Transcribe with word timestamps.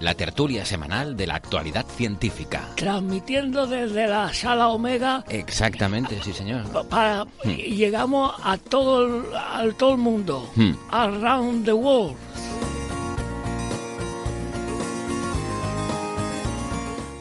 la 0.00 0.14
tertulia 0.14 0.64
semanal 0.64 1.16
de 1.16 1.26
la 1.26 1.34
actualidad 1.34 1.84
científica. 1.86 2.68
transmitiendo 2.76 3.66
desde 3.66 4.06
la 4.06 4.32
sala 4.32 4.68
Omega 4.68 5.24
Exactamente, 5.28 6.20
sí 6.22 6.32
señor. 6.32 6.64
pa- 6.70 6.84
para 6.84 7.26
y 7.44 7.74
llegamos 7.74 8.32
a 8.42 8.56
todo 8.58 9.04
el, 9.06 9.24
a 9.34 9.64
todo 9.76 9.92
el 9.92 9.98
mundo, 9.98 10.48
Hmm. 10.54 10.72
around 10.90 11.64
the 11.64 11.72
world. 11.72 12.16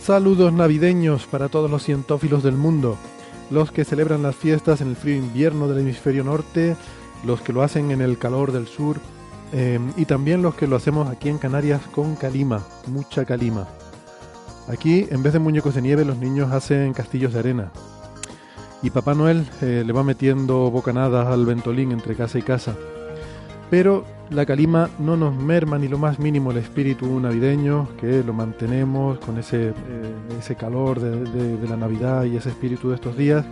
Saludos 0.02 0.54
navideños 0.54 1.26
para 1.26 1.50
todos 1.50 1.70
los 1.70 1.84
cientófilos 1.84 2.42
del 2.44 2.56
mundo, 2.56 2.98
los 3.52 3.72
que 3.72 3.84
celebran 3.84 4.24
las 4.24 4.36
fiestas 4.36 4.80
en 4.82 4.90
el 4.90 4.96
frío 4.96 5.16
invierno 5.18 5.68
del 5.68 5.80
hemisferio 5.80 6.24
norte, 6.24 6.78
los 7.26 7.42
que 7.42 7.52
lo 7.54 7.62
hacen 7.62 7.92
en 7.92 8.02
el 8.02 8.18
calor 8.18 8.52
del 8.52 8.68
sur 8.68 9.00
eh, 9.54 9.80
y 9.96 10.06
también 10.06 10.42
los 10.42 10.56
que 10.56 10.68
lo 10.68 10.76
hacemos 10.76 11.10
aquí 11.10 11.30
en 11.30 11.38
Canarias 11.38 11.82
con 11.94 12.16
calima, 12.16 12.62
mucha 12.88 13.26
calima. 13.26 13.68
Aquí, 14.68 15.08
en 15.10 15.24
vez 15.24 15.34
de 15.34 15.40
muñecos 15.40 15.76
de 15.76 15.82
nieve, 15.82 16.04
los 16.04 16.18
niños 16.18 16.52
hacen 16.52 16.94
castillos 16.94 17.34
de 17.34 17.40
arena. 17.40 17.72
Y 18.84 18.90
Papá 18.90 19.16
Noel 19.16 19.48
eh, 19.62 19.84
le 19.86 19.94
va 19.94 20.04
metiendo 20.04 20.70
bocanadas 20.70 21.28
al 21.28 21.46
ventolín 21.46 21.92
entre 21.92 22.16
casa 22.16 22.38
y 22.38 22.42
casa. 22.42 22.76
Pero 23.70 24.06
la 24.30 24.46
calima 24.46 24.90
no 25.00 25.18
nos 25.18 25.36
merma 25.36 25.78
ni 25.78 25.88
lo 25.88 25.98
más 25.98 26.20
mínimo 26.20 26.52
el 26.52 26.58
espíritu 26.58 27.20
navideño, 27.20 27.88
que 28.00 28.24
lo 28.24 28.34
mantenemos 28.34 29.20
con 29.20 29.38
ese, 29.40 29.70
eh, 29.70 29.74
ese 30.40 30.56
calor 30.56 31.00
de- 31.00 31.58
de 31.58 31.68
la 31.68 31.76
Navidad 31.78 32.26
y 32.26 32.38
ese 32.38 32.50
espíritu 32.50 32.90
de 32.90 32.96
estos 32.96 33.18
días. 33.18 33.46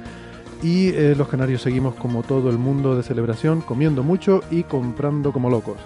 Y 0.65 0.89
eh, 0.89 1.13
los 1.15 1.27
canarios 1.27 1.61
seguimos 1.61 1.93
como 1.93 2.23
todo 2.23 2.49
el 2.49 2.57
mundo 2.57 2.95
de 2.95 3.03
celebración, 3.03 3.61
comiendo 3.61 4.01
mucho 4.01 4.41
y 4.49 4.63
comprando 4.63 5.31
como 5.31 5.51
locos. 5.51 5.77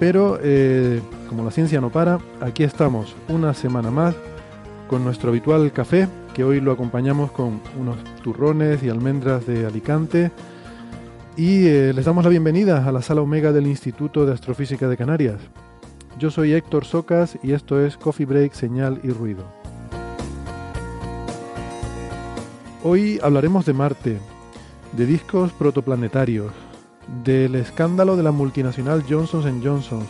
Pero 0.00 0.38
eh, 0.42 1.02
como 1.28 1.44
la 1.44 1.50
ciencia 1.50 1.78
no 1.78 1.90
para, 1.90 2.18
aquí 2.40 2.64
estamos 2.64 3.14
una 3.28 3.52
semana 3.52 3.90
más 3.90 4.14
con 4.88 5.04
nuestro 5.04 5.28
habitual 5.28 5.70
café, 5.70 6.08
que 6.32 6.44
hoy 6.44 6.62
lo 6.62 6.72
acompañamos 6.72 7.30
con 7.30 7.60
unos 7.78 7.98
turrones 8.22 8.82
y 8.82 8.88
almendras 8.88 9.46
de 9.46 9.66
Alicante. 9.66 10.30
Y 11.36 11.66
eh, 11.66 11.92
les 11.92 12.06
damos 12.06 12.24
la 12.24 12.30
bienvenida 12.30 12.88
a 12.88 12.90
la 12.90 13.02
sala 13.02 13.20
Omega 13.20 13.52
del 13.52 13.66
Instituto 13.66 14.24
de 14.24 14.32
Astrofísica 14.32 14.88
de 14.88 14.96
Canarias. 14.96 15.42
Yo 16.18 16.30
soy 16.30 16.54
Héctor 16.54 16.86
Socas 16.86 17.38
y 17.42 17.52
esto 17.52 17.84
es 17.84 17.98
Coffee 17.98 18.24
Break, 18.24 18.54
Señal 18.54 18.98
y 19.02 19.10
Ruido. 19.10 19.61
Hoy 22.84 23.20
hablaremos 23.22 23.64
de 23.64 23.74
Marte, 23.74 24.18
de 24.90 25.06
discos 25.06 25.52
protoplanetarios, 25.52 26.52
del 27.22 27.54
escándalo 27.54 28.16
de 28.16 28.24
la 28.24 28.32
multinacional 28.32 29.04
Johnson 29.08 29.62
Johnson 29.62 30.04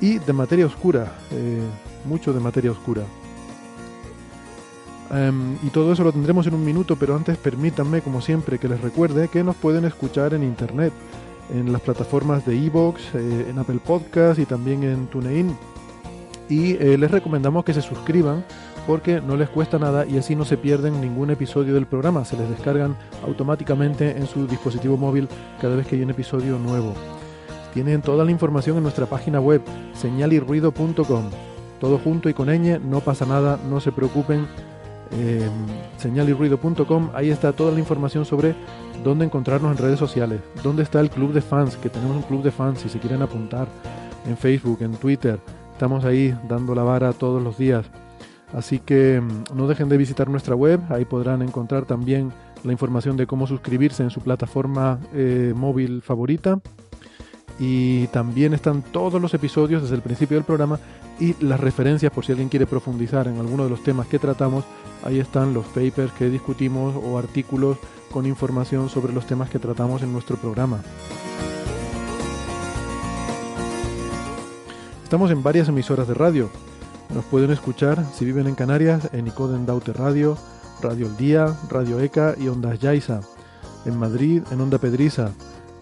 y 0.00 0.18
de 0.18 0.32
materia 0.32 0.66
oscura, 0.66 1.12
eh, 1.30 1.62
mucho 2.04 2.32
de 2.32 2.40
materia 2.40 2.72
oscura. 2.72 3.02
Em, 5.12 5.54
y 5.62 5.68
todo 5.68 5.92
eso 5.92 6.02
lo 6.02 6.10
tendremos 6.10 6.48
en 6.48 6.54
un 6.54 6.64
minuto, 6.64 6.96
pero 6.96 7.14
antes 7.14 7.36
permítanme, 7.36 8.00
como 8.00 8.20
siempre, 8.20 8.58
que 8.58 8.68
les 8.68 8.80
recuerde 8.80 9.28
que 9.28 9.44
nos 9.44 9.54
pueden 9.54 9.84
escuchar 9.84 10.34
en 10.34 10.42
internet, 10.42 10.92
en 11.54 11.72
las 11.72 11.80
plataformas 11.80 12.44
de 12.44 12.56
Evox, 12.56 13.14
eh, 13.14 13.46
en 13.50 13.56
Apple 13.56 13.78
Podcast 13.78 14.40
y 14.40 14.46
también 14.46 14.82
en 14.82 15.06
TuneIn. 15.06 15.56
Y 16.48 16.72
eh, 16.72 16.98
les 16.98 17.10
recomendamos 17.12 17.64
que 17.64 17.72
se 17.72 17.82
suscriban 17.82 18.44
porque 18.86 19.20
no 19.20 19.36
les 19.36 19.48
cuesta 19.48 19.78
nada 19.78 20.06
y 20.06 20.18
así 20.18 20.36
no 20.36 20.44
se 20.44 20.56
pierden 20.56 21.00
ningún 21.00 21.30
episodio 21.30 21.74
del 21.74 21.86
programa. 21.86 22.24
Se 22.24 22.36
les 22.36 22.48
descargan 22.48 22.96
automáticamente 23.24 24.16
en 24.16 24.26
su 24.26 24.46
dispositivo 24.46 24.96
móvil 24.96 25.28
cada 25.60 25.76
vez 25.76 25.86
que 25.86 25.96
hay 25.96 26.02
un 26.02 26.10
episodio 26.10 26.58
nuevo. 26.58 26.94
Tienen 27.72 28.02
toda 28.02 28.24
la 28.24 28.30
información 28.30 28.76
en 28.76 28.82
nuestra 28.84 29.06
página 29.06 29.40
web, 29.40 29.62
señalirruido.com. 29.94 31.30
Todo 31.80 31.98
junto 31.98 32.28
y 32.28 32.34
con 32.34 32.48
ñ, 32.48 32.78
no 32.78 33.00
pasa 33.00 33.26
nada, 33.26 33.58
no 33.68 33.80
se 33.80 33.92
preocupen. 33.92 34.46
Eh, 35.12 35.48
señalirruido.com, 35.98 37.10
ahí 37.14 37.30
está 37.30 37.52
toda 37.52 37.72
la 37.72 37.78
información 37.78 38.24
sobre 38.24 38.54
dónde 39.04 39.24
encontrarnos 39.24 39.70
en 39.70 39.78
redes 39.82 39.98
sociales, 39.98 40.40
dónde 40.62 40.82
está 40.82 41.00
el 41.00 41.10
club 41.10 41.32
de 41.32 41.40
fans, 41.40 41.76
que 41.76 41.88
tenemos 41.88 42.16
un 42.16 42.22
club 42.22 42.42
de 42.42 42.50
fans 42.50 42.80
si 42.80 42.88
se 42.88 42.98
quieren 42.98 43.22
apuntar, 43.22 43.68
en 44.26 44.36
Facebook, 44.36 44.78
en 44.80 44.92
Twitter, 44.92 45.38
estamos 45.72 46.04
ahí 46.04 46.34
dando 46.48 46.74
la 46.74 46.82
vara 46.82 47.12
todos 47.12 47.42
los 47.42 47.58
días. 47.58 47.84
Así 48.54 48.78
que 48.78 49.20
mm, 49.20 49.56
no 49.56 49.66
dejen 49.66 49.88
de 49.88 49.96
visitar 49.96 50.28
nuestra 50.28 50.54
web, 50.54 50.80
ahí 50.88 51.04
podrán 51.04 51.42
encontrar 51.42 51.84
también 51.84 52.32
la 52.62 52.72
información 52.72 53.16
de 53.16 53.26
cómo 53.26 53.46
suscribirse 53.46 54.02
en 54.02 54.10
su 54.10 54.20
plataforma 54.20 54.98
eh, 55.12 55.52
móvil 55.54 56.02
favorita. 56.02 56.60
Y 57.58 58.08
también 58.08 58.52
están 58.52 58.82
todos 58.82 59.20
los 59.20 59.32
episodios 59.34 59.82
desde 59.82 59.94
el 59.94 60.02
principio 60.02 60.36
del 60.36 60.44
programa 60.44 60.80
y 61.20 61.36
las 61.44 61.60
referencias 61.60 62.10
por 62.10 62.24
si 62.24 62.32
alguien 62.32 62.48
quiere 62.48 62.66
profundizar 62.66 63.28
en 63.28 63.38
alguno 63.38 63.64
de 63.64 63.70
los 63.70 63.82
temas 63.82 64.08
que 64.08 64.18
tratamos. 64.18 64.64
Ahí 65.04 65.20
están 65.20 65.54
los 65.54 65.66
papers 65.66 66.12
que 66.12 66.30
discutimos 66.30 66.96
o 66.96 67.18
artículos 67.18 67.78
con 68.10 68.26
información 68.26 68.88
sobre 68.88 69.12
los 69.12 69.26
temas 69.26 69.50
que 69.50 69.60
tratamos 69.60 70.02
en 70.02 70.12
nuestro 70.12 70.36
programa. 70.36 70.80
Estamos 75.04 75.30
en 75.30 75.42
varias 75.42 75.68
emisoras 75.68 76.08
de 76.08 76.14
radio. 76.14 76.50
Nos 77.14 77.24
pueden 77.26 77.52
escuchar 77.52 78.04
si 78.12 78.24
viven 78.24 78.48
en 78.48 78.56
Canarias 78.56 79.08
en 79.12 79.28
Icoden 79.28 79.66
Daute 79.66 79.92
Radio, 79.92 80.36
Radio 80.82 81.06
El 81.06 81.16
Día, 81.16 81.56
Radio 81.70 82.00
ECA 82.00 82.34
y 82.36 82.48
Ondas 82.48 82.80
Yaiza. 82.80 83.20
En 83.84 83.96
Madrid 83.96 84.42
en 84.50 84.60
Onda 84.60 84.78
Pedriza. 84.78 85.30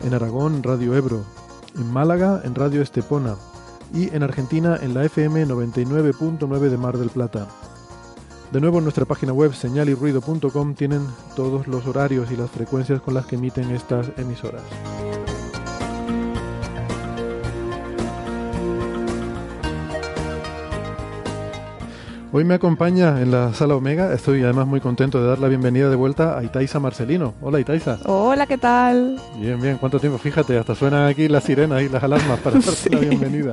En 0.04 0.12
Aragón 0.12 0.62
Radio 0.62 0.94
Ebro. 0.94 1.24
En 1.74 1.90
Málaga 1.90 2.42
en 2.44 2.54
Radio 2.54 2.82
Estepona. 2.82 3.36
Y 3.94 4.14
en 4.14 4.22
Argentina 4.22 4.78
en 4.82 4.92
la 4.92 5.04
FM 5.06 5.46
99.9 5.46 6.58
de 6.68 6.76
Mar 6.76 6.98
del 6.98 7.08
Plata. 7.08 7.48
De 8.52 8.60
nuevo 8.60 8.78
en 8.78 8.84
nuestra 8.84 9.06
página 9.06 9.32
web 9.32 9.54
señalirruido.com 9.54 10.74
tienen 10.74 11.06
todos 11.34 11.66
los 11.66 11.86
horarios 11.86 12.30
y 12.30 12.36
las 12.36 12.50
frecuencias 12.50 13.00
con 13.00 13.14
las 13.14 13.24
que 13.24 13.36
emiten 13.36 13.70
estas 13.70 14.10
emisoras. 14.18 14.62
Hoy 22.34 22.44
me 22.44 22.54
acompaña 22.54 23.20
en 23.20 23.30
la 23.30 23.52
sala 23.52 23.76
Omega, 23.76 24.14
estoy 24.14 24.42
además 24.42 24.66
muy 24.66 24.80
contento 24.80 25.20
de 25.20 25.28
dar 25.28 25.38
la 25.38 25.48
bienvenida 25.48 25.90
de 25.90 25.96
vuelta 25.96 26.38
a 26.38 26.42
Itaiza 26.42 26.80
Marcelino. 26.80 27.34
Hola 27.42 27.60
Itaiza. 27.60 27.98
Hola, 28.06 28.46
¿qué 28.46 28.56
tal? 28.56 29.20
Bien, 29.36 29.60
bien, 29.60 29.76
¿cuánto 29.76 30.00
tiempo? 30.00 30.16
Fíjate, 30.16 30.56
hasta 30.56 30.74
suenan 30.74 31.08
aquí 31.08 31.28
las 31.28 31.44
sirenas 31.44 31.82
y 31.82 31.90
las 31.90 32.02
alarmas 32.02 32.40
para 32.40 32.58
darte 32.58 32.88
la 32.90 33.00
bienvenida. 33.00 33.52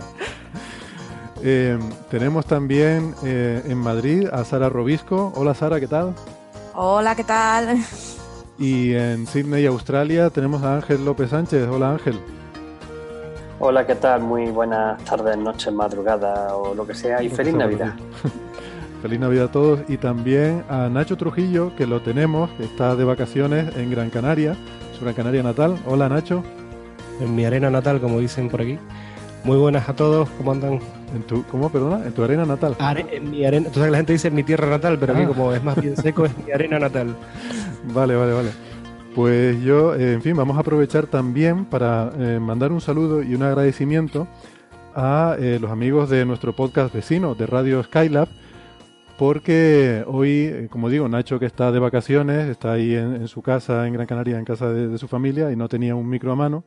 Eh, 1.44 1.77
tenemos 2.09 2.45
también 2.45 3.13
eh, 3.25 3.62
en 3.65 3.77
Madrid 3.77 4.30
a 4.31 4.45
Sara 4.45 4.69
Robisco. 4.69 5.33
Hola 5.36 5.54
Sara, 5.54 5.81
¿qué 5.81 5.88
tal? 5.88 6.13
Hola, 6.74 7.15
¿qué 7.15 7.25
tal? 7.25 7.80
Y 8.57 8.94
en 8.94 9.27
Sydney, 9.27 9.65
Australia, 9.65 10.30
tenemos 10.30 10.63
a 10.63 10.75
Ángel 10.75 11.04
López 11.04 11.31
Sánchez. 11.31 11.68
Hola 11.68 11.92
Ángel. 11.92 12.18
Hola, 13.59 13.86
¿qué 13.86 13.95
tal? 13.95 14.21
Muy 14.21 14.45
buenas 14.51 15.04
tardes, 15.04 15.38
noches, 15.38 15.74
madrugada 15.74 16.56
o 16.56 16.74
lo 16.74 16.88
que 16.88 16.95
sea. 16.95 17.21
Y 17.21 17.30
feliz 17.30 17.54
Navidad. 17.54 17.94
Feliz 19.01 19.19
Navidad 19.19 19.46
a 19.46 19.51
todos 19.51 19.80
y 19.88 19.98
también 19.98 20.63
a 20.69 20.90
Nacho 20.90 21.16
Trujillo, 21.16 21.74
que 21.75 21.88
lo 21.88 22.01
tenemos, 22.01 22.50
que 22.51 22.66
está 22.66 22.96
de 22.96 23.06
vacaciones 23.06 23.75
en 23.78 23.90
Gran 23.92 24.10
Canaria, 24.10 24.56
su 24.98 25.06
Gran 25.06 25.13
Canaria 25.13 25.42
natal. 25.42 25.78
Hola 25.86 26.10
Nacho. 26.10 26.44
en 27.22 27.36
mi 27.36 27.46
arena 27.46 27.69
natal, 27.69 28.01
como 28.01 28.19
dicen 28.19 28.50
por 28.50 28.62
aquí. 28.62 28.78
Muy 29.46 29.57
buenas 29.57 29.88
a 29.88 29.96
todos, 29.96 30.30
¿cómo 30.31 30.51
andan? 30.51 30.80
¿En 31.16 31.24
tu, 31.24 31.44
¿Cómo, 31.44 31.69
perdona? 31.69 32.06
¿En 32.06 32.12
tu 32.12 32.24
arena 32.24 32.46
natal? 32.46 32.75
en 33.10 33.31
mi 33.31 33.46
arena, 33.46 33.68
entonces 33.68 33.90
la 33.90 33.98
gente 33.98 34.13
dice 34.13 34.30
mi 34.31 34.44
tierra 34.44 34.69
natal, 34.69 34.98
pero 35.00 35.13
aquí 35.13 35.24
ah. 35.24 35.28
como 35.28 35.54
es 35.54 35.63
más 35.63 35.80
bien 35.81 35.95
seco, 35.95 36.25
es 36.25 36.31
mi 36.45 36.52
arena 36.52 36.78
natal. 36.80 37.16
Vale, 37.94 38.13
vale, 38.13 38.34
vale. 38.34 38.50
Pues 39.16 39.62
yo, 39.63 39.95
eh, 39.95 40.13
en 40.13 40.22
fin, 40.22 40.36
vamos 40.36 40.57
a 40.57 40.60
aprovechar 40.60 41.07
también 41.07 41.66
para 41.66 42.12
eh, 42.19 42.40
mandar 42.40 42.74
un 42.74 42.81
saludo 42.81 43.24
y 43.24 43.34
un 43.34 43.42
agradecimiento 43.42 44.28
a 44.94 45.38
eh, 45.40 45.57
los 45.62 45.72
amigos 45.72 46.10
de 46.10 46.25
nuestro 46.25 46.54
podcast 46.54 46.94
vecino 46.94 47.36
de 47.36 47.48
Radio 47.48 47.81
Skylab, 47.81 48.28
porque 49.19 50.06
hoy, 50.07 50.69
como 50.71 50.89
digo, 50.89 51.10
Nacho 51.10 51.39
que 51.39 51.45
está 51.45 51.74
de 51.74 51.80
vacaciones, 51.80 52.48
está 52.48 52.71
ahí 52.71 52.95
en, 52.95 53.27
su 53.27 53.42
casa 53.42 53.86
en 53.86 53.92
Gran 53.92 54.07
Canaria, 54.07 54.39
en 54.39 54.45
casa 54.45 54.71
de, 54.71 54.98
su 54.98 55.10
familia, 55.10 55.51
y 55.51 55.57
no 55.57 55.68
tenía 55.68 55.94
un 55.94 56.07
micro 56.07 56.31
a 56.31 56.38
mano, 56.38 56.63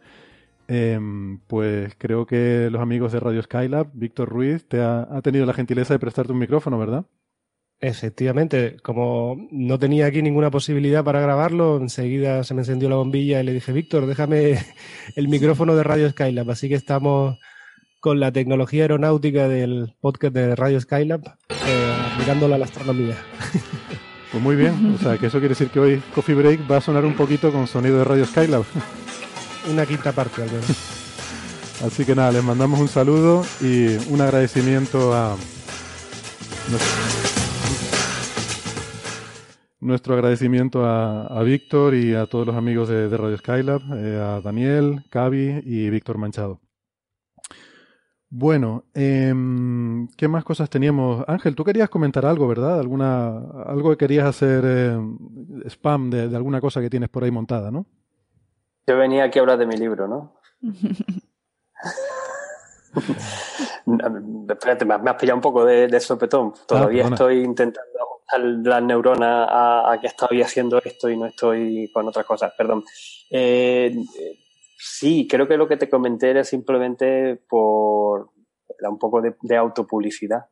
em, 0.69 1.39
pues 1.47 1.95
creo 1.97 2.27
que 2.27 2.69
los 2.71 2.83
amigos 2.83 3.11
de 3.11 3.21
Radio 3.21 3.43
Skylab, 3.43 3.89
Víctor 3.95 4.29
Ruiz, 4.29 4.69
te 4.69 4.83
ha, 4.83 5.09
ha 5.11 5.23
tenido 5.23 5.47
la 5.47 5.55
gentileza 5.55 5.95
de 5.95 5.99
prestarte 5.99 6.33
un 6.33 6.41
micrófono, 6.41 6.79
¿verdad? 6.79 7.07
Efectivamente, 7.81 8.77
como 8.83 9.49
no 9.51 9.79
tenía 9.79 10.05
aquí 10.05 10.21
ninguna 10.21 10.51
posibilidad 10.51 11.03
para 11.03 11.23
grabarlo, 11.23 11.79
enseguida 11.79 12.45
se 12.45 12.53
me 12.53 12.61
encendió 12.61 12.91
la 12.91 12.97
bombilla 12.97 13.41
y 13.41 13.45
le 13.45 13.55
dije, 13.55 13.73
Víctor, 13.73 14.05
déjame 14.05 14.59
el 15.17 15.29
micrófono 15.29 15.75
de 15.75 15.85
Radio 15.85 16.11
Skylab. 16.11 16.51
Así 16.51 16.69
que 16.69 16.75
estamos 16.75 17.39
con 18.01 18.21
la 18.21 18.31
tecnología 18.31 18.83
aeronáutica 18.83 19.49
del 19.49 19.95
podcast 20.03 20.35
de 20.35 20.55
Radio 20.55 20.79
Skylab, 20.81 21.23
eh, 21.49 21.92
mirándola 22.19 22.57
a 22.57 22.59
la 22.59 22.65
astronomía. 22.65 23.17
Pues 24.31 24.43
muy 24.43 24.57
bien, 24.57 24.95
o 24.95 24.99
sea 24.99 25.19
que 25.19 25.27
eso 25.27 25.41
quiere 25.41 25.51
decir 25.51 25.69
que 25.69 25.79
hoy 25.79 26.03
Coffee 26.15 26.35
Break 26.35 26.71
va 26.71 26.79
a 26.79 26.81
sonar 26.81 27.05
un 27.05 27.15
poquito 27.15 27.53
con 27.53 27.67
sonido 27.67 27.99
de 27.99 28.05
Radio 28.05 28.25
Skylab. 28.25 28.65
Una 29.71 29.85
quinta 29.85 30.13
parte 30.13 30.43
al 30.43 30.51
menos. 30.51 30.71
Así 31.85 32.07
que 32.07 32.15
nada, 32.15 32.33
les 32.33 32.43
mandamos 32.43 32.81
un 32.81 32.89
saludo 32.89 33.45
y 33.61 33.89
un 34.09 34.23
agradecimiento 34.23 35.13
a 35.13 35.37
nuestro 39.81 40.15
agradecimiento 40.15 40.87
a, 40.87 41.43
Víctor 41.43 41.95
y 41.95 42.15
a 42.15 42.25
todos 42.25 42.47
los 42.47 42.57
amigos 42.57 42.89
de, 42.89 43.15
Radio 43.15 43.37
Skylab, 43.37 43.83
eh, 43.97 44.19
a 44.19 44.41
Daniel, 44.41 45.05
Cavi 45.11 45.61
y 45.67 45.91
Víctor 45.91 46.17
Manchado. 46.17 46.62
Bueno, 48.35 48.85
em, 48.95 50.09
¿qué 50.17 50.27
más 50.27 50.43
cosas 50.43 50.71
teníamos? 50.71 51.23
Ángel, 51.29 51.55
tú 51.55 51.65
querías 51.65 51.91
comentar 51.91 52.25
algo, 52.25 52.49
¿verdad? 52.49 52.81
Alguna, 52.81 53.37
algo 53.67 53.91
que 53.91 53.99
querías 53.99 54.25
hacer 54.25 54.65
em, 54.65 55.19
spam 55.67 56.09
de, 56.09 56.35
alguna 56.35 56.59
cosa 56.59 56.81
que 56.81 56.89
tienes 56.89 57.11
por 57.11 57.25
ahí 57.25 57.31
montada, 57.31 57.71
¿no? 57.71 57.85
Yo 58.87 58.97
venía 58.97 59.25
aquí 59.25 59.39
a 59.39 59.43
hablar 59.43 59.59
de 59.59 59.67
mi 59.67 59.77
libro, 59.77 60.09
¿no? 60.09 60.41
Espérate, 64.49 64.87
me 64.87 64.95
has 64.95 65.17
pillado 65.17 65.37
un 65.37 65.43
poco 65.43 65.67
de, 65.67 66.01
sopetón. 66.01 66.55
Todavía 66.67 67.05
ah, 67.05 67.09
estoy 67.09 67.43
intentando 67.43 68.23
las 68.65 68.83
neuronas 68.83 69.47
a, 69.51 69.99
que 70.01 70.07
estoy 70.07 70.41
haciendo 70.41 70.81
esto 70.83 71.11
y 71.11 71.19
no 71.19 71.27
estoy 71.27 71.91
con 71.93 72.09
otras 72.09 72.25
cosas. 72.25 72.55
Perdón. 72.57 72.83
Eh, 73.31 73.95
sí, 74.83 75.29
creo 75.29 75.47
que 75.47 75.57
lo 75.57 75.69
que 75.69 75.77
te 75.77 75.89
comenté 75.89 76.31
era 76.31 76.45
simplemente 76.45 77.37
por 77.49 78.31
un 78.81 78.99
poco 78.99 79.23
de, 79.23 79.57
autopublicidad. 79.57 80.47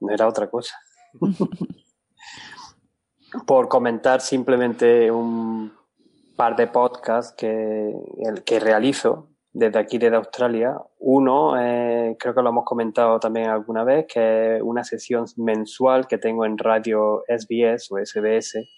No 0.00 0.12
era 0.12 0.26
otra 0.26 0.50
cosa. 0.50 0.76
por 3.46 3.68
comentar 3.68 4.20
simplemente 4.20 5.10
un 5.10 5.72
par 6.36 6.56
de 6.56 6.66
podcasts 6.66 7.34
que, 7.36 7.94
el, 8.18 8.44
que 8.44 8.60
realizo 8.60 9.30
desde 9.52 9.78
aquí, 9.78 9.98
desde 9.98 10.16
Australia. 10.16 10.76
Uno, 10.98 11.60
eh, 11.60 12.16
creo 12.18 12.34
que 12.34 12.42
lo 12.42 12.50
hemos 12.50 12.64
comentado 12.64 13.18
también 13.18 13.48
alguna 13.48 13.84
vez, 13.84 14.06
que 14.12 14.56
es 14.56 14.62
una 14.62 14.84
sesión 14.84 15.24
mensual 15.36 16.06
que 16.06 16.18
tengo 16.18 16.44
en 16.44 16.58
radio 16.58 17.24
SBS 17.28 17.90
o 17.90 17.98
SBS 17.98 18.68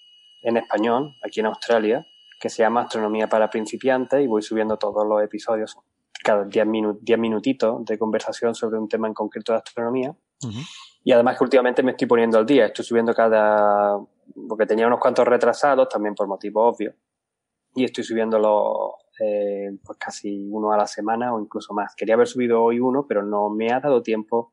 en 0.42 0.56
español, 0.56 1.16
aquí 1.22 1.40
en 1.40 1.46
Australia, 1.46 2.06
que 2.40 2.48
se 2.48 2.62
llama 2.62 2.82
Astronomía 2.82 3.28
para 3.28 3.50
principiantes 3.50 4.24
y 4.24 4.26
voy 4.26 4.40
subiendo 4.40 4.78
todos 4.78 5.06
los 5.06 5.22
episodios 5.22 5.76
cada 6.24 6.44
10 6.44 6.66
minutitos 7.18 7.84
de 7.84 7.98
conversación 7.98 8.54
sobre 8.54 8.78
un 8.78 8.88
tema 8.88 9.06
en 9.06 9.14
concreto 9.14 9.52
de 9.52 9.58
astronomía. 9.58 10.16
Y 11.04 11.12
además 11.12 11.38
que 11.38 11.44
últimamente 11.44 11.82
me 11.82 11.92
estoy 11.92 12.06
poniendo 12.06 12.38
al 12.38 12.46
día, 12.46 12.66
estoy 12.66 12.84
subiendo 12.84 13.14
cada, 13.14 13.98
porque 14.48 14.66
tenía 14.66 14.86
unos 14.86 15.00
cuantos 15.00 15.26
retrasados, 15.26 15.88
también 15.88 16.14
por 16.14 16.26
motivos 16.26 16.74
obvios, 16.74 16.94
y 17.74 17.84
estoy 17.84 18.04
subiendo 18.04 18.38
los, 18.38 18.94
eh, 19.22 19.70
pues 19.84 19.98
casi 19.98 20.48
uno 20.50 20.72
a 20.72 20.76
la 20.76 20.86
semana 20.86 21.34
o 21.34 21.40
incluso 21.40 21.72
más. 21.74 21.94
Quería 21.94 22.14
haber 22.14 22.26
subido 22.26 22.62
hoy 22.62 22.80
uno, 22.80 23.06
pero 23.06 23.22
no 23.22 23.48
me 23.50 23.72
ha 23.72 23.80
dado 23.80 24.02
tiempo 24.02 24.52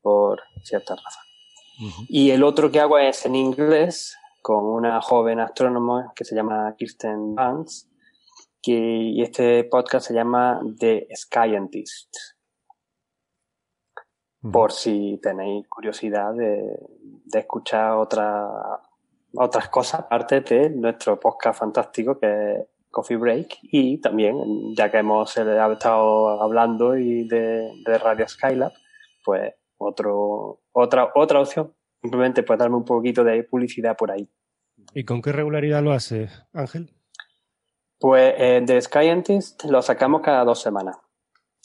por 0.00 0.40
ciertas 0.62 0.98
razones. 1.02 2.06
Y 2.08 2.30
el 2.30 2.42
otro 2.42 2.70
que 2.70 2.80
hago 2.80 2.98
es 2.98 3.26
en 3.26 3.34
inglés 3.34 4.16
con 4.46 4.64
una 4.64 5.00
joven 5.00 5.40
astrónoma 5.40 6.12
que 6.14 6.24
se 6.24 6.36
llama 6.36 6.72
Kirsten 6.78 7.34
Vance, 7.34 7.88
que, 8.62 8.72
y 8.72 9.20
este 9.20 9.64
podcast 9.64 10.06
se 10.06 10.14
llama 10.14 10.60
The 10.78 11.08
Scientist. 11.14 12.14
Por 14.52 14.70
si 14.70 15.18
tenéis 15.20 15.66
curiosidad 15.66 16.32
de, 16.34 16.62
de 17.24 17.38
escuchar 17.40 17.94
otra, 17.94 18.48
otras 19.34 19.68
cosas, 19.68 20.02
aparte 20.02 20.40
de 20.42 20.70
nuestro 20.70 21.18
podcast 21.18 21.58
fantástico 21.58 22.16
que 22.16 22.52
es 22.52 22.68
Coffee 22.88 23.16
Break 23.16 23.58
y 23.62 24.00
también, 24.00 24.36
ya 24.76 24.92
que 24.92 24.98
hemos 24.98 25.36
eh, 25.38 25.72
estado 25.72 26.40
hablando 26.40 26.96
y 26.96 27.26
de, 27.26 27.98
Radio 27.98 28.28
Skylab, 28.28 28.72
pues 29.24 29.54
otro, 29.76 30.60
otra, 30.70 31.10
otra 31.16 31.40
opción. 31.40 31.74
Simplemente 32.00 32.44
pues 32.44 32.56
darme 32.60 32.76
un 32.76 32.84
poquito 32.84 33.24
de 33.24 33.42
publicidad 33.42 33.96
por 33.96 34.12
ahí. 34.12 34.30
¿Y 34.98 35.04
con 35.04 35.20
qué 35.20 35.30
regularidad 35.30 35.82
lo 35.82 35.92
haces, 35.92 36.32
Ángel? 36.54 36.90
Pues 37.98 38.32
eh, 38.38 38.62
de 38.64 38.80
Scientist 38.80 39.64
lo 39.64 39.82
sacamos 39.82 40.22
cada 40.22 40.42
dos 40.42 40.62
semanas. 40.62 40.96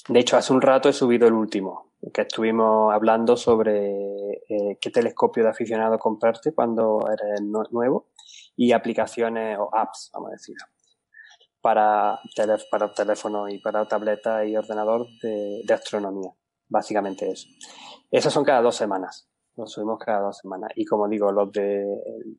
De 0.10 0.20
hecho, 0.20 0.36
hace 0.36 0.52
un 0.52 0.62
rato 0.62 0.90
he 0.90 0.94
subido 0.94 1.30
el 1.30 1.34
último, 1.34 1.94
que 2.14 2.24
estuvimos 2.24 2.94
hablando 2.94 3.38
sobre 3.38 4.34
eh, 4.34 4.78
qué 4.82 4.90
telescopio 4.90 5.44
de 5.44 5.50
aficionado 5.50 5.98
comprarte 5.98 6.54
cuando 6.54 7.08
eres 7.08 7.42
nuevo 7.72 8.10
y 8.58 8.74
aplicaciones 8.74 9.58
o 9.58 9.74
apps, 9.74 10.10
vamos 10.14 10.32
a 10.32 10.34
decir 10.34 10.58
para, 11.62 12.20
para 12.70 12.94
teléfono 12.94 13.48
y 13.48 13.60
para 13.60 13.88
tableta 13.88 14.44
y 14.44 14.58
ordenador 14.58 15.08
de, 15.22 15.74
astronomía. 15.74 16.32
Básicamente 16.68 17.32
eso. 17.32 17.48
Esos 18.12 18.34
son 18.34 18.44
cada 18.44 18.62
dos 18.62 18.76
semanas. 18.76 19.31
Los 19.58 19.72
subimos 19.72 20.00
cada 20.00 20.22
dos 20.22 20.38
semanas. 20.38 20.72
Y 20.76 20.86
como 20.86 21.08
digo, 21.08 21.32
los 21.32 21.52
de, 21.52 21.86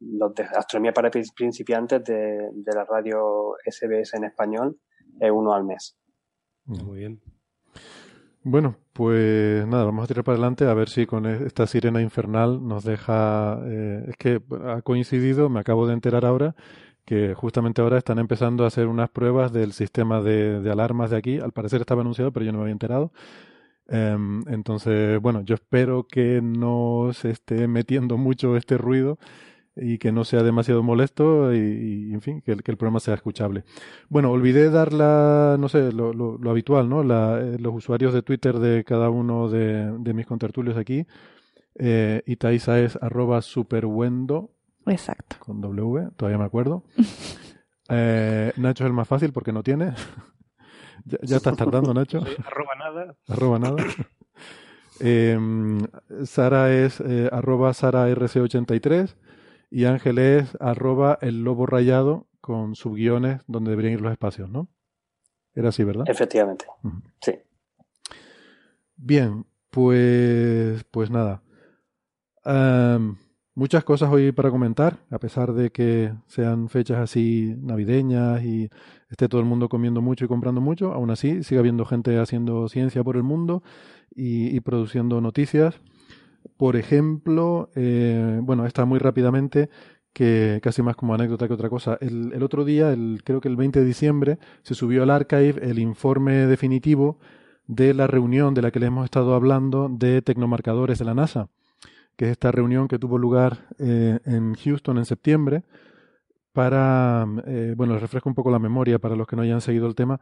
los 0.01 0.35
de 0.35 0.45
astronomía 0.45 0.93
para 0.93 1.11
principiantes 1.11 2.03
de, 2.05 2.51
de 2.53 2.73
la 2.75 2.85
radio 2.85 3.55
SBS 3.65 4.15
en 4.15 4.25
español 4.25 4.79
es 5.21 5.31
uno 5.31 5.53
al 5.53 5.65
mes. 5.65 5.97
Muy 6.65 7.01
bien. 7.01 7.21
Bueno, 8.45 8.77
pues 8.93 9.65
nada, 9.69 9.85
vamos 9.85 10.05
a 10.05 10.09
tirar 10.09 10.25
para 10.25 10.35
adelante 10.35 10.67
a 10.67 10.75
ver 10.75 10.89
si 10.89 11.07
con 11.07 11.27
e-, 11.27 11.47
esta 11.47 11.67
sirena 11.67 12.03
infernal 12.03 12.67
nos 12.67 12.85
deja. 12.85 13.61
Eh, 13.65 14.05
es 14.09 14.17
que 14.17 14.43
ha 14.67 14.83
coincidido, 14.83 15.49
me 15.49 15.61
acabo 15.61 15.87
de 15.87 15.95
enterar 15.95 16.25
ahora, 16.25 16.57
que 17.05 17.35
justamente 17.35 17.83
ahora 17.83 17.99
están 17.99 18.19
empezando 18.19 18.65
a 18.65 18.67
hacer 18.69 18.89
unas 18.89 19.11
pruebas 19.11 19.53
del 19.53 19.73
sistema 19.73 20.21
de, 20.23 20.69
alarmas 20.71 21.11
de 21.11 21.17
aquí. 21.19 21.39
Al 21.39 21.53
parecer 21.53 21.81
estaba 21.81 22.01
anunciado, 22.01 22.33
pero 22.33 22.45
yo 22.45 22.53
no 22.53 22.59
me 22.59 22.63
había 22.65 22.73
enterado. 22.73 23.13
Em, 23.89 24.43
entonces, 24.49 25.21
bueno, 25.21 25.43
yo 25.43 25.55
espero 25.55 26.07
que 26.07 26.41
no 26.43 27.11
se 27.13 27.31
esté 27.31 27.69
metiendo 27.69 28.17
mucho 28.17 28.57
este 28.57 28.79
ruido 28.79 29.19
y 29.75 29.99
que 29.99 30.13
no 30.13 30.25
sea 30.25 30.43
demasiado 30.43 30.83
molesto 30.83 31.55
y, 31.55 32.13
en 32.13 32.21
fin, 32.21 32.43
que 32.43 32.53
el, 32.53 32.63
que 32.63 32.71
el, 32.71 32.77
programa 32.77 33.01
sea 33.01 33.15
escuchable. 33.15 33.65
Bueno, 34.09 34.31
olvidé 34.31 34.71
dar 34.71 34.93
la, 34.93 35.57
no 35.59 35.69
sé, 35.69 35.93
lo, 35.93 36.13
lo, 36.13 36.51
habitual, 36.51 36.89
¿no? 36.89 37.03
La, 37.03 37.41
eh, 37.41 37.59
los 37.59 37.75
usuarios 37.75 38.13
de 38.13 38.23
Twitter 38.23 38.59
de 38.59 38.85
cada 38.85 39.11
uno 39.11 39.49
de, 39.49 39.93
de 39.99 40.15
mis 40.15 40.27
contertulios 40.27 40.77
aquí. 40.77 41.07
Eh, 41.75 42.23
Itaiza 42.27 42.81
es 42.81 42.99
arroba 43.01 43.41
superwendo 43.41 44.51
Exacto. 44.87 45.37
Con 45.39 45.61
W, 45.61 46.11
todavía 46.17 46.39
me 46.39 46.45
acuerdo. 46.45 46.85
Eh, 47.95 48.53
Nacho 48.57 48.85
es 48.85 48.87
el 48.87 48.95
más 48.95 49.07
fácil 49.07 49.33
porque 49.33 49.53
no 49.53 49.63
tiene. 49.63 49.93
Ya, 51.05 51.37
estás 51.37 51.57
tardando, 51.57 51.93
Nacho. 51.95 52.19
arroba 52.45 52.75
nada. 52.79 53.17
Arroba 53.29 53.59
nada. 53.59 53.77
Em, 55.01 55.81
Sara 56.25 56.73
es 56.73 57.01
eh, 57.01 57.29
arroba 57.33 57.73
Sara 57.75 58.09
RC83 58.09 59.17
y 59.71 59.87
Ángel 59.87 60.19
es 60.19 60.57
arroba 60.61 61.19
el 61.23 61.43
lobo 61.43 61.67
rayado 61.67 62.29
con 62.41 62.77
subguiones 62.77 63.41
donde 63.49 63.71
deberían 63.71 63.95
ir 63.95 64.01
los 64.01 64.13
espacios, 64.13 64.49
¿no? 64.49 64.69
Era 65.55 65.71
así, 65.71 65.83
¿verdad? 65.83 66.05
Efectivamente. 66.09 66.67
Sí. 67.21 67.33
Bien, 68.97 69.45
pues, 69.71 70.85
pues 70.85 71.11
nada. 71.11 71.43
Muchas 73.55 73.85
cosas 73.85 74.11
hoy 74.11 74.33
para 74.33 74.51
comentar, 74.51 74.99
a 75.11 75.19
pesar 75.19 75.53
de 75.53 75.71
que 75.71 76.13
sean 76.27 76.69
fechas 76.69 76.99
así 76.99 77.55
navideñas 77.59 78.43
y 78.45 78.71
esté 79.11 79.29
todo 79.29 79.41
el 79.41 79.47
mundo 79.47 79.69
comiendo 79.69 80.01
mucho 80.01 80.25
y 80.25 80.29
comprando 80.29 80.61
mucho, 80.61 80.93
aún 80.93 81.11
así 81.11 81.43
sigue 81.43 81.59
habiendo 81.59 81.85
gente 81.85 82.19
haciendo 82.19 82.69
ciencia 82.69 83.05
por 83.05 83.17
el 83.17 83.23
mundo 83.23 83.63
y, 84.15 84.61
produciendo 84.61 85.21
noticias. 85.21 85.81
Por 86.57 86.77
ejemplo, 86.77 87.71
eh, 87.75 88.41
bueno, 88.43 88.67
está 88.67 88.85
muy 88.85 88.99
rápidamente, 88.99 89.71
que 90.13 90.61
casi 90.63 90.83
más 90.83 90.97
como 90.97 91.15
anécdota 91.15 91.49
que 91.49 91.55
otra 91.55 91.71
cosa. 91.71 91.97
El, 92.01 92.33
el, 92.35 92.43
otro 92.43 92.65
día, 92.65 92.93
el, 92.93 93.23
creo 93.25 93.41
que 93.41 93.49
el 93.49 93.57
20 93.57 93.81
de 93.81 93.87
diciembre, 93.87 94.39
se 94.63 94.75
subió 94.75 95.03
al 95.03 95.11
archive 95.11 95.61
el 95.63 95.79
informe 95.79 96.47
definitivo 96.47 97.19
de 97.67 97.95
la 97.95 98.07
reunión 98.07 98.55
de 98.55 98.63
la 98.63 98.71
que 98.71 98.81
le 98.81 98.87
hemos 98.87 99.05
estado 99.05 99.35
hablando 99.35 99.89
de 99.89 100.21
tecnomarcadores 100.21 100.99
de 100.99 101.05
la 101.05 101.15
NASA 101.15 101.49
que 102.17 102.27
es 102.27 102.33
esta 102.33 102.53
reunión 102.53 102.89
que 102.89 102.99
tuvo 102.99 103.19
lugar 103.19 103.67
eh, 103.79 104.19
en 104.25 104.55
Houston 104.55 104.99
en 104.99 105.05
septiembre, 105.05 105.65
para, 106.53 107.27
eh, 107.47 107.75
bueno, 107.77 107.95
les 107.95 108.03
refresco 108.03 108.29
un 108.29 108.35
poco 108.35 108.51
la 108.51 108.59
memoria 108.59 108.99
para 108.99 109.17
los 109.17 109.27
que 109.27 109.37
no 109.37 109.43
hayan 109.43 109.61
seguido 109.61 109.87
el 109.87 109.95
tema. 109.95 110.21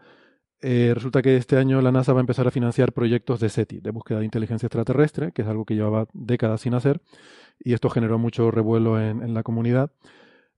Eh, 0.63 0.93
resulta 0.95 1.23
que 1.23 1.37
este 1.37 1.57
año 1.57 1.81
la 1.81 1.91
NASA 1.91 2.13
va 2.13 2.21
a 2.21 2.23
empezar 2.23 2.47
a 2.47 2.51
financiar 2.51 2.93
proyectos 2.93 3.41
de 3.41 3.49
SETI, 3.49 3.81
de 3.81 3.91
búsqueda 3.91 4.19
de 4.21 4.27
inteligencia 4.27 4.67
extraterrestre, 4.67 5.33
que 5.33 5.43
es 5.43 5.49
algo 5.49 5.65
que 5.65 5.75
llevaba 5.75 6.07
décadas 6.13 6.61
sin 6.61 6.75
hacer, 6.75 7.01
y 7.59 7.73
esto 7.73 7.91
generó 7.91 8.19
mucho 8.19 8.51
revuelo 8.51 9.01
en, 9.01 9.35
la 9.35 9.43
comunidad. 9.43 9.91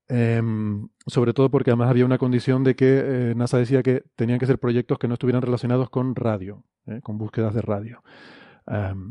Em, 0.08 0.88
sobre 1.06 1.32
todo 1.32 1.50
porque 1.50 1.70
además 1.70 1.88
había 1.88 2.04
una 2.04 2.18
condición 2.18 2.64
de 2.64 2.74
que 2.74 3.32
NASA 3.36 3.56
decía 3.56 3.82
que 3.82 4.02
tenían 4.16 4.38
que 4.38 4.46
ser 4.46 4.58
proyectos 4.58 4.98
que 4.98 5.08
no 5.08 5.14
estuvieran 5.14 5.40
relacionados 5.40 5.88
con 5.88 6.14
radio, 6.16 6.64
con 7.02 7.16
búsquedas 7.16 7.54
de 7.54 7.62
radio 7.62 8.02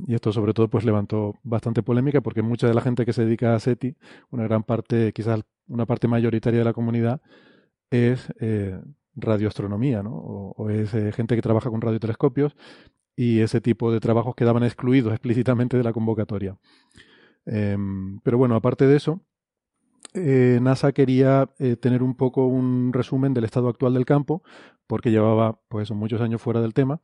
y 0.08 0.16
esto 0.16 0.32
sobre 0.32 0.54
todo 0.54 0.70
pues 0.70 0.86
levantó 0.86 1.40
bastante 1.44 1.84
polémica 1.84 2.22
porque 2.22 2.42
mucha 2.42 2.68
de 2.68 2.74
la 2.74 2.82
gente 2.82 3.06
que 3.06 3.14
se 3.14 3.26
dedica 3.26 3.54
a 3.54 3.60
SETI, 3.60 3.96
una 4.30 4.44
gran 4.44 4.64
parte, 4.64 5.12
quizás 5.14 5.42
una 5.68 5.86
parte 5.86 6.08
mayoritaria 6.08 6.60
de 6.60 6.66
la 6.66 6.74
comunidad, 6.74 7.22
es 7.90 8.32
eh, 8.40 8.80
radioastronomía, 9.16 10.04
¿no? 10.04 10.16
O, 10.16 10.70
es 10.70 10.94
eh, 10.94 11.12
gente 11.12 11.36
que 11.36 11.42
trabaja 11.42 11.70
con 11.70 11.82
radiotelescopios 11.82 12.56
y 13.16 13.40
ese 13.42 13.62
tipo 13.62 13.92
de 13.92 14.00
trabajos 14.00 14.36
quedaban 14.36 14.64
excluidos 14.64 15.12
explícitamente 15.14 15.78
de 15.78 15.84
la 15.84 15.94
convocatoria. 15.94 16.58
Em, 17.46 18.20
pero 18.22 18.38
bueno, 18.38 18.56
aparte 18.56 18.88
de 18.88 18.96
eso, 18.96 19.22
eh, 20.14 20.60
NASA 20.62 20.92
quería 20.92 21.50
tener 21.80 22.04
un 22.04 22.16
poco 22.16 22.46
un 22.48 22.92
resumen 22.94 23.34
del 23.34 23.46
estado 23.46 23.70
actual 23.70 23.94
del 23.94 24.06
campo, 24.06 24.44
porque 24.88 25.12
llevaba 25.12 25.60
pues 25.70 25.92
muchos 25.92 26.22
años 26.22 26.42
fuera 26.42 26.62
del 26.62 26.74
tema 26.74 27.02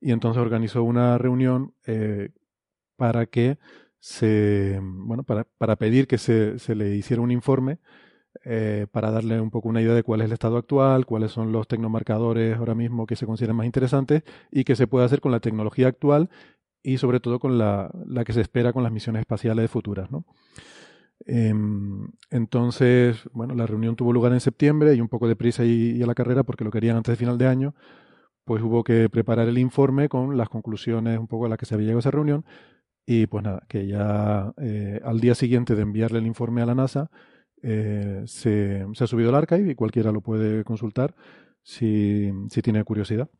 y 0.00 0.12
entonces 0.12 0.40
organizó 0.40 0.82
una 0.82 1.18
reunión 1.18 1.74
eh, 1.86 2.30
para 2.96 3.26
que 3.26 3.58
se, 3.98 4.80
bueno, 4.82 5.24
para, 5.24 5.44
para 5.58 5.76
pedir 5.76 6.06
que 6.06 6.18
se, 6.18 6.58
se, 6.58 6.74
le 6.74 6.96
hiciera 6.96 7.22
un 7.22 7.30
informe 7.30 7.78
eh, 8.44 8.86
para 8.90 9.10
darle 9.10 9.40
un 9.40 9.50
poco 9.50 9.68
una 9.68 9.82
idea 9.82 9.94
de 9.94 10.02
cuál 10.02 10.20
es 10.20 10.26
el 10.26 10.32
estado 10.32 10.56
actual, 10.56 11.06
cuáles 11.06 11.32
son 11.32 11.52
los 11.52 11.68
tecnomarcadores 11.68 12.56
ahora 12.56 12.74
mismo 12.74 13.06
que 13.06 13.16
se 13.16 13.26
consideran 13.26 13.56
más 13.56 13.66
interesantes 13.66 14.22
y 14.50 14.64
qué 14.64 14.76
se 14.76 14.86
puede 14.86 15.04
hacer 15.04 15.20
con 15.20 15.32
la 15.32 15.40
tecnología 15.40 15.88
actual 15.88 16.30
y 16.82 16.98
sobre 16.98 17.20
todo 17.20 17.38
con 17.40 17.58
la, 17.58 17.90
la 18.06 18.24
que 18.24 18.32
se 18.32 18.40
espera 18.40 18.72
con 18.72 18.82
las 18.82 18.92
misiones 18.92 19.20
espaciales 19.20 19.70
futuras, 19.70 20.10
¿no? 20.10 20.24
Em, 21.26 22.08
entonces, 22.30 23.28
bueno, 23.32 23.54
la 23.54 23.66
reunión 23.66 23.94
tuvo 23.96 24.12
lugar 24.12 24.32
en 24.32 24.40
septiembre 24.40 24.94
y 24.94 25.00
un 25.00 25.08
poco 25.08 25.28
de 25.28 25.36
prisa 25.36 25.64
y, 25.64 26.02
a 26.02 26.06
la 26.06 26.14
carrera 26.14 26.44
porque 26.44 26.64
lo 26.64 26.70
querían 26.70 26.96
antes 26.96 27.12
de 27.12 27.16
final 27.16 27.38
de 27.38 27.46
año, 27.46 27.74
pues 28.50 28.64
hubo 28.64 28.82
que 28.82 29.08
preparar 29.08 29.46
el 29.46 29.58
informe 29.58 30.08
con 30.08 30.36
las 30.36 30.48
conclusiones 30.48 31.20
un 31.20 31.28
poco 31.28 31.46
a 31.46 31.48
las 31.48 31.56
que 31.56 31.66
se 31.66 31.76
había 31.76 31.84
llegado 31.84 31.98
a 31.98 32.00
esa 32.00 32.10
reunión 32.10 32.44
y 33.06 33.28
pues 33.28 33.44
nada, 33.44 33.62
que 33.68 33.86
ya 33.86 34.52
eh, 34.60 35.00
al 35.04 35.20
día 35.20 35.36
siguiente 35.36 35.76
de 35.76 35.82
enviarle 35.82 36.18
el 36.18 36.26
informe 36.26 36.60
a 36.60 36.66
la 36.66 36.74
NASA 36.74 37.12
eh, 37.62 38.24
se, 38.26 38.84
ha 38.98 39.06
subido 39.06 39.28
al 39.28 39.36
archive 39.36 39.70
y 39.70 39.76
cualquiera 39.76 40.10
lo 40.10 40.20
puede 40.20 40.64
consultar 40.64 41.14
si, 41.62 42.32
si 42.48 42.60
tiene 42.60 42.82
curiosidad. 42.82 43.30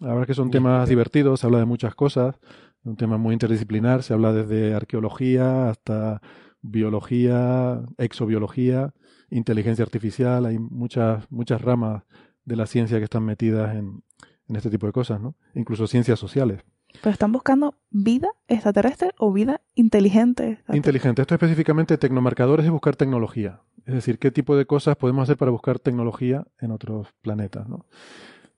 La 0.00 0.10
verdad 0.10 0.22
es 0.22 0.26
que 0.28 0.34
son 0.34 0.52
temas 0.52 0.88
divertidos, 0.88 1.40
se 1.40 1.46
habla 1.48 1.58
de 1.58 1.64
muchas 1.64 1.96
cosas, 1.96 2.38
un 2.84 2.94
tema 2.94 3.18
muy 3.18 3.32
interdisciplinar, 3.32 4.04
se 4.04 4.14
habla 4.14 4.32
desde 4.32 4.72
arqueología 4.72 5.68
hasta 5.68 6.22
biología, 6.62 7.82
exobiología, 7.98 8.94
inteligencia 9.30 9.84
artificial, 9.84 10.46
hay 10.46 10.60
muchas, 10.60 11.28
muchas 11.28 11.60
ramas 11.60 12.04
de 12.44 12.54
la 12.54 12.66
ciencia 12.66 12.98
que 12.98 13.04
están 13.04 13.24
metidas 13.24 13.74
en, 13.74 14.04
en 14.50 14.56
este 14.56 14.68
tipo 14.68 14.86
de 14.86 14.92
cosas, 14.92 15.20
¿no? 15.20 15.36
Incluso 15.54 15.86
ciencias 15.86 16.18
sociales. 16.18 16.62
Pero 17.00 17.12
están 17.12 17.30
buscando 17.30 17.76
vida 17.90 18.28
extraterrestre 18.48 19.12
o 19.16 19.32
vida 19.32 19.60
inteligente. 19.74 20.58
Inteligente. 20.72 21.22
Esto 21.22 21.34
específicamente 21.34 21.96
tecnomarcadores 21.96 22.66
es 22.66 22.72
buscar 22.72 22.96
tecnología. 22.96 23.60
Es 23.86 23.94
decir, 23.94 24.18
qué 24.18 24.30
tipo 24.30 24.56
de 24.56 24.66
cosas 24.66 24.96
podemos 24.96 25.22
hacer 25.22 25.36
para 25.36 25.52
buscar 25.52 25.78
tecnología 25.78 26.46
en 26.60 26.72
otros 26.72 27.08
planetas, 27.22 27.68
¿no? 27.68 27.86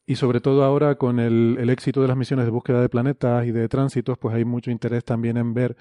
Y 0.06 0.16
sobre 0.16 0.40
todo 0.40 0.64
ahora 0.64 0.96
con 0.96 1.20
el, 1.20 1.56
el 1.60 1.70
éxito 1.70 2.02
de 2.02 2.08
las 2.08 2.16
misiones 2.16 2.46
de 2.46 2.50
búsqueda 2.50 2.80
de 2.80 2.88
planetas 2.88 3.46
y 3.46 3.52
de 3.52 3.68
tránsitos, 3.68 4.18
pues 4.18 4.34
hay 4.34 4.44
mucho 4.44 4.70
interés 4.70 5.04
también 5.04 5.36
en 5.36 5.54
ver 5.54 5.76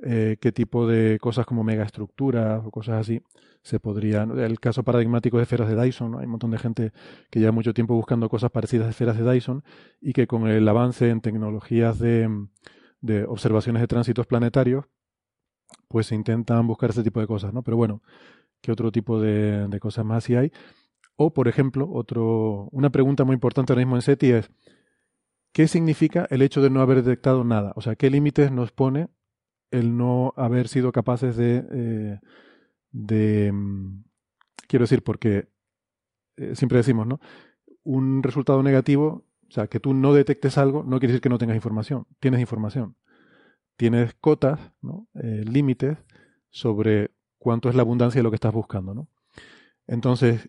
eh, 0.00 0.36
qué 0.40 0.52
tipo 0.52 0.86
de 0.86 1.18
cosas 1.20 1.46
como 1.46 1.64
megaestructuras 1.64 2.64
o 2.64 2.70
cosas 2.70 3.00
así 3.00 3.22
se 3.62 3.80
podrían. 3.80 4.38
El 4.38 4.60
caso 4.60 4.84
paradigmático 4.84 5.38
de 5.38 5.44
esferas 5.44 5.68
de 5.68 5.80
Dyson, 5.80 6.18
hay 6.18 6.26
un 6.26 6.30
montón 6.30 6.50
de 6.50 6.58
gente 6.58 6.92
que 7.30 7.40
lleva 7.40 7.52
mucho 7.52 7.74
tiempo 7.74 7.94
buscando 7.94 8.28
cosas 8.28 8.50
parecidas 8.50 8.86
a 8.86 8.90
esferas 8.90 9.18
de 9.18 9.30
Dyson 9.30 9.64
y 10.00 10.12
que 10.12 10.26
con 10.26 10.46
el 10.46 10.68
avance 10.68 11.10
en 11.10 11.20
tecnologías 11.20 11.98
de, 11.98 12.28
de 13.00 13.24
observaciones 13.24 13.80
de 13.80 13.88
tránsitos 13.88 14.26
planetarios, 14.26 14.84
pues 15.88 16.06
se 16.06 16.14
intentan 16.14 16.66
buscar 16.66 16.90
ese 16.90 17.02
tipo 17.02 17.20
de 17.20 17.26
cosas, 17.26 17.52
¿no? 17.52 17.62
Pero 17.62 17.76
bueno, 17.76 18.02
¿qué 18.60 18.70
otro 18.70 18.92
tipo 18.92 19.20
de, 19.20 19.66
de 19.68 19.80
cosas 19.80 20.04
más 20.04 20.24
si 20.24 20.36
hay? 20.36 20.52
O, 21.16 21.32
por 21.32 21.48
ejemplo, 21.48 21.88
otro, 21.90 22.68
una 22.72 22.90
pregunta 22.90 23.24
muy 23.24 23.34
importante 23.34 23.72
ahora 23.72 23.80
mismo 23.80 23.96
en 23.96 24.02
SETI 24.02 24.30
es, 24.32 24.50
¿qué 25.52 25.66
significa 25.66 26.26
el 26.30 26.42
hecho 26.42 26.60
de 26.60 26.70
no 26.70 26.82
haber 26.82 27.02
detectado 27.02 27.42
nada? 27.42 27.72
O 27.74 27.80
sea, 27.80 27.96
¿qué 27.96 28.10
límites 28.10 28.52
nos 28.52 28.70
pone 28.70 29.08
el 29.70 29.96
no 29.96 30.32
haber 30.36 30.68
sido 30.68 30.92
capaces 30.92 31.36
de 31.36 32.20
eh, 32.92 33.52
mm, 33.52 34.04
quiero 34.68 34.84
decir, 34.84 35.02
porque 35.02 35.48
eh, 36.36 36.54
siempre 36.54 36.78
decimos, 36.78 37.06
¿no? 37.06 37.20
Un 37.82 38.22
resultado 38.22 38.62
negativo, 38.62 39.24
o 39.48 39.50
sea, 39.50 39.68
que 39.68 39.80
tú 39.80 39.94
no 39.94 40.12
detectes 40.12 40.58
algo, 40.58 40.82
no 40.82 40.98
quiere 40.98 41.12
decir 41.12 41.20
que 41.20 41.28
no 41.28 41.38
tengas 41.38 41.56
información. 41.56 42.06
Tienes 42.20 42.40
información. 42.40 42.96
Tienes 43.76 44.14
cotas, 44.14 44.60
¿no? 44.82 45.08
Eh, 45.14 45.44
límites 45.46 45.98
sobre 46.50 47.12
cuánto 47.38 47.68
es 47.68 47.74
la 47.74 47.82
abundancia 47.82 48.18
de 48.18 48.22
lo 48.22 48.30
que 48.30 48.36
estás 48.36 48.54
buscando, 48.54 48.94
¿no? 48.94 49.08
Entonces, 49.86 50.46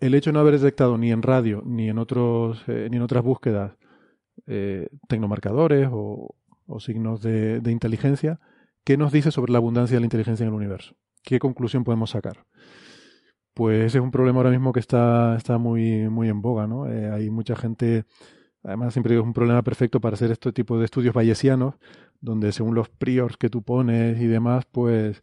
el 0.00 0.14
hecho 0.14 0.30
de 0.30 0.34
no 0.34 0.40
haber 0.40 0.58
detectado 0.58 0.98
ni 0.98 1.12
en 1.12 1.22
radio 1.22 1.62
ni 1.64 1.88
en 1.88 1.98
otros 1.98 2.62
ni 2.68 2.96
en 2.96 3.02
otras 3.02 3.24
búsquedas 3.24 3.76
tecnomarcadores 5.08 5.88
o, 5.90 6.36
o 6.66 6.80
signos 6.80 7.22
de, 7.22 7.60
de 7.60 7.72
inteligencia, 7.72 8.40
¿qué 8.84 8.96
nos 8.96 9.12
dice 9.12 9.30
sobre 9.30 9.52
la 9.52 9.58
abundancia 9.58 9.96
de 9.96 10.00
la 10.00 10.06
inteligencia 10.06 10.44
en 10.44 10.48
el 10.48 10.54
universo? 10.54 10.96
¿qué 11.26 11.38
conclusión 11.38 11.84
podemos 11.84 12.10
sacar? 12.10 12.46
Pues 13.52 13.86
ese 13.86 13.98
es 13.98 14.04
un 14.04 14.10
problema 14.10 14.38
ahora 14.38 14.50
mismo 14.50 14.72
que 14.72 14.80
está, 14.80 15.36
está 15.36 15.58
muy, 15.58 16.08
muy 16.08 16.28
en 16.28 16.40
boga, 16.40 16.66
¿no? 16.66 16.86
Eh, 16.86 17.10
hay 17.10 17.30
mucha 17.30 17.56
gente, 17.56 18.04
además 18.62 18.94
siempre 18.94 19.12
digo, 19.12 19.22
es 19.22 19.26
un 19.26 19.32
problema 19.34 19.62
perfecto 19.62 20.00
para 20.00 20.14
hacer 20.14 20.30
este 20.30 20.52
tipo 20.52 20.78
de 20.78 20.84
estudios 20.84 21.14
bayesianos, 21.14 21.74
donde 22.20 22.52
según 22.52 22.74
los 22.74 22.88
priors 22.88 23.36
que 23.36 23.50
tú 23.50 23.62
pones 23.62 24.20
y 24.20 24.26
demás, 24.26 24.66
pues 24.70 25.22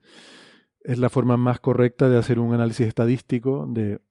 es 0.84 1.00
la 1.00 1.10
forma 1.10 1.38
más 1.38 1.60
correcta 1.60 2.10
de 2.10 2.18
hacer 2.18 2.40
un 2.40 2.54
análisis 2.54 2.88
estadístico 2.88 3.66
de 3.70 4.02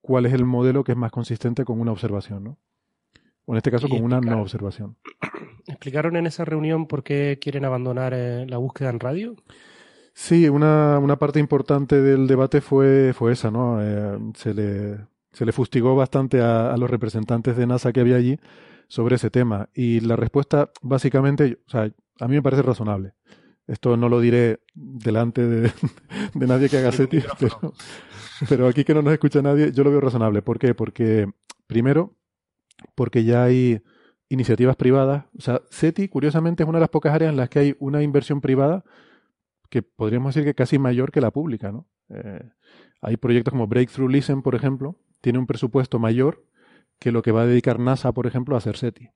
cuál 0.00 0.26
es 0.26 0.32
el 0.32 0.46
modelo 0.46 0.84
que 0.84 0.92
es 0.92 0.98
más 0.98 1.12
consistente 1.12 1.64
con 1.64 1.80
una 1.80 1.92
observación, 1.92 2.44
¿no? 2.44 2.58
O 3.44 3.52
en 3.52 3.58
este 3.58 3.70
caso 3.70 3.88
con 3.88 4.02
una 4.02 4.20
no 4.20 4.40
observación. 4.40 4.96
¿Explicaron 5.66 6.16
en 6.16 6.26
esa 6.26 6.44
reunión 6.44 6.86
por 6.86 7.02
qué 7.02 7.38
quieren 7.40 7.64
abandonar 7.64 8.12
eh, 8.14 8.46
la 8.46 8.58
búsqueda 8.58 8.90
en 8.90 9.00
radio? 9.00 9.36
Sí, 10.12 10.48
una, 10.48 10.98
una 10.98 11.18
parte 11.18 11.40
importante 11.40 12.00
del 12.00 12.26
debate 12.26 12.60
fue, 12.60 13.12
fue 13.14 13.32
esa, 13.32 13.50
¿no? 13.50 13.78
Eh, 13.82 14.18
se, 14.34 14.54
le, 14.54 14.98
se 15.32 15.46
le 15.46 15.52
fustigó 15.52 15.96
bastante 15.96 16.40
a, 16.40 16.72
a, 16.72 16.76
los 16.76 16.90
representantes 16.90 17.56
de 17.56 17.66
NASA 17.66 17.92
que 17.92 18.00
había 18.00 18.16
allí 18.16 18.38
sobre 18.88 19.16
ese 19.16 19.30
tema. 19.30 19.68
Y 19.74 20.00
la 20.00 20.16
respuesta, 20.16 20.70
básicamente, 20.82 21.58
o 21.66 21.70
sea, 21.70 21.90
a 22.20 22.28
mí 22.28 22.34
me 22.34 22.42
parece 22.42 22.62
razonable. 22.62 23.14
Esto 23.66 23.96
no 23.96 24.08
lo 24.08 24.20
diré 24.20 24.60
delante 24.74 25.46
de, 25.46 25.72
de 26.34 26.46
nadie 26.46 26.68
que 26.68 26.78
haga 26.78 26.92
SETI, 26.92 27.22
pero, 27.38 27.72
pero 28.48 28.66
aquí 28.66 28.84
que 28.84 28.94
no 28.94 29.02
nos 29.02 29.12
escucha 29.12 29.42
nadie, 29.42 29.72
yo 29.72 29.84
lo 29.84 29.90
veo 29.90 30.00
razonable. 30.00 30.42
¿Por 30.42 30.58
qué? 30.58 30.74
Porque, 30.74 31.30
primero, 31.66 32.16
porque 32.96 33.22
ya 33.24 33.44
hay 33.44 33.80
iniciativas 34.30 34.76
privadas. 34.76 35.24
O 35.36 35.42
sea, 35.42 35.60
SETI, 35.68 36.08
curiosamente, 36.08 36.62
es 36.62 36.68
una 36.68 36.78
de 36.78 36.84
las 36.84 36.88
pocas 36.88 37.12
áreas 37.12 37.30
en 37.30 37.36
las 37.36 37.50
que 37.50 37.58
hay 37.58 37.76
una 37.80 38.02
inversión 38.02 38.40
privada 38.40 38.84
que 39.68 39.82
podríamos 39.82 40.34
decir 40.34 40.48
que 40.48 40.54
casi 40.54 40.78
mayor 40.78 41.12
que 41.12 41.20
la 41.20 41.30
pública. 41.30 41.70
¿no? 41.70 41.86
Eh, 42.08 42.48
hay 43.02 43.16
proyectos 43.16 43.52
como 43.52 43.66
Breakthrough 43.66 44.10
Listen, 44.10 44.42
por 44.42 44.54
ejemplo, 44.54 44.96
tiene 45.20 45.38
un 45.38 45.46
presupuesto 45.46 45.98
mayor 45.98 46.44
que 46.98 47.12
lo 47.12 47.22
que 47.22 47.32
va 47.32 47.42
a 47.42 47.46
dedicar 47.46 47.78
NASA, 47.78 48.12
por 48.12 48.26
ejemplo, 48.26 48.54
a 48.54 48.58
hacer 48.58 48.76
SETI. 48.76 49.10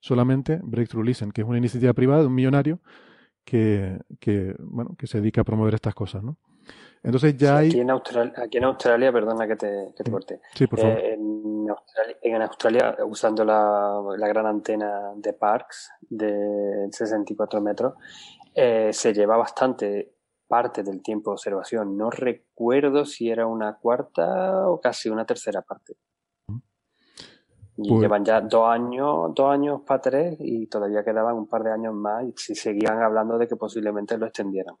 Solamente 0.00 0.60
Breakthrough 0.62 1.04
Listen, 1.04 1.32
que 1.32 1.42
es 1.42 1.46
una 1.46 1.58
iniciativa 1.58 1.92
privada 1.92 2.22
de 2.22 2.26
un 2.26 2.34
millonario 2.34 2.80
que, 3.44 3.98
que, 4.20 4.54
bueno, 4.58 4.96
que 4.98 5.06
se 5.06 5.20
dedica 5.20 5.42
a 5.42 5.44
promover 5.44 5.74
estas 5.74 5.94
cosas, 5.94 6.22
¿no? 6.22 6.38
Entonces 7.02 7.36
ya 7.36 7.58
hay... 7.58 7.68
Aquí 7.68 7.80
en, 7.80 7.90
Australia, 7.90 8.32
aquí 8.36 8.58
en 8.58 8.64
Australia, 8.64 9.12
perdona 9.12 9.46
que 9.46 9.56
te, 9.56 9.92
que 9.96 10.02
te 10.02 10.10
corte. 10.10 10.40
Sí, 10.54 10.66
por 10.66 10.80
favor. 10.80 10.98
Eh, 10.98 11.14
en, 11.14 11.55
Australia, 11.70 12.16
en 12.22 12.42
Australia, 12.42 12.96
usando 13.06 13.44
la, 13.44 14.00
la 14.16 14.28
gran 14.28 14.46
antena 14.46 15.12
de 15.16 15.32
Parks 15.32 15.90
de 16.08 16.88
64 16.90 17.60
metros, 17.60 17.94
eh, 18.54 18.90
se 18.92 19.12
lleva 19.12 19.36
bastante 19.36 20.14
parte 20.48 20.82
del 20.82 21.02
tiempo 21.02 21.30
de 21.30 21.34
observación. 21.34 21.96
No 21.96 22.10
recuerdo 22.10 23.04
si 23.04 23.28
era 23.30 23.46
una 23.46 23.74
cuarta 23.76 24.68
o 24.68 24.80
casi 24.80 25.08
una 25.08 25.24
tercera 25.26 25.62
parte. 25.62 25.96
Y 27.78 27.88
Pues- 27.90 28.00
llevan 28.00 28.24
ya 28.24 28.40
dos 28.40 28.68
años, 28.68 29.32
dos 29.34 29.50
años 29.52 29.82
para 29.86 30.00
tres 30.00 30.36
y 30.40 30.66
todavía 30.66 31.04
quedaban 31.04 31.34
un 31.36 31.46
par 31.46 31.62
de 31.62 31.72
años 31.72 31.92
más 31.94 32.24
y 32.24 32.32
si 32.36 32.54
seguían 32.54 33.02
hablando 33.02 33.36
de 33.36 33.46
que 33.46 33.56
posiblemente 33.56 34.16
lo 34.16 34.26
extendieran. 34.26 34.76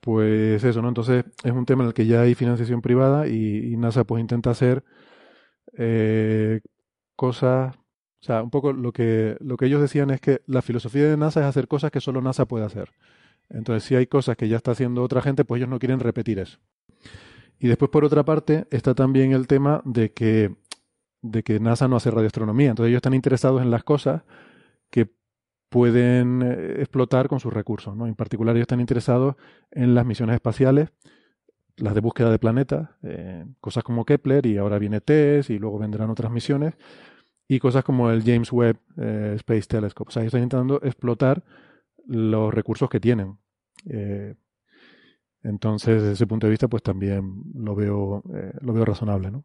Pues 0.00 0.64
eso, 0.64 0.82
¿no? 0.82 0.88
Entonces 0.88 1.24
es 1.44 1.52
un 1.52 1.64
tema 1.64 1.84
en 1.84 1.88
el 1.88 1.94
que 1.94 2.06
ya 2.06 2.22
hay 2.22 2.34
financiación 2.34 2.82
privada 2.82 3.28
y, 3.28 3.72
y 3.72 3.76
NASA 3.76 4.04
pues 4.04 4.20
intenta 4.20 4.50
hacer 4.50 4.82
eh, 5.76 6.60
cosas, 7.16 7.76
o 7.76 8.24
sea, 8.24 8.42
un 8.42 8.50
poco 8.50 8.72
lo 8.72 8.92
que, 8.92 9.36
lo 9.40 9.56
que 9.56 9.66
ellos 9.66 9.80
decían 9.80 10.10
es 10.10 10.20
que 10.20 10.42
la 10.46 10.62
filosofía 10.62 11.08
de 11.08 11.16
NASA 11.16 11.40
es 11.40 11.46
hacer 11.46 11.68
cosas 11.68 11.90
que 11.90 12.00
solo 12.00 12.20
NASA 12.20 12.46
puede 12.46 12.64
hacer. 12.64 12.90
Entonces, 13.48 13.84
si 13.84 13.94
hay 13.94 14.06
cosas 14.06 14.36
que 14.36 14.48
ya 14.48 14.56
está 14.56 14.72
haciendo 14.72 15.02
otra 15.02 15.20
gente, 15.20 15.44
pues 15.44 15.58
ellos 15.58 15.68
no 15.68 15.78
quieren 15.78 16.00
repetir 16.00 16.38
eso. 16.38 16.58
Y 17.58 17.68
después, 17.68 17.90
por 17.90 18.04
otra 18.04 18.24
parte, 18.24 18.66
está 18.70 18.94
también 18.94 19.32
el 19.32 19.46
tema 19.46 19.82
de 19.84 20.12
que, 20.12 20.54
de 21.20 21.42
que 21.42 21.60
NASA 21.60 21.86
no 21.86 21.96
hace 21.96 22.10
radioastronomía. 22.10 22.70
Entonces, 22.70 22.88
ellos 22.88 22.98
están 22.98 23.14
interesados 23.14 23.62
en 23.62 23.70
las 23.70 23.84
cosas 23.84 24.22
que 24.90 25.08
pueden 25.68 26.42
eh, 26.42 26.80
explotar 26.80 27.28
con 27.28 27.40
sus 27.40 27.52
recursos. 27.52 27.96
¿no? 27.96 28.06
En 28.06 28.14
particular, 28.14 28.56
ellos 28.56 28.64
están 28.64 28.80
interesados 28.80 29.36
en 29.70 29.94
las 29.94 30.04
misiones 30.04 30.34
espaciales, 30.34 30.90
las 31.76 31.94
de 31.94 32.00
búsqueda 32.00 32.30
de 32.30 32.38
planetas, 32.38 32.90
eh, 33.02 33.44
cosas 33.60 33.84
como 33.84 34.04
Kepler, 34.04 34.46
y 34.46 34.58
ahora 34.58 34.78
viene 34.78 35.00
TESS, 35.00 35.50
y 35.50 35.58
luego 35.58 35.78
vendrán 35.78 36.10
otras 36.10 36.30
misiones, 36.30 36.74
y 37.48 37.58
cosas 37.58 37.84
como 37.84 38.10
el 38.10 38.22
James 38.22 38.52
Webb 38.52 38.78
eh, 38.98 39.32
Space 39.36 39.66
Telescope. 39.68 40.08
O 40.08 40.12
sea, 40.12 40.24
están 40.24 40.42
intentando 40.42 40.80
explotar 40.82 41.44
los 42.06 42.52
recursos 42.52 42.88
que 42.88 43.00
tienen. 43.00 43.38
Eh, 43.88 44.34
entonces, 45.42 46.00
desde 46.00 46.12
ese 46.12 46.26
punto 46.26 46.46
de 46.46 46.52
vista, 46.52 46.68
pues 46.68 46.82
también 46.82 47.42
lo 47.54 47.74
veo, 47.74 48.22
lo 48.60 48.72
veo 48.72 48.84
razonable, 48.84 49.30
¿no? 49.30 49.44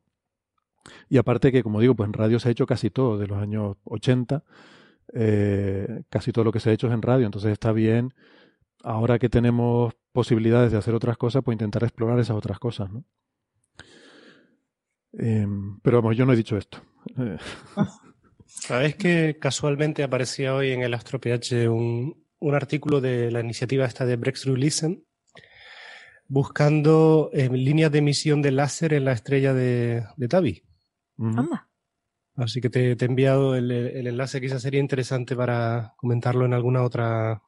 Y 1.10 1.18
aparte 1.18 1.52
que, 1.52 1.64
como 1.64 1.80
digo, 1.80 1.96
pues 1.96 2.08
en 2.08 2.14
radio 2.14 2.40
se 2.40 2.50
ha 2.50 2.52
hecho 2.52 2.66
casi 2.66 2.90
todo, 2.90 3.18
de 3.18 3.28
los 3.28 3.38
años 3.40 3.78
80, 3.86 4.44
eh, 5.14 6.04
casi 6.10 6.32
todo 6.32 6.46
lo 6.46 6.52
que 6.52 6.60
se 6.60 6.70
ha 6.70 6.74
hecho 6.74 6.88
es 6.88 6.94
en 6.94 7.02
radio, 7.02 7.26
entonces 7.26 7.52
está 7.52 7.72
bien, 7.72 8.14
ahora 8.88 9.20
que 9.20 9.28
tenemos 9.28 9.94
posibilidades 10.14 10.72
de 10.72 10.78
hacer 10.78 10.96
otras 10.96 11.18
cosas, 11.18 11.44
pues 11.44 11.56
intentar 11.56 11.84
explorar 11.84 12.20
esas 12.20 12.38
otras 12.38 12.58
cosas, 12.58 12.90
¿no? 12.90 13.04
Em, 15.14 15.80
pero 15.82 16.02
vamos, 16.02 16.16
yo 16.16 16.26
no 16.26 16.34
he 16.34 16.38
dicho 16.38 16.58
esto. 16.58 16.82
Eh, 17.18 17.38
¿Sabes 18.46 18.96
que 18.96 19.38
casualmente 19.40 20.04
aparecía 20.04 20.54
hoy 20.54 20.72
en 20.72 20.82
el 20.82 20.94
Astro 20.94 21.22
PH 21.22 21.70
un, 21.70 22.26
un 22.40 22.56
artículo 22.56 23.00
de 23.00 23.32
la 23.32 23.40
iniciativa 23.40 23.86
esta 23.86 24.06
de 24.06 24.18
Breakthrough 24.18 24.58
Listen 24.58 25.06
buscando 26.28 27.30
eh, 27.32 27.50
líneas 27.50 27.92
de 27.94 28.00
emisión 28.00 28.42
de 28.42 28.52
láser 28.52 28.94
en 28.94 29.06
la 29.06 29.14
estrella 29.14 29.54
de, 29.54 30.04
de 30.18 30.28
Tabi? 30.28 30.64
Así 32.36 32.60
que 32.60 32.70
te, 32.70 32.96
te 32.98 33.06
he 33.06 33.08
enviado 33.08 33.56
el, 33.56 33.72
el 33.72 34.08
enlace, 34.08 34.42
quizás 34.42 34.62
sería 34.62 34.82
interesante 34.82 35.36
para 35.36 35.94
comentarlo 35.96 36.46
en 36.46 36.54
alguna 36.54 36.84
otra 36.84 37.42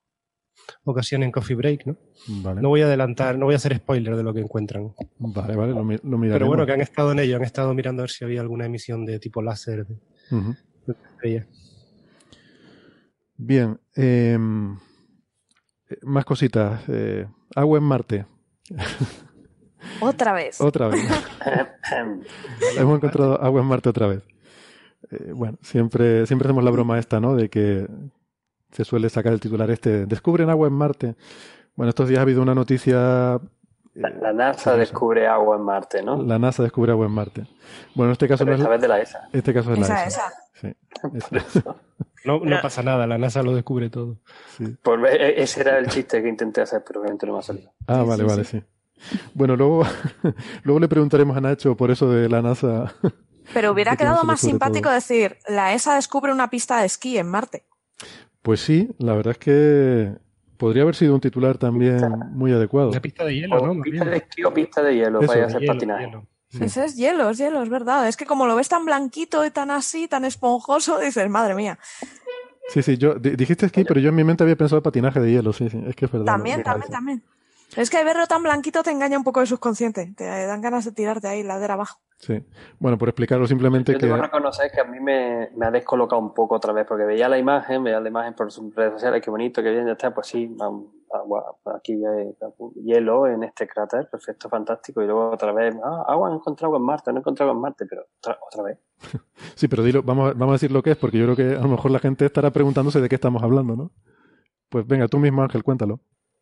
ocasión 0.83 1.23
en 1.23 1.31
Coffee 1.31 1.55
Break, 1.55 1.85
¿no? 1.85 1.97
Vale, 2.27 2.61
No 2.61 2.69
voy 2.69 2.81
a 2.81 2.85
adelantar, 2.85 3.38
no 3.38 3.45
voy 3.45 3.53
a 3.53 3.57
hacer 3.57 3.75
spoiler 3.77 4.15
de 4.15 4.23
lo 4.23 4.33
que 4.33 4.39
encuentran. 4.41 4.93
vale, 5.19 5.55
vale, 5.55 5.73
lo, 5.73 5.77
lo 5.79 5.83
miraremos. 5.83 6.33
Pero 6.33 6.47
bueno, 6.47 6.65
que 6.65 6.71
han 6.73 6.81
estado 6.81 7.11
en 7.11 7.19
ello, 7.19 7.35
han 7.38 7.43
estado 7.43 7.73
mirando 7.73 8.01
a 8.01 8.03
ver 8.03 8.09
si 8.11 8.23
había 8.25 8.41
alguna 8.41 8.65
emisión 8.65 9.05
de 9.05 9.19
tipo 9.19 9.41
láser 9.41 9.85
de. 9.85 9.95
Bien, 13.38 13.79
em, 13.95 14.75
eh, 15.89 15.97
más 16.03 16.25
cositas. 16.25 16.81
eh, 16.88 17.25
agua 17.55 17.77
en 17.77 17.83
Marte, 17.85 18.25
Otra 20.01 20.33
vez. 20.33 20.59
otra 20.61 20.89
vez. 20.89 21.01
Hemos 22.77 22.97
encontrado 22.97 23.41
agua 23.41 23.61
en 23.61 23.67
Marte 23.67 23.89
otra 23.89 24.07
vez. 24.07 24.24
Eh, 25.11 25.31
bueno, 25.33 25.57
siempre, 25.61 26.25
siempre 26.27 26.48
hacemos 26.48 26.63
la 26.63 26.72
broma 26.72 27.00
esta, 27.00 27.20
¿no? 27.20 27.35
De 27.35 27.50
que 27.50 27.87
se 28.72 28.86
suele 28.86 29.10
sacar 29.10 29.34
el 29.34 29.40
titular 29.40 29.70
este, 29.72 30.05
descubren 30.05 30.50
agua 30.50 30.68
en 30.68 30.74
Marte. 30.74 31.16
Bueno, 31.75 31.90
estos 31.90 32.08
días 32.08 32.20
ha 32.20 32.24
habido 32.24 32.42
una 32.42 32.53
noticia, 32.55 33.40
La, 33.94 34.10
la 34.10 34.34
NASA 34.34 34.75
descubre 34.75 35.27
agua 35.27 35.55
en 35.58 35.64
Marte, 35.64 36.03
¿no? 36.03 36.22
la 36.22 36.38
NASA 36.40 36.64
descubre 36.64 36.92
agua 36.92 37.05
en 37.05 37.12
Marte. 37.14 37.44
Bueno, 37.96 38.10
en 38.10 38.14
este 38.14 38.27
caso 38.27 38.46
Pero 38.46 38.58
no 38.58 38.64
es 38.64 38.68
esta 38.68 38.70
la- 38.70 38.75
vez 38.75 38.82
de 38.82 38.88
la 38.88 39.00
ESA. 39.01 39.29
este 39.34 39.53
caso 39.53 39.74
es 39.74 39.79
la 39.79 39.86
Esa, 39.86 40.05
ESA. 40.05 40.27
esa. 40.27 40.34
Sí, 40.62 41.38
esa, 41.38 41.75
No, 42.25 42.40
no 42.42 42.62
pasa 42.62 42.84
nada, 42.84 43.08
la 43.08 43.18
NASA 43.18 43.42
lo 43.44 43.55
descubre 43.55 43.90
todo. 43.90 44.18
sí. 44.58 44.66
Por 44.84 45.00
ver- 45.00 45.22
e- 45.22 45.42
ese 45.42 45.62
era 45.62 45.77
el 45.77 45.88
chiste 45.88 46.22
que 46.22 46.27
intenté 46.27 46.60
hacer, 46.62 46.84
pero 46.86 47.00
obviamente 47.00 47.25
no 47.25 47.34
me 47.34 47.40
ha 47.40 47.44
salido. 47.44 47.72
Ah, 47.88 48.01
Sí, 48.03 48.08
vale, 48.10 48.24
sí, 48.24 48.29
vale, 48.29 48.44
sí. 48.44 48.64
Bueno, 49.34 49.55
luego, 49.55 49.84
luego 50.64 50.79
le 50.82 50.88
preguntaremos 50.90 51.38
a 51.38 51.40
Nacho 51.42 51.77
por 51.77 51.90
eso 51.92 52.10
de 52.12 52.27
la 52.27 52.42
NASA. 52.42 52.94
Pero 53.53 53.72
hubiera 53.72 53.96
quedado 53.96 54.25
más 54.25 54.42
simpático 54.42 54.84
todo. 54.90 54.94
decir, 54.96 55.38
la 55.48 55.74
ESA 55.74 55.96
descubre 55.96 56.34
una 56.34 56.50
pista 56.50 56.82
de 56.82 56.86
esquí 56.88 57.18
en 57.18 57.27
Marte. 57.29 57.64
Pues 58.41 58.61
sí, 58.61 58.89
la 58.99 59.13
verdad 59.13 59.31
es 59.31 59.37
que 59.37 60.13
podría 60.57 60.83
haber 60.83 60.95
sido 60.95 61.13
un 61.13 61.21
titular 61.21 61.57
también 61.57 62.09
muy 62.33 62.51
adecuado. 62.51 62.89
Una 62.89 63.01
pista 63.01 63.25
de 63.25 63.35
hielo, 63.35 63.55
¿no? 63.65 63.71
O 63.71 63.75
Más 63.75 63.83
pista 63.83 64.05
de 64.05 64.17
esquí 64.17 64.43
o 64.43 64.53
pista 64.53 64.81
de 64.81 64.95
hielo 64.95 65.19
Eso, 65.19 65.27
para 65.27 65.39
ir 65.39 65.43
a 65.43 65.47
de 65.47 65.51
hacer 65.51 65.61
Hielo, 65.61 65.73
patinaje. 65.73 66.05
hielo. 66.05 66.25
Sí. 66.49 66.63
Ese 66.63 66.85
es 66.85 66.95
hielo, 66.95 67.29
es 67.29 67.37
hielo, 67.37 67.61
es 67.61 67.69
verdad. 67.69 68.07
Es 68.07 68.17
que 68.17 68.25
como 68.25 68.47
lo 68.47 68.55
ves 68.55 68.69
tan 68.69 68.83
blanquito 68.85 69.45
y 69.45 69.51
tan 69.51 69.69
así, 69.69 70.07
tan 70.07 70.25
esponjoso, 70.25 70.97
dices, 70.99 71.29
madre 71.29 71.53
mía. 71.53 71.77
Sí, 72.69 72.81
sí, 72.81 72.97
yo 72.97 73.15
di- 73.15 73.35
dijiste 73.35 73.65
esquí, 73.67 73.83
pero 73.83 73.99
yo 73.99 74.09
en 74.09 74.15
mi 74.15 74.23
mente 74.23 74.43
había 74.43 74.55
pensado 74.55 74.81
patinaje 74.81 75.19
de 75.19 75.31
hielo, 75.31 75.53
sí, 75.53 75.69
sí, 75.69 75.79
es 75.87 75.95
que 75.95 76.05
es 76.05 76.11
verdad. 76.11 76.25
También, 76.25 76.63
también, 76.63 76.91
también. 76.91 77.23
Es 77.75 77.90
que 77.90 78.03
verlo 78.03 78.25
tan 78.27 78.44
blanquito 78.44 78.84
te 78.84 78.92
engaña 78.92 79.18
un 79.18 79.24
poco 79.24 79.42
el 79.42 79.48
subconsciente. 79.48 80.14
Te 80.16 80.25
dan 80.25 80.62
ganas 80.62 80.86
de 80.86 80.92
tirarte 80.92 81.27
ahí, 81.27 81.44
ladera 81.44 81.75
abajo. 81.75 82.00
Sí. 82.18 82.44
Bueno, 82.79 82.98
por 82.98 83.08
explicarlo 83.08 83.48
simplemente 83.48 83.94
Yo 83.94 84.00
que 84.00 84.05
debo 84.08 84.18
reconocer 84.18 84.70
que 84.72 84.82
a 84.82 84.84
mí 84.84 85.00
me, 85.00 85.51
me 85.55 85.68
ha 85.68 85.72
descolocado 85.72 86.22
un 86.22 86.34
poco 86.34 86.55
otra 86.55 86.74
vez, 86.74 86.86
porque 86.86 87.05
veía 87.05 87.29
la 87.29 87.38
imagen, 87.38 87.82
veía 87.84 88.01
la 88.01 88.10
imagen 88.10 88.34
por 88.34 88.51
sus 88.51 88.75
redes 88.75 88.94
sociales, 88.94 89.22
qué 89.24 89.29
bonito, 89.32 89.64
qué 89.64 89.72
bien, 89.72 89.86
ya 89.86 89.94
está, 89.94 90.14
pues 90.14 90.27
sí, 90.27 90.53
agua, 91.14 91.55
aquí 91.74 91.94
hay 92.05 92.36
hielo 92.84 93.25
en 93.25 93.44
este 93.44 93.68
cráter, 93.70 94.10
perfecto, 94.10 94.50
fantástico, 94.50 95.01
y 95.01 95.05
luego 95.05 95.29
otra 95.32 95.53
vez, 95.53 95.74
ah, 95.82 96.03
agua, 96.10 96.29
he 96.32 96.36
encontrado 96.36 96.68
agua 96.74 96.79
en 96.79 96.86
Marte, 96.86 97.12
no 97.14 97.20
he 97.20 97.22
encontrado 97.22 97.51
agua 97.51 97.58
en 97.60 97.62
Marte, 97.62 97.86
pero 97.86 98.01
otra, 98.18 98.38
otra 98.46 98.64
vez. 98.64 98.79
sí, 99.55 99.70
pero 99.70 99.84
dilo, 99.84 100.03
vamos, 100.03 100.32
a- 100.32 100.34
vamos 100.34 100.50
a 100.50 100.55
decir 100.55 100.72
lo 100.74 100.84
que 100.84 100.92
es, 100.92 100.98
porque 100.98 101.18
yo 101.20 101.24
creo 101.24 101.36
que 101.38 101.55
a 101.55 101.62
lo 101.62 101.70
mejor 101.70 101.92
la 101.92 102.00
gente 102.00 102.25
estará 102.25 102.51
preguntándose 102.51 103.00
de 103.00 103.08
qué 103.08 103.16
estamos 103.16 103.42
hablando, 103.44 103.77
¿no? 103.77 103.92
Pues 104.68 104.86
venga, 104.86 105.08
tú 105.08 105.20
mismo, 105.20 105.42
Ángel, 105.42 105.64
cuéntalo. 105.64 106.01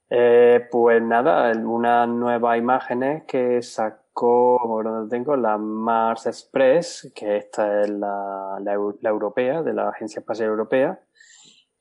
Eh, 0.09 0.65
pues 0.71 1.01
nada, 1.01 1.51
unas 1.51 2.07
nuevas 2.07 2.57
imágenes 2.57 3.23
que 3.27 3.61
sacó, 3.61 4.57
por 4.63 4.85
donde 4.85 5.09
tengo, 5.09 5.35
la 5.35 5.57
Mars 5.57 6.27
Express, 6.27 7.11
que 7.13 7.37
esta 7.37 7.81
es 7.81 7.89
la, 7.89 8.57
la, 8.61 8.75
eu- 8.75 8.97
la 9.01 9.09
europea, 9.09 9.61
de 9.63 9.73
la 9.73 9.89
Agencia 9.89 10.21
Espacial 10.21 10.49
Europea, 10.49 10.99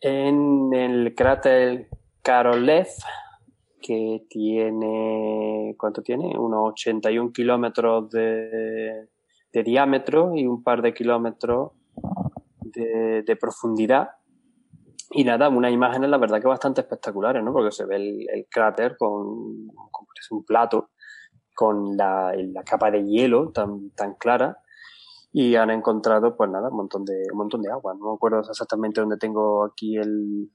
en 0.00 0.74
el 0.74 1.14
cráter 1.14 1.88
Korolev, 2.24 2.88
que 3.80 4.26
tiene, 4.28 5.76
¿cuánto 5.78 6.02
tiene? 6.02 6.36
Unos 6.36 6.72
81 6.72 7.30
kilómetros 7.32 8.10
de, 8.10 9.08
diámetro 9.52 10.34
y 10.34 10.46
un 10.46 10.62
par 10.62 10.82
de 10.82 10.92
kilómetros 10.92 11.70
de 12.74 13.36
profundidad. 13.40 14.10
Y 15.10 15.24
nada, 15.24 15.48
unas 15.48 15.72
imágenes 15.72 16.10
la 16.10 16.18
verdad 16.18 16.40
que 16.40 16.48
bastante 16.48 16.80
espectaculares, 16.80 17.42
¿no? 17.42 17.52
Porque 17.52 17.70
se 17.70 17.84
ve 17.86 17.96
el, 17.96 18.26
el 18.28 18.46
cráter 18.50 18.96
con, 18.96 19.68
con 19.90 20.06
un 20.30 20.44
plato, 20.44 20.90
con 21.54 21.96
la, 21.96 22.34
la 22.36 22.62
capa 22.64 22.90
de 22.90 23.04
hielo 23.04 23.50
tan, 23.52 23.90
tan 23.90 24.14
clara. 24.14 24.58
Y 25.32 25.54
han 25.54 25.70
encontrado, 25.70 26.36
pues 26.36 26.50
nada, 26.50 26.70
un 26.70 26.76
montón 26.76 27.04
de, 27.04 27.24
un 27.30 27.38
montón 27.38 27.62
de 27.62 27.70
agua. 27.70 27.94
No 27.94 28.10
me 28.10 28.14
acuerdo 28.14 28.40
exactamente 28.40 29.00
dónde 29.00 29.18
tengo 29.18 29.64
aquí 29.64 29.96
el. 29.96 30.50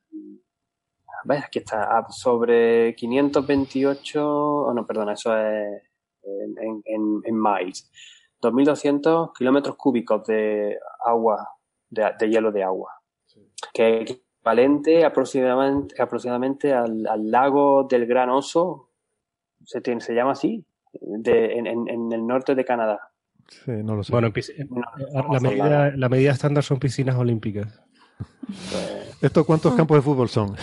A 1.07 1.27
ver, 1.27 1.43
aquí 1.45 1.59
está. 1.59 1.83
ah, 1.97 2.07
Sobre 2.09 2.95
528. 2.95 4.27
Oh, 4.27 4.73
no, 4.73 4.85
perdona, 4.87 5.13
eso 5.13 5.37
es 5.37 5.83
en, 6.23 6.81
en, 6.85 7.41
miles. 7.41 7.91
2.200 8.41 9.31
kilómetros 9.37 9.75
cúbicos 9.75 10.25
de 10.25 10.77
agua, 11.05 11.47
de, 11.89 12.11
de 12.19 12.29
hielo 12.29 12.51
de 12.51 12.63
agua. 12.63 12.91
Que 13.73 14.23
equivalente 14.41 15.05
aproximadamente, 15.05 16.01
aproximadamente 16.01 16.73
al, 16.73 17.05
al 17.07 17.29
lago 17.31 17.83
del 17.89 18.05
Gran 18.07 18.29
Oso, 18.29 18.89
se, 19.63 19.81
tiene, 19.81 20.01
se 20.01 20.13
llama 20.13 20.31
así, 20.31 20.65
de, 20.93 21.53
en, 21.57 21.67
en, 21.67 21.87
en 21.87 22.11
el 22.11 22.25
norte 22.25 22.55
de 22.55 22.65
Canadá. 22.65 23.11
Sí, 23.47 23.71
no 23.83 23.95
lo 23.95 24.03
sé. 24.03 24.11
Bueno, 24.11 24.27
en 24.27 24.33
pis- 24.33 24.53
No, 24.69 24.81
la, 25.33 25.39
medida, 25.39 25.91
la 25.95 26.09
medida 26.09 26.31
estándar 26.31 26.63
son 26.63 26.79
piscinas 26.79 27.15
olímpicas. 27.17 27.81
pues, 28.47 29.17
¿Estos 29.21 29.45
cuántos 29.45 29.75
campos 29.75 29.97
de 29.97 30.01
fútbol 30.01 30.29
son? 30.29 30.55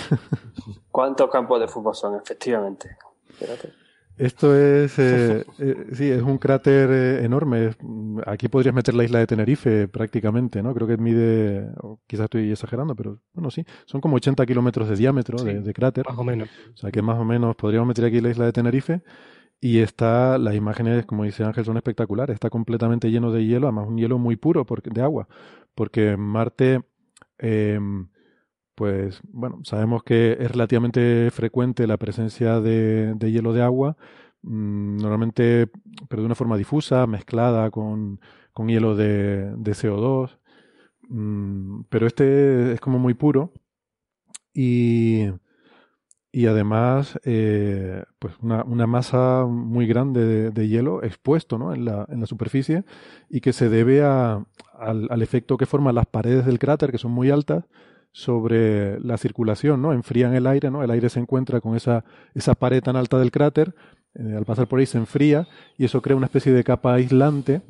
¿Cuántos 0.90 1.30
campos 1.30 1.60
de 1.60 1.68
fútbol 1.68 1.94
son, 1.94 2.16
efectivamente? 2.16 2.96
Espérate. 3.30 3.72
Esto 4.18 4.56
es, 4.56 4.98
eh, 4.98 5.44
eh, 5.58 5.86
sí, 5.92 6.10
es 6.10 6.22
un 6.22 6.38
cráter 6.38 6.90
eh, 6.90 7.24
enorme. 7.24 7.70
Aquí 8.26 8.48
podrías 8.48 8.74
meter 8.74 8.94
la 8.94 9.04
isla 9.04 9.20
de 9.20 9.26
Tenerife 9.26 9.88
prácticamente, 9.88 10.62
¿no? 10.62 10.74
Creo 10.74 10.86
que 10.86 10.96
mide, 10.96 11.70
o 11.80 12.00
quizás 12.06 12.24
estoy 12.24 12.50
exagerando, 12.50 12.96
pero 12.96 13.20
bueno, 13.32 13.50
sí, 13.50 13.64
son 13.86 14.00
como 14.00 14.16
80 14.16 14.44
kilómetros 14.44 14.88
de 14.88 14.96
diámetro 14.96 15.42
de, 15.42 15.60
de 15.60 15.72
cráter. 15.72 16.04
Más 16.08 16.18
o 16.18 16.24
menos. 16.24 16.48
O 16.74 16.76
sea 16.76 16.90
que 16.90 17.00
más 17.00 17.18
o 17.18 17.24
menos 17.24 17.54
podríamos 17.56 17.86
meter 17.86 18.04
aquí 18.04 18.20
la 18.20 18.30
isla 18.30 18.44
de 18.46 18.52
Tenerife 18.52 19.02
y 19.60 19.78
está, 19.80 20.38
las 20.38 20.54
imágenes, 20.54 21.04
como 21.06 21.24
dice 21.24 21.44
Ángel, 21.44 21.64
son 21.64 21.76
espectaculares. 21.76 22.34
Está 22.34 22.50
completamente 22.50 23.10
lleno 23.10 23.32
de 23.32 23.44
hielo, 23.44 23.66
además 23.66 23.88
un 23.88 23.98
hielo 23.98 24.18
muy 24.18 24.36
puro 24.36 24.64
porque, 24.64 24.90
de 24.90 25.02
agua, 25.02 25.28
porque 25.74 26.16
Marte, 26.16 26.82
em, 27.38 28.08
pues 28.78 29.20
bueno, 29.24 29.58
sabemos 29.64 30.04
que 30.04 30.36
es 30.38 30.52
relativamente 30.52 31.32
frecuente 31.32 31.88
la 31.88 31.96
presencia 31.96 32.60
de, 32.60 33.14
de 33.14 33.32
hielo 33.32 33.52
de 33.52 33.60
agua, 33.60 33.96
mm, 34.42 34.98
normalmente, 34.98 35.68
pero 36.08 36.22
de 36.22 36.26
una 36.26 36.36
forma 36.36 36.56
difusa, 36.56 37.08
mezclada 37.08 37.72
con, 37.72 38.20
con 38.52 38.68
hielo 38.68 38.94
de, 38.94 39.52
de 39.56 39.72
CO2. 39.72 40.38
Mm, 41.08 41.82
pero 41.88 42.06
este 42.06 42.74
es 42.74 42.80
como 42.80 43.00
muy 43.00 43.14
puro 43.14 43.52
y, 44.54 45.26
y 46.30 46.46
además 46.46 47.18
eh, 47.24 48.04
pues 48.20 48.34
una, 48.40 48.62
una, 48.62 48.86
masa 48.86 49.44
muy 49.46 49.88
grande 49.88 50.24
de, 50.24 50.50
de, 50.52 50.68
hielo 50.68 51.02
expuesto 51.02 51.58
¿no? 51.58 51.74
en, 51.74 51.84
la, 51.84 52.06
en 52.10 52.20
la 52.20 52.26
superficie 52.26 52.84
y 53.28 53.40
que 53.40 53.52
se 53.52 53.68
debe 53.68 54.04
a, 54.04 54.44
al, 54.78 55.08
al 55.10 55.22
efecto 55.22 55.56
que 55.56 55.66
forman 55.66 55.96
las 55.96 56.06
paredes 56.06 56.46
del 56.46 56.60
cráter 56.60 56.92
que 56.92 56.98
son 56.98 57.10
muy 57.10 57.30
altas 57.30 57.64
sobre 58.12 58.98
la 59.00 59.18
circulación, 59.18 59.82
¿no? 59.82 59.92
Enfrían 59.92 60.34
el 60.34 60.46
aire, 60.46 60.70
¿no? 60.70 60.82
El 60.82 60.90
aire 60.90 61.08
se 61.08 61.20
encuentra 61.20 61.60
con 61.60 61.76
esa, 61.76 62.04
esa 62.34 62.54
pared 62.54 62.82
tan 62.82 62.96
alta 62.96 63.18
del 63.18 63.30
cráter, 63.30 63.74
eh, 64.14 64.34
al 64.36 64.44
pasar 64.44 64.66
por 64.66 64.80
ahí 64.80 64.86
se 64.86 64.98
enfría 64.98 65.46
y 65.76 65.84
eso 65.84 66.02
crea 66.02 66.16
una 66.16 66.26
especie 66.26 66.52
de 66.52 66.64
capa 66.64 66.94
aislante 66.94 67.62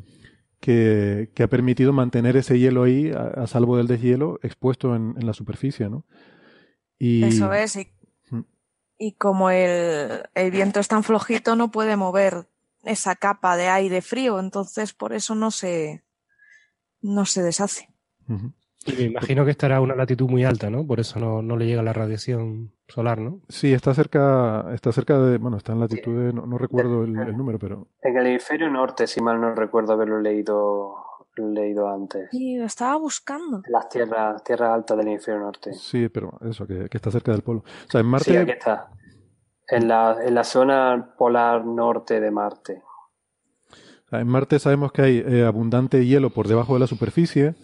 que, 0.61 1.31
que 1.35 1.43
ha 1.43 1.49
permitido 1.49 1.93
mantener 1.93 2.37
ese 2.37 2.59
hielo 2.59 2.85
ahí, 2.85 3.11
a, 3.11 3.43
a 3.43 3.47
salvo 3.47 3.77
del 3.77 3.87
deshielo, 3.87 4.39
expuesto 4.43 4.95
en, 4.95 5.15
en, 5.19 5.27
la 5.27 5.35
superficie, 5.35 5.89
¿no? 5.89 6.05
Y... 6.99 7.25
Eso 7.25 7.53
es, 7.53 7.77
y, 7.77 7.93
mm. 8.31 8.45
y 8.99 9.13
como 9.13 9.51
el, 9.51 10.23
el 10.35 10.51
viento 10.51 10.81
es 10.81 10.89
tan 10.89 11.05
flojito, 11.05 11.57
no 11.57 11.71
puede 11.71 11.97
mover 11.97 12.49
esa 12.85 13.15
capa 13.17 13.57
de 13.57 13.69
aire 13.69 14.03
frío, 14.03 14.41
entonces 14.41 14.93
por 14.93 15.13
eso 15.13 15.35
no 15.35 15.51
se, 15.51 16.05
no 17.01 17.25
se 17.25 17.43
deshace. 17.43 17.89
Uh 18.29 18.35
-huh. 18.35 18.55
Y 18.89 18.97
me 18.97 19.03
imagino 19.03 19.45
que 19.45 19.51
estará 19.51 19.77
a 19.77 19.81
una 19.81 19.95
latitud 19.95 20.29
muy 20.29 20.45
alta, 20.45 20.71
¿no? 20.71 20.87
Por 20.87 21.01
eso 21.01 21.19
no, 21.21 21.43
no, 21.43 21.57
le 21.57 21.67
llega 21.67 21.83
la 21.83 21.93
radiación 21.93 22.73
solar, 22.89 23.19
¿no? 23.19 23.41
Sí, 23.49 23.73
está 23.73 23.93
cerca, 23.93 24.67
está 24.73 24.93
cerca 24.93 25.19
de, 25.19 25.39
bueno, 25.39 25.59
está 25.59 25.73
en 25.73 25.81
latitud 25.81 26.19
de, 26.19 26.33
no, 26.33 26.47
no 26.47 26.57
recuerdo 26.57 27.05
el, 27.05 27.19
el, 27.19 27.37
número, 27.37 27.59
pero... 27.59 27.89
En 28.03 28.17
el 28.17 28.27
hemisferio 28.27 28.71
norte, 28.71 29.07
si 29.07 29.21
mal 29.21 29.41
no 29.41 29.55
recuerdo 29.55 29.93
haberlo 29.93 30.21
leído, 30.21 30.95
leído 31.37 31.89
antes. 31.89 32.31
Sí, 32.31 32.57
lo 32.57 32.65
estaba 32.65 32.97
buscando. 32.97 33.63
Las 33.69 33.89
tierras, 33.89 34.43
tierras 34.43 34.71
altas 34.71 34.97
del 34.97 35.09
hemisferio 35.09 35.41
norte. 35.41 35.75
Sí, 35.75 36.09
pero 36.09 36.39
eso, 36.49 36.67
que, 36.67 36.89
que 36.89 36.97
está 36.97 37.11
cerca 37.11 37.33
del 37.33 37.43
polo. 37.43 37.61
O 37.61 37.91
sea, 37.91 38.01
en 38.01 38.07
Marte... 38.07 38.31
Sí, 38.31 38.37
aquí 38.37 38.53
está. 38.53 38.89
En 39.69 39.87
la, 39.87 40.17
en 40.25 40.35
la 40.35 40.45
zona 40.45 41.15
polar 41.19 41.67
norte 41.67 42.21
de 42.21 42.31
Marte. 42.31 42.83
O 43.71 44.09
sea, 44.09 44.21
en 44.21 44.29
Marte 44.29 44.59
sabemos 44.59 44.93
que 44.93 45.03
hay 45.03 45.19
eh, 45.27 45.45
abundante 45.45 46.07
hielo 46.07 46.31
por 46.31 46.49
debajo 46.49 46.73
de 46.73 46.81
la 46.81 46.87
superficie, 46.87 47.55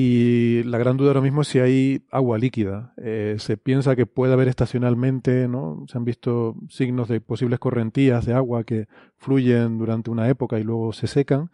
y 0.00 0.62
la 0.62 0.78
gran 0.78 0.96
duda 0.96 1.08
ahora 1.08 1.22
mismo 1.22 1.42
es 1.42 1.48
si 1.48 1.58
hay 1.58 2.06
agua 2.12 2.38
líquida. 2.38 2.94
Eh, 2.98 3.34
se 3.40 3.56
piensa 3.56 3.96
que 3.96 4.06
puede 4.06 4.32
haber 4.32 4.46
estacionalmente, 4.46 5.48
¿no? 5.48 5.86
Se 5.88 5.98
han 5.98 6.04
visto 6.04 6.54
signos 6.68 7.08
de 7.08 7.20
posibles 7.20 7.58
correntías 7.58 8.24
de 8.24 8.32
agua 8.32 8.62
que 8.62 8.86
fluyen 9.16 9.76
durante 9.76 10.12
una 10.12 10.28
época 10.28 10.60
y 10.60 10.62
luego 10.62 10.92
se 10.92 11.08
secan, 11.08 11.50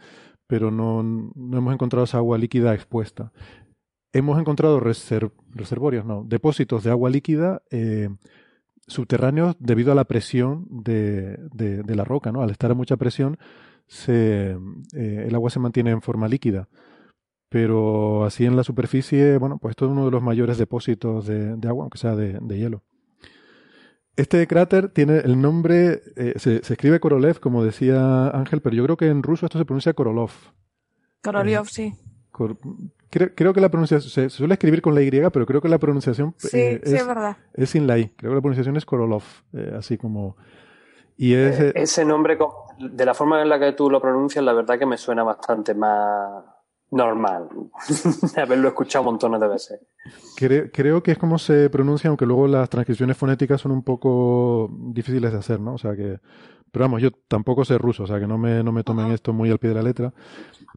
pero 0.47 0.71
no, 0.71 1.03
no 1.03 1.57
hemos 1.57 1.73
encontrado 1.73 2.05
esa 2.05 2.19
agua 2.19 2.37
líquida 2.37 2.75
expuesta. 2.75 3.33
Hemos 4.13 4.39
encontrado 4.39 4.79
reserv 4.79 5.33
reservorios, 5.49 6.05
no, 6.05 6.23
depósitos 6.27 6.85
de 6.85 6.91
agua 6.91 7.09
líquida 7.09 7.63
eh, 7.71 8.11
subterráneos 8.87 9.57
debido 9.59 9.91
a 9.91 9.95
la 9.95 10.05
presión 10.05 10.67
de, 10.69 11.39
de, 11.51 11.83
de, 11.83 11.95
la 11.95 12.05
roca, 12.05 12.31
¿no? 12.31 12.43
Al 12.43 12.51
estar 12.51 12.71
a 12.71 12.75
mucha 12.75 12.99
presión, 12.99 13.39
se, 13.87 14.51
eh, 14.95 15.25
el 15.29 15.35
agua 15.35 15.49
se 15.49 15.61
mantiene 15.61 15.93
en 15.93 16.03
forma 16.03 16.29
líquida 16.29 16.69
pero 17.55 18.25
así 18.25 18.45
en 18.47 18.57
la 18.57 18.65
superficie, 18.65 19.39
bueno, 19.39 19.59
pues 19.59 19.71
esto 19.71 19.85
es 19.85 19.93
uno 19.93 20.07
de 20.07 20.11
los 20.11 20.21
mayores 20.21 20.59
depósitos 20.59 21.25
de, 21.25 21.55
de 21.55 21.69
agua, 21.69 21.85
aunque 21.85 21.99
sea 21.99 22.17
de, 22.17 22.37
de, 22.41 22.59
hielo. 22.59 22.83
Este 24.17 24.45
cráter 24.49 24.89
tiene 24.89 25.19
el 25.19 25.41
nombre, 25.41 26.03
eh, 26.17 26.33
se, 26.35 26.65
se, 26.65 26.73
escribe 26.73 26.99
Korolev, 26.99 27.39
como 27.39 27.63
decía 27.63 28.27
Ángel, 28.31 28.61
pero 28.61 28.75
yo 28.75 28.83
creo 28.83 28.97
que 28.97 29.07
en 29.07 29.23
ruso 29.23 29.47
esto 29.47 29.59
se 29.59 29.65
pronuncia 29.65 29.93
Korolov. 29.93 30.33
Koroliov, 31.23 31.67
eh, 31.67 31.71
sí. 31.71 31.95
Cor, 32.33 32.59
creo, 33.09 33.31
creo, 33.37 33.55
que 33.55 33.61
la 33.61 33.69
pronunciación, 33.69 34.11
se, 34.11 34.31
se, 34.31 34.37
suele 34.37 34.55
escribir 34.55 34.83
con 34.83 34.97
la 34.97 35.03
Y, 35.03 35.11
pero 35.13 35.47
creo 35.47 35.61
que 35.61 35.69
la 35.69 35.79
pronunciación 35.79 36.35
sí, 36.39 36.59
eh, 36.59 36.81
es, 36.83 36.91
sí, 36.91 36.97
es, 36.97 37.07
verdad. 37.07 37.37
es 37.53 37.71
sin 37.71 37.87
la 37.87 37.97
I. 37.99 38.09
Creo 38.17 38.33
que 38.33 38.35
la 38.35 38.43
pronunciación 38.43 38.77
es 38.77 38.85
Korolov, 38.85 39.23
eh, 39.53 39.75
así 39.79 39.97
como... 39.97 40.37
Y 41.17 41.35
es, 41.35 41.61
eh, 41.61 41.73
ese 41.77 42.05
nombre, 42.05 42.37
de 42.81 43.07
la 43.07 43.15
forma 43.15 43.41
en 43.41 43.49
la 43.49 43.61
que 43.61 43.71
tú 43.75 43.89
lo 43.89 44.01
pronuncias, 44.01 44.45
la 44.45 44.53
verdad 44.55 44.77
que 44.77 44.87
me 44.87 44.99
suena 44.99 45.23
bastante 45.23 45.73
más 45.73 46.54
normal. 46.91 47.49
Haberlo 48.37 48.69
escuchado 48.69 49.05
montones 49.05 49.41
de 49.41 49.49
veces. 49.49 49.81
Creo, 50.37 50.71
creo, 50.73 51.03
que 51.03 51.13
es 51.13 51.19
como 51.19 51.39
se 51.39 51.71
pronuncia, 51.71 52.09
aunque 52.09 52.27
luego 52.27 52.47
las 52.47 52.69
transcripciones 52.69 53.17
fonéticas 53.17 53.61
son 53.61 53.73
un 53.73 53.83
poco 53.83 54.71
difíciles 54.93 55.33
de 55.33 55.39
hacer, 55.39 55.61
¿no? 55.61 55.75
O 55.75 55.79
sea 55.79 55.95
que. 55.97 56.19
Pero 56.71 56.87
vamos, 56.87 57.03
yo 57.03 57.13
tampoco 57.29 57.65
sé 57.65 57.79
ruso, 57.79 58.03
o 58.03 58.07
sea 58.09 58.19
que 58.19 58.27
no 58.27 58.37
me, 58.37 58.65
no 58.65 58.73
me 58.73 58.83
tomen 58.83 59.13
esto 59.13 59.33
muy 59.33 59.49
al 59.49 59.59
pie 59.59 59.71
de 59.71 59.77
la 59.77 59.83
letra. 59.83 60.13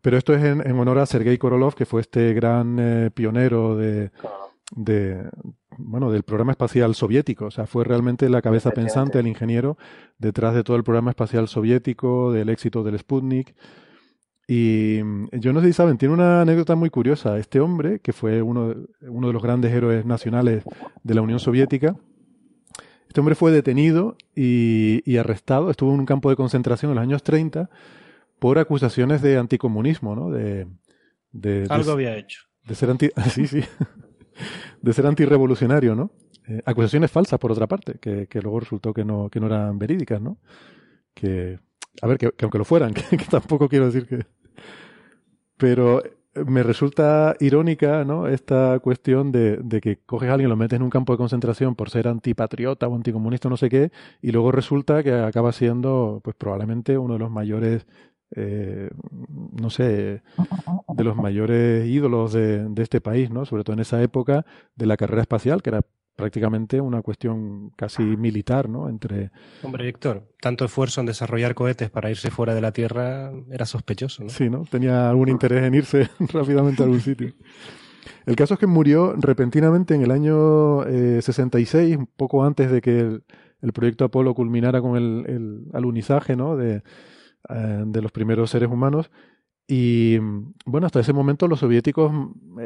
Pero 0.04 0.16
esto 0.16 0.34
es 0.36 0.44
en, 0.44 0.62
en 0.62 0.78
honor 0.78 1.00
a 1.00 1.08
Sergei 1.08 1.40
Korolov, 1.40 1.74
que 1.74 1.88
fue 1.88 2.02
este 2.02 2.36
gran 2.36 2.78
eh, 2.80 3.10
pionero 3.10 3.76
de, 3.76 4.12
de, 4.76 5.28
bueno, 5.78 6.12
del 6.12 6.24
programa 6.24 6.52
espacial 6.52 6.96
soviético. 6.96 7.46
O 7.46 7.52
sea, 7.52 7.66
fue 7.66 7.84
realmente 7.84 8.30
la 8.30 8.42
cabeza 8.42 8.72
pensante, 8.72 9.20
el 9.20 9.28
ingeniero, 9.28 9.78
detrás 10.18 10.54
de 10.54 10.64
todo 10.64 10.78
el 10.78 10.84
programa 10.84 11.12
espacial 11.12 11.48
soviético, 11.48 12.32
del 12.32 12.50
éxito 12.50 12.84
del 12.84 13.00
Sputnik. 13.00 13.56
Y 14.48 15.02
mm, 15.04 15.28
yo 15.34 15.52
no 15.52 15.60
sé 15.62 15.68
si 15.68 15.74
saben, 15.74 15.98
tiene 15.98 16.14
una 16.14 16.42
anécdota 16.42 16.76
muy 16.76 16.90
curiosa. 16.90 17.38
Este 17.38 17.60
hombre, 17.60 18.00
que 18.00 18.14
fue 18.14 18.42
uno, 18.42 18.74
uno 19.02 19.28
de 19.28 19.34
los 19.34 19.44
grandes 19.44 19.74
héroes 19.74 20.06
nacionales 20.06 20.64
de 21.04 21.14
la 21.14 21.22
Unión 21.22 21.40
Soviética, 21.40 21.96
este 23.08 23.20
hombre 23.20 23.36
fue 23.36 23.52
detenido 23.52 24.16
y, 24.36 25.02
y, 25.06 25.18
arrestado, 25.18 25.70
estuvo 25.70 25.94
en 25.94 26.00
un 26.00 26.06
campo 26.06 26.30
de 26.30 26.36
concentración 26.36 26.92
en 26.92 26.96
los 26.96 27.04
años 27.04 27.24
30 27.24 27.70
por 28.40 28.60
acusaciones 28.60 29.22
de 29.22 29.38
anticomunismo, 29.38 30.16
¿no? 30.16 30.30
De, 30.30 30.68
de, 31.32 31.62
de 31.62 31.68
Algo 31.70 31.92
había 31.92 32.16
hecho. 32.16 32.44
De 32.64 32.76
ser 32.76 32.90
anti, 32.90 33.10
sí, 33.32 33.48
sí, 33.48 33.62
de 34.82 34.94
ser 34.94 35.08
antirrevolucionario, 35.08 35.96
¿no? 35.96 36.12
Eh, 36.48 36.62
acusaciones 36.66 37.12
falsas, 37.12 37.40
por 37.40 37.52
otra 37.52 37.68
parte, 37.68 37.98
que, 38.00 38.28
que, 38.28 38.42
luego 38.42 38.60
resultó 38.60 38.94
que 38.94 39.04
no, 39.04 39.30
que 39.30 39.40
no 39.40 39.48
eran 39.48 39.80
verídicas, 39.80 40.22
¿no? 40.22 40.38
Que, 41.14 41.60
a 42.02 42.08
ver, 42.08 42.18
que, 42.18 42.32
que 42.32 42.46
aunque 42.46 42.58
lo 42.58 42.66
fueran, 42.66 42.94
que, 43.10 43.18
tampoco 43.30 43.70
quiero 43.70 43.86
decir 43.86 44.08
que, 44.08 44.26
pero 45.58 46.02
me 46.46 46.64
resulta 46.64 47.36
irónica 47.40 48.04
¿no? 48.04 48.28
esta 48.28 48.80
cuestión 48.80 49.32
de, 49.32 49.80
que 49.82 49.98
coges 50.06 50.30
a 50.30 50.34
alguien, 50.34 50.50
lo 50.50 50.56
metes 50.56 50.78
en 50.78 50.84
un 50.84 50.90
campo 50.90 51.14
de 51.14 51.18
concentración 51.18 51.76
por 51.76 51.90
ser 51.90 52.08
antipatriota 52.08 52.88
o 52.88 52.96
anticomunista, 52.96 53.50
no 53.50 53.58
sé 53.58 53.70
qué, 53.70 53.92
y 54.22 54.32
luego 54.32 54.52
resulta 54.52 55.04
que 55.04 55.14
acaba 55.14 55.52
siendo 55.52 56.22
pues 56.24 56.36
probablemente 56.36 56.98
uno 56.98 57.14
de 57.14 57.20
los 57.20 57.32
mayores, 57.32 57.88
eh, 58.36 58.90
no 59.10 59.70
sé, 59.70 60.22
de 60.94 61.04
los 61.04 61.16
mayores 61.16 61.88
ídolos 61.88 62.34
de, 62.34 62.68
de, 62.70 62.84
este 62.84 63.02
país, 63.02 63.32
¿no? 63.32 63.46
sobre 63.46 63.64
todo 63.64 63.74
en 63.74 63.80
esa 63.80 64.02
época 64.02 64.46
de 64.76 64.86
la 64.86 64.98
carrera 64.98 65.22
espacial, 65.22 65.62
que 65.62 65.70
era 65.72 65.82
prácticamente 66.18 66.82
una 66.82 67.02
cuestión 67.02 67.70
casi 67.78 68.02
militar, 68.02 68.68
¿no? 68.68 68.90
Entre... 68.90 69.32
Hombre, 69.64 69.86
Víctor, 69.86 70.28
tanto 70.42 70.66
esfuerzo 70.66 71.00
en 71.00 71.06
desarrollar 71.06 71.56
cohetes 71.56 71.90
para 71.90 72.10
irse 72.10 72.32
fuera 72.32 72.54
de 72.54 72.62
la 72.62 72.74
Tierra 72.74 73.32
era 73.50 73.66
sospechoso, 73.66 74.24
¿no? 74.24 74.30
Sí, 74.30 74.50
¿no? 74.50 74.66
Tenía 74.70 75.10
algún 75.10 75.30
interés 75.30 75.64
en 75.64 75.76
irse 75.76 76.10
rápidamente 76.34 76.82
a 76.82 76.86
algún 76.86 77.02
sitio. 77.02 77.32
El 78.26 78.36
caso 78.36 78.56
es 78.56 78.60
que 78.60 78.68
murió 78.68 79.14
repentinamente 79.16 79.94
en 79.94 80.02
el 80.02 80.12
año 80.12 80.84
eh, 80.86 81.22
66, 81.22 81.96
un 81.96 82.08
poco 82.08 82.44
antes 82.44 82.72
de 82.72 82.82
que 82.82 83.00
el, 83.00 83.24
el 83.62 83.72
proyecto 83.72 84.06
Apolo 84.06 84.34
culminara 84.34 84.82
con 84.82 84.98
el, 84.98 85.26
el 85.28 85.66
alunizaje, 85.74 86.36
¿no? 86.36 86.58
De, 86.58 86.82
eh, 87.50 87.84
de 87.86 88.02
los 88.02 88.12
primeros 88.12 88.50
seres 88.50 88.70
humanos. 88.70 89.12
Y 89.68 90.18
bueno, 90.66 90.86
hasta 90.88 91.02
ese 91.02 91.12
momento 91.12 91.48
los 91.48 91.60
soviéticos 91.60 92.12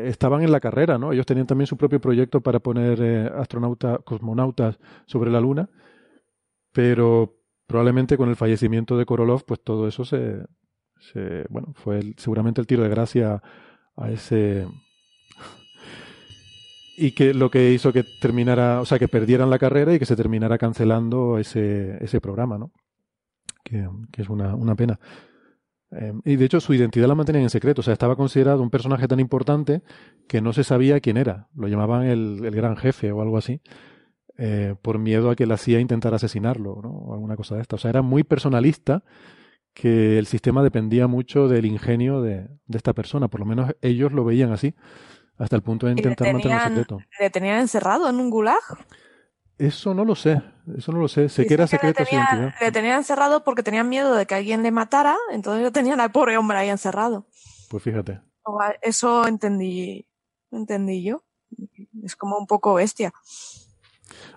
estaban 0.04 0.44
en 0.44 0.52
la 0.52 0.60
carrera, 0.60 1.00
¿no? 1.00 1.12
Ellos 1.12 1.26
tenían 1.26 1.48
también 1.48 1.66
su 1.66 1.76
propio 1.76 2.00
proyecto 2.00 2.42
para 2.42 2.60
poner 2.60 3.00
eh, 3.02 3.32
astronautas, 3.36 4.00
cosmonautas 4.04 4.80
sobre 5.08 5.32
la 5.32 5.42
Luna, 5.42 5.68
pero 6.72 7.34
probablemente 7.66 8.18
con 8.18 8.30
el 8.30 8.36
fallecimiento 8.36 8.98
de 8.98 9.06
Korolov, 9.06 9.46
pues 9.46 9.64
todo 9.64 9.88
eso 9.88 10.06
se, 10.06 10.46
se 11.00 11.46
bueno, 11.50 11.74
fue 11.74 12.14
seguramente 12.18 12.62
el 12.62 12.68
tiro 12.68 12.84
de 12.84 12.90
gracia 12.90 13.42
a 13.96 14.12
ese. 14.12 14.68
y 16.98 17.14
que 17.14 17.34
lo 17.34 17.50
que 17.50 17.72
hizo 17.72 17.92
que 17.92 18.04
terminara, 18.04 18.80
o 18.80 18.86
sea, 18.86 19.00
que 19.00 19.08
perdieran 19.08 19.50
la 19.50 19.58
carrera 19.58 19.94
y 19.94 20.00
que 20.00 20.06
se 20.06 20.16
terminara 20.16 20.60
cancelando 20.60 21.40
ese, 21.40 21.98
ese 22.04 22.22
programa, 22.22 22.60
¿no? 22.60 22.72
Que, 23.64 23.88
es 24.18 24.30
una, 24.30 24.54
una 24.54 24.76
pena. 24.76 25.00
Eh, 25.92 26.14
y 26.24 26.36
de 26.38 26.46
hecho 26.46 26.62
su 26.62 26.74
identidad 26.74 27.08
la 27.08 27.16
mantenían 27.16 27.44
en 27.44 27.50
secreto, 27.50 27.82
o 27.82 27.84
sea, 27.84 27.94
estaba 27.94 28.16
considerado 28.16 28.62
un 28.62 28.70
personaje 28.70 29.08
tan 29.08 29.20
importante 29.20 29.82
que 30.28 30.42
no 30.42 30.54
se 30.54 30.64
sabía 30.64 31.00
quién 31.00 31.18
era. 31.18 31.50
Lo 31.56 31.68
llamaban 31.68 32.04
el, 32.04 32.46
el 32.46 32.56
gran 32.56 32.78
jefe 32.78 33.12
o 33.12 33.22
algo 33.22 33.38
así, 33.38 33.62
eh, 34.38 34.76
por 34.82 35.00
miedo 35.00 35.30
a 35.30 35.36
que 35.36 35.46
la 35.46 35.58
CIA 35.58 35.80
intentara 35.80 36.16
asesinarlo, 36.16 36.80
¿no? 36.82 36.90
O 36.90 37.14
alguna 37.14 37.36
cosa 37.36 37.56
de 37.56 37.62
esta. 37.62 37.76
O 37.76 37.80
sea, 37.80 37.90
era 37.90 38.02
muy 38.02 38.24
personalista 38.24 39.04
que 39.74 40.18
el 40.18 40.26
sistema 40.26 40.64
dependía 40.64 41.08
mucho 41.08 41.48
del 41.48 41.66
ingenio 41.66 42.22
de, 42.22 42.48
de 42.66 42.78
esta 42.78 42.94
persona, 42.94 43.28
por 43.28 43.40
lo 43.40 43.46
menos 43.46 43.72
ellos 43.82 44.12
lo 44.12 44.26
veían 44.26 44.52
así 44.52 44.74
hasta 45.38 45.56
el 45.56 45.62
punto 45.64 45.88
de 45.88 45.94
intentar 45.94 46.32
mantenerlo 46.32 46.68
secreto. 46.68 47.00
¿Le 47.20 47.30
tenían 47.30 47.60
encerrado 47.60 48.10
en 48.10 48.16
un 48.18 48.30
gulag? 48.30 48.62
Eso 49.62 49.94
no 49.94 50.04
lo 50.04 50.16
sé, 50.16 50.42
eso 50.76 50.92
no 50.92 50.98
lo 50.98 51.08
sé. 51.08 51.30
Sé 51.30 51.46
que 51.46 51.54
era 51.54 51.68
secreto 51.68 52.04
su 52.04 52.16
identidad. 52.16 52.56
Le 52.60 52.72
tenían 52.72 52.98
encerrado 52.98 53.44
porque 53.44 53.62
tenían 53.62 53.88
miedo 53.88 54.16
de 54.16 54.26
que 54.26 54.34
alguien 54.34 54.64
le 54.64 54.72
matara, 54.72 55.16
entonces 55.32 55.62
lo 55.62 55.72
tenían 55.72 56.00
al 56.00 56.12
pobre 56.12 56.36
hombre 56.36 56.58
ahí 56.58 56.70
encerrado. 56.70 57.28
Pues 57.70 57.84
fíjate. 57.84 58.22
Eso 58.82 59.28
entendí, 59.28 60.08
entendí 60.50 61.04
yo. 61.04 61.24
Es 62.04 62.16
como 62.16 62.40
un 62.40 62.48
poco 62.48 62.74
bestia. 62.74 63.14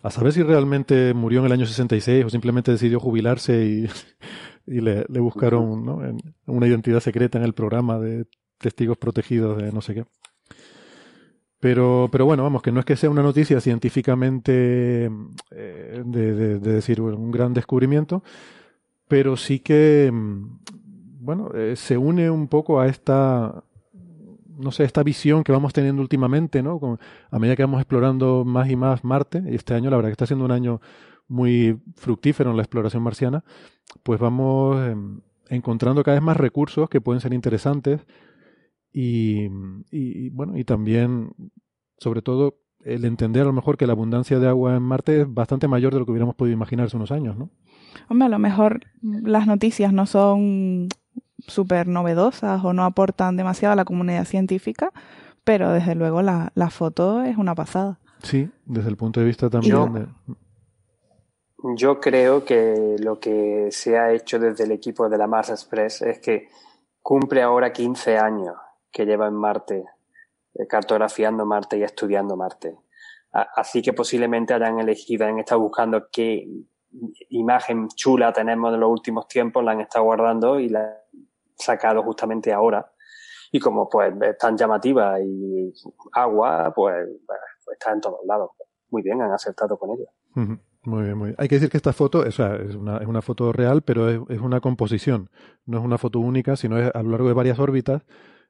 A 0.02 0.10
saber 0.10 0.34
si 0.34 0.42
realmente 0.42 1.14
murió 1.14 1.40
en 1.40 1.46
el 1.46 1.52
año 1.52 1.64
66 1.64 2.26
o 2.26 2.28
simplemente 2.28 2.72
decidió 2.72 3.00
jubilarse 3.00 3.64
y, 3.64 3.88
y 4.66 4.80
le, 4.82 5.06
le, 5.08 5.20
buscaron 5.20 5.86
¿no? 5.86 6.02
una 6.44 6.66
identidad 6.66 7.00
secreta 7.00 7.38
en 7.38 7.44
el 7.44 7.54
programa 7.54 7.98
de 7.98 8.26
testigos 8.58 8.98
protegidos 8.98 9.56
de 9.56 9.72
no 9.72 9.80
sé 9.80 9.94
qué. 9.94 10.04
Pero, 11.64 12.10
pero 12.12 12.26
bueno, 12.26 12.42
vamos, 12.42 12.60
que 12.60 12.70
no 12.70 12.80
es 12.80 12.84
que 12.84 12.94
sea 12.94 13.08
una 13.08 13.22
noticia 13.22 13.58
científicamente 13.58 15.10
eh, 15.50 16.02
de, 16.04 16.58
decir 16.58 17.00
un 17.00 17.30
gran 17.30 17.54
descubrimiento, 17.54 18.22
pero 19.08 19.38
sí 19.38 19.60
que, 19.60 20.10
mm, 20.12 20.58
bueno, 21.20 21.52
eh, 21.54 21.74
se 21.74 21.96
une 21.96 22.28
un 22.28 22.48
poco 22.48 22.80
a 22.80 22.86
esta, 22.86 23.64
no 24.58 24.72
sé, 24.72 24.84
esta 24.84 25.02
visión 25.02 25.42
que 25.42 25.52
vamos 25.52 25.72
teniendo 25.72 26.02
últimamente, 26.02 26.62
¿no? 26.62 26.98
A 27.30 27.38
medida 27.38 27.56
que 27.56 27.62
vamos 27.62 27.80
explorando 27.80 28.44
más 28.44 28.68
y 28.68 28.76
más 28.76 29.02
Marte, 29.02 29.42
y 29.46 29.54
este 29.54 29.72
año 29.72 29.88
la 29.88 29.96
verdad 29.96 30.10
que 30.10 30.16
está 30.20 30.26
siendo 30.26 30.44
un 30.44 30.52
año 30.52 30.82
muy 31.28 31.80
fructífero 31.96 32.50
en 32.50 32.58
la 32.58 32.62
exploración 32.62 33.02
marciana, 33.02 33.42
pues 34.02 34.20
vamos 34.20 34.86
em, 34.86 35.22
encontrando 35.48 36.02
cada 36.02 36.16
vez 36.16 36.22
más 36.22 36.36
recursos 36.36 36.90
que 36.90 37.00
pueden 37.00 37.22
ser 37.22 37.32
interesantes 37.32 38.02
y, 38.96 39.50
y, 39.90 40.30
bueno, 40.30 40.56
y 40.56 40.62
también, 40.62 41.34
sobre 41.98 42.22
todo, 42.22 42.60
el 42.84 43.04
entender 43.04 43.42
a 43.42 43.46
lo 43.46 43.52
mejor 43.52 43.76
que 43.76 43.88
la 43.88 43.92
abundancia 43.92 44.38
de 44.38 44.46
agua 44.46 44.76
en 44.76 44.82
Marte 44.82 45.22
es 45.22 45.34
bastante 45.34 45.66
mayor 45.66 45.92
de 45.92 45.98
lo 45.98 46.04
que 46.06 46.12
hubiéramos 46.12 46.36
podido 46.36 46.54
imaginar 46.54 46.86
hace 46.86 46.96
unos 46.96 47.10
años, 47.10 47.36
¿no? 47.36 47.50
Hombre, 48.08 48.26
a 48.26 48.28
lo 48.28 48.38
mejor 48.38 48.82
las 49.02 49.48
noticias 49.48 49.92
no 49.92 50.06
son 50.06 50.90
súper 51.38 51.88
novedosas 51.88 52.64
o 52.64 52.72
no 52.72 52.84
aportan 52.84 53.36
demasiado 53.36 53.72
a 53.72 53.76
la 53.76 53.84
comunidad 53.84 54.26
científica, 54.26 54.92
pero 55.42 55.72
desde 55.72 55.96
luego 55.96 56.22
la, 56.22 56.52
la 56.54 56.70
foto 56.70 57.22
es 57.22 57.36
una 57.36 57.56
pasada. 57.56 57.98
Sí, 58.22 58.48
desde 58.64 58.90
el 58.90 58.96
punto 58.96 59.18
de 59.18 59.26
vista 59.26 59.50
también 59.50 59.74
yo, 59.74 59.86
de... 59.88 60.06
Yo 61.76 61.98
creo 61.98 62.44
que 62.44 62.94
lo 63.00 63.18
que 63.18 63.70
se 63.72 63.98
ha 63.98 64.12
hecho 64.12 64.38
desde 64.38 64.64
el 64.64 64.70
equipo 64.70 65.08
de 65.08 65.18
la 65.18 65.26
Mars 65.26 65.50
Express 65.50 66.02
es 66.02 66.20
que 66.20 66.48
cumple 67.02 67.42
ahora 67.42 67.72
15 67.72 68.18
años 68.18 68.54
que 68.94 69.04
lleva 69.04 69.26
en 69.26 69.34
Marte, 69.34 69.84
eh, 70.54 70.66
cartografiando 70.68 71.44
Marte 71.44 71.76
y 71.76 71.82
estudiando 71.82 72.36
Marte. 72.36 72.78
así 73.32 73.82
que 73.82 73.92
posiblemente 73.92 74.54
hayan 74.54 74.78
elegido, 74.78 75.26
han 75.26 75.40
estado 75.40 75.60
buscando 75.60 76.08
qué 76.12 76.46
imagen 77.30 77.88
chula 77.88 78.32
tenemos 78.32 78.70
de 78.70 78.78
los 78.78 78.88
últimos 78.88 79.26
tiempos, 79.26 79.64
la 79.64 79.72
han 79.72 79.80
estado 79.80 80.04
guardando 80.04 80.60
y 80.60 80.68
la 80.68 80.84
han 80.84 81.26
sacado 81.56 82.04
justamente 82.04 82.52
ahora. 82.52 82.88
Y 83.50 83.58
como 83.58 83.88
pues 83.88 84.14
es 84.22 84.38
tan 84.38 84.56
llamativa 84.56 85.20
y 85.20 85.72
agua, 86.12 86.72
pues, 86.74 87.08
pues, 87.26 87.38
está 87.72 87.92
en 87.92 88.00
todos 88.00 88.20
lados. 88.24 88.50
Muy 88.90 89.02
bien, 89.02 89.20
han 89.20 89.32
acertado 89.32 89.76
con 89.76 89.90
ella. 89.90 90.10
Muy 90.84 91.02
bien, 91.02 91.18
muy 91.18 91.26
bien. 91.28 91.36
Hay 91.38 91.48
que 91.48 91.56
decir 91.56 91.70
que 91.70 91.76
esta 91.76 91.92
foto 91.92 92.20
o 92.20 92.24
es, 92.24 92.38
una, 92.38 92.98
es 92.98 93.06
una 93.08 93.22
foto 93.22 93.52
real, 93.52 93.82
pero 93.82 94.08
es, 94.08 94.20
es, 94.28 94.40
una 94.40 94.60
composición. 94.60 95.30
No 95.66 95.78
es 95.78 95.84
una 95.84 95.98
foto 95.98 96.20
única, 96.20 96.54
sino 96.54 96.78
es 96.78 96.94
a 96.94 97.02
lo 97.02 97.10
largo 97.10 97.26
de 97.26 97.34
varias 97.34 97.58
órbitas 97.58 98.02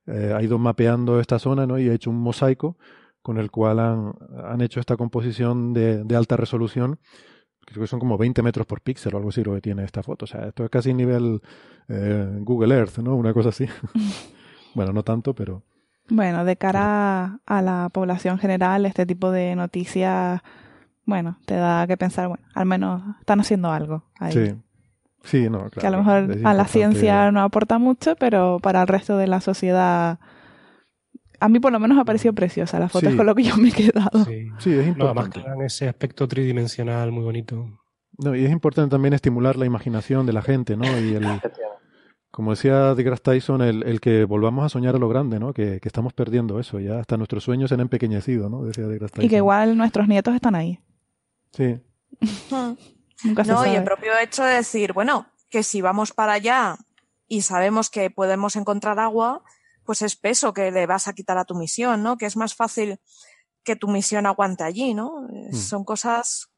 eh, 0.06 0.32
ha 0.36 0.42
ido 0.42 0.58
mapeando 0.58 1.20
esta 1.20 1.38
zona 1.38 1.66
¿no? 1.66 1.78
y 1.78 1.88
ha 1.88 1.94
hecho 1.94 2.10
un 2.10 2.20
mosaico 2.20 2.76
con 3.22 3.38
el 3.38 3.50
cual 3.50 3.78
han, 3.78 4.12
han 4.44 4.60
hecho 4.60 4.80
esta 4.80 4.96
composición 4.98 5.72
de, 5.72 6.04
de, 6.04 6.16
alta 6.16 6.36
resolución. 6.36 6.98
Creo 7.64 7.82
que 7.82 7.86
son 7.86 7.98
como 7.98 8.18
20 8.18 8.42
metros 8.42 8.66
por 8.66 8.82
píxel 8.82 9.14
o 9.14 9.16
algo 9.16 9.30
así 9.30 9.42
lo 9.42 9.54
que 9.54 9.62
tiene 9.62 9.82
esta 9.82 10.02
foto. 10.02 10.26
O 10.26 10.28
sea, 10.28 10.48
esto 10.48 10.64
es 10.64 10.70
casi 10.70 10.92
nivel 10.92 11.40
eh, 11.88 12.38
Google 12.40 12.74
Earth, 12.74 12.98
¿no? 12.98 13.16
Una 13.16 13.32
cosa 13.32 13.48
así. 13.48 13.66
bueno, 14.74 14.92
no 14.92 15.02
tanto, 15.02 15.34
pero... 15.34 15.62
Bueno, 16.10 16.44
de 16.44 16.56
cara 16.56 17.40
a 17.46 17.62
la 17.62 17.88
población 17.90 18.38
general, 18.38 18.84
este 18.84 19.06
tipo 19.06 19.30
de 19.30 19.56
noticias, 19.56 20.42
bueno, 21.06 21.38
te 21.46 21.54
da 21.54 21.86
que 21.86 21.96
pensar, 21.96 22.28
bueno, 22.28 22.44
al 22.54 22.66
menos 22.66 23.02
están 23.20 23.40
haciendo 23.40 23.70
algo 23.70 24.04
ahí. 24.18 24.32
Sí, 24.32 24.54
Sí, 25.24 25.48
no, 25.48 25.70
claro. 25.70 25.80
Que 25.80 25.86
a 25.86 25.90
lo 25.90 25.98
mejor 25.98 26.46
a 26.46 26.54
la 26.54 26.66
ciencia 26.66 27.30
no 27.32 27.40
aporta 27.42 27.78
mucho, 27.78 28.14
pero 28.16 28.58
para 28.62 28.82
el 28.82 28.88
resto 28.88 29.16
de 29.16 29.26
la 29.26 29.40
sociedad. 29.40 30.18
A 31.40 31.48
mí 31.48 31.60
por 31.60 31.72
lo 31.72 31.80
menos 31.80 31.98
ha 31.98 32.04
parecido 32.04 32.32
preciosa 32.34 32.78
la 32.78 32.88
foto, 32.88 33.08
es 33.08 33.16
con 33.16 33.26
lo 33.26 33.34
que 33.34 33.42
yo 33.42 33.56
me 33.56 33.70
he 33.70 33.72
quedado. 33.72 34.24
Sí, 34.24 34.48
sí 34.58 34.72
es 34.72 34.86
importante. 34.86 35.40
No, 35.40 35.46
además 35.46 35.74
ese 35.74 35.88
aspecto 35.88 36.28
tridimensional 36.28 37.10
muy 37.10 37.24
bonito. 37.24 37.66
No, 38.18 38.34
y 38.36 38.44
es 38.44 38.50
importante 38.50 38.90
también 38.90 39.14
estimular 39.14 39.56
la 39.56 39.66
imaginación 39.66 40.24
de 40.26 40.32
la 40.32 40.42
gente, 40.42 40.76
¿no? 40.76 40.84
Y 40.84 41.14
el, 41.14 41.26
como 42.30 42.50
decía 42.52 42.94
DeGrasse 42.94 43.22
Tyson, 43.22 43.62
el, 43.62 43.82
el, 43.82 44.00
que 44.00 44.24
volvamos 44.24 44.64
a 44.64 44.68
soñar 44.68 44.94
a 44.94 44.98
lo 44.98 45.08
grande, 45.08 45.40
¿no? 45.40 45.52
Que, 45.52 45.80
que, 45.80 45.88
estamos 45.88 46.12
perdiendo 46.12 46.60
eso, 46.60 46.78
ya 46.78 47.00
hasta 47.00 47.16
nuestros 47.16 47.42
sueños 47.42 47.70
se 47.70 47.74
han 47.74 47.80
empequeñecido, 47.80 48.48
¿no? 48.48 48.64
Decía 48.64 48.86
Tyson. 48.86 49.24
Y 49.24 49.28
que 49.28 49.36
igual 49.36 49.76
nuestros 49.76 50.06
nietos 50.06 50.34
están 50.34 50.54
ahí. 50.54 50.78
Sí. 51.50 51.80
No, 53.22 53.66
y 53.66 53.76
el 53.76 53.84
propio 53.84 54.16
hecho 54.18 54.44
de 54.44 54.54
decir, 54.54 54.92
bueno, 54.92 55.26
que 55.50 55.62
si 55.62 55.80
vamos 55.80 56.12
para 56.12 56.32
allá 56.32 56.76
y 57.28 57.42
sabemos 57.42 57.90
que 57.90 58.10
podemos 58.10 58.56
encontrar 58.56 58.98
agua, 58.98 59.42
pues 59.84 60.02
es 60.02 60.16
peso 60.16 60.52
que 60.52 60.70
le 60.70 60.86
vas 60.86 61.08
a 61.08 61.12
quitar 61.12 61.38
a 61.38 61.44
tu 61.44 61.54
misión, 61.54 62.02
¿no? 62.02 62.16
Que 62.16 62.26
es 62.26 62.36
más 62.36 62.54
fácil 62.54 62.98
que 63.62 63.76
tu 63.76 63.88
misión 63.88 64.26
aguante 64.26 64.64
allí, 64.64 64.94
¿no? 64.94 65.26
Mm. 65.30 65.54
Son 65.54 65.84
cosas 65.84 66.50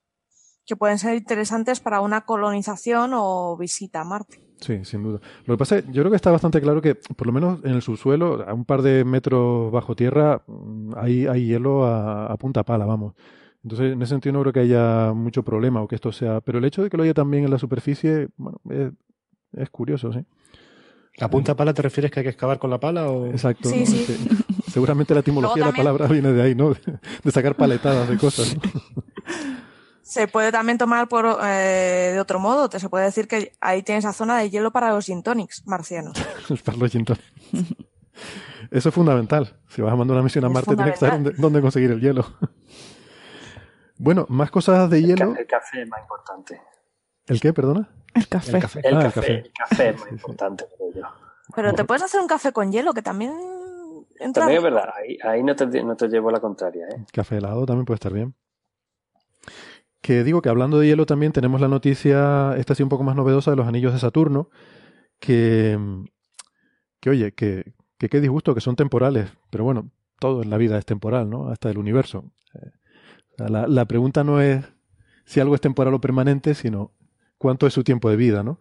que 0.65 0.77
pueden 0.77 0.99
ser 0.99 1.15
interesantes 1.15 1.81
para 1.81 2.01
una 2.01 2.23
colonización 2.23 3.13
o 3.15 3.57
visita 3.57 4.01
a 4.01 4.05
Marte. 4.05 4.43
Sí, 4.61 4.85
sin 4.85 5.03
duda. 5.03 5.21
Lo 5.45 5.55
que 5.55 5.59
pasa 5.59 5.79
es, 5.79 5.85
yo 5.87 6.03
creo 6.03 6.11
que 6.11 6.17
está 6.17 6.31
bastante 6.31 6.61
claro 6.61 6.81
que, 6.81 6.95
por 6.95 7.27
lo 7.27 7.33
menos 7.33 7.61
en 7.65 7.73
el 7.73 7.83
subsuelo, 7.83 8.45
a 8.49 8.55
un 8.55 8.65
par 8.65 8.83
de 8.83 9.05
metros 9.05 9.71
bajo 9.71 9.95
tierra, 9.95 10.43
mm, 10.47 10.95
hay, 10.97 11.27
hay 11.27 11.47
hielo 11.47 11.85
a, 11.85 12.27
a 12.27 12.37
punta 12.37 12.65
pala, 12.65 12.87
vamos. 12.87 13.15
Entonces, 13.67 13.95
en 13.95 14.01
ese 14.01 14.11
sentido 14.11 14.33
no 14.33 14.43
creo 14.43 14.53
que 14.53 14.61
haya 14.61 15.13
mucho 15.13 15.43
problema 15.43 15.83
o 15.83 15.89
que 15.89 15.97
esto 15.97 16.13
sea... 16.13 16.41
Pero 16.41 16.59
el 16.59 16.65
hecho 16.65 16.85
de 16.85 16.89
que 16.89 16.97
lo 16.97 17.03
haya 17.03 17.15
también 17.15 17.43
en 17.43 17.51
la 17.51 17.59
superficie, 17.59 18.29
bueno, 18.37 18.61
es, 18.71 18.93
es 19.61 19.71
curioso, 19.71 20.13
sí. 20.13 20.21
¿La 21.17 21.29
punta 21.29 21.57
pala 21.57 21.75
te 21.75 21.83
refieres 21.83 22.13
que 22.13 22.21
hay 22.21 22.25
que 22.25 22.31
excavar 22.31 22.61
con 22.61 22.71
la 22.71 22.79
pala 22.79 23.11
o...? 23.11 23.27
Exacto. 23.27 23.69
Sí, 23.69 23.85
sí. 23.85 24.07
Seguramente 24.71 25.15
la 25.15 25.21
etimología 25.27 25.65
de 25.65 25.71
la 25.73 25.77
palabra 25.77 26.07
viene 26.07 26.33
de 26.33 26.43
ahí, 26.43 26.55
¿no? 26.55 26.75
De 27.25 27.33
sacar 27.33 27.57
paletadas 27.57 28.09
de 28.09 28.17
cosas. 28.19 28.57
Se 30.01 30.29
puede 30.29 30.53
también 30.53 30.79
tomar 30.79 31.09
por 31.09 31.27
eh, 31.43 32.13
de 32.13 32.21
otro 32.21 32.39
modo. 32.39 32.69
Te 32.69 32.79
se 32.79 32.89
puede 32.89 33.07
decir 33.07 33.27
que 33.27 33.51
ahí 33.61 33.83
tienes 33.83 34.05
esa 34.05 34.13
zona 34.13 34.39
de 34.39 34.49
hielo 34.49 34.71
para 34.71 34.91
los 34.91 35.07
gin 35.07 35.25
tonics 35.25 35.67
marcianos. 35.67 36.17
para 36.65 36.79
los 36.79 36.93
gin 36.93 37.05
tonics. 37.05 37.33
Eso 38.71 38.91
es 38.91 38.95
fundamental. 38.95 39.57
Si 39.71 39.83
vas 39.83 39.93
a 39.93 39.97
mandar 39.97 40.15
una 40.15 40.23
misión 40.23 40.45
a 40.45 40.51
Marte, 40.51 40.77
tienes 40.77 40.95
que 40.95 41.01
saber 41.01 41.35
dónde 41.37 41.61
conseguir 41.61 41.91
el 41.91 42.01
hielo. 42.01 42.25
Bueno, 43.99 44.27
más 44.29 44.51
cosas 44.51 44.91
de 44.91 45.03
hielo. 45.03 45.35
El 45.37 45.47
café 45.47 45.83
es 45.83 45.89
más 45.89 46.01
importante. 46.01 46.61
¿El 47.27 47.41
qué, 47.41 47.53
perdona? 47.53 47.89
El 48.15 48.29
café. 48.29 48.57
El 48.57 48.63
café, 48.63 48.81
el, 48.85 48.97
ah, 48.97 49.11
café. 49.13 49.33
El 49.33 49.53
café 49.53 49.89
es 49.91 50.01
muy 50.01 50.11
importante 50.11 50.65
Pero 51.55 51.75
te 51.75 51.85
puedes 51.85 52.03
hacer 52.03 52.21
un 52.21 52.29
café 52.29 52.53
con 52.53 52.71
hielo, 52.73 52.95
que 52.95 53.03
también 53.03 53.33
entra. 54.19 54.43
También 54.43 54.59
es 54.59 54.65
verdad, 54.65 54.89
ahí, 54.97 55.19
ahí 55.23 55.43
no, 55.43 55.57
te, 55.57 55.67
no, 55.83 55.97
te, 55.97 56.09
llevo 56.09 56.31
la 56.31 56.41
contraria. 56.41 56.87
¿eh? 56.89 57.05
Café 57.13 57.39
helado 57.39 57.67
también 57.67 57.85
puede 57.85 57.97
estar 57.97 58.13
bien. 58.13 58.35
Que 60.01 60.23
digo 60.23 60.41
que 60.41 60.49
hablando 60.49 60.79
de 60.79 60.87
hielo 60.87 61.05
también 61.05 61.33
tenemos 61.33 61.61
la 61.61 61.69
noticia, 61.69 62.55
esta 62.57 62.75
sí 62.75 62.83
un 62.83 62.89
poco 62.89 63.03
más 63.03 63.17
novedosa, 63.17 63.51
de 63.51 63.57
los 63.57 63.67
anillos 63.67 63.93
de 63.93 63.99
Saturno, 63.99 64.51
que, 65.19 65.79
que 67.01 67.11
oye, 67.11 67.33
que, 67.33 67.73
que 67.99 68.09
qué 68.09 68.21
disgusto, 68.21 68.55
que 68.55 68.61
son 68.61 68.77
temporales, 68.77 69.31
pero 69.51 69.65
bueno, 69.65 69.91
todo 70.21 70.43
en 70.43 70.51
la 70.51 70.59
vida 70.59 70.79
es 70.79 70.87
temporal, 70.87 71.29
¿no? 71.29 71.49
Hasta 71.49 71.71
el 71.71 71.79
universo. 71.79 72.25
La, 73.39 73.67
la, 73.67 73.85
pregunta 73.85 74.25
no 74.25 74.41
es 74.41 74.65
si 75.25 75.41
algo 75.41 75.55
es 75.55 75.61
temporal 75.61 75.95
o 75.95 76.01
permanente, 76.01 76.55
sino 76.55 76.93
cuánto 77.39 77.67
es 77.67 77.75
su 77.75 77.85
tiempo 77.85 78.09
de 78.09 78.17
vida, 78.17 78.43
¿no? 78.43 78.61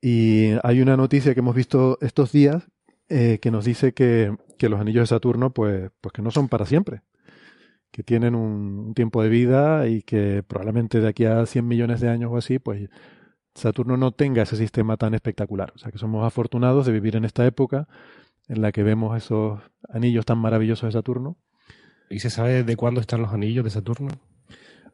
Y 0.00 0.50
hay 0.62 0.80
una 0.80 0.96
noticia 0.96 1.34
que 1.34 1.40
hemos 1.40 1.54
visto 1.54 1.98
estos 2.00 2.32
días 2.32 2.68
eh, 3.08 3.38
que 3.40 3.50
nos 3.50 3.64
dice 3.64 3.94
que, 3.94 4.36
que, 4.58 4.68
los 4.68 4.80
anillos 4.80 5.02
de 5.04 5.06
Saturno, 5.06 5.52
pues, 5.52 5.90
pues 6.00 6.12
que 6.12 6.22
no 6.22 6.30
son 6.30 6.48
para 6.48 6.66
siempre. 6.66 7.02
que 7.90 8.02
tienen 8.02 8.34
un, 8.34 8.94
tiempo 8.94 9.22
de 9.22 9.28
vida 9.30 9.88
y 9.88 10.02
que 10.02 10.42
probablemente 10.46 11.00
de 11.00 11.08
aquí 11.08 11.24
a 11.24 11.46
100 11.46 11.66
millones 11.66 12.00
de 12.00 12.08
años 12.10 12.30
o 12.32 12.36
así, 12.36 12.58
pues 12.58 12.90
Saturno 13.54 13.96
no 13.96 14.12
tenga 14.12 14.42
ese 14.42 14.56
sistema 14.56 14.96
tan 14.96 15.14
espectacular. 15.14 15.72
O 15.74 15.78
sea 15.78 15.92
que 15.92 15.98
somos 15.98 16.26
afortunados 16.26 16.86
de 16.86 16.92
vivir 16.92 17.16
en 17.16 17.24
esta 17.24 17.46
época 17.46 17.88
en 18.48 18.62
la 18.62 18.72
que 18.72 18.82
vemos 18.82 19.16
esos 19.16 19.60
anillos 19.88 20.26
tan 20.26 20.38
maravillosos 20.38 20.88
de 20.88 20.92
Saturno. 20.92 21.38
¿Y 22.10 22.20
se 22.20 22.30
sabe 22.30 22.64
de 22.64 22.76
cuándo 22.76 23.00
están 23.00 23.22
los 23.22 23.32
anillos 23.32 23.64
de 23.64 23.70
Saturno? 23.70 24.10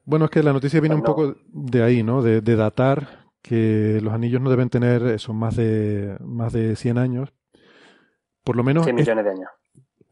Bueno, 0.05 0.27
es 0.27 0.31
que 0.31 0.43
la 0.43 0.53
noticia 0.53 0.81
viene 0.81 0.95
un 0.95 1.03
poco 1.03 1.37
de 1.53 1.83
ahí, 1.83 2.03
¿no? 2.03 2.23
De, 2.23 2.41
datar 2.41 3.25
que 3.41 4.01
los 4.03 4.13
anillos 4.13 4.41
no 4.41 4.51
deben 4.51 4.71
tener 4.71 5.03
eso, 5.07 5.33
más 5.33 5.57
de, 5.57 6.17
más 6.21 6.53
de 6.53 6.77
100 6.77 6.99
años. 6.99 7.33
Por 8.43 8.57
lo 8.57 8.65
menos... 8.65 8.85
100 8.85 8.97
millones 8.97 9.25
de 9.25 9.31
años. 9.31 9.49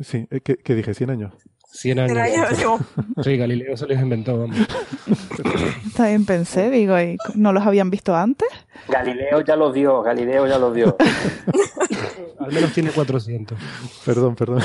Sí, 0.01 0.27
eh, 0.31 0.41
¿qué, 0.41 0.75
dije? 0.75 0.93
¿100 0.93 1.11
años? 1.11 1.35
100 1.67 1.99
años. 1.99 2.17
Sí, 3.23 3.37
Galileo 3.37 3.77
se 3.77 3.87
los 3.87 4.01
inventó, 4.01 4.39
vamos. 4.39 4.57
También 5.97 6.25
pensé, 6.25 6.71
digo, 6.71 6.99
¿y 6.99 7.19
¿no 7.35 7.53
los 7.53 7.67
habían 7.67 7.91
visto 7.91 8.15
antes? 8.17 8.49
Galileo 8.89 9.43
ya 9.43 9.57
los 9.57 9.75
dio, 9.75 10.03
Galileo 10.03 10.47
ya 10.47 10.59
los 10.59 10.75
dio. 10.75 10.97
Al 12.39 12.53
menos 12.53 12.73
tiene 12.73 12.91
400. 12.91 13.59
Perdón, 14.05 14.35
perdón. 14.35 14.63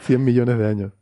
100 0.00 0.24
millones 0.24 0.58
de 0.58 0.66
años. 0.66 0.92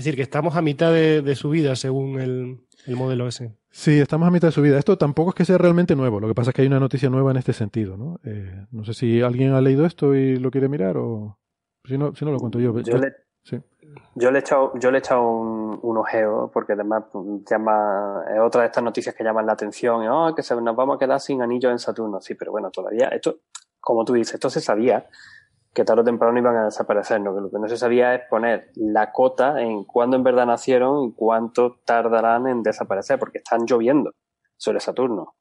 Es 0.00 0.04
decir, 0.04 0.16
que 0.16 0.22
estamos 0.22 0.56
a 0.56 0.62
mitad 0.62 0.90
de, 0.90 1.34
su 1.36 1.50
vida 1.50 1.76
según 1.76 2.18
el, 2.18 2.96
modelo 2.96 3.28
ese. 3.28 3.54
Sí, 3.68 4.00
estamos 4.00 4.26
a 4.26 4.30
mitad 4.30 4.48
de 4.48 4.52
su 4.52 4.62
vida. 4.62 4.78
Esto 4.78 4.96
tampoco 4.96 5.28
es 5.28 5.34
que 5.34 5.44
sea 5.44 5.58
realmente 5.58 5.94
nuevo. 5.94 6.20
Lo 6.20 6.26
que 6.26 6.34
pasa 6.34 6.50
es 6.50 6.54
que 6.54 6.62
hay 6.62 6.68
una 6.68 6.80
noticia 6.80 7.10
nueva 7.10 7.32
en 7.32 7.36
este 7.36 7.52
sentido, 7.52 7.98
¿no? 7.98 8.18
Eh, 8.24 8.64
no 8.70 8.82
sé 8.82 8.94
si 8.94 9.20
alguien 9.20 9.52
ha 9.52 9.60
leído 9.60 9.84
esto 9.84 10.14
y 10.14 10.38
lo 10.38 10.50
quiere 10.50 10.70
mirar 10.70 10.96
o... 10.96 11.38
Si 11.84 11.98
no, 11.98 12.14
si 12.14 12.24
no 12.24 12.30
lo 12.30 12.38
cuento 12.38 12.58
yo. 12.58 12.72
Yo, 12.80 12.96
le, 12.96 13.12
yo 14.14 14.30
le 14.30 14.38
he 14.38 14.40
echado, 14.40 14.72
yo 14.78 14.90
le 14.90 14.96
he 14.96 15.00
echado 15.00 15.20
un, 15.20 15.98
ojeo 15.98 16.50
porque 16.50 16.72
además 16.72 17.04
llama, 17.50 18.24
es 18.34 18.40
otra 18.40 18.62
de 18.62 18.68
estas 18.68 18.82
noticias 18.82 19.14
que 19.14 19.22
llaman 19.22 19.44
la 19.44 19.52
atención. 19.52 20.08
Oh, 20.08 20.34
que 20.34 20.42
se, 20.42 20.58
nos 20.58 20.74
vamos 20.74 20.96
a 20.96 20.98
quedar 20.98 21.20
sin 21.20 21.42
anillos 21.42 21.72
en 21.72 21.78
Saturno. 21.78 22.22
Sí, 22.22 22.36
pero 22.36 22.52
bueno, 22.52 22.70
todavía 22.70 23.08
esto, 23.08 23.40
como 23.78 24.02
tú 24.06 24.14
dices, 24.14 24.32
esto 24.32 24.48
se 24.48 24.62
sabía 24.62 25.06
que 25.72 25.84
tarde 25.84 26.02
o 26.02 26.04
temprano 26.04 26.38
iban 26.38 26.56
a 26.56 26.64
desaparecer. 26.64 27.20
¿no? 27.20 27.34
Que 27.34 27.40
lo 27.40 27.50
que 27.50 27.58
no 27.58 27.68
se 27.68 27.76
sabía 27.76 28.14
es 28.14 28.22
poner 28.28 28.70
la 28.74 29.12
cota 29.12 29.60
en 29.60 29.84
cuándo 29.84 30.16
en 30.16 30.24
verdad 30.24 30.46
nacieron 30.46 31.04
y 31.04 31.12
cuánto 31.12 31.76
tardarán 31.84 32.46
en 32.46 32.62
desaparecer, 32.62 33.18
porque 33.18 33.38
están 33.38 33.66
lloviendo 33.66 34.12
sobre 34.56 34.80
Saturno. 34.80 35.34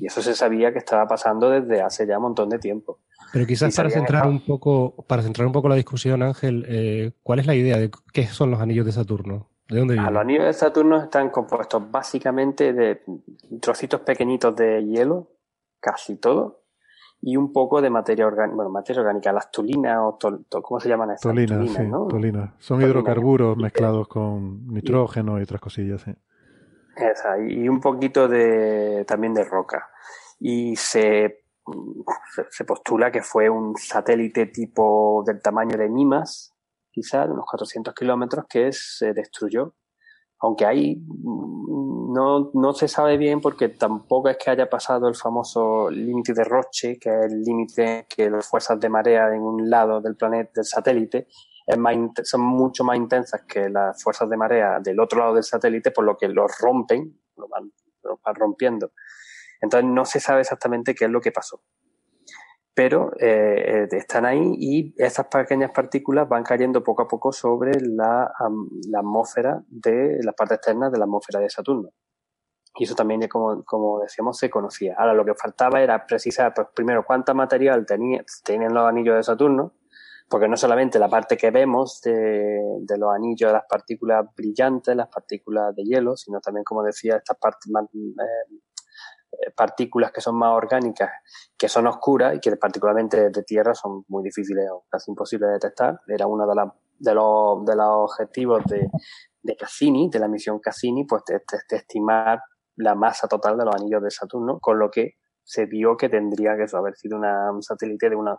Y 0.00 0.06
eso 0.06 0.20
se 0.20 0.34
sabía 0.34 0.72
que 0.72 0.78
estaba 0.78 1.06
pasando 1.06 1.48
desde 1.48 1.80
hace 1.80 2.06
ya 2.06 2.16
un 2.16 2.24
montón 2.24 2.48
de 2.48 2.58
tiempo. 2.58 2.98
Pero 3.32 3.46
quizás 3.46 3.74
para 3.76 3.88
centrar 3.88 4.26
un 4.26 4.44
poco, 4.44 5.04
para 5.06 5.22
centrar 5.22 5.46
un 5.46 5.52
poco 5.52 5.68
la 5.68 5.76
discusión, 5.76 6.22
Ángel, 6.22 6.66
eh, 6.68 7.12
¿cuál 7.22 7.38
es 7.38 7.46
la 7.46 7.54
idea 7.54 7.78
de 7.78 7.90
qué 8.12 8.26
son 8.26 8.50
los 8.50 8.60
anillos 8.60 8.84
de 8.84 8.92
Saturno? 8.92 9.48
¿De 9.68 9.78
dónde 9.78 9.94
vienen? 9.94 10.12
los 10.12 10.20
anillos 10.20 10.44
de 10.46 10.52
Saturno 10.52 11.00
están 11.00 11.30
compuestos 11.30 11.88
básicamente 11.88 12.72
de 12.72 13.02
trocitos 13.60 14.00
pequeñitos 14.00 14.56
de 14.56 14.84
hielo, 14.84 15.30
casi 15.78 16.16
todo, 16.16 16.59
y 17.22 17.36
un 17.36 17.52
poco 17.52 17.82
de 17.82 17.90
materia 17.90 18.26
orgánica, 18.26 18.56
bueno, 18.56 18.70
materia 18.70 19.02
orgánica, 19.02 19.32
las 19.32 19.50
tulinas 19.50 19.98
o 20.00 20.18
¿cómo 20.62 20.80
se 20.80 20.88
llaman 20.88 21.10
estas? 21.10 21.30
Tolinas, 21.30 21.70
sí, 21.70 21.90
tolinas. 22.08 22.50
Son 22.58 22.80
hidrocarburos 22.80 23.56
mezclados 23.56 24.08
con 24.08 24.66
nitrógeno 24.68 25.38
y 25.38 25.42
otras 25.42 25.60
cosillas, 25.60 26.02
sí. 26.02 26.12
Esa, 26.96 27.38
y 27.38 27.68
un 27.68 27.80
poquito 27.80 28.28
de 28.28 29.04
también 29.06 29.34
de 29.34 29.44
roca. 29.44 29.88
Y 30.38 30.76
se, 30.76 31.44
se 32.50 32.64
postula 32.64 33.10
que 33.10 33.22
fue 33.22 33.48
un 33.48 33.76
satélite 33.76 34.46
tipo 34.46 35.22
del 35.26 35.40
tamaño 35.40 35.76
de 35.76 35.88
Mimas, 35.88 36.54
quizá 36.90 37.26
de 37.26 37.32
unos 37.32 37.44
400 37.46 37.94
kilómetros, 37.94 38.46
que 38.48 38.70
se 38.72 39.12
destruyó 39.12 39.74
aunque 40.40 40.64
mm, 40.66 41.69
no, 42.12 42.50
no 42.54 42.72
se 42.72 42.88
sabe 42.88 43.16
bien 43.16 43.40
porque 43.40 43.68
tampoco 43.68 44.28
es 44.28 44.36
que 44.36 44.50
haya 44.50 44.68
pasado 44.68 45.08
el 45.08 45.14
famoso 45.14 45.88
límite 45.90 46.34
de 46.34 46.44
Roche, 46.44 46.98
que 46.98 47.08
es 47.08 47.32
el 47.32 47.42
límite 47.42 48.06
que 48.08 48.28
las 48.28 48.46
fuerzas 48.46 48.78
de 48.80 48.88
marea 48.88 49.34
en 49.34 49.42
un 49.42 49.70
lado 49.70 50.00
del 50.00 50.16
planeta, 50.16 50.50
del 50.56 50.64
satélite, 50.64 51.28
es 51.66 51.78
más, 51.78 51.96
son 52.24 52.40
mucho 52.40 52.82
más 52.84 52.96
intensas 52.96 53.42
que 53.42 53.68
las 53.68 54.02
fuerzas 54.02 54.28
de 54.28 54.36
marea 54.36 54.80
del 54.80 54.98
otro 54.98 55.20
lado 55.20 55.34
del 55.34 55.44
satélite, 55.44 55.92
por 55.92 56.04
lo 56.04 56.16
que 56.16 56.28
los 56.28 56.50
rompen, 56.58 57.20
lo 57.36 57.48
van, 57.48 57.72
lo 58.02 58.18
van 58.24 58.34
rompiendo. 58.34 58.92
Entonces 59.60 59.88
no 59.88 60.04
se 60.04 60.20
sabe 60.20 60.40
exactamente 60.40 60.94
qué 60.94 61.04
es 61.04 61.10
lo 61.10 61.20
que 61.20 61.32
pasó 61.32 61.62
pero 62.74 63.12
eh, 63.18 63.88
están 63.90 64.24
ahí 64.24 64.54
y 64.58 64.94
esas 64.96 65.26
pequeñas 65.26 65.72
partículas 65.72 66.28
van 66.28 66.44
cayendo 66.44 66.82
poco 66.82 67.02
a 67.02 67.08
poco 67.08 67.32
sobre 67.32 67.72
la, 67.80 68.32
atmósfera 68.96 69.62
de 69.68 70.18
la 70.22 70.32
parte 70.32 70.54
externa 70.54 70.90
de 70.90 70.98
la 70.98 71.04
atmósfera 71.04 71.40
de 71.40 71.50
Saturno. 71.50 71.90
Y 72.76 72.84
eso 72.84 72.94
también, 72.94 73.26
como, 73.28 73.64
como 73.64 74.00
decíamos, 74.00 74.38
se 74.38 74.48
conocía. 74.48 74.94
Ahora, 74.96 75.12
lo 75.12 75.24
que 75.24 75.34
faltaba 75.34 75.82
era 75.82 76.06
precisar, 76.06 76.54
pues 76.54 76.68
primero, 76.74 77.04
cuánta 77.04 77.34
material 77.34 77.84
tenía, 77.84 78.24
tenían 78.44 78.72
los 78.72 78.88
anillos 78.88 79.16
de 79.16 79.24
Saturno, 79.24 79.74
porque 80.30 80.46
no 80.46 80.56
solamente 80.56 81.00
la 81.00 81.08
parte 81.08 81.36
que 81.36 81.50
vemos 81.50 82.00
de, 82.02 82.62
los 82.96 83.12
anillos 83.12 83.48
de 83.48 83.52
las 83.52 83.64
partículas 83.68 84.24
brillantes, 84.36 84.94
las 84.94 85.08
partículas 85.08 85.74
de 85.74 85.82
hielo, 85.82 86.16
sino 86.16 86.40
también, 86.40 86.62
como 86.62 86.84
decía, 86.84 87.16
estas 87.16 87.36
partes 87.36 87.68
más, 87.72 87.84
eh, 87.92 88.54
partículas 89.56 90.12
que 90.12 90.20
son 90.20 90.36
más 90.36 90.52
orgánicas, 90.54 91.10
que 91.56 91.68
son 91.68 91.86
oscuras 91.86 92.34
y 92.34 92.40
que 92.40 92.56
particularmente 92.56 93.30
de 93.30 93.42
tierra 93.42 93.74
son 93.74 94.04
muy 94.08 94.22
difíciles 94.22 94.68
o 94.70 94.84
casi 94.88 95.10
imposibles 95.10 95.48
de 95.48 95.54
detectar. 95.54 96.00
Era 96.06 96.26
uno 96.26 96.46
de, 96.46 96.54
de, 96.98 97.14
los, 97.14 97.64
de 97.64 97.76
los 97.76 98.10
objetivos 98.10 98.64
de, 98.64 98.88
de 99.42 99.56
Cassini, 99.56 100.08
de 100.10 100.18
la 100.18 100.28
misión 100.28 100.58
Cassini, 100.58 101.04
pues 101.04 101.22
de, 101.26 101.40
estimar 101.76 102.40
la 102.76 102.94
masa 102.94 103.28
total 103.28 103.58
de 103.58 103.64
los 103.64 103.74
anillos 103.74 104.02
de 104.02 104.10
Saturno, 104.10 104.58
con 104.60 104.78
lo 104.78 104.90
que 104.90 105.14
se 105.42 105.66
vio 105.66 105.96
que 105.96 106.08
tendría 106.08 106.56
que 106.56 106.64
haber 106.76 106.96
sido 106.96 107.18
un 107.18 107.62
satélite 107.62 108.10
de 108.10 108.16
una 108.16 108.38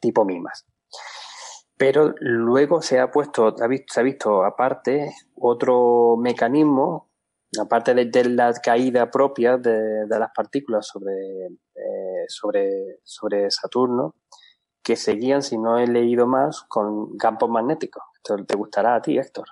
tipo 0.00 0.24
MIMAS. 0.24 0.66
Pero 1.76 2.12
luego 2.18 2.82
se 2.82 2.98
ha 2.98 3.10
puesto, 3.10 3.54
se 3.56 4.00
ha 4.00 4.02
visto 4.02 4.44
aparte 4.44 5.14
otro 5.36 6.16
mecanismo 6.16 7.07
aparte 7.60 7.94
de, 7.94 8.24
la 8.24 8.52
caída 8.54 9.10
propia 9.10 9.56
de, 9.56 10.06
las 10.08 10.30
partículas 10.34 10.86
sobre, 10.86 11.46
eh, 11.46 12.24
sobre, 12.28 12.98
sobre 13.04 13.50
Saturno, 13.50 14.14
que 14.82 14.96
seguían, 14.96 15.42
si 15.42 15.58
no 15.58 15.78
he 15.78 15.86
leído 15.86 16.26
más, 16.26 16.62
con 16.62 17.16
campos 17.16 17.48
magnéticos. 17.50 18.02
Esto 18.16 18.44
te 18.44 18.56
gustará 18.56 18.96
a 18.96 19.02
ti, 19.02 19.18
Héctor. 19.18 19.46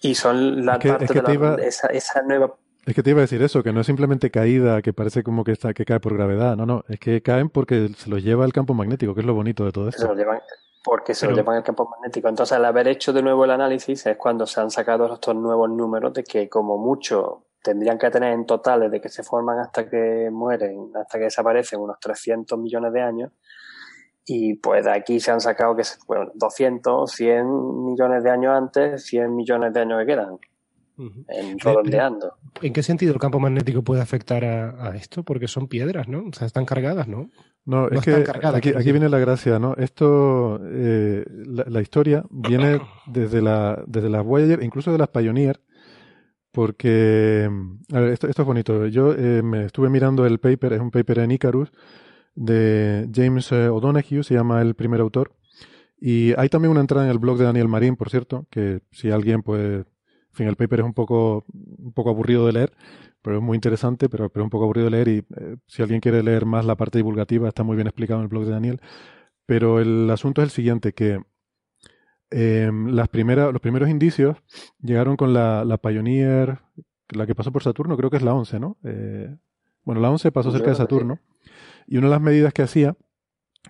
Y 0.00 0.14
son 0.14 0.64
la 0.64 0.78
parte 0.78 1.20
de 1.20 1.66
esa, 1.66 2.22
nueva... 2.22 2.54
Es 2.86 2.94
que 2.94 3.02
te 3.02 3.10
iba 3.10 3.18
a 3.18 3.22
decir 3.22 3.42
eso, 3.42 3.62
que 3.62 3.72
no 3.72 3.80
es 3.80 3.86
simplemente 3.86 4.30
caída 4.30 4.80
que 4.82 4.92
parece 4.92 5.22
como 5.22 5.44
que, 5.44 5.52
está, 5.52 5.74
que 5.74 5.84
cae 5.84 6.00
por 6.00 6.14
gravedad. 6.14 6.56
No, 6.56 6.64
no, 6.64 6.84
es 6.88 6.98
que 7.00 7.20
caen 7.22 7.50
porque 7.50 7.90
se 7.96 8.08
los 8.08 8.22
lleva 8.22 8.44
el 8.44 8.52
campo 8.52 8.72
magnético, 8.72 9.14
que 9.14 9.20
es 9.20 9.26
lo 9.26 9.34
bonito 9.34 9.64
de 9.64 9.72
todo 9.72 9.88
esto. 9.88 10.02
Se 10.02 10.08
los 10.08 10.16
llevan, 10.16 10.40
porque 10.88 11.14
se 11.14 11.26
lo 11.26 11.36
llevan 11.36 11.58
el 11.58 11.62
campo 11.62 11.86
magnético. 11.86 12.28
Entonces, 12.28 12.56
al 12.56 12.64
haber 12.64 12.88
hecho 12.88 13.12
de 13.12 13.22
nuevo 13.22 13.44
el 13.44 13.50
análisis, 13.50 14.06
es 14.06 14.16
cuando 14.16 14.46
se 14.46 14.58
han 14.58 14.70
sacado 14.70 15.12
estos 15.12 15.36
nuevos 15.36 15.68
números 15.68 16.14
de 16.14 16.24
que, 16.24 16.48
como 16.48 16.78
mucho, 16.78 17.44
tendrían 17.62 17.98
que 17.98 18.10
tener 18.10 18.32
en 18.32 18.46
total 18.46 18.80
desde 18.80 18.98
que 18.98 19.10
se 19.10 19.22
forman 19.22 19.58
hasta 19.58 19.86
que 19.86 20.30
mueren, 20.32 20.90
hasta 20.94 21.18
que 21.18 21.24
desaparecen, 21.24 21.80
unos 21.80 22.00
300 22.00 22.58
millones 22.58 22.94
de 22.94 23.02
años. 23.02 23.32
Y 24.24 24.54
pues 24.54 24.86
de 24.86 24.92
aquí 24.92 25.20
se 25.20 25.30
han 25.30 25.40
sacado 25.40 25.76
que, 25.76 25.82
bueno, 26.06 26.30
200, 26.34 27.10
100 27.10 27.84
millones 27.84 28.24
de 28.24 28.30
años 28.30 28.56
antes, 28.56 29.04
100 29.04 29.36
millones 29.36 29.74
de 29.74 29.80
años 29.80 30.00
que 30.00 30.06
quedan. 30.06 30.38
En 30.98 31.58
redondeando. 31.58 32.34
¿En 32.60 32.72
qué 32.72 32.82
sentido 32.82 33.12
el 33.12 33.20
campo 33.20 33.38
magnético 33.38 33.82
puede 33.82 34.02
afectar 34.02 34.44
a, 34.44 34.88
a, 34.88 34.96
esto? 34.96 35.22
Porque 35.22 35.46
son 35.46 35.68
piedras, 35.68 36.08
¿no? 36.08 36.24
O 36.28 36.32
sea, 36.32 36.46
están 36.46 36.64
cargadas, 36.64 37.06
¿no? 37.06 37.30
No, 37.68 37.86
es 37.90 38.00
que 38.00 38.24
aquí, 38.54 38.70
aquí 38.70 38.92
viene 38.92 39.10
la 39.10 39.18
gracia, 39.18 39.58
¿no? 39.58 39.74
Esto, 39.76 40.58
eh, 40.64 41.22
la, 41.44 41.82
historia 41.82 42.24
viene 42.30 42.80
desde 43.06 43.42
la, 43.42 43.84
desde 43.86 44.08
las 44.08 44.24
Voyager, 44.24 44.62
incluso 44.62 44.90
de 44.90 44.96
las 44.96 45.08
Pioneer, 45.08 45.60
porque, 46.50 47.50
a 47.92 48.00
ver, 48.00 48.12
esto, 48.14 48.26
esto 48.26 48.40
es 48.40 48.46
bonito. 48.46 48.86
Yo 48.86 49.12
eh, 49.12 49.42
me 49.42 49.66
estuve 49.66 49.90
mirando 49.90 50.24
el 50.24 50.38
paper, 50.40 50.72
es 50.72 50.80
un 50.80 50.90
paper 50.90 51.18
en 51.18 51.32
Icarus, 51.32 51.70
de 52.34 53.06
James 53.14 53.52
eh, 53.52 53.68
O'Donoghue, 53.68 54.24
se 54.24 54.32
llama 54.32 54.62
el 54.62 54.74
primer 54.74 55.02
autor. 55.02 55.32
Y 56.00 56.32
hay 56.38 56.48
también 56.48 56.70
una 56.70 56.80
entrada 56.80 57.04
en 57.04 57.10
el 57.10 57.18
blog 57.18 57.36
de 57.36 57.44
Daniel 57.44 57.68
Marín, 57.68 57.96
por 57.96 58.08
cierto, 58.08 58.46
que 58.50 58.80
si 58.92 59.10
alguien, 59.10 59.42
pues, 59.42 59.84
fin, 60.38 60.48
el 60.48 60.56
paper 60.56 60.80
es 60.80 60.86
un 60.86 60.94
poco, 60.94 61.44
un 61.52 61.92
poco 61.92 62.10
aburrido 62.10 62.46
de 62.46 62.52
leer, 62.52 62.72
pero 63.22 63.36
es 63.36 63.42
muy 63.42 63.56
interesante, 63.56 64.08
pero, 64.08 64.30
pero 64.30 64.44
un 64.44 64.50
poco 64.50 64.64
aburrido 64.64 64.86
de 64.86 64.90
leer 64.90 65.08
y 65.08 65.18
eh, 65.18 65.56
si 65.66 65.82
alguien 65.82 66.00
quiere 66.00 66.22
leer 66.22 66.46
más 66.46 66.64
la 66.64 66.76
parte 66.76 66.98
divulgativa 66.98 67.48
está 67.48 67.62
muy 67.62 67.76
bien 67.76 67.86
explicado 67.86 68.20
en 68.20 68.24
el 68.24 68.28
blog 68.28 68.44
de 68.44 68.52
Daniel. 68.52 68.80
Pero 69.44 69.80
el 69.80 70.10
asunto 70.10 70.42
es 70.42 70.46
el 70.46 70.50
siguiente, 70.50 70.92
que 70.92 71.20
em, 72.30 72.88
las 72.88 73.08
primeras, 73.08 73.52
los 73.52 73.60
primeros 73.60 73.88
indicios 73.88 74.36
llegaron 74.80 75.16
con 75.16 75.32
la, 75.32 75.64
la, 75.64 75.78
Pioneer, 75.78 76.60
la 77.10 77.26
que 77.26 77.34
pasó 77.34 77.50
por 77.52 77.62
Saturno, 77.62 77.96
creo 77.96 78.10
que 78.10 78.18
es 78.18 78.22
la 78.22 78.34
11, 78.34 78.60
¿no? 78.60 78.76
Eh, 78.84 79.34
bueno, 79.84 80.00
la 80.00 80.10
11 80.10 80.32
pasó 80.32 80.50
cerca 80.52 80.70
de 80.70 80.76
Saturno 80.76 81.20
y 81.86 81.96
una 81.96 82.08
de 82.08 82.12
las 82.12 82.20
medidas 82.20 82.52
que 82.52 82.62
hacía, 82.62 82.96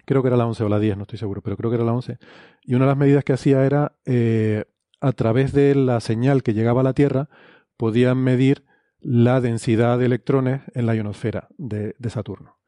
creo 0.04 0.22
que 0.22 0.28
era 0.28 0.36
la 0.36 0.46
11 0.46 0.64
o 0.64 0.68
la 0.68 0.80
10, 0.80 0.96
no 0.96 1.02
estoy 1.02 1.18
seguro, 1.18 1.42
pero 1.42 1.56
creo 1.56 1.70
que 1.70 1.76
era 1.76 1.84
la 1.84 1.92
11, 1.92 2.18
y 2.64 2.74
una 2.74 2.86
de 2.86 2.90
las 2.90 2.98
medidas 2.98 3.22
que 3.22 3.32
hacía 3.32 3.64
era 3.64 3.96
eh, 4.04 4.64
a 5.00 5.12
través 5.12 5.52
de 5.52 5.74
la 5.74 6.00
señal 6.00 6.42
que 6.42 6.54
llegaba 6.54 6.80
a 6.80 6.84
la 6.84 6.94
Tierra, 6.94 7.28
podían 7.76 8.18
medir 8.18 8.64
la 9.00 9.40
densidad 9.40 9.98
de 9.98 10.06
electrones 10.06 10.62
en 10.74 10.86
la 10.86 10.94
ionosfera 10.94 11.48
de, 11.56 11.94
Saturno. 12.08 12.58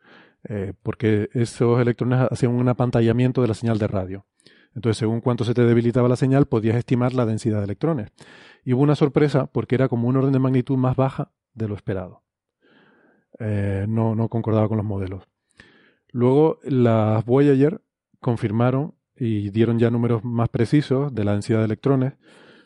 Eh, 0.49 0.72
porque 0.83 1.28
esos 1.35 1.81
electrones 1.81 2.28
hacían 2.31 2.53
un 2.53 2.68
apantallamiento 2.68 3.43
de 3.43 3.49
la 3.49 3.55
señal 3.55 3.78
de 3.78 3.89
radio. 3.89 4.26
Entonces, 4.74 4.99
según 4.99 5.20
cuánto 5.20 5.45
se 5.45 5.55
te 5.55 5.64
debilitaba 5.64 6.09
la 6.09 6.16
señal, 6.16 6.47
podías 6.47 6.76
estimar 6.76 7.12
la 7.12 7.26
densidad 7.26 7.59
de 7.59 7.64
electrones. 7.64 8.12
Y 8.64 8.72
hubo 8.72 8.83
una 8.83 8.95
sorpresa 8.95 9.47
porque 9.47 9.74
era 9.74 9.89
como 9.89 10.09
un 10.09 10.16
orden 10.16 10.33
de 10.33 10.39
magnitud 10.39 10.76
más 10.76 10.97
baja 10.97 11.33
de 11.55 11.68
lo 11.68 11.74
esperado. 11.74 12.22
Eh, 13.39 13.87
no, 13.89 14.14
no 14.14 14.28
concordaba 14.28 14.68
con 14.68 14.76
los 14.76 14.87
modelos. 14.87 15.24
Luego, 16.12 16.59
las 16.62 17.24
Voyager 17.24 17.83
confirmaron 18.20 18.95
y 19.21 19.51
dieron 19.51 19.79
ya 19.79 19.91
números 19.91 20.25
más 20.25 20.49
precisos 20.49 21.14
de 21.14 21.25
la 21.25 21.33
densidad 21.33 21.59
de 21.59 21.66
electrones, 21.66 22.14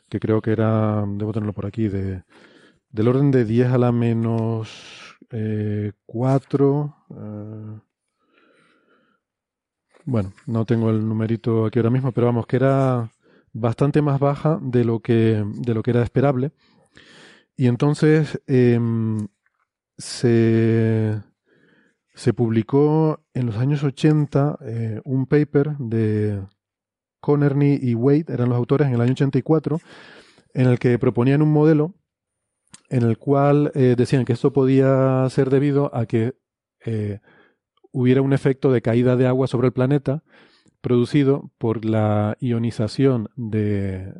que 0.08 0.20
creo 0.20 0.40
que 0.40 0.52
era, 0.52 1.04
debo 1.06 1.32
tenerlo 1.32 1.52
por 1.52 1.66
aquí, 1.66 1.88
de, 1.88 2.22
del 2.90 3.08
orden 3.08 3.32
de 3.32 3.44
10 3.44 3.72
a 3.72 3.78
la 3.78 3.92
menos 3.92 4.70
4. 6.06 6.96
Eh, 7.10 7.14
eh, 7.16 7.80
bueno, 10.04 10.32
no 10.46 10.64
tengo 10.64 10.90
el 10.90 11.06
numerito 11.08 11.66
aquí 11.66 11.80
ahora 11.80 11.90
mismo, 11.90 12.12
pero 12.12 12.28
vamos, 12.28 12.46
que 12.46 12.56
era 12.56 13.10
bastante 13.52 14.00
más 14.02 14.20
baja 14.20 14.58
de 14.62 14.84
lo 14.84 15.00
que, 15.00 15.44
de 15.44 15.74
lo 15.74 15.82
que 15.82 15.90
era 15.90 16.02
esperable. 16.02 16.52
Y 17.56 17.66
entonces 17.66 18.40
em, 18.46 19.26
se, 19.96 21.20
se 22.14 22.32
publicó 22.32 23.20
en 23.34 23.46
los 23.46 23.56
años 23.56 23.82
80 23.82 24.58
eh, 24.62 25.00
un 25.04 25.26
paper 25.26 25.76
de 25.78 26.40
Connerny 27.20 27.78
y 27.82 27.94
Wade, 27.94 28.26
eran 28.28 28.48
los 28.48 28.56
autores 28.56 28.86
en 28.86 28.94
el 28.94 29.00
año 29.00 29.12
84, 29.12 29.80
en 30.54 30.66
el 30.66 30.78
que 30.78 30.98
proponían 30.98 31.42
un 31.42 31.52
modelo 31.52 31.94
en 32.88 33.02
el 33.02 33.18
cual 33.18 33.72
eh, 33.74 33.94
decían 33.96 34.24
que 34.24 34.34
esto 34.34 34.52
podía 34.52 35.28
ser 35.30 35.50
debido 35.50 35.94
a 35.94 36.06
que 36.06 36.34
eh, 36.84 37.20
hubiera 37.90 38.22
un 38.22 38.32
efecto 38.32 38.70
de 38.70 38.82
caída 38.82 39.16
de 39.16 39.26
agua 39.26 39.48
sobre 39.48 39.66
el 39.66 39.72
planeta 39.72 40.22
producido 40.80 41.50
por 41.58 41.84
la 41.84 42.36
ionización 42.40 43.30
de, 43.36 44.12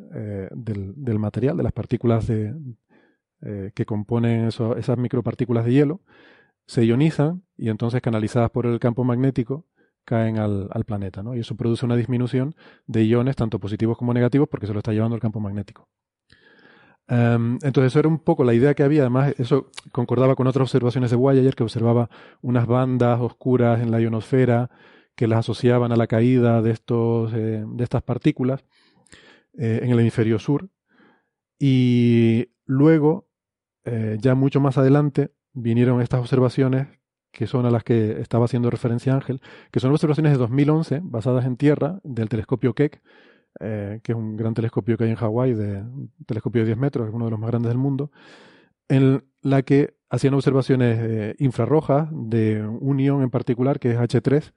del, 0.55 1.19
material, 1.19 1.59
de 1.59 1.63
las 1.63 1.75
partículas 1.75 2.27
que 2.27 3.85
componen 3.85 4.47
esas 4.47 4.97
micropartículas 4.97 5.67
de 5.67 5.73
hielo, 5.73 6.01
se 6.67 6.85
ionizan 6.85 7.43
y 7.57 7.69
entonces 7.69 8.01
canalizadas 8.01 8.51
por 8.51 8.67
el 8.67 8.79
campo 8.79 9.05
magnético 9.05 9.67
caen 10.05 10.39
al, 10.39 10.85
planeta, 10.87 11.23
¿no? 11.23 11.35
Y 11.35 11.41
eso 11.41 11.57
produce 11.57 11.87
una 11.87 11.97
disminución 11.97 12.55
de 12.87 13.05
iones, 13.07 13.37
tanto 13.37 13.59
positivos 13.59 13.97
como 13.97 14.13
negativos, 14.13 14.49
porque 14.49 14.67
se 14.67 14.73
lo 14.73 14.81
está 14.81 14.93
llevando 14.93 15.15
el 15.15 15.23
campo 15.23 15.41
magnético. 15.41 15.89
Em, 17.09 17.59
entonces, 17.63 17.93
eso 17.93 18.01
era 18.01 18.09
un 18.09 18.19
poco 18.19 18.45
la 18.45 18.55
idea 18.55 18.75
que 18.75 18.83
había. 18.83 19.03
Además, 19.03 19.35
eso 19.39 19.71
concordaba 19.93 20.37
con 20.37 20.47
otras 20.47 20.63
observaciones 20.63 21.11
de 21.11 21.17
Voyager, 21.17 21.55
que 21.55 21.63
observaba 21.63 22.11
unas 22.43 22.67
bandas 22.67 23.21
oscuras 23.21 23.81
en 23.81 23.91
la 23.91 24.01
ionosfera 24.01 24.71
que 25.15 25.27
las 25.27 25.41
asociaban 25.41 25.93
a 25.93 25.97
la 25.97 26.07
caída 26.07 26.61
de, 26.61 26.71
estos, 26.73 27.33
eh, 27.35 27.65
de 27.67 27.85
estas 27.85 28.03
partículas 28.03 28.65
eh, 29.57 29.81
en 29.83 29.91
el 29.91 30.01
hemisferio 30.01 30.39
sur. 30.39 30.69
Y 31.59 32.49
luego, 32.67 33.29
eh, 33.85 34.19
ya 34.21 34.35
mucho 34.35 34.61
más 34.61 34.77
adelante, 34.77 35.33
vinieron 35.55 36.01
estas 36.03 36.21
observaciones 36.21 36.89
que 37.33 37.47
son 37.47 37.67
a 37.67 37.71
las 37.71 37.83
que 37.83 38.21
estaba 38.21 38.45
haciendo 38.45 38.71
referencia 38.71 39.13
Ángel, 39.13 39.41
que 39.73 39.81
son 39.81 39.91
observaciones 39.91 40.33
de 40.33 40.39
2011 40.39 41.01
basadas 41.03 41.45
en 41.45 41.57
tierra 41.57 42.01
del 42.05 42.29
telescopio 42.29 42.75
Keck, 42.75 43.03
eh, 43.61 44.01
que 44.03 44.13
es 44.13 44.19
un 44.19 44.37
gran 44.37 44.55
telescopio 44.55 44.97
que 44.97 45.05
hay 45.05 45.11
en 45.11 45.17
Hawái, 45.17 45.55
de, 45.55 45.83
un 45.83 46.13
telescopio 46.27 46.63
de 46.63 46.67
10 46.67 46.79
metros, 46.79 47.09
es 47.09 47.15
uno 47.15 47.25
de 47.25 47.33
los 47.33 47.41
más 47.41 47.51
grandes 47.51 47.71
del 47.71 47.79
mundo, 47.79 48.13
en 48.89 49.25
la 49.43 49.63
que 49.63 49.97
hacían 50.11 50.35
observaciones 50.35 50.99
eh, 51.01 51.37
infrarrojas 51.39 52.09
de 52.13 52.65
un 52.65 53.01
ion 53.01 53.23
en 53.23 53.31
particular, 53.31 53.81
que 53.81 53.91
es 53.91 53.99
H3, 53.99 54.53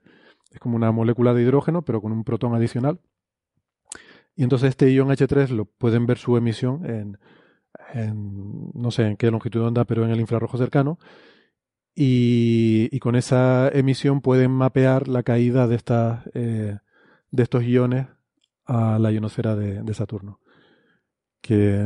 es 0.50 0.60
como 0.60 0.76
una 0.76 0.92
molécula 0.92 1.34
de 1.34 1.42
hidrógeno, 1.42 1.82
pero 1.82 2.00
con 2.00 2.12
un 2.12 2.24
protón 2.24 2.54
adicional. 2.54 3.00
Y 4.36 4.44
entonces 4.44 4.70
este 4.70 4.92
ion 4.92 5.08
H3 5.08 5.48
lo 5.48 5.64
pueden 5.64 6.06
ver 6.06 6.18
su 6.18 6.36
emisión 6.36 6.88
en 6.88 7.18
no 8.04 8.90
sé 8.90 9.06
en 9.06 9.16
qué 9.16 9.30
longitud 9.30 9.60
de 9.60 9.66
onda, 9.66 9.84
pero 9.84 10.04
en 10.04 10.10
el 10.10 10.20
infrarrojo 10.20 10.58
cercano. 10.58 10.98
Y, 11.94 12.96
con 13.00 13.16
esa 13.16 13.68
emisión 13.68 14.20
pueden 14.20 14.52
mapear 14.52 15.08
la 15.08 15.24
caída 15.24 15.66
de, 15.66 15.74
estas, 15.74 16.28
eh, 16.34 16.78
de 17.32 17.42
estos 17.42 17.64
iones 17.64 18.06
a 18.66 18.98
la 19.00 19.10
ionosfera 19.10 19.56
de, 19.56 19.94
Saturno. 19.94 20.38
Que, 21.40 21.84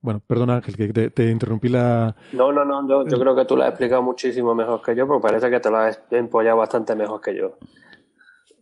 bueno, 0.00 0.20
perdona 0.26 0.56
Ángel, 0.56 0.76
que 0.76 1.10
te, 1.10 1.30
interrumpí 1.30 1.68
la... 1.68 2.16
No, 2.32 2.50
no, 2.50 2.64
no, 2.64 2.88
yo, 2.88 3.06
yo, 3.06 3.20
creo 3.20 3.36
que 3.36 3.44
tú 3.44 3.56
lo 3.56 3.62
has 3.62 3.68
explicado 3.68 4.02
muchísimo 4.02 4.52
mejor 4.54 4.82
que 4.82 4.96
yo, 4.96 5.06
pero 5.06 5.20
parece 5.20 5.48
que 5.48 5.60
te 5.60 5.70
lo 5.70 5.76
has 5.76 6.02
empollado 6.10 6.56
bastante 6.56 6.96
mejor 6.96 7.20
que 7.20 7.36
yo. 7.36 7.56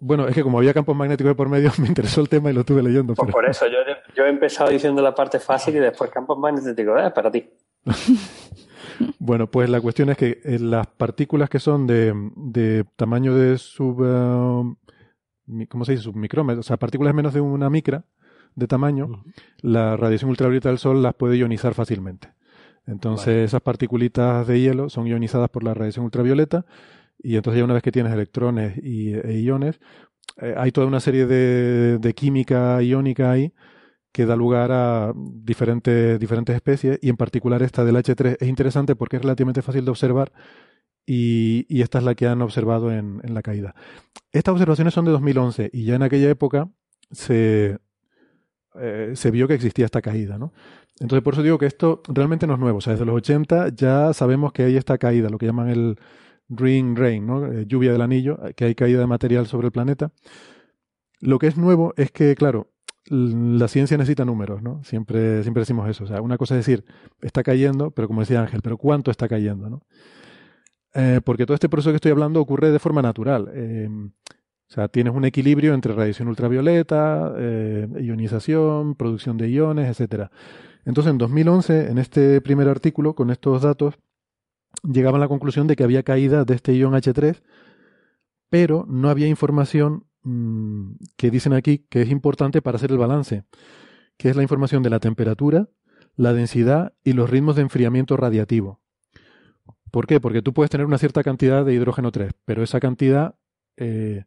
Bueno, 0.07 0.29
es 0.29 0.35
que 0.35 0.43
como 0.43 0.59
había 0.59 0.75
campos 0.75 0.95
magnéticos 0.95 1.31
de 1.31 1.35
por 1.35 1.49
medio, 1.49 1.71
me 1.79 1.89
interesó 1.89 2.21
el 2.21 2.29
tema 2.29 2.51
y 2.51 2.53
lo 2.53 2.61
estuve 2.61 2.83
leyendo. 2.83 3.15
Pues 3.15 3.33
por 3.33 3.49
eso, 3.49 3.65
yo, 3.67 4.25
he 4.25 4.29
empezado 4.29 4.69
diciendo 4.69 5.01
la 5.01 5.15
parte 5.15 5.41
fácil 5.41 5.77
y 5.77 5.79
después 5.79 6.11
campos 6.11 6.39
magnéticos, 6.39 7.01
eh, 7.03 7.11
para 7.11 7.31
ti. 7.31 7.49
bueno, 9.19 9.47
pues 9.47 9.71
la 9.71 9.81
cuestión 9.81 10.11
es 10.11 10.19
que 10.19 10.43
eh, 10.45 10.59
las 10.59 10.89
partículas 10.89 11.49
que 11.49 11.59
son 11.59 11.87
de, 11.87 12.85
tamaño 12.97 13.35
de 13.35 13.57
sub... 13.57 14.03
Eh, 14.05 15.67
¿Cómo 15.69 15.87
se 15.87 15.93
dice? 15.93 16.05
Submicrómetro, 16.05 16.61
o 16.61 16.65
sea, 16.65 16.77
partículas 16.77 17.15
menos 17.15 17.33
de 17.33 17.41
una 17.41 17.71
micra 17.71 18.05
de 18.55 18.67
tamaño, 18.67 19.25
la 19.63 19.97
radiación 19.97 20.31
ultravioleta 20.31 20.69
del 20.69 20.79
Sol 20.79 21.03
las 21.03 21.15
puede 21.15 21.37
ionizar 21.39 21.73
fácilmente. 21.73 22.29
Entonces, 22.87 23.47
esas 23.47 23.63
partículitas 23.63 24.47
de 24.47 24.61
hielo 24.61 24.91
son 24.91 25.07
ionizadas 25.07 25.49
por 25.49 25.65
la 25.65 25.73
radiación 25.73 26.05
ultravioleta 26.05 26.67
y 27.25 27.37
entonces 27.37 27.59
ya 27.59 27.65
una 27.65 27.75
vez 27.75 27.83
que 27.83 27.93
tienes 27.93 28.13
electrones 28.13 28.77
y, 28.83 29.15
e 29.15 29.41
iones, 29.41 29.81
eh, 30.41 30.55
hay 30.57 30.71
toda 30.73 30.87
una 30.87 31.01
serie 31.01 31.27
de, 31.27 31.99
de, 31.99 32.15
química 32.15 32.83
iónica 32.83 33.31
ahí 33.31 33.53
que 34.13 34.27
da 34.27 34.37
lugar 34.37 34.71
a 34.73 35.13
diferentes, 35.17 36.21
diferentes 36.21 36.55
especies 36.55 36.99
y 37.03 37.09
en 37.09 37.17
particular 37.17 37.63
esta 37.63 37.85
del 37.85 37.97
H3 37.97 38.37
es 38.41 38.49
interesante 38.49 38.95
porque 38.95 39.17
es 39.17 39.23
relativamente 39.23 39.63
fácil 39.63 39.85
de 39.85 39.91
observar 39.91 40.33
y, 41.07 41.67
y 41.69 41.83
esta 41.83 41.99
es 41.99 42.05
la 42.05 42.15
que 42.15 42.27
han 42.27 42.43
observado 42.43 42.93
en, 42.93 43.21
en, 43.25 43.35
la 43.35 43.43
caída. 43.43 43.75
Estas 44.33 44.53
observaciones 44.53 44.95
son 44.95 45.05
de 45.05 45.11
2011 45.11 45.71
y 45.73 45.85
ya 45.85 45.97
en 45.97 46.03
aquella 46.03 46.31
época 46.31 46.69
se, 47.11 47.79
eh, 48.77 49.13
se 49.15 49.31
vio 49.31 49.49
que 49.49 49.55
existía 49.55 49.85
esta 49.85 50.03
caída, 50.03 50.39
¿no? 50.39 50.53
Entonces 51.01 51.23
por 51.23 51.35
eso 51.35 51.43
digo 51.43 51.59
que 51.59 51.67
esto 51.67 52.03
realmente 52.09 52.47
no 52.47 52.55
es 52.55 52.61
nuevo, 52.61 52.79
o 52.79 52.81
sea, 52.81 52.93
desde 52.93 53.05
los 53.05 53.17
80 53.17 53.71
ya 53.75 54.13
sabemos 54.13 54.53
que 54.53 54.65
hay 54.65 54.77
esta 54.77 54.99
caída, 54.99 55.29
lo 55.29 55.39
que 55.39 55.47
llaman 55.47 55.69
el 55.69 55.99
ring 56.49 56.97
rain, 56.97 57.27
¿no? 57.27 57.47
Eh, 57.47 57.67
lluvia 57.67 57.93
del 57.93 58.03
anillo, 58.03 58.39
eh, 58.47 58.55
que 58.55 58.65
hay 58.67 58.75
caída 58.75 59.01
de 59.01 59.07
material 59.07 59.47
sobre 59.47 59.67
el 59.67 59.73
planeta. 59.73 60.13
Lo 61.21 61.39
que 61.39 61.47
es 61.47 61.57
nuevo 61.57 61.95
es 61.97 62.11
que, 62.11 62.35
claro, 62.35 62.71
la 63.11 63.69
ciencia 63.69 63.97
necesita 63.97 64.25
números, 64.25 64.63
¿no? 64.63 64.83
Siempre, 64.85 65.43
siempre 65.43 65.63
decimos 65.63 65.89
eso. 65.89 66.05
O 66.05 66.07
sea, 66.07 66.21
una 66.21 66.39
cosa 66.39 66.55
es 66.55 66.67
decir, 66.67 66.85
está 67.23 67.43
cayendo, 67.43 67.91
pero 67.91 68.09
como 68.09 68.21
decía 68.21 68.41
Ángel, 68.41 68.61
pero 68.63 68.79
¿cuánto 68.79 69.11
está 69.11 69.29
cayendo, 69.29 69.69
no? 69.71 69.83
Eh, 70.95 71.21
porque 71.25 71.45
todo 71.45 71.55
este 71.55 71.69
proceso 71.69 71.91
que 71.91 71.97
estoy 71.97 72.13
hablando 72.13 72.41
ocurre 72.41 72.71
de 72.71 72.79
forma 72.79 73.03
natural. 73.03 73.49
o 73.49 74.73
sea, 74.73 74.89
tienes 74.89 75.15
un 75.15 75.25
equilibrio 75.25 75.75
entre 75.75 75.93
radiación 75.93 76.29
ultravioleta, 76.29 77.35
ionización, 78.01 78.95
producción 78.95 79.37
de 79.37 79.51
iones, 79.51 79.89
etcétera. 79.89 80.31
Entonces, 80.85 81.11
en 81.11 81.19
2011, 81.19 81.91
en 81.91 81.99
este 81.99 82.41
primer 82.41 82.69
artículo, 82.69 83.15
con 83.15 83.31
estos 83.31 83.63
datos, 83.63 83.95
llegaban 84.85 85.21
a 85.21 85.25
la 85.25 85.29
conclusión 85.29 85.67
de 85.67 85.77
que 85.77 85.85
había 85.85 86.03
caída 86.03 86.45
de 86.45 86.55
este 86.55 86.77
ion 86.77 86.95
H3, 86.95 87.43
pero 88.49 88.85
no 88.89 89.09
había 89.09 89.27
información 89.27 90.07
mm, 90.23 90.93
que 91.17 91.31
dicen 91.31 91.53
aquí 91.53 91.87
que 91.89 92.03
es 92.03 92.11
importante 92.11 92.63
para 92.63 92.77
hacer 92.77 92.91
el 92.91 92.99
balance, 92.99 93.45
que 94.17 94.29
es 94.29 94.37
la 94.37 94.43
información 94.43 94.83
de 94.83 94.91
la 94.91 95.01
temperatura, 95.01 95.69
la 96.17 96.33
densidad 96.33 96.95
y 97.03 97.13
los 97.13 97.31
ritmos 97.31 97.57
de 97.57 97.63
enfriamiento 97.63 98.17
radiativo. 98.17 98.81
¿Por 99.91 100.07
qué? 100.07 100.21
Porque 100.21 100.43
tú 100.43 100.53
puedes 100.53 100.71
tener 100.71 100.87
una 100.87 100.99
cierta 100.99 101.23
cantidad 101.23 101.65
de 101.65 101.75
hidrógeno 101.75 102.11
3, 102.11 102.33
pero 102.45 102.63
esa 102.63 102.81
cantidad 102.81 103.37
eh, 103.77 104.25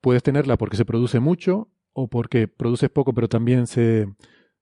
puedes 0.00 0.22
tenerla 0.22 0.56
porque 0.56 0.76
se 0.76 0.84
produce 0.84 1.20
mucho 1.20 1.70
o 1.92 2.08
porque 2.08 2.48
produces 2.48 2.90
poco, 2.90 3.12
pero 3.12 3.28
también 3.28 3.66
se, 3.66 4.06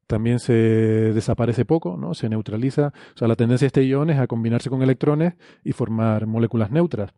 también 0.07 0.39
se 0.39 0.53
desaparece 0.53 1.65
poco, 1.65 1.97
¿no? 1.97 2.15
Se 2.15 2.29
neutraliza. 2.29 2.93
O 3.15 3.19
sea, 3.19 3.29
la 3.29 3.37
tendencia 3.37 3.65
de 3.65 3.69
este 3.69 3.87
ion 3.87 4.11
es 4.11 4.19
a 4.19 4.27
combinarse 4.27 4.71
con 4.71 4.83
electrones 4.83 5.35
y 5.65 5.73
formar 5.73 6.27
moléculas 6.27 6.71
neutras. 6.71 7.13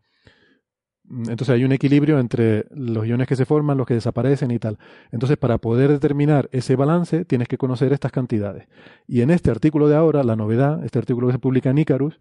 Entonces 1.10 1.50
hay 1.50 1.64
un 1.64 1.72
equilibrio 1.72 2.18
entre 2.18 2.66
los 2.70 3.06
iones 3.06 3.26
que 3.26 3.36
se 3.36 3.46
forman, 3.46 3.78
los 3.78 3.86
que 3.86 3.94
desaparecen 3.94 4.50
y 4.50 4.58
tal. 4.58 4.78
Entonces, 5.10 5.38
para 5.38 5.56
poder 5.58 5.90
determinar 5.90 6.50
ese 6.52 6.76
balance, 6.76 7.24
tienes 7.24 7.48
que 7.48 7.56
conocer 7.56 7.92
estas 7.92 8.12
cantidades. 8.12 8.68
Y 9.06 9.22
en 9.22 9.30
este 9.30 9.50
artículo 9.50 9.88
de 9.88 9.96
ahora, 9.96 10.22
la 10.22 10.36
novedad, 10.36 10.84
este 10.84 10.98
artículo 10.98 11.28
que 11.28 11.34
se 11.34 11.38
publica 11.38 11.70
en 11.70 11.78
Icarus, 11.78 12.20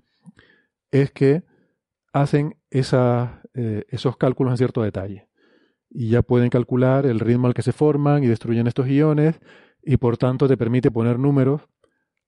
es 0.92 1.12
que 1.12 1.44
hacen 2.14 2.56
eh, 2.72 3.84
esos 3.90 4.18
cálculos 4.18 4.52
en 4.52 4.58
cierto 4.58 4.82
detalle. 4.82 5.28
Y 5.90 6.10
ya 6.10 6.22
pueden 6.22 6.50
calcular 6.50 7.06
el 7.06 7.20
ritmo 7.20 7.48
al 7.48 7.54
que 7.54 7.64
se 7.64 7.74
forman 7.74 8.24
y 8.24 8.28
destruyen 8.28 8.68
estos 8.68 8.88
iones 8.88 9.40
y 9.84 9.98
por 9.98 10.18
tanto 10.18 10.48
te 10.48 10.58
permite 10.58 10.92
poner 10.92 11.20
números 11.20 11.62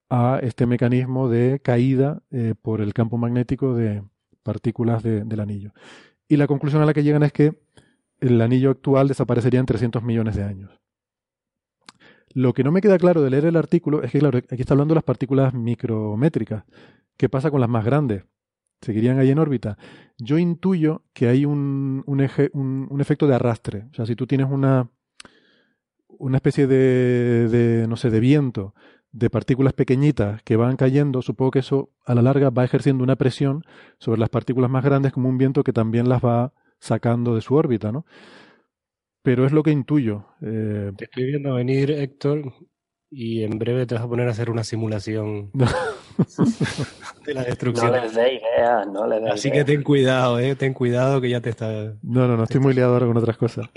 a 0.10 0.40
este 0.42 0.66
mecanismo 0.66 1.30
de 1.30 1.60
caída 1.60 2.24
eh, 2.32 2.56
por 2.60 2.82
el 2.82 2.94
campo 2.94 3.18
magnético 3.18 3.76
de 3.76 4.04
partículas 4.44 5.04
del 5.04 5.40
anillo. 5.40 5.74
Y 6.28 6.38
la 6.38 6.48
conclusión 6.48 6.82
a 6.82 6.86
la 6.86 6.94
que 6.94 7.04
llegan 7.04 7.24
es 7.24 7.32
que 7.32 7.60
el 8.20 8.42
anillo 8.42 8.72
actual 8.72 9.08
desaparecería 9.08 9.60
en 9.60 9.66
300 9.66 10.04
millones 10.04 10.36
de 10.36 10.44
años. 10.44 10.72
Lo 12.34 12.54
que 12.54 12.64
no 12.64 12.72
me 12.72 12.82
queda 12.82 12.98
claro 12.98 13.22
de 13.22 13.30
leer 13.30 13.46
el 13.46 13.56
artículo 13.56 14.04
es 14.04 14.12
que, 14.12 14.20
claro, 14.20 14.38
aquí 14.38 14.62
está 14.62 14.74
hablando 14.74 14.94
de 14.94 14.98
las 14.98 15.04
partículas 15.04 15.54
micrométricas. 15.54 16.64
¿Qué 17.18 17.28
pasa 17.30 17.50
con 17.50 17.60
las 17.60 17.70
más 17.70 17.84
grandes? 17.84 18.26
¿Seguirían 18.82 19.20
ahí 19.20 19.32
en 19.32 19.40
órbita? 19.40 19.78
Yo 20.18 20.38
intuyo 20.38 21.04
que 21.14 21.28
hay 21.28 21.46
un, 21.46 22.04
eje, 22.20 22.50
un, 22.54 23.02
efecto 23.02 23.28
de 23.28 23.36
arrastre. 23.36 23.88
O 23.92 23.94
sea, 23.94 24.06
si 24.06 24.16
tú 24.16 24.28
tienes 24.28 24.48
una, 24.50 24.90
una 26.20 26.38
especie 26.38 26.68
de, 26.68 27.48
de, 27.50 27.88
no 27.88 27.96
sé, 27.96 28.10
de 28.10 28.20
viento 28.20 28.74
de 29.12 29.30
partículas 29.30 29.74
pequeñitas 29.74 30.44
que 30.44 30.56
van 30.56 30.76
cayendo, 30.76 31.22
supongo 31.22 31.52
que 31.52 31.60
eso 31.60 31.90
a 32.06 32.14
la 32.14 32.22
larga 32.22 32.52
va 32.52 32.64
ejerciendo 32.64 33.04
una 33.04 33.16
presión 33.16 33.64
sobre 33.98 34.20
las 34.20 34.30
partículas 34.30 34.70
más 34.70 34.84
grandes 34.84 35.12
como 35.12 35.30
un 35.30 35.38
viento 35.38 35.64
que 35.64 35.74
también 35.74 36.08
las 36.08 36.24
va 36.24 36.54
sacando 36.80 37.34
de 37.34 37.42
su 37.42 37.56
órbita, 37.56 37.92
¿no? 37.92 38.06
Pero 39.24 39.46
es 39.46 39.52
lo 39.52 39.64
que 39.64 39.72
intuyo. 39.72 40.28
Eh... 40.42 40.92
Te 40.96 41.06
estoy 41.06 41.26
viendo 41.26 41.56
venir, 41.56 41.92
Héctor, 41.92 42.54
y 43.12 43.44
en 43.44 43.58
breve 43.58 43.86
te 43.86 43.96
vas 43.96 44.04
a 44.04 44.08
poner 44.08 44.28
a 44.28 44.32
hacer 44.32 44.50
una 44.50 44.64
simulación 44.64 45.50
de 47.26 47.34
la 47.34 47.44
destrucción. 47.44 47.92
No 47.92 48.02
les 48.02 48.14
dé 48.14 48.36
idea, 48.36 48.86
no 48.86 49.08
les 49.08 49.22
dé 49.22 49.30
Así 49.30 49.52
que 49.52 49.64
ten 49.64 49.82
cuidado, 49.84 50.40
eh, 50.40 50.56
ten 50.56 50.74
cuidado 50.74 51.20
que 51.20 51.30
ya 51.30 51.42
te 51.42 51.50
está... 51.50 51.96
No, 52.04 52.28
no, 52.28 52.38
no, 52.38 52.44
estoy 52.44 52.62
muy 52.62 52.74
liado 52.74 52.94
ahora 52.94 53.08
con 53.08 53.18
otras 53.18 53.38
cosas. 53.38 53.68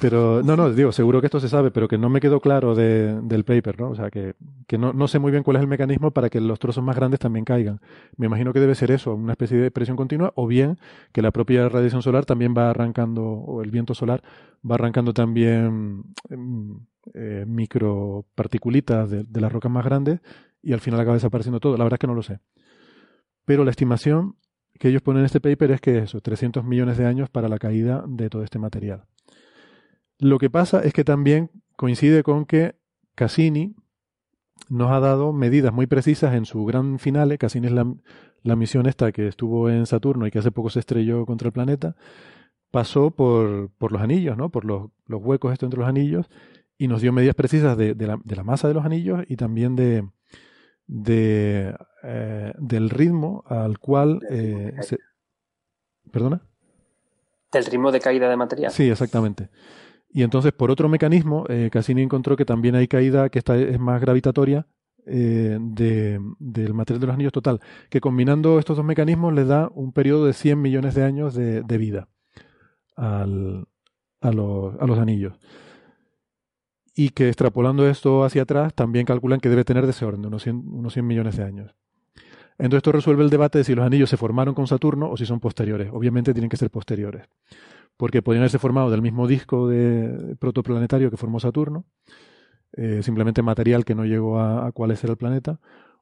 Pero, 0.00 0.42
no, 0.42 0.56
no, 0.56 0.70
digo, 0.70 0.92
seguro 0.92 1.20
que 1.20 1.26
esto 1.26 1.40
se 1.40 1.48
sabe, 1.48 1.70
pero 1.70 1.88
que 1.88 1.98
no 1.98 2.08
me 2.08 2.20
quedó 2.20 2.40
claro 2.40 2.74
de, 2.74 3.20
del 3.22 3.44
paper, 3.44 3.80
¿no? 3.80 3.90
O 3.90 3.94
sea, 3.94 4.10
que, 4.10 4.34
que 4.66 4.78
no, 4.78 4.92
no, 4.92 5.08
sé 5.08 5.18
muy 5.18 5.30
bien 5.30 5.42
cuál 5.42 5.56
es 5.56 5.62
el 5.62 5.68
mecanismo 5.68 6.10
para 6.10 6.30
que 6.30 6.40
los 6.40 6.58
trozos 6.58 6.84
más 6.84 6.94
grandes 6.94 7.20
también 7.20 7.44
caigan. 7.44 7.80
Me 8.16 8.26
imagino 8.26 8.52
que 8.52 8.60
debe 8.60 8.74
ser 8.74 8.90
eso, 8.90 9.14
una 9.14 9.32
especie 9.32 9.56
de 9.58 9.70
presión 9.70 9.96
continua, 9.96 10.32
o 10.36 10.46
bien 10.46 10.78
que 11.12 11.22
la 11.22 11.32
propia 11.32 11.68
radiación 11.68 12.02
solar 12.02 12.26
también 12.26 12.54
va 12.56 12.70
arrancando, 12.70 13.24
o 13.24 13.62
el 13.62 13.70
viento 13.70 13.94
solar 13.94 14.22
va 14.68 14.76
arrancando 14.76 15.12
también 15.12 16.04
mm, 16.28 16.86
eh, 17.14 17.44
microparticulitas 17.46 19.10
de, 19.10 19.40
las 19.40 19.52
rocas 19.52 19.70
más 19.70 19.84
grandes 19.84 20.20
y 20.62 20.72
al 20.72 20.80
final 20.80 21.00
acaba 21.00 21.14
desapareciendo 21.14 21.60
todo. 21.60 21.76
La 21.76 21.84
verdad 21.84 21.96
es 21.96 22.00
que 22.00 22.06
no 22.06 22.14
lo 22.14 22.22
sé. 22.22 22.40
Pero 23.44 23.64
la 23.64 23.70
estimación 23.70 24.36
que 24.78 24.88
ellos 24.88 25.02
ponen 25.02 25.20
en 25.20 25.26
este 25.26 25.40
paper 25.40 25.72
es 25.72 25.80
que 25.80 25.98
eso, 25.98 26.20
300 26.20 26.64
millones 26.64 26.98
de 26.98 27.06
años 27.06 27.30
para 27.30 27.48
la 27.48 27.58
caída 27.58 28.04
de 28.06 28.30
todo 28.30 28.44
este 28.44 28.58
material. 28.58 29.06
Lo 30.18 30.38
que 30.38 30.50
pasa 30.50 30.80
es 30.80 30.92
que 30.92 31.04
también 31.04 31.50
coincide 31.76 32.22
con 32.22 32.44
que 32.44 32.76
Cassini 33.14 33.74
nos 34.68 34.90
ha 34.90 35.00
dado 35.00 35.32
medidas 35.32 35.72
muy 35.72 35.86
precisas 35.86 36.34
en 36.34 36.44
su 36.44 36.64
gran 36.64 36.98
finale. 36.98 37.38
Cassini 37.38 37.68
es 37.68 37.72
la, 37.72 38.56
misión 38.56 38.86
esta 38.86 39.12
que 39.12 39.28
estuvo 39.28 39.70
en 39.70 39.86
Saturno 39.86 40.26
y 40.26 40.30
que 40.30 40.40
hace 40.40 40.50
poco 40.50 40.70
se 40.70 40.80
estrelló 40.80 41.24
contra 41.24 41.46
el 41.46 41.52
planeta. 41.52 41.96
Pasó 42.70 43.10
por, 43.10 43.70
por 43.78 43.92
los 43.92 44.02
anillos, 44.02 44.36
¿no? 44.36 44.50
por 44.50 44.64
los, 44.64 44.90
los, 45.06 45.22
huecos 45.22 45.52
estos 45.52 45.68
entre 45.68 45.80
los 45.80 45.88
anillos 45.88 46.28
y 46.78 46.86
nos 46.86 47.02
dio 47.02 47.12
medidas 47.12 47.34
precisas 47.34 47.76
de, 47.76 47.94
de, 47.94 48.06
la, 48.06 48.18
de 48.24 48.36
la, 48.36 48.44
masa 48.44 48.68
de 48.68 48.74
los 48.74 48.84
anillos 48.84 49.24
y 49.28 49.36
también 49.36 49.74
de, 49.74 50.08
de 50.86 51.74
eh, 52.04 52.52
del 52.56 52.88
ritmo 52.88 53.42
al 53.46 53.78
cual 53.78 54.20
eh, 54.30 54.72
¿Perdona? 56.12 56.40
Del 57.52 57.66
ritmo 57.66 57.90
de 57.92 58.00
caída 58.00 58.30
de 58.30 58.36
material. 58.36 58.72
Sí, 58.72 58.88
exactamente. 58.88 59.50
Y 60.10 60.22
entonces, 60.22 60.52
por 60.52 60.70
otro 60.70 60.88
mecanismo, 60.88 61.44
eh, 61.48 61.68
Cassini 61.70 62.02
encontró 62.02 62.36
que 62.36 62.44
también 62.44 62.74
hay 62.76 62.88
caída 62.88 63.28
que 63.28 63.38
esta 63.38 63.58
es 63.58 63.78
más 63.78 64.00
gravitatoria 64.00 64.66
de, 65.04 66.20
del 66.38 66.74
material 66.74 67.00
de 67.00 67.06
los 67.06 67.14
anillos 67.14 67.32
total, 67.32 67.60
que 67.88 67.98
combinando 67.98 68.58
estos 68.58 68.76
dos 68.76 68.84
mecanismos 68.84 69.32
le 69.32 69.46
da 69.46 69.70
un 69.74 69.92
periodo 69.92 70.26
de 70.26 70.34
100 70.34 70.60
millones 70.60 70.94
de 70.94 71.02
años 71.02 71.34
de, 71.34 71.78
vida 71.78 72.08
al, 72.94 73.66
a, 74.20 74.32
los, 74.32 74.78
a 74.78 74.86
los 74.86 74.98
anillos. 74.98 75.38
Y 76.98 77.10
que 77.10 77.28
extrapolando 77.28 77.88
esto 77.88 78.24
hacia 78.24 78.42
atrás, 78.42 78.74
también 78.74 79.06
calculan 79.06 79.40
que 79.40 79.48
debe 79.48 79.64
tener 79.64 79.84
de 79.84 79.90
ese 79.90 80.04
orden, 80.04 80.26
unos 80.26 80.42
100, 80.42 80.64
unos 80.70 80.92
100 80.92 81.06
millones 81.06 81.36
de 81.36 81.44
años. 81.44 81.74
Entonces 82.58 82.78
esto 82.78 82.92
resuelve 82.92 83.22
el 83.22 83.30
debate 83.30 83.58
de 83.58 83.64
si 83.64 83.74
los 83.74 83.86
anillos 83.86 84.10
se 84.10 84.16
formaron 84.16 84.54
con 84.54 84.66
Saturno 84.66 85.08
o 85.08 85.16
si 85.16 85.24
son 85.24 85.38
posteriores. 85.38 85.90
Obviamente 85.92 86.34
tienen 86.34 86.50
que 86.50 86.56
ser 86.56 86.70
posteriores 86.70 87.28
porque 87.98 88.22
podrían 88.22 88.42
haberse 88.42 88.60
formado 88.60 88.90
del 88.90 89.02
mismo 89.02 89.26
disco 89.26 89.68
protoplanetario 90.38 91.10
que 91.10 91.16
formó 91.16 91.40
Saturno, 91.40 91.84
eh, 92.72 93.02
simplemente 93.02 93.42
material 93.42 93.84
que 93.84 93.96
no 93.96 94.04
llegó 94.04 94.40
a, 94.40 94.70
cuál 94.72 94.96
ser 94.96 95.10
el 95.10 95.16
planeta, 95.16 95.58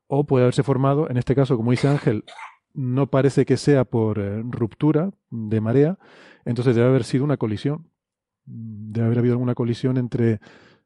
o 0.06 0.24
puede 0.24 0.44
haberse 0.44 0.62
formado, 0.62 1.08
en 1.10 1.16
este 1.16 1.34
caso, 1.34 1.56
como 1.56 1.70
dice 1.70 1.88
Ángel, 1.88 2.24
no 2.74 3.06
parece 3.06 3.46
que 3.46 3.56
sea 3.56 3.84
por 3.86 4.18
eh, 4.18 4.42
ruptura 4.44 5.10
de 5.30 5.60
marea, 5.62 5.98
entonces 6.44 6.76
debe 6.76 6.86
haber 6.86 7.04
sido 7.04 7.24
una 7.24 7.38
colisión. 7.38 7.88
Debe 8.44 9.06
haber 9.06 9.18
habido 9.18 9.34
alguna 9.34 9.54
colisión 9.54 9.96
entre 9.96 10.40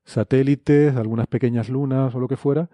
satélites, 0.05 0.97
algunas 0.97 1.27
pequeñas 1.27 1.69
lunas 1.69 2.15
o 2.15 2.21
lo 2.21 2.29
que 2.29 2.37
fuera, 2.37 2.71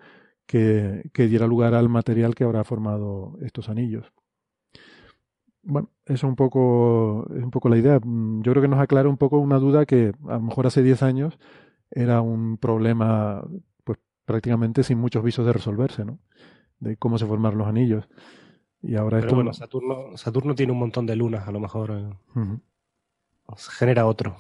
que, 0.47 1.11
que 1.13 1.27
diera 1.27 1.47
lugar 1.47 1.75
al 1.75 1.89
material 1.89 2.35
que 2.35 2.45
habrá 2.45 2.65
formado 2.65 3.37
estos 3.41 3.69
anillos 3.69 4.13
bueno, 5.67 5.91
eso 6.05 6.15
es 6.15 6.23
un 6.31 6.37
poco, 6.37 7.27
es 7.37 7.43
un 7.43 7.51
poco 7.51 7.69
la 7.69 7.77
idea. 7.77 7.99
Mm, 8.03 8.43
yo 8.43 8.53
creo 8.53 8.63
que 8.63 8.69
nos 8.69 8.81
aclara 8.81 9.09
un 9.09 9.17
poco 9.17 9.39
una 9.39 9.59
duda 9.59 9.85
que 9.85 10.13
a 10.29 10.35
lo 10.35 10.41
mejor 10.41 10.67
hace 10.67 10.83
10 10.83 11.03
años 11.03 11.39
era 11.91 12.21
un 12.21 12.57
problema 12.57 13.45
pues 13.85 13.99
prácticamente 14.25 14.83
sin 14.85 14.99
muchos 14.99 15.23
visos 15.25 15.45
de 15.45 15.53
resolverse, 15.53 16.05
¿no? 16.05 16.21
De 16.79 16.97
cómo 16.97 17.19
se 17.19 17.27
formaron 17.27 17.59
los 17.59 17.67
anillos. 17.67 18.09
Y 18.81 18.95
ahora 18.95 19.21
Pero 19.21 19.35
bueno, 19.35 19.53
Saturno, 19.53 20.17
Saturno 20.17 20.55
tiene 20.55 20.73
un 20.73 20.79
montón 20.79 21.07
de 21.07 21.17
lunas, 21.17 21.49
a 21.49 21.53
lo 21.53 21.59
mejor 21.59 21.91
eh, 21.91 22.59
genera 23.79 24.07
otro. 24.07 24.37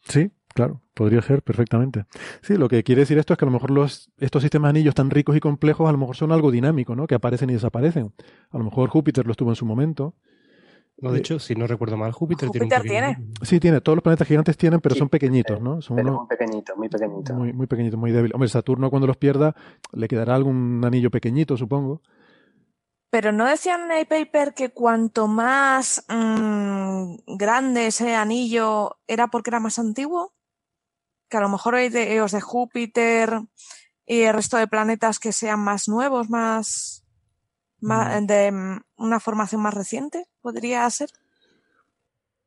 Sí, 0.00 0.30
claro, 0.54 0.80
podría 0.94 1.20
ser 1.20 1.42
perfectamente. 1.42 2.06
Sí, 2.42 2.56
lo 2.56 2.68
que 2.68 2.82
quiere 2.82 3.00
decir 3.00 3.18
esto 3.18 3.34
es 3.34 3.38
que 3.38 3.44
a 3.44 3.46
lo 3.46 3.52
mejor 3.52 3.70
los, 3.70 4.10
estos 4.18 4.42
sistemas 4.42 4.72
de 4.72 4.78
anillos 4.78 4.94
tan 4.94 5.10
ricos 5.10 5.36
y 5.36 5.40
complejos 5.40 5.88
a 5.88 5.92
lo 5.92 5.98
mejor 5.98 6.16
son 6.16 6.32
algo 6.32 6.50
dinámico, 6.50 6.96
¿no? 6.96 7.06
Que 7.06 7.14
aparecen 7.14 7.50
y 7.50 7.54
desaparecen. 7.54 8.12
A 8.50 8.58
lo 8.58 8.64
mejor 8.64 8.88
Júpiter 8.88 9.26
lo 9.26 9.32
estuvo 9.32 9.50
en 9.50 9.56
su 9.56 9.66
momento 9.66 10.14
no, 10.98 11.12
de 11.12 11.18
hecho, 11.18 11.38
si 11.40 11.54
no 11.54 11.66
recuerdo 11.66 11.96
mal, 11.96 12.12
Júpiter, 12.12 12.50
tiene, 12.50 12.66
un 12.66 12.82
tiene. 12.82 13.18
Sí, 13.42 13.58
tiene. 13.58 13.80
Todos 13.80 13.96
los 13.96 14.02
planetas 14.02 14.28
gigantes 14.28 14.56
tienen, 14.56 14.80
pero 14.80 14.94
son 14.94 15.08
pequeñitos, 15.08 15.60
¿no? 15.60 15.82
Son 15.82 15.96
pero 15.96 16.12
muy 16.12 16.26
pequeñitos, 16.28 16.76
muy 16.76 16.88
pequeñitos. 16.88 17.36
Muy, 17.36 17.52
muy 17.52 17.66
pequeñitos, 17.66 17.98
muy 17.98 18.12
débiles. 18.12 18.34
Hombre, 18.34 18.48
Saturno 18.48 18.90
cuando 18.90 19.08
los 19.08 19.16
pierda 19.16 19.56
le 19.92 20.06
quedará 20.06 20.36
algún 20.36 20.82
anillo 20.84 21.10
pequeñito, 21.10 21.56
supongo. 21.56 22.00
Pero 23.10 23.32
no 23.32 23.44
decían 23.44 23.90
en 23.90 23.98
el 23.98 24.06
paper 24.06 24.54
que 24.54 24.70
cuanto 24.70 25.26
más 25.26 26.04
mmm, 26.08 27.16
grande 27.26 27.88
ese 27.88 28.14
anillo 28.14 28.96
era 29.08 29.28
porque 29.28 29.50
era 29.50 29.60
más 29.60 29.78
antiguo. 29.80 30.32
Que 31.34 31.38
a 31.38 31.40
lo 31.40 31.48
mejor 31.48 31.74
hay 31.74 31.88
de, 31.88 32.06
de 32.06 32.40
Júpiter 32.40 33.40
y 34.06 34.20
el 34.20 34.34
resto 34.34 34.56
de 34.56 34.68
planetas 34.68 35.18
que 35.18 35.32
sean 35.32 35.58
más 35.58 35.88
nuevos, 35.88 36.30
más 36.30 37.04
Mm. 37.84 38.26
de 38.26 38.52
mm, 38.52 38.80
una 38.96 39.20
formación 39.20 39.62
más 39.62 39.74
reciente, 39.74 40.26
podría 40.40 40.88
ser. 40.90 41.10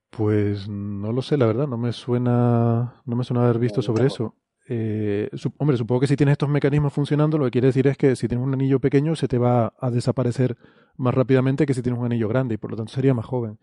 Pues 0.09 0.67
no 0.67 1.11
lo 1.11 1.21
sé, 1.21 1.37
la 1.37 1.45
verdad, 1.45 1.67
no 1.67 1.77
me 1.77 1.91
suena, 1.91 3.01
no 3.05 3.15
me 3.15 3.23
suena 3.23 3.43
haber 3.43 3.59
visto 3.59 3.81
sobre 3.81 4.07
eso. 4.07 4.35
Eh, 4.69 5.29
hombre, 5.57 5.77
supongo 5.77 6.01
que 6.01 6.07
si 6.07 6.15
tienes 6.15 6.33
estos 6.33 6.49
mecanismos 6.49 6.91
funcionando, 6.91 7.37
lo 7.37 7.45
que 7.45 7.51
quiere 7.51 7.67
decir 7.67 7.87
es 7.87 7.97
que 7.97 8.15
si 8.15 8.27
tienes 8.27 8.45
un 8.45 8.53
anillo 8.53 8.79
pequeño 8.79 9.15
se 9.15 9.27
te 9.27 9.37
va 9.37 9.73
a 9.79 9.91
desaparecer 9.91 10.57
más 10.97 11.13
rápidamente 11.13 11.65
que 11.65 11.73
si 11.73 11.81
tienes 11.81 11.99
un 11.99 12.05
anillo 12.05 12.27
grande 12.27 12.55
y 12.55 12.57
por 12.57 12.71
lo 12.71 12.77
tanto 12.77 12.93
sería 12.93 13.13
más 13.13 13.25
joven. 13.25 13.59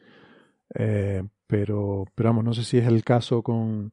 Eh, 0.75 1.25
pero, 1.47 2.05
pero 2.14 2.29
vamos, 2.29 2.45
no 2.45 2.55
sé 2.55 2.62
si 2.64 2.79
es 2.79 2.87
el 2.87 3.03
caso 3.05 3.43
con, 3.43 3.93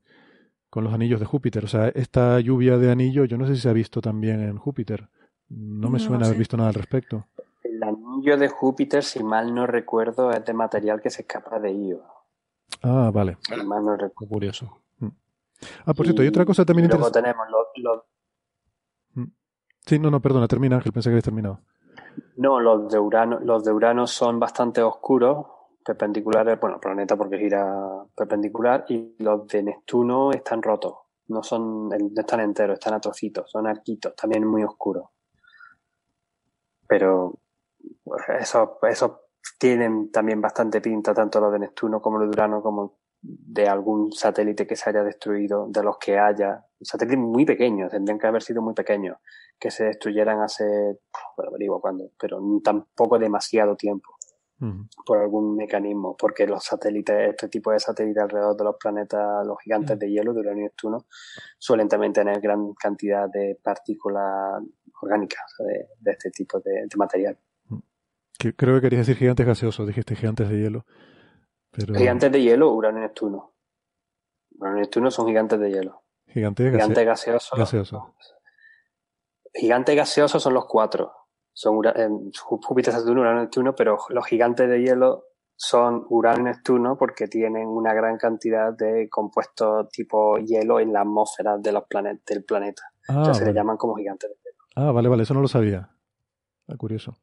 con 0.72 0.86
los 0.86 0.94
anillos 0.94 1.20
de 1.20 1.26
Júpiter. 1.26 1.66
O 1.66 1.68
sea, 1.68 1.90
esta 1.90 2.40
lluvia 2.40 2.78
de 2.78 2.90
anillo, 2.90 3.26
yo 3.26 3.38
no 3.38 3.46
sé 3.46 3.56
si 3.56 3.62
se 3.62 3.70
ha 3.70 3.74
visto 3.74 4.02
también 4.02 4.42
en 4.42 4.58
Júpiter. 4.58 5.10
No 5.50 5.90
me 5.90 6.00
suena 6.00 6.26
haber 6.26 6.38
visto 6.38 6.56
nada 6.56 6.70
al 6.70 6.76
respecto. 6.76 7.28
El 7.62 7.84
anillo 7.84 8.38
de 8.38 8.48
Júpiter, 8.48 9.04
si 9.04 9.22
mal 9.22 9.54
no 9.54 9.68
recuerdo, 9.68 10.32
es 10.32 10.46
de 10.46 10.54
material 10.54 11.02
que 11.02 11.10
se 11.10 11.24
escapa 11.24 11.60
de 11.60 11.74
Io. 11.74 12.02
Ah, 12.82 13.12
vale. 13.14 13.38
Si 13.42 13.54
mal 13.66 13.84
no 13.84 13.98
recuerdo. 13.98 14.34
Curioso. 14.34 14.78
Mm. 15.00 15.10
Ah, 15.86 15.94
por 15.94 16.06
cierto, 16.06 16.22
hay 16.22 16.30
otra 16.30 16.46
cosa 16.46 16.64
también 16.64 16.86
interesante. 16.86 17.20
Luego 17.22 17.36
tenemos 17.36 17.84
los, 17.84 18.04
mm. 19.16 19.32
Sí, 19.86 20.00
no, 20.00 20.10
no, 20.10 20.22
perdona, 20.22 20.48
termina 20.48 20.78
Ángel, 20.78 20.94
pensé 20.94 21.10
que 21.10 21.16
habías 21.16 21.26
terminado. 21.26 21.60
No, 22.38 22.62
los 22.62 22.90
de 22.90 22.98
Urano, 22.98 23.42
los 23.42 23.66
de 23.66 23.74
Urano 23.74 24.08
son 24.08 24.40
bastante 24.40 24.82
oscuros, 24.82 25.48
perpendiculares, 25.84 26.60
bueno, 26.60 26.80
planeta 26.80 27.16
porque 27.16 27.38
gira 27.38 28.04
perpendicular, 28.16 28.86
y 28.90 29.16
los 29.20 29.48
de 29.48 29.64
Neptuno 29.64 30.32
están 30.32 30.62
rotos. 30.62 30.94
No 31.28 31.44
son, 31.44 31.90
no 31.90 31.98
están 32.16 32.42
enteros, 32.42 32.74
están 32.76 32.94
a 32.94 33.00
trocitos, 33.00 33.50
son 33.50 33.68
arquitos, 33.68 34.16
también 34.16 34.46
muy 34.46 34.64
oscuros. 34.64 35.06
Pero 36.88 37.40
eso, 38.40 38.80
eso 38.90 39.22
tienen 39.58 40.12
también 40.12 40.42
bastante 40.42 40.82
pinta, 40.82 41.14
tanto 41.14 41.40
los 41.40 41.54
de 41.54 41.60
Neptuno 41.60 42.02
como 42.02 42.18
los 42.18 42.30
de 42.30 42.34
Urano, 42.34 42.62
como 42.62 42.98
de 43.22 43.68
algún 43.68 44.12
satélite 44.12 44.66
que 44.66 44.76
se 44.76 44.90
haya 44.90 45.04
destruido, 45.04 45.68
de 45.70 45.84
los 45.84 45.98
que 46.00 46.18
haya, 46.18 46.66
satélites 46.82 47.20
muy 47.20 47.46
pequeños, 47.46 47.92
tendrían 47.92 48.18
que 48.20 48.28
haber 48.28 48.42
sido 48.42 48.62
muy 48.62 48.74
pequeños, 48.74 49.18
que 49.60 49.70
se 49.70 49.86
destruyeran 49.86 50.42
hace, 50.42 50.66
bueno, 51.38 51.52
digo 51.58 51.80
cuándo, 51.80 52.10
pero 52.20 52.42
tampoco 52.64 53.20
demasiado 53.20 53.76
tiempo 53.76 54.10
por 55.06 55.18
algún 55.18 55.56
mecanismo, 55.56 56.16
porque 56.18 56.46
los 56.46 56.64
satélites, 56.64 57.30
este 57.32 57.48
tipo 57.48 57.72
de 57.72 57.80
satélites 57.80 58.22
alrededor 58.22 58.56
de 58.56 58.64
los 58.64 58.76
planetas, 58.80 59.46
los 59.46 59.58
gigantes 59.64 59.98
de 59.98 60.10
hielo 60.10 60.34
de 60.34 60.40
Uranio 60.42 60.62
y 60.62 60.64
Neptuno, 60.66 61.06
suelen 61.58 61.88
también 61.88 62.14
tener 62.14 62.40
gran 62.40 62.74
cantidad 62.74 63.28
de 63.28 63.60
partículas 63.62 64.62
orgánicas 65.02 65.42
de, 66.00 66.12
este 66.12 66.30
tipo 66.30 66.60
de, 66.60 66.88
material. 66.96 67.40
creo 68.38 68.76
que 68.76 68.82
querías 68.82 69.08
decir 69.08 69.18
gigantes 69.18 69.46
gaseosos, 69.46 69.88
dijiste 69.88 70.16
gigantes 70.16 70.48
de 70.50 70.60
hielo. 70.60 70.86
Gigantes 71.74 72.32
de 72.32 72.42
hielo, 72.42 72.72
Uranio 72.72 73.00
y 73.00 73.04
Neptuno. 73.04 73.54
Uranio 74.60 74.78
y 74.78 74.82
Neptuno 74.82 75.10
son 75.10 75.26
gigantes 75.26 75.60
de 75.60 75.72
hielo. 75.72 76.04
Gigantes, 76.28 76.72
gaseosos. 76.72 77.58
gaseosos. 77.58 78.04
Gigantes 79.54 79.96
gaseosos 79.96 80.44
son 80.44 80.54
los 80.54 80.66
cuatro 80.66 81.21
son 81.54 81.82
Júpiter, 82.34 82.94
Saturno, 82.94 83.22
Urano, 83.22 83.42
Neptuno, 83.42 83.76
pero 83.76 83.98
los 84.10 84.26
gigantes 84.26 84.70
de 84.70 84.82
hielo 84.82 85.26
son 85.56 86.06
Urano 86.10 86.40
y 86.40 86.44
Neptuno 86.44 86.98
porque 86.98 87.28
tienen 87.28 87.68
una 87.68 87.94
gran 87.94 88.18
cantidad 88.18 88.74
de 88.74 89.08
compuestos 89.10 89.90
tipo 89.90 90.38
hielo 90.38 90.80
en 90.80 90.94
la 90.94 91.02
atmósfera 91.02 91.58
de 91.58 91.72
los 91.72 91.84
planetas, 91.86 92.26
del 92.26 92.44
planeta. 92.44 92.84
Ah, 93.08 93.16
Entonces 93.18 93.38
se 93.38 93.46
le 93.46 93.54
llaman 93.54 93.78
como 93.78 93.96
gigantes 93.96 94.30
de 94.30 94.36
hielo. 94.36 94.58
Ah, 94.76 94.92
vale, 94.92 95.10
vale, 95.10 95.24
eso 95.24 95.34
no 95.34 95.42
lo 95.42 95.48
sabía. 95.48 95.90
Ah, 96.68 96.76
curioso. 96.78 97.16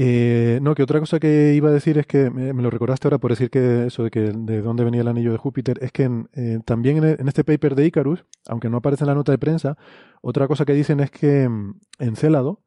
Eh, 0.00 0.60
no, 0.62 0.76
que 0.76 0.84
otra 0.84 1.00
cosa 1.00 1.18
que 1.18 1.54
iba 1.54 1.70
a 1.70 1.72
decir 1.72 1.98
es 1.98 2.06
que 2.06 2.30
me, 2.30 2.52
lo 2.52 2.70
recordaste 2.70 3.08
ahora 3.08 3.18
por 3.18 3.32
decir 3.32 3.50
que 3.50 3.86
eso 3.86 4.04
de 4.04 4.12
que 4.12 4.30
de 4.32 4.62
dónde 4.62 4.84
venía 4.84 5.00
el 5.00 5.08
anillo 5.08 5.32
de 5.32 5.38
Júpiter, 5.38 5.76
es 5.82 5.90
que 5.90 6.08
eh, 6.34 6.60
también 6.64 7.02
en, 7.02 7.26
este 7.26 7.42
paper 7.42 7.74
de 7.74 7.86
Icarus, 7.86 8.24
aunque 8.46 8.70
no 8.70 8.76
aparece 8.76 9.02
en 9.02 9.08
la 9.08 9.16
nota 9.16 9.32
de 9.32 9.38
prensa, 9.38 9.76
otra 10.22 10.46
cosa 10.46 10.64
que 10.64 10.72
dicen 10.72 11.00
es 11.00 11.10
que 11.10 11.48
mm, 11.48 11.80
en 11.98 12.14
Célado, 12.14 12.60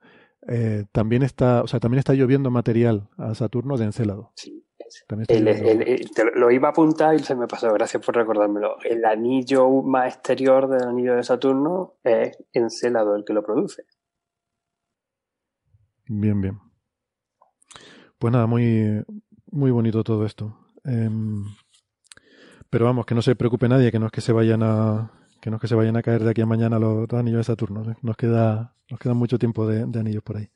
eh, 0.47 0.85
también 0.91 1.23
está, 1.23 1.61
o 1.61 1.67
sea, 1.67 1.79
también 1.79 1.99
está 1.99 2.13
lloviendo 2.13 2.49
material 2.49 3.09
a 3.17 3.35
Saturno 3.35 3.77
de 3.77 3.85
Encélado. 3.85 4.31
Sí. 4.35 4.65
lo 6.35 6.51
iba 6.51 6.69
a 6.69 6.71
apuntar 6.71 7.15
y 7.15 7.19
se 7.19 7.35
me 7.35 7.47
pasó, 7.47 7.71
gracias 7.73 8.03
por 8.03 8.15
recordármelo. 8.15 8.77
El 8.83 9.05
anillo 9.05 9.69
más 9.83 10.15
exterior 10.15 10.67
del 10.67 10.87
anillo 10.87 11.15
de 11.15 11.23
Saturno 11.23 11.95
es 12.03 12.37
Encélado 12.53 13.15
el 13.15 13.23
que 13.25 13.33
lo 13.33 13.43
produce. 13.43 13.83
Bien, 16.07 16.41
bien. 16.41 16.59
Pues 18.17 18.33
nada, 18.33 18.47
muy, 18.47 19.03
muy 19.51 19.71
bonito 19.71 20.03
todo 20.03 20.25
esto. 20.25 20.57
Em, 20.83 21.43
pero 22.69 22.85
vamos, 22.85 23.05
que 23.05 23.15
no 23.15 23.21
se 23.21 23.35
preocupe 23.35 23.69
nadie, 23.69 23.91
que 23.91 23.99
no 23.99 24.07
es 24.07 24.11
que 24.11 24.21
se 24.21 24.33
vayan 24.33 24.63
a, 24.63 25.20
que 25.41 25.49
no 25.49 25.57
es 25.57 25.61
que 25.61 25.67
se 25.67 25.75
vayan 25.75 25.97
a 25.97 26.03
caer 26.03 26.23
de 26.23 26.29
aquí 26.29 26.41
a 26.41 26.45
mañana 26.45 26.77
los, 26.77 27.11
anillos 27.13 27.39
de 27.39 27.43
Saturno. 27.43 27.83
Nos 28.01 28.15
queda, 28.15 28.75
nos 28.89 29.15
mucho 29.17 29.39
tiempo 29.39 29.67
de, 29.67 29.81
anillos 29.99 30.23
por 30.23 30.37
ahí. 30.37 30.47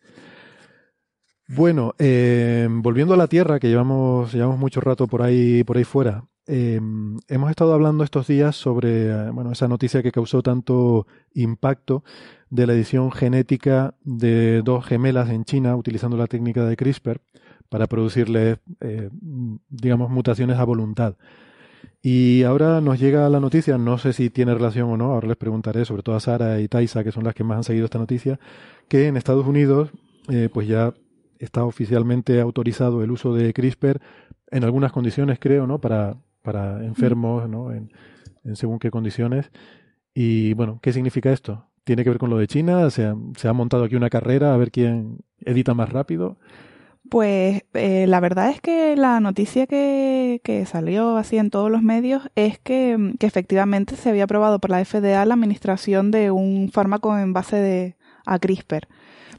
Bueno, 1.47 1.93
eh, 1.97 2.67
volviendo 2.69 3.15
a 3.15 3.17
la 3.17 3.27
Tierra, 3.27 3.59
que 3.59 3.67
llevamos, 3.67 4.31
llevamos 4.31 4.59
mucho 4.59 4.81
rato 4.81 5.07
por 5.07 5.23
ahí, 5.23 5.63
por 5.63 5.77
ahí 5.77 5.83
fuera, 5.83 6.25
eh, 6.47 6.79
hemos 7.27 7.49
estado 7.49 7.73
hablando 7.73 8.03
estos 8.03 8.27
días 8.27 8.55
sobre 8.55 9.09
eh, 9.09 9.31
bueno, 9.31 9.51
esa 9.51 9.67
noticia 9.67 10.03
que 10.03 10.11
causó 10.11 10.43
tanto 10.43 11.07
impacto 11.33 12.03
de 12.51 12.67
la 12.67 12.73
edición 12.73 13.11
genética 13.11 13.95
de 14.03 14.61
dos 14.61 14.86
gemelas 14.86 15.29
en 15.31 15.45
China 15.45 15.75
utilizando 15.75 16.15
la 16.15 16.27
técnica 16.27 16.63
de 16.65 16.77
CRISPR 16.77 17.21
para 17.69 17.88
producirles, 17.88 18.59
digamos, 19.67 20.11
mutaciones 20.11 20.57
a 20.59 20.63
voluntad. 20.63 21.15
Y 22.08 22.43
ahora 22.43 22.82
nos 22.82 22.99
llega 22.99 23.28
la 23.30 23.39
noticia, 23.39 23.80
no 23.80 23.97
sé 23.97 24.14
si 24.14 24.30
tiene 24.30 24.53
relación 24.53 24.91
o 24.91 24.95
no, 24.95 25.06
ahora 25.14 25.28
les 25.28 25.38
preguntaré, 25.38 25.86
sobre 25.86 26.03
todo 26.03 26.16
a 26.16 26.20
Sara 26.20 26.62
y 26.62 26.68
Taisa, 26.68 27.03
que 27.03 27.12
son 27.12 27.24
las 27.24 27.34
que 27.34 27.43
más 27.43 27.58
han 27.58 27.64
seguido 27.64 27.86
esta 27.86 27.97
noticia, 27.97 28.39
que 28.88 29.08
en 29.08 29.18
Estados 29.18 29.47
Unidos 29.47 29.89
eh, 30.30 30.47
pues 30.53 30.68
ya 30.68 30.93
está 31.39 31.64
oficialmente 31.64 32.39
autorizado 32.39 33.03
el 33.03 33.10
uso 33.10 33.34
de 33.34 33.51
CRISPR 33.53 34.01
en 34.51 34.64
algunas 34.64 34.91
condiciones, 34.91 35.39
creo, 35.39 35.66
¿no? 35.66 35.82
Para, 35.82 36.18
para 36.43 36.86
enfermos, 36.86 37.49
¿no? 37.49 37.72
En, 37.72 37.91
en 38.43 38.56
según 38.56 38.78
qué 38.78 38.91
condiciones. 38.91 39.49
Y 40.14 40.53
bueno, 40.53 40.78
¿qué 40.84 40.93
significa 40.93 41.34
esto? 41.34 41.66
¿Tiene 41.86 42.03
que 42.03 42.12
ver 42.12 42.20
con 42.20 42.30
lo 42.30 42.38
de 42.38 42.45
China? 42.45 42.88
¿Se 42.91 43.03
ha, 43.03 43.16
se 43.36 43.47
ha 43.47 43.53
montado 43.53 43.84
aquí 43.84 43.95
una 43.95 44.12
carrera 44.12 44.53
a 44.53 44.58
ver 44.58 44.70
quién 44.70 45.22
edita 45.39 45.74
más 45.74 45.89
rápido? 45.89 46.38
Pues 47.10 47.64
eh, 47.74 48.06
la 48.08 48.20
verdad 48.20 48.49
es 48.49 48.62
que 48.62 48.95
la 48.95 49.20
noticia 49.20 49.68
que, 49.68 50.41
que, 50.43 50.66
salió 50.66 51.18
así 51.18 51.38
en 51.38 51.51
todos 51.51 51.70
los 51.70 51.84
medios 51.84 52.24
es 52.36 52.58
que, 52.60 52.97
mm, 52.97 53.18
que, 53.18 53.28
efectivamente 53.28 53.95
se 53.95 54.10
había 54.10 54.24
aprobado 54.24 54.60
por 54.60 54.72
la 54.72 54.84
FDA 54.84 55.24
la 55.26 55.36
administración 55.36 56.12
de 56.12 56.32
un 56.32 56.70
fármaco 56.72 57.18
en 57.18 57.34
base 57.34 57.58
de 57.58 57.95
a 58.26 58.39
CRISPR. 58.39 58.88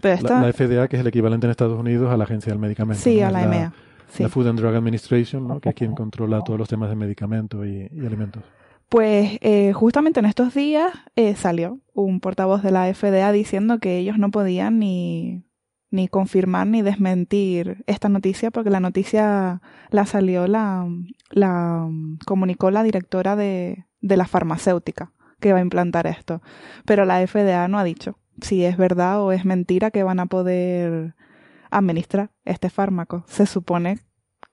Pero 0.01 0.23
la, 0.23 0.53
FDA, 0.53 0.89
que 0.89 0.97
es 0.97 1.01
el 1.01 1.07
equivalente 1.09 1.47
en 1.47 1.51
Estados 1.51 1.79
Unidos 1.79 2.13
a 2.13 2.17
la 2.17 2.25
Agencia 2.25 2.53
del 2.53 2.61
Medicamento. 2.61 3.03
Sí, 3.03 3.21
a 3.21 3.31
la 3.31 3.43
EMEA. 3.43 3.73
La 4.19 4.29
Food 4.29 4.49
and 4.49 4.61
Drug 4.61 4.75
Administration, 4.75 5.49
¿no? 5.49 5.61
que 5.61 5.71
es 5.71 5.75
quien 5.75 5.95
controla 5.95 6.41
todos 6.43 6.59
los 6.59 6.69
temas 6.69 6.89
de 6.89 6.97
medicamentos 6.97 7.67
y, 7.67 7.89
alimentos. 8.07 8.43
Pues 8.89 9.39
eh, 9.41 9.73
justamente 9.73 10.21
en 10.21 10.27
estos 10.27 10.55
días 10.55 10.93
eh, 11.17 11.35
salió 11.35 11.81
un 11.93 12.21
portavoz 12.21 12.63
de 12.63 12.71
la 12.71 12.93
FDA 12.95 13.33
diciendo 13.33 13.79
que 13.79 13.99
ellos 13.99 14.17
no 14.17 14.31
podían 14.31 14.79
ni 14.79 15.43
ni 15.97 16.09
confirmar 16.09 16.67
ni 16.67 16.83
desmentir 16.83 17.83
esta 17.87 18.09
noticia 18.09 18.51
porque 18.51 18.71
la 18.71 18.81
noticia 18.81 19.61
la 19.91 20.07
salió, 20.07 20.47
la, 20.47 20.87
la 21.31 21.89
comunicó 22.27 22.71
la 22.71 22.83
directora 22.83 23.35
de, 23.35 23.87
de 24.01 24.17
la 24.17 24.27
farmacéutica 24.27 25.13
que 25.41 25.53
va 25.53 25.59
a 25.59 25.63
implantar 25.63 26.07
esto. 26.07 26.43
Pero 26.85 27.05
la 27.05 27.27
FDA 27.27 27.67
no 27.69 27.79
ha 27.79 27.85
dicho 27.85 28.19
si 28.41 28.65
es 28.65 28.77
verdad 28.77 29.23
o 29.23 29.33
es 29.33 29.45
mentira 29.45 29.91
que 29.91 30.03
van 30.03 30.21
a 30.21 30.27
poder 30.27 31.15
administrar 31.71 32.31
este 32.45 32.71
fármaco. 32.71 33.25
Se 33.27 33.47
supone 33.47 33.99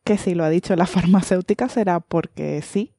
que 0.03 0.17
si 0.17 0.35
lo 0.35 0.43
ha 0.45 0.49
dicho 0.49 0.75
la 0.75 0.85
farmacéutica 0.87 1.69
será 1.69 1.99
porque 1.99 2.61
sí. 2.61 2.95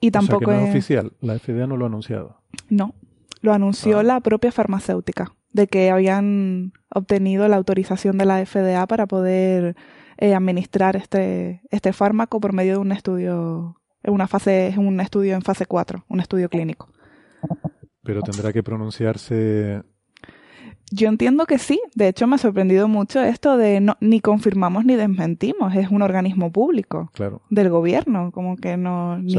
Y 0.00 0.10
tampoco 0.10 0.52
es 0.52 0.70
oficial, 0.70 1.12
la 1.20 1.38
FDA 1.38 1.66
no 1.66 1.76
lo 1.76 1.84
ha 1.84 1.88
anunciado. 1.88 2.42
No, 2.68 2.94
lo 3.42 3.52
anunció 3.52 3.98
ah. 3.98 4.02
la 4.02 4.20
propia 4.20 4.52
farmacéutica 4.52 5.34
de 5.52 5.66
que 5.66 5.90
habían 5.90 6.72
obtenido 6.94 7.46
la 7.48 7.56
autorización 7.56 8.18
de 8.18 8.24
la 8.24 8.44
FDA 8.44 8.86
para 8.86 9.06
poder 9.06 9.76
eh, 10.18 10.34
administrar 10.34 10.96
este, 10.96 11.62
este 11.70 11.92
fármaco 11.92 12.40
por 12.40 12.52
medio 12.52 12.74
de 12.74 12.78
un 12.78 12.92
estudio, 12.92 13.80
una 14.04 14.28
fase, 14.28 14.74
un 14.76 15.00
estudio 15.00 15.34
en 15.34 15.42
fase 15.42 15.66
4, 15.66 16.04
un 16.08 16.20
estudio 16.20 16.48
clínico. 16.48 16.88
Pero 18.02 18.22
tendrá 18.22 18.52
que 18.52 18.62
pronunciarse 18.62 19.82
yo 20.90 21.08
entiendo 21.08 21.46
que 21.46 21.58
sí. 21.58 21.80
De 21.94 22.08
hecho, 22.08 22.26
me 22.26 22.34
ha 22.34 22.38
sorprendido 22.38 22.88
mucho 22.88 23.20
esto 23.22 23.56
de 23.56 23.80
no, 23.80 23.96
ni 24.00 24.20
confirmamos 24.20 24.84
ni 24.84 24.96
desmentimos. 24.96 25.74
Es 25.74 25.90
un 25.90 26.02
organismo 26.02 26.50
público 26.50 27.10
del 27.48 27.70
gobierno, 27.70 28.30
como 28.32 28.56
que 28.56 28.76
no 28.76 29.18
ni, 29.18 29.34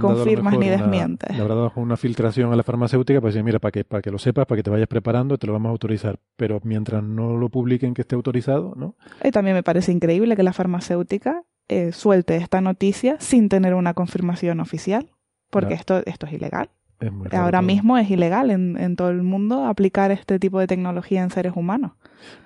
confirmas 0.00 0.58
ni 0.58 0.68
desmientes. 0.68 1.36
le 1.36 1.42
habrá 1.42 1.54
dado 1.54 1.72
una 1.76 1.96
filtración 1.96 2.52
a 2.52 2.56
la 2.56 2.62
farmacéutica 2.62 3.20
para 3.20 3.30
decir, 3.30 3.44
mira, 3.44 3.58
para 3.58 3.72
que, 3.72 3.84
para 3.84 4.02
que 4.02 4.10
lo 4.10 4.18
sepas, 4.18 4.46
para 4.46 4.58
que 4.58 4.62
te 4.62 4.70
vayas 4.70 4.88
preparando, 4.88 5.38
te 5.38 5.46
lo 5.46 5.52
vamos 5.52 5.68
a 5.68 5.72
autorizar. 5.72 6.18
Pero 6.36 6.60
mientras 6.64 7.02
no 7.02 7.36
lo 7.36 7.48
publiquen 7.48 7.94
que 7.94 8.02
esté 8.02 8.14
autorizado, 8.14 8.74
¿no? 8.76 8.96
Y 9.22 9.30
también 9.30 9.54
me 9.54 9.62
parece 9.62 9.92
increíble 9.92 10.36
que 10.36 10.42
la 10.42 10.52
farmacéutica 10.52 11.42
eh, 11.68 11.92
suelte 11.92 12.36
esta 12.36 12.60
noticia 12.60 13.16
sin 13.20 13.48
tener 13.48 13.74
una 13.74 13.94
confirmación 13.94 14.60
oficial, 14.60 15.10
porque 15.50 15.74
esto, 15.74 16.02
esto 16.06 16.26
es 16.26 16.32
ilegal. 16.32 16.70
Ahora 17.32 17.62
mismo 17.62 17.96
es 17.96 18.10
ilegal 18.10 18.50
en, 18.50 18.76
en, 18.76 18.96
todo 18.96 19.10
el 19.10 19.22
mundo 19.22 19.64
aplicar 19.64 20.10
este 20.10 20.38
tipo 20.38 20.58
de 20.58 20.66
tecnología 20.66 21.22
en 21.22 21.30
seres 21.30 21.52
humanos. 21.56 21.92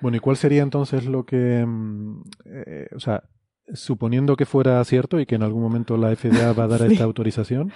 Bueno, 0.01 0.17
¿y 0.17 0.21
cuál 0.21 0.37
sería 0.37 0.63
entonces 0.63 1.07
lo 1.07 1.25
que, 1.25 1.65
mm, 1.67 2.23
eh, 2.47 2.89
o 2.95 3.01
sea, 3.01 3.25
suponiendo 3.73 4.37
que 4.37 4.47
fuera 4.47 4.85
cierto 4.85 5.19
y 5.19 5.27
que 5.27 5.35
en 5.35 5.43
algún 5.43 5.63
momento 5.63 5.97
la 5.97 6.15
FDA 6.15 6.53
va 6.53 6.65
a 6.65 6.69
dar 6.69 6.83
esta 6.91 7.05
autorización, 7.05 7.73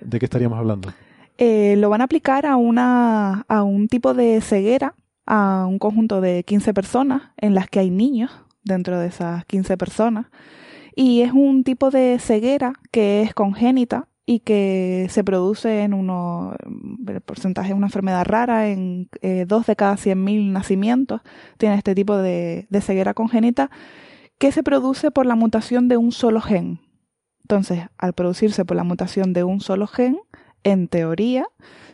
¿de 0.00 0.18
qué 0.18 0.26
estaríamos 0.26 0.58
hablando? 0.58 0.90
Eh, 1.38 1.76
lo 1.76 1.88
van 1.88 2.00
a 2.00 2.04
aplicar 2.04 2.46
a, 2.46 2.56
una, 2.56 3.44
a 3.48 3.62
un 3.62 3.88
tipo 3.88 4.12
de 4.12 4.40
ceguera, 4.40 4.94
a 5.24 5.66
un 5.66 5.78
conjunto 5.78 6.20
de 6.20 6.42
15 6.42 6.74
personas 6.74 7.30
en 7.36 7.54
las 7.54 7.68
que 7.68 7.78
hay 7.78 7.90
niños 7.90 8.30
dentro 8.64 8.98
de 8.98 9.06
esas 9.06 9.44
15 9.46 9.76
personas. 9.76 10.26
Y 10.96 11.22
es 11.22 11.32
un 11.32 11.62
tipo 11.62 11.90
de 11.90 12.18
ceguera 12.18 12.72
que 12.90 13.22
es 13.22 13.34
congénita 13.34 14.08
y 14.30 14.40
que 14.40 15.06
se 15.08 15.24
produce 15.24 15.84
en 15.84 15.94
uno, 15.94 16.54
el 17.06 17.20
porcentaje 17.22 17.68
de 17.68 17.74
una 17.74 17.86
enfermedad 17.86 18.26
rara, 18.26 18.68
en 18.68 19.08
eh, 19.22 19.46
dos 19.48 19.64
de 19.64 19.74
cada 19.74 19.96
100.000 19.96 20.52
nacimientos. 20.52 21.22
Tiene 21.56 21.76
este 21.76 21.94
tipo 21.94 22.14
de, 22.14 22.66
de 22.68 22.80
ceguera 22.82 23.14
congénita, 23.14 23.70
que 24.36 24.52
se 24.52 24.62
produce 24.62 25.10
por 25.10 25.24
la 25.24 25.34
mutación 25.34 25.88
de 25.88 25.96
un 25.96 26.12
solo 26.12 26.42
gen. 26.42 26.82
Entonces, 27.40 27.86
al 27.96 28.12
producirse 28.12 28.66
por 28.66 28.76
la 28.76 28.84
mutación 28.84 29.32
de 29.32 29.44
un 29.44 29.62
solo 29.62 29.86
gen, 29.86 30.18
en 30.62 30.88
teoría, 30.88 31.46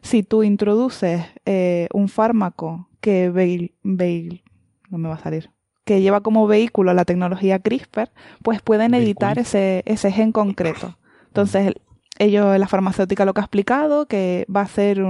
si 0.02 0.24
tú 0.24 0.42
introduces 0.42 1.24
eh, 1.46 1.86
un 1.92 2.08
fármaco 2.08 2.88
que 3.00 3.70
no 3.84 4.98
me 4.98 5.08
va 5.08 5.14
a 5.14 5.20
salir, 5.20 5.50
que 5.84 6.00
lleva 6.00 6.20
como 6.20 6.48
vehículo 6.48 6.94
la 6.94 7.04
tecnología 7.04 7.60
CRISPR, 7.60 8.10
pues 8.42 8.60
pueden 8.60 8.92
editar 8.94 9.38
ese, 9.38 9.84
ese 9.86 10.10
gen 10.10 10.32
concreto. 10.32 10.98
Entonces, 11.28 11.74
ello, 12.18 12.56
la 12.56 12.68
farmacéutica 12.68 13.24
lo 13.24 13.34
que 13.34 13.40
ha 13.40 13.44
explicado, 13.44 14.06
que 14.06 14.46
va 14.54 14.62
a 14.62 14.66
ser 14.66 15.02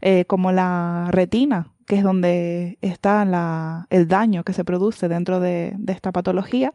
eh, 0.00 0.24
como 0.26 0.52
la 0.52 1.08
retina, 1.10 1.72
que 1.86 1.96
es 1.96 2.02
donde 2.02 2.78
está 2.80 3.24
la, 3.24 3.86
el 3.90 4.08
daño 4.08 4.44
que 4.44 4.52
se 4.52 4.64
produce 4.64 5.08
dentro 5.08 5.40
de, 5.40 5.74
de 5.76 5.92
esta 5.92 6.12
patología, 6.12 6.72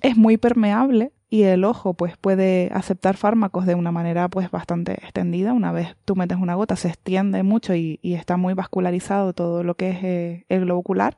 es 0.00 0.16
muy 0.16 0.36
permeable 0.36 1.12
y 1.30 1.42
el 1.42 1.64
ojo 1.64 1.94
pues 1.94 2.16
puede 2.16 2.70
aceptar 2.72 3.16
fármacos 3.16 3.66
de 3.66 3.74
una 3.74 3.92
manera 3.92 4.28
pues 4.28 4.50
bastante 4.50 4.94
extendida. 4.94 5.52
Una 5.52 5.72
vez 5.72 5.96
tú 6.04 6.16
metes 6.16 6.38
una 6.38 6.54
gota 6.54 6.76
se 6.76 6.88
extiende 6.88 7.42
mucho 7.42 7.74
y, 7.74 7.98
está 8.02 8.36
muy 8.36 8.54
vascularizado 8.54 9.32
todo 9.32 9.62
lo 9.62 9.74
que 9.74 9.90
es 9.90 9.98
eh, 10.02 10.44
el 10.48 10.60
globo 10.60 10.80
ocular. 10.80 11.16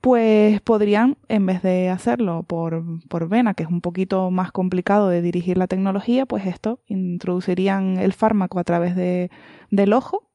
Pues 0.00 0.60
podrían, 0.62 1.18
en 1.28 1.44
vez 1.44 1.62
de 1.62 1.90
hacerlo 1.90 2.42
por, 2.42 2.84
por 3.08 3.28
vena, 3.28 3.54
que 3.54 3.64
es 3.64 3.68
un 3.68 3.82
poquito 3.82 4.30
más 4.30 4.50
complicado 4.50 5.08
de 5.08 5.20
dirigir 5.20 5.58
la 5.58 5.66
tecnología, 5.66 6.24
pues 6.24 6.46
esto, 6.46 6.80
introducirían 6.86 7.98
el 7.98 8.12
fármaco 8.14 8.58
a 8.58 8.64
través 8.64 8.96
de, 8.96 9.30
del 9.70 9.92
ojo 9.92 10.30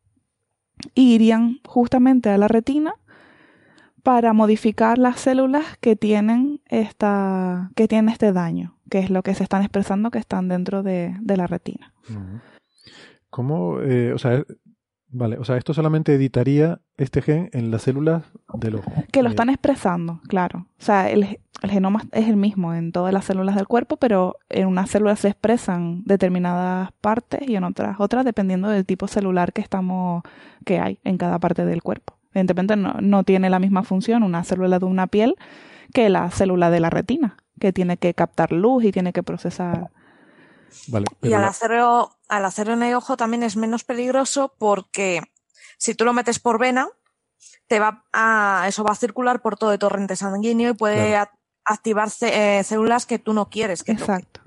y 0.93 1.15
irían 1.15 1.59
justamente 1.65 2.29
a 2.29 2.37
la 2.37 2.47
retina 2.47 2.95
para 4.03 4.33
modificar 4.33 4.99
las 4.99 5.19
células 5.19 5.65
que 5.81 5.95
tienen 5.95 6.61
esta, 6.67 7.71
que 7.75 7.87
tienen 7.87 8.09
este 8.09 8.33
daño, 8.33 8.77
que 8.87 8.99
es 8.99 9.09
lo 9.09 9.23
que 9.23 9.33
se 9.33 9.41
están 9.41 9.63
expresando 9.63 10.11
que 10.11 10.19
están 10.19 10.47
dentro 10.47 10.83
de, 10.83 11.17
la 11.25 11.47
retina. 11.47 11.91
¿Cómo, 13.31 13.79
eh, 13.81 14.13
o 14.13 14.19
sea, 14.19 14.45
vale, 15.15 15.37
o 15.37 15.43
sea, 15.43 15.57
esto 15.57 15.73
solamente 15.73 16.13
editaría 16.13 16.79
este 16.97 17.21
gen 17.21 17.49
en 17.53 17.71
las 17.71 17.83
células 17.83 18.23
del 18.53 18.75
ojo? 18.75 18.91
Que 19.11 19.23
lo 19.23 19.29
están 19.29 19.49
expresando, 19.49 20.21
claro. 20.27 20.67
O 20.79 20.83
sea, 20.83 21.09
el, 21.09 21.39
el 21.61 21.71
genoma 21.71 22.03
es 22.11 22.27
el 22.27 22.35
mismo 22.35 22.73
en 22.73 22.91
todas 22.91 23.13
las 23.13 23.25
células 23.25 23.55
del 23.55 23.67
cuerpo, 23.67 23.97
pero 23.97 24.37
en 24.49 24.67
unas 24.67 24.89
células 24.89 25.19
se 25.19 25.29
expresan 25.29 26.03
determinadas 26.05 26.91
partes 27.01 27.47
y 27.47 27.55
en 27.55 27.63
otras 27.63 27.95
otras 27.99 28.25
dependiendo 28.25 28.69
del 28.69 28.85
tipo 28.85 29.07
celular 29.07 29.53
que 29.53 29.61
estamos, 29.61 30.23
que 30.65 30.79
hay 30.79 30.99
en 31.03 31.17
cada 31.17 31.39
parte 31.39 31.65
del 31.65 31.81
cuerpo. 31.81 32.17
Evidentemente 32.33 32.75
no, 32.75 33.23
tiene 33.23 33.49
la 33.49 33.59
misma 33.59 33.83
función 33.83 34.23
una 34.23 34.43
célula 34.43 34.77
de 34.79 34.85
una 34.85 35.07
piel 35.07 35.35
que 35.93 36.09
la 36.09 36.29
célula 36.31 36.69
de 36.69 36.81
la 36.81 36.89
retina, 36.89 37.37
que 37.59 37.71
tiene 37.71 37.95
que 37.95 38.13
captar 38.13 38.51
luz 38.51 38.83
y 38.83 38.91
tiene 38.91 39.13
que 39.13 39.23
procesar. 39.23 39.89
Y 41.21 41.33
al 41.33 41.43
hacerlo, 41.43 42.17
al 42.27 42.45
hacerlo 42.45 42.73
en 42.73 42.83
el 42.83 42.95
ojo 42.95 43.17
también 43.17 43.43
es 43.43 43.55
menos 43.55 43.83
peligroso 43.83 44.53
porque 44.57 45.21
si 45.77 45.95
tú 45.95 46.05
lo 46.05 46.13
metes 46.13 46.39
por 46.39 46.59
vena, 46.59 46.89
te 47.67 47.79
va 47.79 48.05
a, 48.13 48.65
eso 48.67 48.83
va 48.83 48.91
a 48.91 48.95
circular 48.95 49.41
por 49.41 49.57
todo 49.57 49.73
el 49.73 49.79
torrente 49.79 50.15
sanguíneo 50.15 50.71
y 50.71 50.73
puede 50.73 51.17
activar 51.65 52.09
eh, 52.21 52.63
células 52.63 53.05
que 53.05 53.19
tú 53.19 53.33
no 53.33 53.49
quieres 53.49 53.83
que 53.83 53.93
Exacto. 53.93 54.41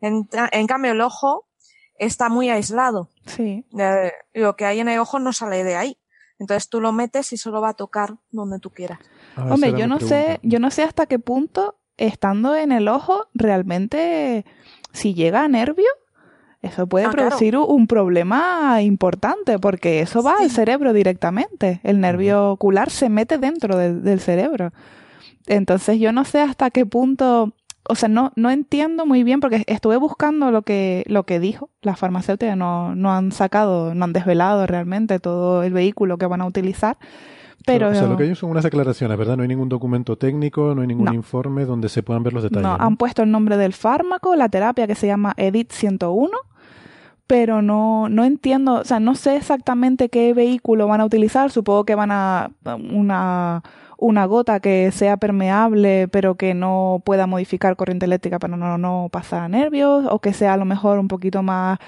En, 0.00 0.28
en, 0.52 0.66
cambio, 0.66 0.92
el 0.92 1.00
ojo 1.00 1.48
está 1.96 2.28
muy 2.28 2.50
aislado. 2.50 3.08
Sí. 3.26 3.64
Eh, 3.78 4.12
lo 4.34 4.56
que 4.56 4.66
hay 4.66 4.80
en 4.80 4.88
el 4.88 4.98
ojo 4.98 5.18
no 5.18 5.32
sale 5.32 5.64
de 5.64 5.76
ahí. 5.76 5.98
Entonces 6.38 6.68
tú 6.68 6.80
lo 6.80 6.92
metes 6.92 7.32
y 7.32 7.36
solo 7.36 7.60
va 7.60 7.70
a 7.70 7.74
tocar 7.74 8.16
donde 8.30 8.58
tú 8.58 8.70
quieras. 8.70 8.98
Hombre, 9.36 9.72
yo 9.78 9.86
no 9.86 10.00
sé, 10.00 10.40
yo 10.42 10.58
no 10.58 10.70
sé 10.70 10.82
hasta 10.82 11.06
qué 11.06 11.18
punto, 11.18 11.78
estando 11.96 12.56
en 12.56 12.72
el 12.72 12.88
ojo, 12.88 13.28
realmente, 13.34 14.44
si 14.94 15.12
llega 15.12 15.44
a 15.44 15.48
nervio, 15.48 15.84
eso 16.62 16.86
puede 16.86 17.04
ah, 17.04 17.10
producir 17.10 17.58
un 17.58 17.86
problema 17.86 18.80
importante, 18.80 19.58
porque 19.58 20.00
eso 20.00 20.22
va 20.22 20.36
al 20.40 20.50
cerebro 20.50 20.94
directamente. 20.94 21.80
El 21.82 22.00
nervio 22.00 22.52
ocular 22.52 22.88
se 22.88 23.10
mete 23.10 23.36
dentro 23.36 23.76
del 23.76 24.20
cerebro. 24.20 24.72
Entonces 25.46 26.00
yo 26.00 26.10
no 26.12 26.24
sé 26.24 26.40
hasta 26.40 26.70
qué 26.70 26.86
punto 26.86 27.52
o 27.86 27.94
sea, 27.94 28.08
no, 28.08 28.32
no 28.34 28.50
entiendo 28.50 29.04
muy 29.04 29.24
bien 29.24 29.40
porque 29.40 29.62
estuve 29.66 29.96
buscando 29.96 30.50
lo 30.50 30.62
que, 30.62 31.04
lo 31.06 31.24
que 31.24 31.38
dijo 31.38 31.68
la 31.82 31.96
farmacéutica, 31.96 32.56
no, 32.56 32.94
no 32.94 33.12
han 33.12 33.30
sacado, 33.30 33.94
no 33.94 34.04
han 34.04 34.14
desvelado 34.14 34.66
realmente 34.66 35.20
todo 35.20 35.62
el 35.62 35.74
vehículo 35.74 36.16
que 36.16 36.26
van 36.26 36.40
a 36.40 36.46
utilizar. 36.46 36.96
Pero, 37.66 37.88
o 37.88 37.94
sea, 37.94 38.06
lo 38.06 38.16
que 38.16 38.24
hay 38.24 38.34
son 38.34 38.50
unas 38.50 38.64
aclaraciones, 38.64 39.16
¿verdad? 39.16 39.36
No 39.36 39.42
hay 39.42 39.48
ningún 39.48 39.68
documento 39.68 40.16
técnico, 40.16 40.74
no 40.74 40.82
hay 40.82 40.88
ningún 40.88 41.14
informe 41.14 41.64
donde 41.64 41.88
se 41.88 42.02
puedan 42.02 42.22
ver 42.22 42.34
los 42.34 42.42
detalles. 42.42 42.62
No, 42.62 42.76
han 42.78 42.96
puesto 42.96 43.22
el 43.22 43.30
nombre 43.30 43.56
del 43.56 43.72
fármaco, 43.72 44.36
la 44.36 44.48
terapia 44.48 44.86
que 44.86 44.94
se 44.94 45.06
llama 45.06 45.32
EDIT 45.36 45.72
101, 45.72 46.30
pero 47.26 47.62
no, 47.62 48.08
no 48.10 48.24
entiendo, 48.24 48.74
o 48.74 48.84
sea, 48.84 49.00
no 49.00 49.14
sé 49.14 49.36
exactamente 49.36 50.10
qué 50.10 50.34
vehículo 50.34 50.86
van 50.88 51.00
a 51.00 51.06
utilizar. 51.06 51.50
Supongo 51.50 51.84
que 51.84 51.94
van 51.94 52.10
a 52.12 52.50
una 52.64 53.62
una 53.96 54.26
gota 54.26 54.60
que 54.60 54.90
sea 54.92 55.16
permeable 55.16 56.08
pero 56.08 56.34
que 56.34 56.52
no 56.54 57.00
pueda 57.04 57.26
modificar 57.26 57.76
corriente 57.76 58.06
eléctrica 58.06 58.38
para 58.38 58.56
no, 58.56 58.76
no 58.76 59.08
pasar 59.10 59.42
a 59.44 59.48
nervios 59.48 60.04
o 60.10 60.18
que 60.18 60.32
sea 60.32 60.54
a 60.54 60.56
lo 60.56 60.64
mejor 60.64 60.98
un 60.98 61.08
poquito 61.08 61.42
más 61.42 61.78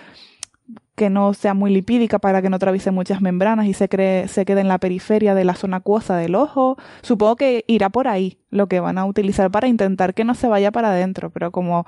que 0.94 1.10
no 1.10 1.34
sea 1.34 1.52
muy 1.52 1.72
lipídica 1.72 2.18
para 2.18 2.40
que 2.40 2.48
no 2.48 2.56
atraviese 2.56 2.90
muchas 2.90 3.20
membranas 3.20 3.66
y 3.66 3.74
se, 3.74 3.88
cree, 3.88 4.28
se 4.28 4.44
quede 4.44 4.62
en 4.62 4.68
la 4.68 4.78
periferia 4.78 5.34
de 5.34 5.44
la 5.44 5.54
zona 5.54 5.78
acuosa 5.78 6.16
del 6.16 6.34
ojo. 6.34 6.76
Supongo 7.02 7.36
que 7.36 7.64
irá 7.68 7.90
por 7.90 8.08
ahí 8.08 8.38
lo 8.50 8.66
que 8.66 8.80
van 8.80 8.96
a 8.96 9.04
utilizar 9.04 9.50
para 9.50 9.68
intentar 9.68 10.14
que 10.14 10.24
no 10.24 10.34
se 10.34 10.48
vaya 10.48 10.72
para 10.72 10.88
adentro, 10.88 11.30
pero 11.30 11.52
como, 11.52 11.86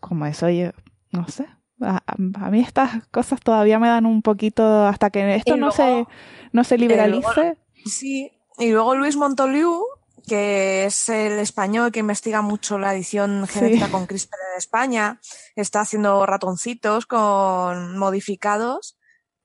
como 0.00 0.26
eso, 0.26 0.46
oye, 0.46 0.72
no 1.12 1.28
sé. 1.28 1.46
A, 1.80 2.02
mí 2.50 2.60
estas 2.60 3.06
cosas 3.08 3.40
todavía 3.40 3.78
me 3.78 3.86
dan 3.86 4.04
un 4.04 4.22
poquito 4.22 4.86
hasta 4.86 5.10
que 5.10 5.36
esto 5.36 5.56
no 5.56 5.70
se 5.70 6.06
no 6.52 6.64
se 6.64 6.76
liberalice. 6.76 7.56
sí, 7.84 8.32
y 8.58 8.72
luego 8.72 8.96
Luis 8.96 9.16
Montoliu, 9.16 9.84
que 10.28 10.84
es 10.84 11.08
el 11.08 11.38
español 11.38 11.90
que 11.90 12.00
investiga 12.00 12.42
mucho 12.42 12.78
la 12.78 12.94
edición 12.94 13.46
genética 13.46 13.90
con 13.90 14.06
CRISPR 14.06 14.36
en 14.52 14.58
España, 14.58 15.20
está 15.56 15.80
haciendo 15.80 16.24
ratoncitos 16.26 17.06
con 17.06 17.98
modificados 17.98 18.96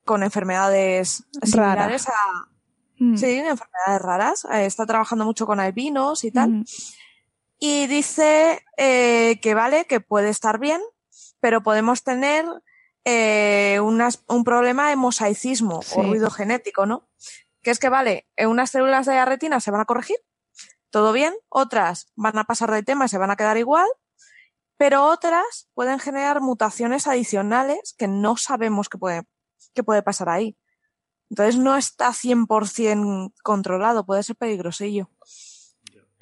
con 0.04 0.22
enfermedades 0.22 1.24
similares 1.42 2.08
a 2.08 2.12
mm. 2.98 3.16
sí, 3.16 3.38
enfermedades 3.38 4.02
raras. 4.02 4.46
Eh, 4.52 4.66
está 4.66 4.84
trabajando 4.86 5.24
mucho 5.24 5.46
con 5.46 5.60
albinos 5.60 6.24
y 6.24 6.30
tal. 6.30 6.50
Mm. 6.50 6.64
Y 7.58 7.86
dice 7.86 8.62
eh, 8.76 9.40
que 9.40 9.54
vale, 9.54 9.86
que 9.86 10.00
puede 10.00 10.28
estar 10.28 10.58
bien, 10.58 10.80
pero 11.40 11.62
podemos 11.62 12.02
tener 12.02 12.44
eh, 13.06 13.80
un 13.80 14.44
problema 14.44 14.90
de 14.90 14.96
mosaicismo 14.96 15.80
o 15.96 16.02
ruido 16.02 16.30
genético, 16.30 16.84
¿no? 16.84 17.08
que 17.64 17.70
es 17.70 17.80
que 17.80 17.88
vale, 17.88 18.28
en 18.36 18.50
unas 18.50 18.70
células 18.70 19.06
de 19.06 19.14
la 19.14 19.24
retina 19.24 19.58
se 19.58 19.72
van 19.72 19.80
a 19.80 19.86
corregir, 19.86 20.18
todo 20.94 21.12
bien, 21.12 21.34
otras 21.48 22.06
van 22.14 22.38
a 22.38 22.44
pasar 22.44 22.70
de 22.70 22.84
tema 22.84 23.06
y 23.06 23.08
se 23.08 23.18
van 23.18 23.32
a 23.32 23.34
quedar 23.34 23.56
igual, 23.56 23.88
pero 24.76 25.06
otras 25.06 25.68
pueden 25.74 25.98
generar 25.98 26.40
mutaciones 26.40 27.08
adicionales 27.08 27.96
que 27.98 28.06
no 28.06 28.36
sabemos 28.36 28.88
qué 28.88 28.96
puede, 28.96 29.22
qué 29.74 29.82
puede 29.82 30.04
pasar 30.04 30.28
ahí. 30.28 30.56
Entonces 31.30 31.58
no 31.58 31.76
está 31.76 32.10
100% 32.10 33.32
controlado, 33.42 34.06
puede 34.06 34.22
ser 34.22 34.36
peligrosillo. 34.36 35.10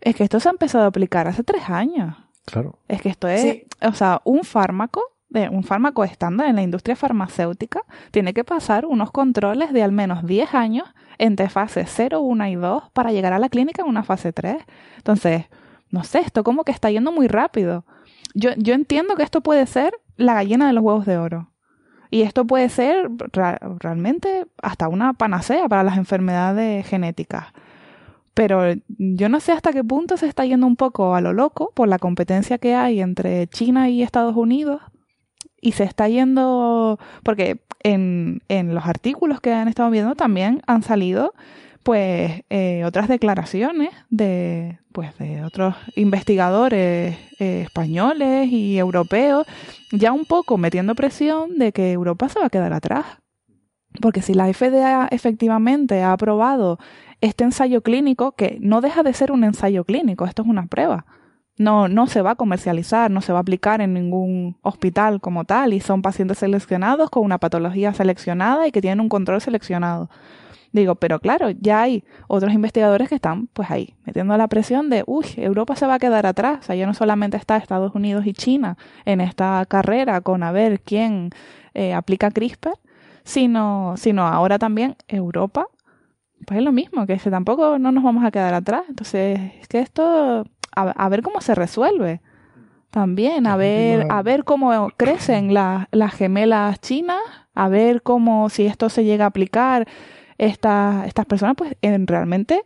Es 0.01 0.17
que 0.17 0.25
esto 0.25 0.41
se 0.41 0.49
ha 0.49 0.53
empezado 0.53 0.85
a 0.85 0.87
aplicar 0.87 1.29
hace 1.29 1.45
tres 1.45 1.69
años. 1.69 2.17
Claro. 2.47 2.79
Es 2.89 3.03
que 3.03 3.11
esto 3.11 3.29
es, 3.29 3.65
o 3.83 3.93
sea, 3.93 4.23
un 4.25 4.43
fármaco 4.43 5.03
de 5.33 5.49
un 5.49 5.65
fármaco 5.65 6.05
estándar 6.05 6.49
en 6.49 6.57
la 6.57 6.63
industria 6.63 6.95
farmacéutica 6.95 7.83
tiene 8.11 8.35
que 8.35 8.45
pasar 8.45 8.85
unos 8.87 9.11
controles 9.11 9.73
de 9.73 9.83
al 9.83 9.93
menos 9.93 10.27
10 10.27 10.55
años 10.55 10.85
entre 11.19 11.49
fase 11.49 11.85
0, 11.87 12.21
1 12.21 12.47
y 12.49 12.55
2 12.57 12.91
para 12.93 13.13
llegar 13.13 13.33
a 13.33 13.39
la 13.39 13.49
clínica 13.49 13.83
en 13.83 13.89
una 13.89 14.03
fase 14.03 14.33
3. 14.33 14.59
Entonces, 14.99 15.47
no 15.91 16.05
sé, 16.05 16.21
esto 16.21 16.45
como 16.45 16.65
que 16.65 16.73
está 16.73 16.91
yendo 16.91 17.13
muy 17.13 17.29
rápido. 17.29 17.85
Yo, 18.35 18.51
yo 18.57 18.75
entiendo 18.75 19.15
que 19.15 19.23
esto 19.23 19.41
puede 19.41 19.67
ser 19.67 19.95
la 20.17 20.35
gallina 20.35 20.67
de 20.67 20.75
los 20.75 20.85
huevos 20.85 21.07
de 21.07 21.19
oro. 21.19 21.49
Y 22.11 22.23
esto 22.23 22.47
puede 22.47 22.69
ser 22.69 23.11
realmente 23.81 24.47
hasta 24.63 24.89
una 24.89 25.15
panacea 25.15 25.67
para 25.69 25.83
las 25.83 25.97
enfermedades 25.97 26.87
genéticas. 26.87 27.47
Pero 28.35 28.75
yo 28.99 29.29
no 29.31 29.41
sé 29.41 29.53
hasta 29.53 29.73
qué 29.73 29.83
punto 29.83 30.19
se 30.19 30.27
está 30.27 30.45
yendo 30.45 30.67
un 30.67 30.77
poco 30.77 31.15
a 31.15 31.23
lo 31.23 31.33
loco 31.33 31.73
por 31.75 31.89
la 31.89 31.99
competencia 31.99 32.59
que 32.59 32.75
hay 32.75 33.01
entre 33.01 33.47
China 33.47 33.89
y 33.89 34.03
Estados 34.03 34.37
Unidos 34.37 34.83
y 35.63 35.73
se 35.73 35.85
está 35.85 36.09
yendo, 36.09 36.99
porque 37.23 37.63
en, 37.83 38.43
en 38.49 38.75
los 38.75 38.85
artículos 38.85 39.41
que 39.41 39.55
han 39.55 39.69
estado 39.69 39.91
viendo 39.91 40.15
también 40.15 40.61
han 40.67 40.83
salido 40.83 41.33
pues 41.83 42.43
eh, 42.51 42.85
otras 42.85 43.09
declaraciones 43.09 43.91
de 44.11 44.79
pues 44.93 45.17
de 45.19 45.43
otros 45.43 45.75
investigadores 45.97 47.17
eh, 47.39 47.63
españoles 47.63 48.49
y 48.53 48.79
europeos 48.79 49.47
ya 49.91 50.13
un 50.13 50.27
poco 50.27 50.59
metiendo 50.59 50.95
presión 50.95 51.59
de 51.59 51.73
que 51.73 51.93
Europa 51.93 52.29
se 52.29 52.39
va 52.39 52.47
a 52.47 52.51
quedar 52.51 52.73
atrás. 52.73 53.07
Porque 54.01 54.23
si 54.23 54.35
la 54.35 54.53
FDA 54.53 55.09
efectivamente 55.11 56.03
ha 56.03 56.13
aprobado 56.13 56.79
este 57.21 57.45
ensayo 57.45 57.83
clínico 57.83 58.33
que 58.33 58.59
no 58.61 58.81
deja 58.81 59.03
de 59.03 59.15
ser 59.15 59.33
un 59.33 59.45
ensayo 59.45 59.85
clínico 59.85 60.25
esto 60.25 60.43
es 60.43 60.49
una 60.49 60.67
prueba 60.67 61.07
no, 61.59 61.89
no 61.89 62.07
se 62.07 62.23
va 62.23 62.33
a 62.33 62.35
comercializar, 62.35 63.11
no 63.11 63.21
se 63.21 63.33
va 63.33 63.39
a 63.39 63.43
aplicar 63.43 63.81
en 63.81 63.95
ningún 63.95 64.57
hospital 64.63 65.21
como 65.21 65.45
tal 65.45 65.73
y 65.73 65.81
son 65.81 66.03
pacientes 66.03 66.39
seleccionados 66.39 67.11
con 67.11 67.25
una 67.25 67.39
patología 67.39 67.93
seleccionada 67.93 68.67
y 68.67 68.73
que 68.73 68.81
tienen 68.81 69.01
un 69.01 69.09
control 69.09 69.41
seleccionado. 69.41 70.09
Digo, 70.73 70.95
pero 70.95 71.21
claro, 71.21 71.51
ya 71.51 71.83
hay 71.83 72.03
otros 72.29 72.55
investigadores 72.55 73.11
que 73.11 73.17
están 73.17 73.49
pues 73.49 73.71
ahí, 73.71 73.95
metiendo 74.07 74.35
la 74.39 74.49
presión 74.49 74.89
de, 74.89 75.05
uy, 75.07 75.27
Europa 75.37 75.77
se 75.77 75.87
va 75.87 75.95
a 75.95 75.99
quedar 75.99 76.25
atrás. 76.25 76.61
O 76.61 76.63
sea, 76.63 76.75
ya 76.75 76.87
no 76.87 76.95
solamente 76.95 77.37
está 77.37 77.59
Estados 77.59 77.95
Unidos 77.95 78.27
y 78.27 78.33
China 78.33 78.79
en 79.05 79.21
esta 79.21 79.65
carrera 79.69 80.23
con 80.23 80.43
a 80.43 80.51
ver 80.51 80.81
quién 80.81 81.29
eh, 81.75 81.93
aplica 81.93 82.31
CRISPR, 82.31 82.79
sino, 83.23 83.95
sino 83.99 84.27
ahora 84.27 84.59
también 84.59 84.97
Europa, 85.09 85.67
pues 86.47 86.59
es 86.59 86.65
lo 86.65 86.73
mismo, 86.73 87.07
que 87.07 87.17
tampoco 87.19 87.79
no 87.79 87.93
nos 87.93 88.03
vamos 88.03 88.25
a 88.25 88.31
quedar 88.31 88.55
atrás. 88.55 88.85
Entonces, 88.89 89.39
es 89.61 89.69
que 89.69 89.81
esto, 89.81 90.47
a, 90.75 91.09
ver 91.09 91.23
cómo 91.23 91.41
se 91.41 91.55
resuelve 91.55 92.21
también, 92.91 93.47
a 93.47 93.57
ver, 93.57 94.07
a 94.11 94.23
ver 94.23 94.45
cómo 94.45 94.91
crecen 94.97 95.55
las 95.55 96.15
gemelas 96.15 96.81
chinas, 96.81 97.21
a 97.55 97.69
ver 97.69 98.03
cómo, 98.03 98.51
si 98.51 98.67
esto 98.67 98.89
se 98.89 99.05
llega 99.05 99.25
a 99.25 99.29
aplicar 99.29 99.89
estas 100.37 101.25
personas, 101.27 101.55
pues 101.57 101.77
en, 101.81 102.07
realmente 102.07 102.65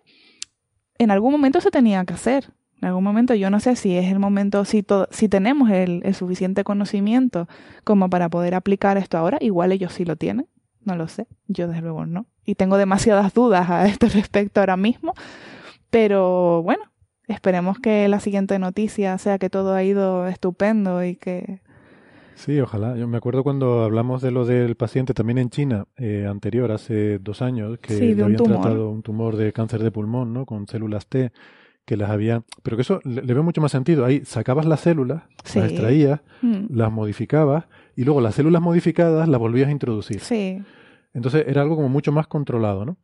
en 0.98 1.10
algún 1.10 1.32
momento 1.32 1.60
se 1.60 1.70
tenía 1.70 2.04
que 2.04 2.14
hacer. 2.14 2.52
En 2.80 2.88
algún 2.88 3.04
momento, 3.04 3.34
yo 3.34 3.50
no 3.50 3.58
sé 3.60 3.74
si 3.74 3.96
es 3.96 4.10
el 4.12 4.18
momento, 4.18 4.64
si, 4.64 4.84
si 5.10 5.28
tenemos 5.28 5.70
el, 5.70 6.02
el, 6.04 6.14
suficiente 6.14 6.62
conocimiento 6.62 7.48
como 7.84 8.10
para 8.10 8.28
poder 8.28 8.54
aplicar 8.54 8.98
esto 8.98 9.16
ahora, 9.16 9.38
igual 9.40 9.72
ellos 9.72 9.92
sí 9.92 10.04
lo 10.04 10.16
tienen, 10.16 10.46
no 10.84 10.94
lo 10.94 11.08
sé, 11.08 11.26
yo 11.48 11.68
desde 11.68 11.82
luego 11.82 12.04
no. 12.04 12.26
Y 12.44 12.54
tengo 12.54 12.76
demasiadas 12.76 13.32
dudas 13.32 13.70
a 13.70 13.86
este 13.86 14.08
respecto 14.10 14.60
ahora 14.60 14.76
mismo, 14.76 15.14
pero 15.90 16.62
bueno, 16.62 16.84
esperemos 17.28 17.78
que 17.78 18.08
la 18.08 18.20
siguiente 18.20 18.58
noticia 18.58 19.16
sea 19.18 19.38
que 19.38 19.50
todo 19.50 19.74
ha 19.74 19.82
ido 19.82 20.26
estupendo 20.26 21.04
y 21.04 21.16
que 21.16 21.60
Sí, 22.36 22.60
ojalá. 22.60 22.96
Yo 22.96 23.08
me 23.08 23.16
acuerdo 23.16 23.42
cuando 23.42 23.82
hablamos 23.82 24.20
de 24.20 24.30
lo 24.30 24.44
del 24.44 24.76
paciente 24.76 25.14
también 25.14 25.38
en 25.38 25.48
China, 25.48 25.86
eh, 25.96 26.26
anterior, 26.28 26.70
hace 26.70 27.18
dos 27.18 27.40
años, 27.40 27.78
que 27.78 27.94
le 27.94 28.22
habían 28.22 28.36
tratado 28.36 28.90
un 28.90 29.02
tumor 29.02 29.36
de 29.36 29.52
cáncer 29.54 29.82
de 29.82 29.90
pulmón, 29.90 30.34
¿no? 30.34 30.44
Con 30.44 30.68
células 30.68 31.06
T, 31.06 31.32
que 31.86 31.96
las 31.96 32.10
había... 32.10 32.42
Pero 32.62 32.76
que 32.76 32.82
eso 32.82 33.00
le, 33.04 33.22
veo 33.22 33.42
mucho 33.42 33.62
más 33.62 33.72
sentido. 33.72 34.04
Ahí 34.04 34.22
sacabas 34.26 34.66
las 34.66 34.80
células, 34.80 35.22
las 35.54 35.70
extraías, 35.70 36.20
mm. 36.42 36.66
las 36.76 36.92
modificabas, 36.92 37.64
y 37.96 38.04
luego 38.04 38.20
las 38.20 38.34
células 38.34 38.60
modificadas 38.60 39.28
las 39.28 39.40
volvías 39.40 39.68
a 39.68 39.72
introducir. 39.72 40.20
Sí. 40.20 40.62
Entonces 41.14 41.46
era 41.48 41.62
algo 41.62 41.76
como 41.76 41.88
mucho 41.88 42.12
más 42.12 42.26
controlado, 42.26 42.84
¿no? 42.84 42.98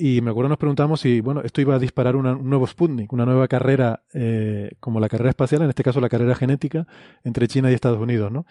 Y 0.00 0.20
me 0.20 0.30
acuerdo 0.30 0.48
nos 0.48 0.58
preguntamos 0.58 1.00
si, 1.00 1.20
bueno, 1.20 1.40
esto 1.42 1.60
iba 1.60 1.74
a 1.74 1.78
disparar 1.80 2.14
un 2.14 2.48
nuevo 2.48 2.68
Sputnik, 2.68 3.12
una 3.12 3.26
nueva 3.26 3.48
carrera, 3.48 4.04
eh, 4.14 4.70
como 4.78 5.00
la 5.00 5.08
carrera 5.08 5.30
espacial, 5.30 5.62
en 5.62 5.70
este 5.70 5.82
caso 5.82 6.00
la 6.00 6.08
carrera 6.08 6.36
genética, 6.36 6.86
entre 7.24 7.48
China 7.48 7.68
y 7.68 7.74
Estados 7.74 7.98
Unidos, 7.98 8.30
¿no? 8.30 8.46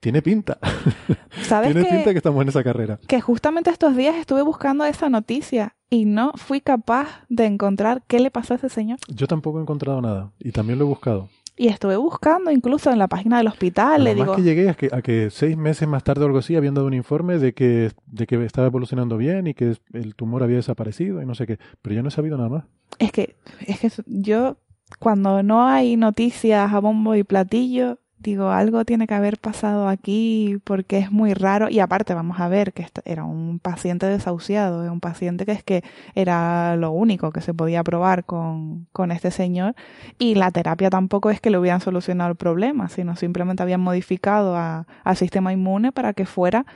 Tiene 0.00 0.20
pinta. 0.20 0.58
¿Sabes 1.42 1.72
Tiene 1.72 1.88
pinta 1.88 2.10
que 2.10 2.18
estamos 2.18 2.42
en 2.42 2.48
esa 2.48 2.64
carrera. 2.64 2.98
Que 3.06 3.20
justamente 3.20 3.70
estos 3.70 3.96
días 3.96 4.16
estuve 4.16 4.42
buscando 4.42 4.84
esa 4.84 5.08
noticia 5.08 5.76
y 5.88 6.06
no 6.06 6.32
fui 6.34 6.60
capaz 6.60 7.24
de 7.28 7.46
encontrar 7.46 8.02
qué 8.08 8.18
le 8.18 8.32
pasó 8.32 8.54
a 8.54 8.56
ese 8.56 8.68
señor. 8.68 8.98
Yo 9.06 9.28
tampoco 9.28 9.60
he 9.60 9.62
encontrado 9.62 10.02
nada 10.02 10.32
y 10.40 10.50
también 10.50 10.80
lo 10.80 10.86
he 10.86 10.88
buscado. 10.88 11.28
Y 11.56 11.68
estuve 11.68 11.96
buscando 11.96 12.50
incluso 12.50 12.90
en 12.90 12.98
la 12.98 13.06
página 13.06 13.38
del 13.38 13.46
hospital. 13.46 14.02
Lo 14.02 14.14
le 14.14 14.24
más 14.24 14.36
que 14.36 14.42
llegué 14.42 14.68
a 14.68 14.74
que, 14.74 14.88
a 14.92 15.02
que 15.02 15.30
seis 15.30 15.56
meses 15.56 15.86
más 15.86 16.02
tarde 16.02 16.22
o 16.22 16.26
algo 16.26 16.38
así 16.38 16.56
habían 16.56 16.74
dado 16.74 16.86
un 16.86 16.94
informe 16.94 17.38
de 17.38 17.54
que, 17.54 17.92
de 18.06 18.26
que 18.26 18.44
estaba 18.44 18.66
evolucionando 18.66 19.16
bien 19.16 19.46
y 19.46 19.54
que 19.54 19.76
el 19.92 20.14
tumor 20.16 20.42
había 20.42 20.56
desaparecido 20.56 21.22
y 21.22 21.26
no 21.26 21.34
sé 21.34 21.46
qué. 21.46 21.58
Pero 21.80 21.94
yo 21.94 22.02
no 22.02 22.08
he 22.08 22.12
sabido 22.12 22.36
nada 22.36 22.48
más. 22.48 22.64
Es 22.98 23.12
que, 23.12 23.36
es 23.66 23.78
que 23.78 23.90
yo, 24.06 24.56
cuando 24.98 25.42
no 25.42 25.64
hay 25.64 25.96
noticias 25.96 26.72
a 26.72 26.80
bombo 26.80 27.14
y 27.14 27.22
platillo, 27.22 27.98
digo, 28.24 28.50
algo 28.50 28.84
tiene 28.84 29.06
que 29.06 29.14
haber 29.14 29.38
pasado 29.38 29.86
aquí 29.88 30.58
porque 30.64 30.98
es 30.98 31.12
muy 31.12 31.34
raro. 31.34 31.68
Y 31.68 31.78
aparte, 31.78 32.14
vamos 32.14 32.40
a 32.40 32.48
ver 32.48 32.72
que 32.72 32.86
era 33.04 33.22
un 33.24 33.60
paciente 33.60 34.06
desahuciado, 34.06 34.90
un 34.90 35.00
paciente 35.00 35.44
que 35.44 35.52
es 35.52 35.62
que 35.62 35.84
era 36.14 36.74
lo 36.76 36.90
único 36.90 37.30
que 37.30 37.42
se 37.42 37.54
podía 37.54 37.84
probar 37.84 38.24
con, 38.24 38.86
con 38.92 39.12
este 39.12 39.30
señor. 39.30 39.76
Y 40.18 40.34
la 40.34 40.50
terapia 40.50 40.90
tampoco 40.90 41.30
es 41.30 41.40
que 41.40 41.50
le 41.50 41.58
hubieran 41.58 41.80
solucionado 41.80 42.30
el 42.30 42.36
problema, 42.36 42.88
sino 42.88 43.14
simplemente 43.14 43.62
habían 43.62 43.80
modificado 43.82 44.56
al 44.56 45.16
sistema 45.16 45.52
inmune 45.52 45.92
para 45.92 46.14
que 46.14 46.26
fuera 46.26 46.66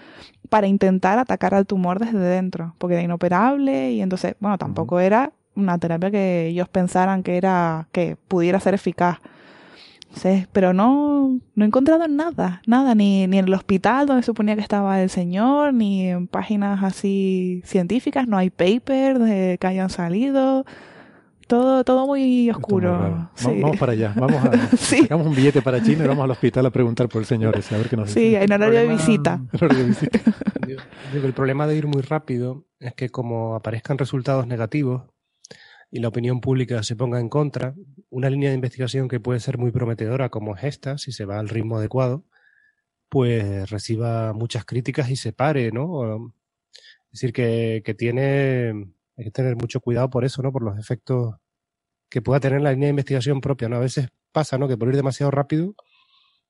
para 0.51 0.67
intentar 0.67 1.19
atacar 1.19 1.55
al 1.55 1.67
tumor 1.67 1.99
desde 1.99 2.19
dentro, 2.19 2.75
porque 2.79 2.95
era 2.95 3.03
inoperable 3.03 3.93
y 3.93 4.01
entonces, 4.01 4.35
bueno, 4.41 4.57
tampoco 4.59 5.01
era 5.01 5.33
una 5.55 5.79
terapia 5.79 6.11
que 6.11 6.47
ellos 6.47 6.69
pensaran 6.69 7.23
que 7.23 7.37
era 7.37 7.89
que 7.93 8.17
pudiera 8.29 8.61
ser 8.61 8.75
eficaz 8.75 9.19
pero 10.53 10.73
no, 10.73 11.41
no 11.55 11.65
he 11.65 11.67
encontrado 11.67 12.09
nada, 12.09 12.63
nada, 12.67 12.95
ni, 12.95 13.27
ni 13.27 13.39
en 13.39 13.47
el 13.47 13.55
hospital 13.55 14.07
donde 14.07 14.23
suponía 14.23 14.57
que 14.57 14.63
estaba 14.63 15.01
el 15.03 15.11
señor, 15.11 15.75
ni 15.75 16.09
en 16.09 16.27
páginas 16.27 16.83
así 16.83 17.63
científicas, 17.65 18.27
no 18.27 18.37
hay 18.37 18.51
papers 18.51 19.21
de 19.21 19.59
que 19.61 19.67
hayan 19.67 19.91
salido. 19.91 20.65
Todo, 21.47 21.83
todo 21.83 22.07
muy 22.07 22.51
oscuro. 22.51 23.31
Vamos 23.43 23.77
para 23.79 23.93
allá. 23.93 24.13
Vamos 24.15 24.45
a, 24.45 24.77
Sacamos 24.77 25.27
un 25.27 25.35
billete 25.35 25.63
para 25.63 25.83
China 25.83 26.05
y 26.05 26.07
vamos 26.07 26.25
al 26.25 26.33
hospital 26.33 26.67
a 26.67 26.71
preguntar 26.71 27.09
por 27.09 27.23
el 27.23 27.27
señor 27.27 27.57
ese, 27.57 27.75
a 27.75 27.79
ver 27.79 27.89
qué 27.89 27.97
nos 27.97 28.09
dice. 28.09 28.21
Sí, 28.21 28.35
en 28.35 28.53
horario, 28.53 28.81
de 28.81 28.87
visita. 28.87 29.41
horario 29.55 29.79
de 29.79 29.85
visita. 29.85 30.21
el 31.15 31.33
problema 31.33 31.67
de 31.67 31.75
ir 31.75 31.87
muy 31.87 32.03
rápido 32.03 32.67
es 32.81 32.93
que 32.93 33.09
como 33.09 33.55
aparezcan 33.55 33.97
resultados 33.97 34.47
negativos, 34.47 35.05
y 35.91 36.01
la 36.01 36.09
opinión 36.09 36.41
pública 36.41 36.83
se 36.83 36.97
ponga 36.97 37.21
en 37.21 37.29
contra, 37.29 37.75
una 38.11 38.31
línea 38.31 38.51
de 38.51 38.57
investigación 38.57 39.09
que 39.09 39.21
puede 39.21 39.41
ser 39.41 39.59
muy 39.59 39.71
prometedora 39.71 40.29
como 40.29 40.57
es 40.57 40.65
esta, 40.65 40.99
si 40.99 41.13
se 41.13 41.25
va 41.25 41.39
al 41.39 41.49
ritmo 41.49 41.79
adecuado, 41.79 42.25
pues 43.09 43.71
reciba 43.71 44.33
muchas 44.35 44.65
críticas 44.65 45.11
y 45.11 45.17
se 45.17 45.33
pare, 45.33 45.73
¿no? 45.73 46.33
Es 47.13 47.21
decir, 47.21 47.33
que, 47.33 47.83
que 47.85 47.95
tiene, 47.95 48.93
hay 49.17 49.25
que 49.25 49.31
tener 49.31 49.57
mucho 49.57 49.81
cuidado 49.81 50.11
por 50.11 50.25
eso, 50.25 50.43
¿no? 50.43 50.53
Por 50.53 50.63
los 50.63 50.79
efectos 50.79 51.37
que 52.11 52.23
pueda 52.23 52.41
tener 52.41 52.61
la 52.61 52.73
línea 52.73 52.89
de 52.89 52.91
investigación 52.91 53.41
propia, 53.41 53.69
¿no? 53.69 53.77
A 53.77 53.81
veces 53.81 54.09
pasa, 54.33 54.59
¿no? 54.59 54.69
Que 54.69 54.77
por 54.77 54.89
ir 54.89 54.97
demasiado 54.97 55.31
rápido 55.31 55.75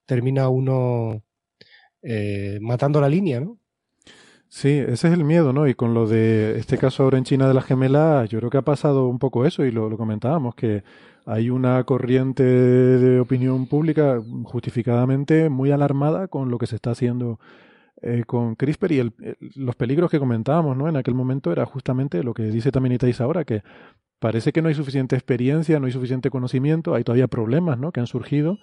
termina 0.07 0.49
uno 0.49 1.23
eh, 2.03 2.59
matando 2.61 3.01
la 3.01 3.09
línea, 3.09 3.41
¿no? 3.41 3.59
Sí, 4.51 4.71
ese 4.71 5.09
es 5.09 5.15
el 5.15 5.25
miedo, 5.25 5.53
¿no? 5.53 5.69
Y 5.69 5.75
con 5.75 5.93
lo 5.93 6.07
de 6.07 6.59
este 6.59 6.79
caso 6.79 7.03
ahora 7.03 7.19
en 7.19 7.25
China 7.25 7.47
de 7.49 7.55
las 7.55 7.67
gemelas, 7.67 8.29
yo 8.31 8.39
creo 8.39 8.51
que 8.51 8.57
ha 8.57 8.63
pasado 8.63 9.07
un 9.07 9.19
poco 9.19 9.45
eso 9.45 9.65
y 9.65 9.71
lo, 9.71 9.95
comentábamos, 9.99 10.55
que 10.55 10.85
hay 11.27 11.51
una 11.51 11.85
corriente 11.85 12.43
de 12.43 13.21
opinión 13.21 13.67
pública 13.67 14.23
justificadamente 14.45 15.51
muy 15.51 15.71
alarmada 15.71 16.29
con 16.29 16.51
lo 16.51 16.57
que 16.57 16.67
se 16.67 16.77
está 16.77 16.93
haciendo 16.93 17.39
eh, 18.01 18.25
con 18.27 18.55
CRISPR 18.55 18.93
y 18.93 19.13
los 19.57 19.77
peligros 19.77 20.11
que 20.11 20.19
comentábamos, 20.19 20.77
¿no? 20.77 20.89
En 20.89 20.97
aquel 20.97 21.15
momento 21.15 21.53
era 21.53 21.67
justamente 21.67 22.23
lo 22.23 22.33
que 22.33 22.45
dice 22.45 22.73
también 22.73 22.95
Itais 22.95 23.21
ahora, 23.21 23.45
que 23.45 23.63
parece 24.19 24.53
que 24.53 24.63
no 24.63 24.69
hay 24.69 24.75
suficiente 24.75 25.15
experiencia, 25.15 25.79
no 25.79 25.87
hay 25.87 25.93
suficiente 25.93 26.31
conocimiento, 26.31 26.95
hay 26.95 27.05
todavía 27.05 27.29
problemas, 27.29 27.79
¿no? 27.79 27.93
Que 27.93 28.01
han 28.01 28.07
surgido. 28.07 28.59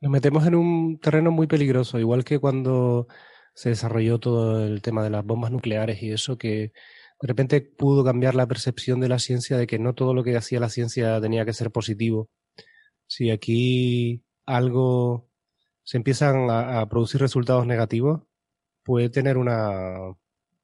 Nos 0.00 0.12
metemos 0.12 0.46
en 0.46 0.54
un 0.54 0.98
terreno 1.00 1.32
muy 1.32 1.48
peligroso, 1.48 1.98
igual 1.98 2.22
que 2.24 2.38
cuando 2.38 3.08
se 3.56 3.70
desarrolló 3.70 4.20
todo 4.20 4.64
el 4.66 4.82
tema 4.82 5.02
de 5.02 5.08
las 5.08 5.24
bombas 5.24 5.50
nucleares 5.50 6.02
y 6.02 6.12
eso 6.12 6.36
que 6.36 6.72
de 7.20 7.28
repente 7.28 7.62
pudo 7.62 8.04
cambiar 8.04 8.34
la 8.34 8.46
percepción 8.46 9.00
de 9.00 9.08
la 9.08 9.18
ciencia 9.18 9.56
de 9.56 9.66
que 9.66 9.78
no 9.78 9.94
todo 9.94 10.12
lo 10.12 10.22
que 10.22 10.36
hacía 10.36 10.60
la 10.60 10.68
ciencia 10.68 11.18
tenía 11.22 11.46
que 11.46 11.54
ser 11.54 11.70
positivo. 11.70 12.28
Si 13.06 13.30
aquí 13.30 14.22
algo 14.44 15.30
se 15.84 15.96
empiezan 15.96 16.50
a, 16.50 16.86
producir 16.90 17.20
resultados 17.20 17.66
negativos, 17.66 18.22
puede 18.84 19.08
tener 19.08 19.38
una 19.38 19.96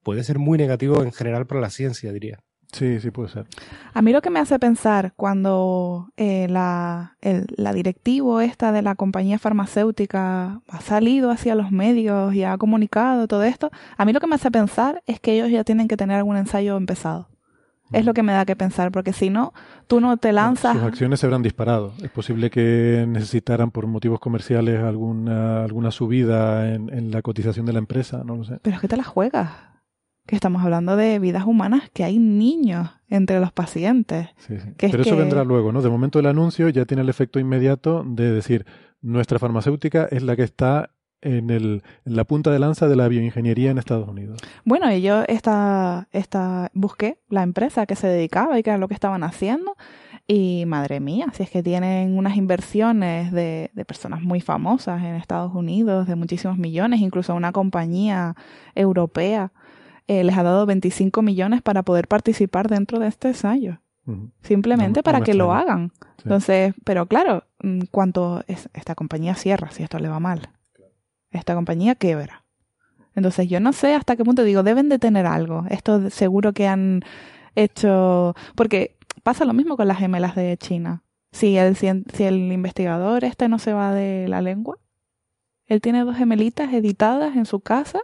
puede 0.03 0.22
ser 0.24 0.38
muy 0.38 0.59
negativo 0.59 1.03
en 1.03 1.12
general 1.12 1.47
para 1.47 1.62
la 1.62 1.70
ciencia, 1.70 2.12
diría. 2.12 2.45
Sí, 2.72 3.00
sí 3.00 3.10
puede 3.10 3.28
ser. 3.28 3.46
A 3.92 4.00
mí 4.00 4.12
lo 4.12 4.22
que 4.22 4.30
me 4.30 4.40
hace 4.40 4.58
pensar 4.58 5.12
cuando 5.14 6.10
eh, 6.16 6.46
la, 6.48 7.16
el, 7.20 7.46
la 7.56 7.74
directivo 7.74 8.40
esta 8.40 8.72
de 8.72 8.80
la 8.80 8.94
compañía 8.94 9.38
farmacéutica 9.38 10.62
ha 10.66 10.80
salido 10.80 11.30
hacia 11.30 11.54
los 11.54 11.70
medios 11.70 12.34
y 12.34 12.44
ha 12.44 12.56
comunicado 12.56 13.28
todo 13.28 13.42
esto, 13.44 13.70
a 13.98 14.04
mí 14.06 14.14
lo 14.14 14.20
que 14.20 14.26
me 14.26 14.36
hace 14.36 14.50
pensar 14.50 15.02
es 15.06 15.20
que 15.20 15.34
ellos 15.34 15.50
ya 15.50 15.64
tienen 15.64 15.86
que 15.86 15.98
tener 15.98 16.16
algún 16.16 16.38
ensayo 16.38 16.78
empezado. 16.78 17.28
Es 17.92 18.06
lo 18.06 18.14
que 18.14 18.22
me 18.22 18.32
da 18.32 18.46
que 18.46 18.56
pensar, 18.56 18.90
porque 18.90 19.12
si 19.12 19.28
no, 19.28 19.52
tú 19.86 20.00
no 20.00 20.16
te 20.16 20.32
lanzas. 20.32 20.72
Sus 20.72 20.82
acciones 20.82 21.20
se 21.20 21.26
habrán 21.26 21.42
disparado. 21.42 21.92
Es 22.02 22.10
posible 22.10 22.48
que 22.48 23.04
necesitaran 23.06 23.70
por 23.70 23.86
motivos 23.86 24.18
comerciales 24.18 24.80
alguna, 24.80 25.62
alguna 25.62 25.90
subida 25.90 26.72
en, 26.72 26.88
en 26.88 27.10
la 27.10 27.20
cotización 27.20 27.66
de 27.66 27.74
la 27.74 27.80
empresa, 27.80 28.22
no 28.24 28.36
lo 28.36 28.44
sé. 28.44 28.60
Pero 28.62 28.76
es 28.76 28.80
que 28.80 28.88
te 28.88 28.96
la 28.96 29.04
juegas 29.04 29.50
que 30.26 30.36
estamos 30.36 30.62
hablando 30.62 30.96
de 30.96 31.18
vidas 31.18 31.44
humanas, 31.44 31.90
que 31.92 32.04
hay 32.04 32.18
niños 32.18 32.90
entre 33.08 33.40
los 33.40 33.52
pacientes. 33.52 34.28
Pero 34.78 35.02
eso 35.02 35.16
vendrá 35.16 35.44
luego, 35.44 35.72
¿no? 35.72 35.82
De 35.82 35.90
momento 35.90 36.18
el 36.18 36.26
anuncio 36.26 36.68
ya 36.68 36.84
tiene 36.84 37.02
el 37.02 37.08
efecto 37.08 37.38
inmediato 37.40 38.04
de 38.06 38.30
decir, 38.30 38.64
nuestra 39.00 39.38
farmacéutica 39.38 40.06
es 40.10 40.22
la 40.22 40.36
que 40.36 40.44
está 40.44 40.90
en, 41.22 41.50
el, 41.50 41.82
en 42.04 42.16
la 42.16 42.24
punta 42.24 42.50
de 42.50 42.58
lanza 42.58 42.88
de 42.88 42.96
la 42.96 43.08
bioingeniería 43.08 43.70
en 43.70 43.78
Estados 43.78 44.08
Unidos. 44.08 44.40
Bueno, 44.64 44.92
y 44.92 45.02
yo 45.02 45.24
esta, 45.28 46.08
esta, 46.12 46.70
busqué 46.74 47.18
la 47.28 47.42
empresa 47.42 47.86
que 47.86 47.96
se 47.96 48.08
dedicaba 48.08 48.58
y 48.58 48.62
qué 48.62 48.70
era 48.70 48.78
lo 48.78 48.88
que 48.88 48.94
estaban 48.94 49.24
haciendo. 49.24 49.76
Y 50.28 50.64
madre 50.66 51.00
mía, 51.00 51.26
si 51.32 51.42
es 51.42 51.50
que 51.50 51.64
tienen 51.64 52.16
unas 52.16 52.36
inversiones 52.36 53.32
de, 53.32 53.70
de 53.74 53.84
personas 53.84 54.22
muy 54.22 54.40
famosas 54.40 55.02
en 55.02 55.16
Estados 55.16 55.52
Unidos, 55.52 56.06
de 56.06 56.14
muchísimos 56.14 56.58
millones, 56.58 57.00
incluso 57.00 57.34
una 57.34 57.50
compañía 57.50 58.36
europea 58.76 59.52
eh, 60.07 60.24
les 60.24 60.36
ha 60.36 60.42
dado 60.42 60.66
25 60.66 61.22
millones 61.22 61.62
para 61.62 61.82
poder 61.82 62.09
participar 62.09 62.68
dentro 62.68 62.98
de 62.98 63.09
este 63.09 63.28
ensayo. 63.28 63.80
Simplemente 64.42 65.05
para 65.05 65.20
que 65.20 65.32
lo 65.32 65.53
hagan. 65.53 65.92
Entonces, 66.18 66.74
pero 66.84 67.07
claro, 67.07 67.44
mm, 67.62 67.82
cuanto 67.90 68.42
esta 68.48 68.96
compañía 68.96 69.36
cierra 69.36 69.70
si 69.70 69.84
esto 69.84 69.98
le 70.00 70.09
va 70.09 70.18
mal. 70.18 70.50
Esta 71.30 71.55
compañía 71.55 71.94
quiebra. 71.94 72.44
Entonces, 73.14 73.48
yo 73.48 73.61
no 73.61 73.72
sé 73.72 73.94
hasta 73.94 74.16
qué 74.16 74.24
punto 74.24 74.42
digo, 74.42 74.62
deben 74.62 74.88
de 74.88 74.98
tener 74.98 75.26
algo. 75.26 75.64
Esto 75.70 76.11
seguro 76.11 76.53
que 76.53 76.66
han 76.66 77.03
hecho. 77.55 78.34
Porque 78.57 78.96
pasa 79.22 79.44
lo 79.44 79.53
mismo 79.53 79.76
con 79.76 79.86
las 79.86 79.98
gemelas 79.98 80.34
de 80.34 80.57
China. 80.57 81.05
Si 81.30 81.57
el, 81.57 81.76
si 81.76 81.86
el 82.24 82.53
investigador 82.53 83.24
este 83.24 83.48
no 83.48 83.59
se 83.59 83.72
va 83.72 83.94
de 83.94 84.26
la 84.28 84.42
lengua, 84.42 84.78
él 85.66 85.80
tiene 85.80 86.05
dos 86.05 86.16
gemelitas 86.16 86.72
editadas 86.72 87.36
en 87.36 87.46
su 87.46 87.61
casa 87.61 88.00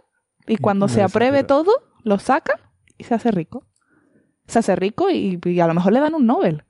y 0.47 0.57
cuando 0.57 0.87
se 0.87 1.03
apruebe 1.03 1.43
todo, 1.43 1.71
lo 2.03 2.19
saca 2.19 2.59
y 2.97 3.03
se 3.03 3.15
hace 3.15 3.31
rico. 3.31 3.65
Se 4.47 4.59
hace 4.59 4.75
rico 4.75 5.09
y, 5.11 5.59
a 5.59 5.67
lo 5.67 5.73
mejor 5.73 5.93
le 5.93 5.99
dan 5.99 6.15
un 6.15 6.25
Nobel. 6.25 6.63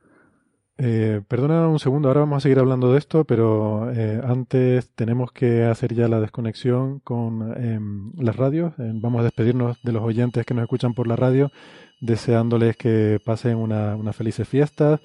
Eh, 0.78 1.22
perdona 1.28 1.68
un 1.68 1.80
segundo, 1.80 2.08
ahora 2.08 2.22
vamos 2.22 2.38
a 2.38 2.40
seguir 2.42 2.60
hablando 2.60 2.94
de 2.94 3.00
esto, 3.00 3.26
pero 3.26 3.92
eh, 3.92 4.22
antes 4.24 4.94
tenemos 4.96 5.32
que 5.34 5.66
hacer 5.66 5.94
ya 5.94 6.08
la 6.08 6.22
desconexión 6.22 7.00
con 7.00 7.54
em, 7.62 8.14
las 8.18 8.38
radios. 8.38 8.74
vamos 8.78 9.22
a 9.22 9.24
despedirnos 9.24 9.78
de 9.84 9.92
los 9.92 10.04
oyentes 10.04 10.46
que 10.46 10.54
nos 10.54 10.64
escuchan 10.64 10.94
por 10.94 11.08
la 11.08 11.18
radio, 11.18 11.52
deseándoles 12.00 12.78
que 12.78 13.20
pasen 13.26 13.58
una, 13.58 13.96
una 13.98 14.14
felices 14.14 14.48
fiestas 14.48 15.02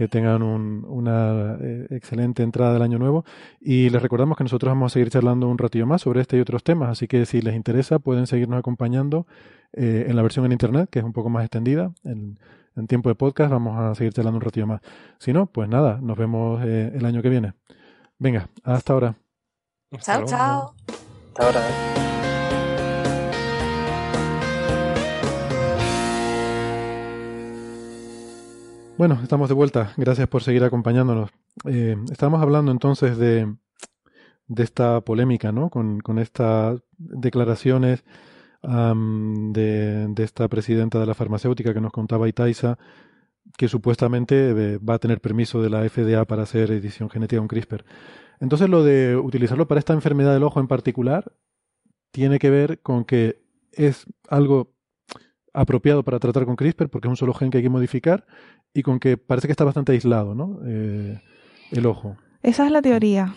que 0.00 0.08
tengan 0.08 0.42
una 0.42 1.58
eh, 1.60 1.86
excelente 1.90 2.42
entrada 2.42 2.72
del 2.72 2.80
año 2.80 2.98
nuevo 2.98 3.26
y 3.60 3.90
les 3.90 4.00
recordamos 4.00 4.38
que 4.38 4.44
nosotros 4.44 4.70
vamos 4.70 4.90
a 4.90 4.94
seguir 4.94 5.10
charlando 5.10 5.46
un 5.46 5.58
ratillo 5.58 5.84
más 5.84 6.00
sobre 6.00 6.22
este 6.22 6.38
y 6.38 6.40
otros 6.40 6.64
temas, 6.64 6.88
así 6.88 7.06
que 7.06 7.26
si 7.26 7.42
les 7.42 7.54
interesa 7.54 7.98
pueden 7.98 8.26
seguirnos 8.26 8.58
acompañando 8.58 9.26
eh, 9.74 10.06
en 10.08 10.16
la 10.16 10.22
versión 10.22 10.46
en 10.46 10.52
internet, 10.52 10.88
que 10.90 11.00
es 11.00 11.04
un 11.04 11.12
poco 11.12 11.28
más 11.28 11.44
extendida, 11.44 11.92
en, 12.04 12.38
tiempo 12.88 13.10
de 13.10 13.14
podcast 13.14 13.50
vamos 13.50 13.78
a 13.78 13.94
seguir 13.94 14.14
charlando 14.14 14.38
un 14.38 14.40
ratillo 14.40 14.66
más. 14.66 14.80
Si 15.18 15.34
no, 15.34 15.44
pues 15.44 15.68
nada, 15.68 15.98
nos 16.00 16.16
vemos 16.16 16.62
eh, 16.64 16.92
el 16.94 17.04
año 17.04 17.20
que 17.20 17.28
viene. 17.28 17.52
Venga, 18.18 18.48
hasta 18.64 18.94
ahora. 18.94 19.16
Chao, 19.98 20.24
chao. 20.24 20.74
Hasta 21.28 21.44
ahora. 21.44 22.09
Bueno, 29.00 29.18
estamos 29.22 29.48
de 29.48 29.54
vuelta. 29.54 29.94
Gracias 29.96 30.28
por 30.28 30.42
seguir 30.42 30.62
acompañándonos. 30.62 31.30
Eh, 31.64 31.96
estamos 32.12 32.42
hablando 32.42 32.70
entonces 32.70 33.16
de, 33.16 33.56
esta 34.54 35.00
polémica, 35.00 35.52
¿no? 35.52 35.70
Con, 35.70 36.00
con 36.00 36.18
estas 36.18 36.82
declaraciones 36.98 38.04
de, 38.62 40.06
de, 40.06 40.22
esta 40.22 40.48
presidenta 40.48 41.00
de 41.00 41.06
la 41.06 41.14
farmacéutica 41.14 41.72
que 41.72 41.80
nos 41.80 41.92
contaba 41.92 42.28
Itaiza, 42.28 42.76
que 43.56 43.68
supuestamente 43.68 44.50
eh, 44.50 44.76
va 44.76 44.96
a 44.96 44.98
tener 44.98 45.22
permiso 45.22 45.62
de 45.62 45.70
la 45.70 45.88
FDA 45.88 46.26
para 46.26 46.42
hacer 46.42 46.70
edición 46.70 47.08
genética 47.08 47.40
con 47.40 47.48
CRISPR. 47.48 47.86
Entonces, 48.38 48.68
lo 48.68 48.84
de 48.84 49.16
utilizarlo 49.16 49.66
para 49.66 49.78
esta 49.78 49.94
enfermedad 49.94 50.34
del 50.34 50.42
ojo 50.42 50.60
en 50.60 50.68
particular 50.68 51.32
tiene 52.10 52.38
que 52.38 52.50
ver 52.50 52.82
con 52.82 53.06
que 53.06 53.40
es 53.72 54.04
algo 54.28 54.74
apropiado 55.52 56.02
para 56.02 56.18
tratar 56.18 56.46
con 56.46 56.56
CRISPR 56.56 56.88
porque 56.88 57.08
es 57.08 57.10
un 57.10 57.16
solo 57.16 57.34
gen 57.34 57.50
que 57.50 57.58
hay 57.58 57.62
que 57.62 57.70
modificar 57.70 58.26
y 58.74 58.82
con 58.82 59.00
que 59.00 59.16
parece 59.16 59.48
que 59.48 59.52
está 59.52 59.64
bastante 59.64 59.92
aislado, 59.92 60.34
¿no? 60.34 60.60
Eh, 60.64 61.20
el 61.72 61.86
ojo. 61.86 62.16
Esa 62.42 62.66
es 62.66 62.72
la 62.72 62.82
teoría. 62.82 63.34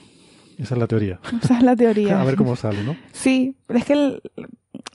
Esa 0.58 0.76
es 0.76 0.80
la 0.80 0.88
teoría. 0.88 1.20
Esa 1.44 1.58
es 1.58 1.64
la 1.64 1.76
teoría. 1.76 2.22
A 2.22 2.26
ver 2.26 2.36
cómo 2.36 2.56
sale, 2.56 2.84
¿no? 2.84 2.96
Sí, 3.12 3.56
es 3.70 3.86
que 3.86 4.22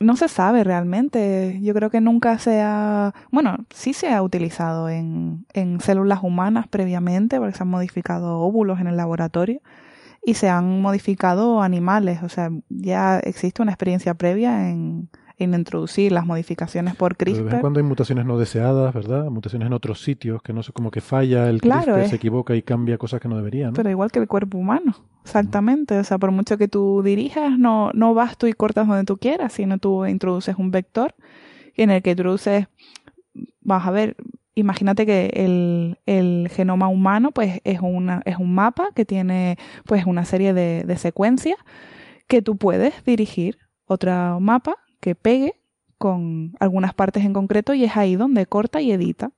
no 0.01 0.17
se 0.17 0.29
sabe 0.29 0.65
realmente. 0.65 1.59
Yo 1.63 1.75
creo 1.75 1.91
que 1.91 2.01
nunca 2.01 2.39
se 2.39 2.61
ha, 2.61 3.15
bueno, 3.31 3.57
sí 3.71 3.93
se 3.93 4.13
ha 4.13 4.23
utilizado 4.23 4.89
en, 4.89 5.47
en 5.53 5.81
células 5.81 6.21
humanas 6.23 6.69
previamente, 6.69 7.39
porque 7.39 7.57
se 7.57 7.63
han 7.63 7.69
modificado 7.69 8.39
óvulos 8.39 8.81
en 8.81 8.87
el 8.87 8.97
laboratorio 8.97 9.61
y 10.25 10.35
se 10.35 10.49
han 10.49 10.81
modificado 10.83 11.63
animales. 11.63 12.23
O 12.23 12.29
sea, 12.29 12.51
ya 12.69 13.19
existe 13.19 13.63
una 13.63 13.73
experiencia 13.73 14.15
previa 14.15 14.71
en, 14.71 15.09
en 15.27 15.28
introducir 15.39 16.13
las 16.13 16.27
modificaciones 16.27 16.97
por 16.97 17.17
CRISPR. 17.17 17.45
Pero 17.49 17.61
cuando 17.61 17.81
hay 17.81 17.85
mutaciones 17.85 18.27
no 18.27 18.39
deseadas, 18.39 18.93
¿verdad? 18.93 19.31
Mutaciones 19.31 19.67
en 19.67 19.73
otros 19.73 20.03
sitios, 20.03 20.43
que 20.43 20.53
no 20.53 20.63
sé, 20.63 20.73
como 20.73 20.91
que 20.91 21.01
falla 21.01 21.49
el 21.49 21.61
CRISPR, 21.61 22.09
se 22.09 22.17
equivoca 22.17 22.57
y 22.57 22.63
cambia 22.63 22.99
cosas 22.99 23.21
que 23.21 23.29
no 23.29 23.37
deberían. 23.37 23.73
Pero 23.73 23.91
igual 23.91 24.11
que 24.11 24.19
el 24.19 24.29
cuerpo 24.29 24.59
humano, 24.59 24.97
exactamente. 25.23 25.99
O 25.99 26.05
sea, 26.05 26.19
por 26.19 26.31
mucho 26.33 26.59
que 26.59 26.69
tú 26.69 27.03
dirijas, 27.03 27.59
no, 27.59 27.91
no 27.95 28.15
vas 28.15 28.37
tú 28.37 28.47
y 28.47 28.53
cortas 28.53 28.87
donde 28.89 29.05
tú 29.05 29.17
quieras, 29.19 29.53
sino 29.53 29.79
tú 29.79 30.07
introduces 30.07 30.57
un 30.59 30.71
vector 30.71 31.15
en 31.77 31.91
el 31.91 32.03
que 32.03 32.11
introduces, 32.11 32.67
vas 33.61 33.87
a 33.87 33.91
ver, 33.93 34.17
imagínate 34.55 35.07
que 35.07 35.31
el, 35.35 35.99
el, 36.07 36.49
genoma 36.51 36.89
humano 36.89 37.31
pues 37.31 37.61
es, 37.63 37.79
una, 37.81 38.23
es 38.25 38.37
un 38.39 38.55
mapa 38.55 38.89
que 38.95 39.05
tiene 39.05 39.57
pues 39.87 40.05
una 40.05 40.25
serie 40.25 40.53
de, 40.53 40.83
de 40.85 40.97
secuencias 40.97 41.57
que 42.27 42.43
tú 42.43 42.57
puedes 42.57 43.05
dirigir 43.05 43.59
otro 43.87 44.41
mapa 44.41 44.77
que 45.01 45.15
pegue 45.15 45.55
con 45.99 46.55
algunas 46.61 46.95
partes 46.95 47.25
en 47.25 47.33
concreto 47.33 47.75
y 47.75 47.85
es 47.85 47.97
ahí 47.97 48.17
donde 48.17 48.47
corta 48.47 48.81
y 48.81 48.93
edita. 48.93 49.33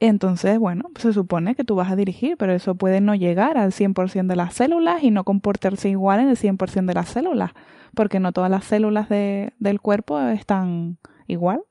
Entonces, 0.00 0.58
bueno, 0.58 0.90
se 0.98 1.12
supone 1.12 1.54
que 1.54 1.62
tú 1.62 1.76
vas 1.76 1.90
a 1.90 1.96
dirigir, 1.96 2.36
pero 2.36 2.52
eso 2.52 2.74
puede 2.74 3.00
no 3.00 3.14
llegar 3.14 3.56
al 3.56 3.70
100% 3.70 4.26
de 4.26 4.36
las 4.36 4.54
células 4.54 5.02
y 5.04 5.12
no 5.12 5.22
comportarse 5.22 5.90
igual 5.90 6.20
en 6.20 6.28
el 6.28 6.36
100% 6.36 6.86
de 6.86 6.94
las 6.94 7.08
células, 7.08 7.52
porque 7.94 8.18
no 8.18 8.32
todas 8.32 8.50
las 8.50 8.64
células 8.64 9.08
de, 9.08 9.52
del 9.60 9.80
cuerpo 9.80 10.18
están 10.20 10.98
igual. 11.28 11.62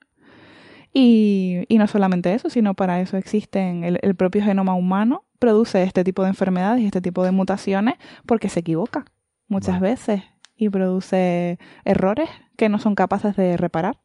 Y, 0.93 1.65
y, 1.67 1.77
no 1.77 1.87
solamente 1.87 2.33
eso, 2.33 2.49
sino 2.49 2.73
para 2.73 2.99
eso 3.01 3.17
existen, 3.17 3.83
el, 3.83 3.99
el 4.01 4.15
propio 4.15 4.43
genoma 4.43 4.75
humano 4.75 5.23
produce 5.39 5.83
este 5.83 6.03
tipo 6.03 6.21
de 6.21 6.29
enfermedades 6.29 6.81
y 6.81 6.85
este 6.85 7.01
tipo 7.01 7.23
de 7.23 7.31
mutaciones 7.31 7.95
porque 8.25 8.49
se 8.49 8.59
equivoca 8.59 9.05
muchas 9.47 9.79
veces 9.79 10.23
y 10.55 10.69
produce 10.69 11.59
errores 11.85 12.29
que 12.61 12.69
no 12.69 12.77
son 12.77 12.93
capaces 12.93 13.35
de 13.35 13.57
reparar. 13.57 13.97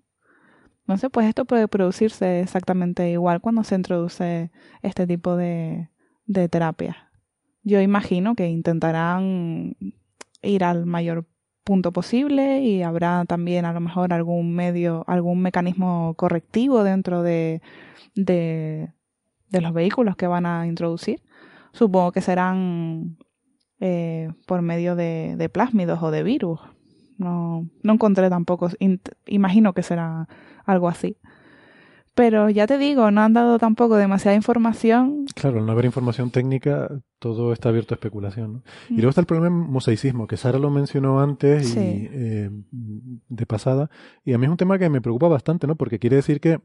Sé, 0.97 1.11
pues 1.11 1.27
esto 1.27 1.45
puede 1.45 1.69
producirse 1.69 2.41
exactamente 2.41 3.11
igual 3.11 3.43
cuando 3.43 3.63
se 3.65 3.75
introduce 3.75 4.51
este 4.81 5.07
tipo 5.07 5.37
de, 5.37 5.91
terapia. 6.51 7.11
Yo 7.65 7.83
imagino 7.83 8.35
que 8.35 8.49
intentarán 8.49 9.77
ir 10.41 10.65
al 10.65 10.87
mayor 10.87 11.27
punto 11.65 11.93
posible 11.93 12.63
y 12.63 12.83
habrá 12.83 13.27
también 13.27 13.67
a 13.67 13.75
lo 13.75 13.81
mejor 13.81 14.15
algún 14.15 14.55
medio, 14.55 15.05
algún 15.07 15.43
mecanismo 15.43 16.15
correctivo 16.15 16.83
dentro 16.83 17.23
de, 17.23 17.61
los 18.15 19.73
vehículos 19.75 20.17
que 20.17 20.29
van 20.29 20.47
a 20.47 20.67
introducir. 20.67 21.21
Supongo 21.73 22.11
que 22.11 22.23
serán 22.23 23.19
eh, 23.81 24.31
por 24.47 24.63
medio 24.63 24.97
de, 24.97 25.51
plásmidos 25.53 26.03
o 26.03 26.11
de 26.11 26.23
virus. 26.23 26.59
No, 27.19 27.67
no 27.83 27.93
encontré 27.93 28.29
tampoco, 28.29 28.71
imagino 29.27 29.73
que 29.73 29.83
será 29.83 30.29
algo 30.65 30.89
así. 30.89 31.17
Pero 32.17 32.49
ya 32.49 32.67
te 32.67 32.79
digo, 32.79 33.11
no 33.11 33.21
han 33.21 33.35
dado 33.35 33.59
tampoco 33.59 33.97
demasiada 33.97 34.35
información. 34.35 35.27
Claro, 35.35 35.59
al 35.59 35.67
no 35.67 35.73
haber 35.73 35.85
información 35.85 36.31
técnica, 36.31 36.89
todo 37.19 37.53
está 37.53 37.69
abierto 37.69 37.93
a 37.93 37.97
especulación. 37.97 38.63
Y 38.89 38.95
mm. 38.95 38.97
luego 38.97 39.11
está 39.11 39.21
el 39.21 39.27
problema 39.27 39.55
del 39.55 39.69
mosaicismo, 39.69 40.27
que 40.27 40.39
Sara 40.39 40.59
lo 40.59 40.71
mencionó 40.71 41.21
antes 41.21 41.77
y, 41.77 42.09
eh, 42.11 42.51
de 43.29 43.47
pasada. 43.47 43.91
Y 44.25 44.33
a 44.33 44.39
mí 44.39 44.47
es 44.47 44.51
un 44.51 44.57
tema 44.57 44.79
que 44.79 44.89
me 44.89 45.03
preocupa 45.03 45.29
bastante, 45.29 45.67
¿no? 45.67 45.77
Porque 45.77 45.99
quiere 45.99 46.17
decir 46.17 46.41
que 46.41 46.61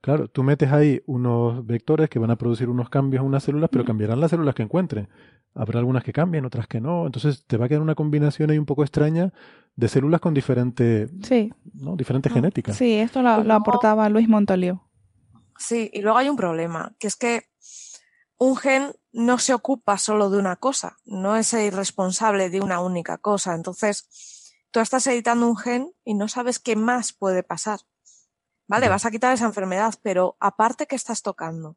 Claro, 0.00 0.28
tú 0.28 0.42
metes 0.42 0.72
ahí 0.72 1.02
unos 1.06 1.66
vectores 1.66 2.08
que 2.08 2.18
van 2.18 2.30
a 2.30 2.36
producir 2.36 2.68
unos 2.68 2.88
cambios 2.88 3.20
en 3.20 3.26
unas 3.26 3.44
células, 3.44 3.68
pero 3.70 3.84
cambiarán 3.84 4.20
las 4.20 4.30
células 4.30 4.54
que 4.54 4.62
encuentren. 4.62 5.08
Habrá 5.54 5.78
algunas 5.80 6.04
que 6.04 6.12
cambien, 6.12 6.44
otras 6.46 6.66
que 6.66 6.80
no. 6.80 7.04
Entonces 7.04 7.44
te 7.46 7.58
va 7.58 7.66
a 7.66 7.68
quedar 7.68 7.82
una 7.82 7.94
combinación 7.94 8.50
ahí 8.50 8.58
un 8.58 8.66
poco 8.66 8.82
extraña 8.82 9.32
de 9.76 9.88
células 9.88 10.20
con 10.20 10.32
diferente, 10.32 11.08
sí. 11.22 11.52
¿no? 11.74 11.96
diferentes 11.96 12.32
genéticas. 12.32 12.76
Sí, 12.76 12.94
esto 12.94 13.20
lo, 13.20 13.30
aportaba 13.52 14.08
Luis 14.08 14.28
Montoliu. 14.28 14.80
Sí, 15.58 15.90
y 15.92 16.00
luego 16.00 16.16
hay 16.16 16.28
un 16.30 16.36
problema, 16.36 16.94
que 16.98 17.06
es 17.06 17.16
que 17.16 17.42
un 18.38 18.56
gen 18.56 18.92
no 19.12 19.38
se 19.38 19.52
ocupa 19.52 19.98
solo 19.98 20.30
de 20.30 20.38
una 20.38 20.56
cosa, 20.56 20.96
no 21.04 21.36
es 21.36 21.52
el 21.52 21.72
responsable 21.72 22.48
de 22.48 22.62
una 22.62 22.80
única 22.80 23.18
cosa. 23.18 23.54
Entonces, 23.54 24.54
tú 24.70 24.80
estás 24.80 25.06
editando 25.06 25.46
un 25.46 25.58
gen 25.58 25.92
y 26.04 26.14
no 26.14 26.28
sabes 26.28 26.58
qué 26.58 26.74
más 26.74 27.12
puede 27.12 27.42
pasar. 27.42 27.80
Vale, 28.70 28.88
vas 28.88 29.04
a 29.04 29.10
quitar 29.10 29.34
esa 29.34 29.46
enfermedad, 29.46 29.94
pero 30.00 30.36
aparte 30.38 30.86
que 30.86 30.94
estás 30.94 31.22
tocando. 31.22 31.76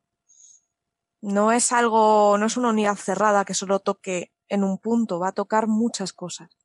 No 1.22 1.52
es 1.52 1.72
algo, 1.72 2.38
no 2.38 2.46
es 2.46 2.56
una 2.56 2.70
unidad 2.70 2.98
cerrada 2.98 3.46
que 3.46 3.56
solo 3.56 3.80
toque 3.80 4.32
en 4.48 4.64
un 4.64 4.78
punto, 4.78 5.20
va 5.20 5.30
a 5.30 5.32
tocar 5.32 5.68
muchas 5.68 6.14
cosas. 6.14 6.56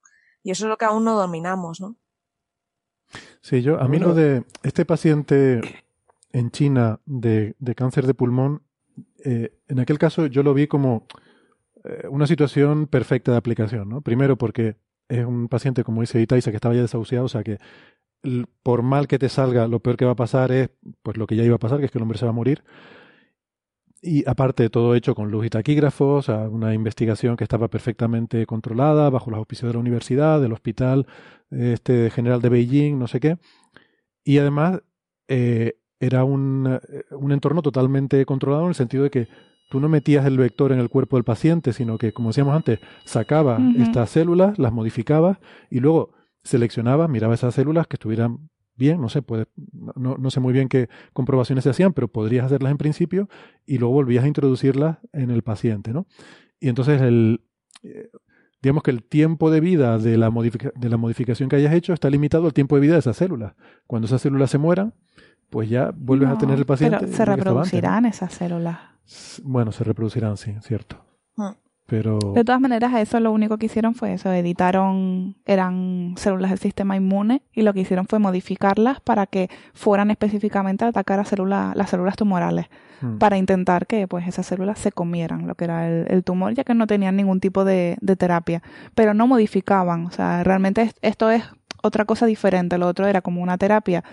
Y 0.43 0.51
eso 0.51 0.67
es 0.67 0.69
lo 0.69 0.77
que 0.77 0.85
aún 0.85 1.05
no 1.05 1.17
dominamos, 1.17 1.81
¿no? 1.81 1.97
Sí, 3.41 3.63
yo, 3.63 3.81
a 3.81 3.89
mí 3.89 3.99
lo 3.99 4.13
de 4.13 4.45
este 4.63 4.85
paciente 4.85 5.63
en 6.33 6.51
China 6.51 7.01
de, 7.07 7.57
de 7.59 7.75
cáncer 7.75 8.07
de 8.07 8.13
pulmón, 8.13 8.63
eh, 9.25 9.57
en 9.67 9.81
aquel 9.81 9.99
caso 9.99 10.27
yo 10.27 10.43
lo 10.43 10.53
vi 10.53 10.67
como 10.67 11.07
eh, 11.85 12.07
una 12.11 12.27
situación 12.27 12.87
perfecta 12.87 13.33
de 13.33 13.39
aplicación, 13.39 13.89
¿no? 13.89 14.03
Primero 14.03 14.37
porque 14.37 14.77
es 15.09 15.25
un 15.25 15.49
paciente, 15.49 15.85
como 15.85 16.03
dice 16.03 16.21
Itaiza, 16.21 16.51
que 16.51 16.59
estaba 16.59 16.75
ya 16.75 16.83
desahuciado, 16.83 17.25
o 17.25 17.31
sea 17.31 17.43
que 17.43 17.59
por 18.63 18.83
mal 18.83 19.07
que 19.07 19.19
te 19.19 19.29
salga, 19.29 19.69
lo 19.69 19.81
peor 19.81 19.97
que 19.97 20.05
va 20.05 20.13
a 20.13 20.17
pasar 20.17 20.53
es 20.53 20.71
pues 21.03 21.17
lo 21.17 21.27
que 21.27 21.37
ya 21.37 21.45
iba 21.45 21.57
a 21.57 21.59
pasar, 21.59 21.79
que 21.79 21.87
es 21.87 21.91
que 21.91 21.99
el 21.99 22.03
hombre 22.03 22.19
se 22.19 22.25
va 22.25 22.31
a 22.31 22.35
morir. 22.35 22.65
Y 24.01 24.29
aparte 24.29 24.65
de 24.65 24.71
todo 24.71 24.95
hecho 24.95 25.15
con 25.15 25.31
luz 25.31 25.47
y 25.47 25.51
taquígrafos, 25.51 26.29
una 26.29 26.73
investigación 26.73 27.37
que 27.37 27.45
estaba 27.45 27.69
perfectamente 27.69 28.47
controlada 28.47 29.11
bajo 29.11 29.31
los 29.31 29.39
auspicios 29.39 29.69
de 29.69 29.75
la 29.75 29.81
universidad, 29.81 30.41
del 30.41 30.53
hospital 30.53 31.07
este 31.51 32.11
general 32.11 32.41
de 32.41 32.49
Beijing, 32.49 32.99
no 32.99 33.09
sé 33.09 33.19
qué. 33.19 33.39
Y 34.23 34.39
además 34.39 34.83
eh, 35.27 35.79
era 35.99 36.25
un, 36.25 36.79
un 37.11 37.33
entorno 37.33 37.63
totalmente 37.63 38.25
controlado 38.25 38.65
en 38.65 38.69
el 38.69 38.75
sentido 38.75 39.05
de 39.05 39.11
que 39.11 39.29
tú 39.69 39.81
no 39.81 39.89
metías 39.89 40.27
el 40.27 40.39
vector 40.39 40.73
en 40.73 40.79
el 40.79 40.89
cuerpo 40.89 41.17
del 41.17 41.25
paciente, 41.25 41.73
sino 41.73 41.99
que, 41.99 42.13
como 42.13 42.31
decíamos 42.31 42.55
antes, 42.55 42.81
sacaba 43.05 43.59
estas 43.79 44.11
células, 44.11 44.59
las 44.59 44.73
modificaba 44.73 45.41
y 45.71 45.81
luego 45.81 46.11
seleccionaba, 46.49 47.09
miraba 47.09 47.35
esas 47.35 47.55
células 47.55 47.87
que 47.87 47.97
estuvieran 47.97 48.51
bien, 48.77 49.01
no 49.01 49.09
sé, 49.09 49.23
puede, 49.23 49.47
no, 49.97 50.17
no, 50.17 50.31
sé 50.31 50.41
muy 50.41 50.53
bien 50.53 50.69
qué 50.69 50.89
comprobaciones 51.13 51.65
se 51.65 51.71
hacían, 51.71 51.93
pero 51.93 52.09
podrías 52.09 52.47
hacerlas 52.47 52.71
en 52.71 52.79
principio 52.79 53.29
y 53.67 53.79
luego 53.79 53.95
volvías 53.95 54.25
a 54.25 54.29
introducirlas 54.29 54.99
en 55.13 55.31
el 55.31 55.43
paciente, 55.43 55.93
¿no? 55.93 56.07
Y 56.61 56.69
entonces 56.69 57.03
el, 57.03 57.43
eh, 57.83 58.09
digamos 58.63 58.83
que 58.83 58.91
el 58.91 59.03
tiempo 59.03 59.51
de 59.51 59.61
vida 59.61 59.99
de 59.99 60.17
la, 60.17 60.31
de 60.31 60.89
la 60.89 60.97
modificación 60.97 61.49
que 61.49 61.57
hayas 61.57 61.75
hecho 61.75 61.93
está 61.93 62.09
limitado 62.09 62.47
al 62.47 62.53
tiempo 62.53 62.77
de 62.77 62.83
vida 62.83 62.95
de 62.95 63.01
esas 63.01 63.17
células. 63.17 63.55
Cuando 63.87 64.07
esas 64.07 64.23
células 64.23 64.51
se 64.51 64.59
mueran, 64.59 64.95
pues 65.51 65.69
ya 65.69 65.93
vuelves 65.95 66.29
a 66.29 66.39
tener 66.39 66.59
el 66.59 66.67
paciente. 66.67 66.99
Pero 67.01 67.13
se 67.13 67.25
reproducirán 67.25 68.07
esas 68.07 68.33
células. 68.33 68.79
Bueno, 69.43 69.73
se 69.73 69.85
reproducirán, 69.85 70.37
sí, 70.37 70.55
cierto. 70.63 71.05
Mm. 71.37 71.51
Pero... 71.89 72.19
De 72.35 72.45
todas 72.45 72.61
maneras, 72.61 72.93
eso 72.97 73.19
lo 73.19 73.33
único 73.33 73.57
que 73.57 73.65
hicieron 73.65 73.95
fue 73.95 74.13
eso, 74.13 74.31
editaron, 74.31 75.37
eran 75.47 76.13
células 76.19 76.51
del 76.51 76.59
sistema 76.59 76.97
inmune 76.97 77.41
y 77.55 77.63
lo 77.63 77.73
que 77.73 77.81
hicieron 77.81 78.07
fue 78.07 78.19
modificarlas 78.19 79.01
para 79.01 79.25
que 79.25 79.49
fueran 79.73 80.11
específicamente 80.11 80.85
a 80.85 80.89
atacar 80.89 81.19
a 81.19 81.25
células, 81.25 81.75
las 81.75 81.89
células 81.89 82.17
tumorales, 82.17 82.67
mm. 83.01 83.17
para 83.17 83.39
intentar 83.39 83.87
que 83.87 84.07
pues 84.07 84.29
esas 84.29 84.45
células 84.45 84.79
se 84.79 84.93
comieran 84.93 85.47
lo 85.47 85.55
que 85.55 85.65
era 85.65 85.89
el, 85.89 86.25
tumor, 86.25 86.53
ya 86.53 86.63
que 86.63 86.75
no 86.75 86.87
tenían 86.87 87.17
ningún 87.17 87.41
tipo 87.41 87.65
de, 87.65 87.97
de, 88.03 88.17
terapia, 88.17 88.63
pero 88.95 89.15
no 89.15 89.27
modificaban, 89.27 90.05
o 90.05 90.11
sea, 90.11 90.45
realmente 90.45 90.93
esto 91.01 91.31
es 91.31 91.43
otra 91.83 92.05
cosa 92.05 92.27
diferente, 92.27 92.77
lo 92.77 92.87
otro 92.87 93.07
era 93.07 93.23
como 93.23 93.41
una 93.41 93.57
terapia 93.57 94.05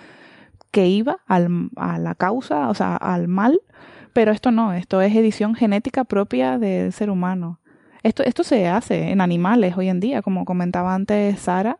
que 0.71 0.87
iba 0.87 1.17
al, 1.27 1.69
a 1.75 1.99
la 1.99 2.15
causa, 2.15 2.69
o 2.69 2.73
sea, 2.73 2.95
al 2.95 3.27
mal, 3.27 3.59
pero 4.13 4.31
esto 4.31 4.51
no, 4.51 4.71
esto 4.71 5.01
es 5.01 5.13
edición 5.13 5.55
genética 5.55 6.05
propia 6.05 6.57
del 6.57 6.93
ser 6.93 7.09
humano. 7.09 7.59
Esto, 8.05 8.21
esto 8.21 8.43
se 8.43 8.67
hace 8.67 9.09
en 9.09 9.19
animales 9.19 9.75
hoy 9.75 9.89
en 9.89 9.99
día, 9.99 10.21
como 10.21 10.45
comentaba 10.45 10.93
antes 10.93 11.39
Sara. 11.39 11.79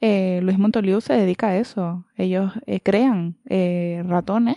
Eh, 0.00 0.38
Luis 0.40 0.56
Montoliu 0.56 1.00
se 1.00 1.14
dedica 1.14 1.48
a 1.48 1.56
eso. 1.56 2.06
Ellos 2.16 2.52
eh, 2.66 2.78
crean 2.78 3.38
eh, 3.48 4.04
ratones 4.06 4.54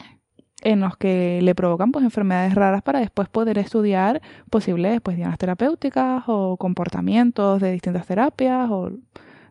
en 0.62 0.80
los 0.80 0.96
que 0.96 1.40
le 1.42 1.56
provocan 1.56 1.92
pues 1.92 2.06
enfermedades 2.06 2.54
raras 2.54 2.84
para 2.84 3.00
después 3.00 3.30
poder 3.30 3.58
estudiar 3.58 4.22
posibles 4.52 5.02
pues 5.02 5.18
terapéuticas 5.40 6.24
o 6.28 6.56
comportamientos 6.56 7.62
de 7.62 7.72
distintas 7.72 8.06
terapias 8.06 8.70
o 8.70 8.92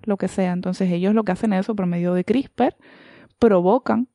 lo 0.05 0.17
que 0.19 0.29
sea. 0.29 0.53
Entonces 0.53 0.93
ellos 0.93 1.15
lo 1.15 1.25
que 1.25 1.33
hacen 1.33 1.53
es 1.53 1.63
eso 1.63 1.75
por 1.75 1.87
medio 1.87 2.15
de 2.15 2.23
CRISPR 2.23 2.77
provocan 3.41 4.07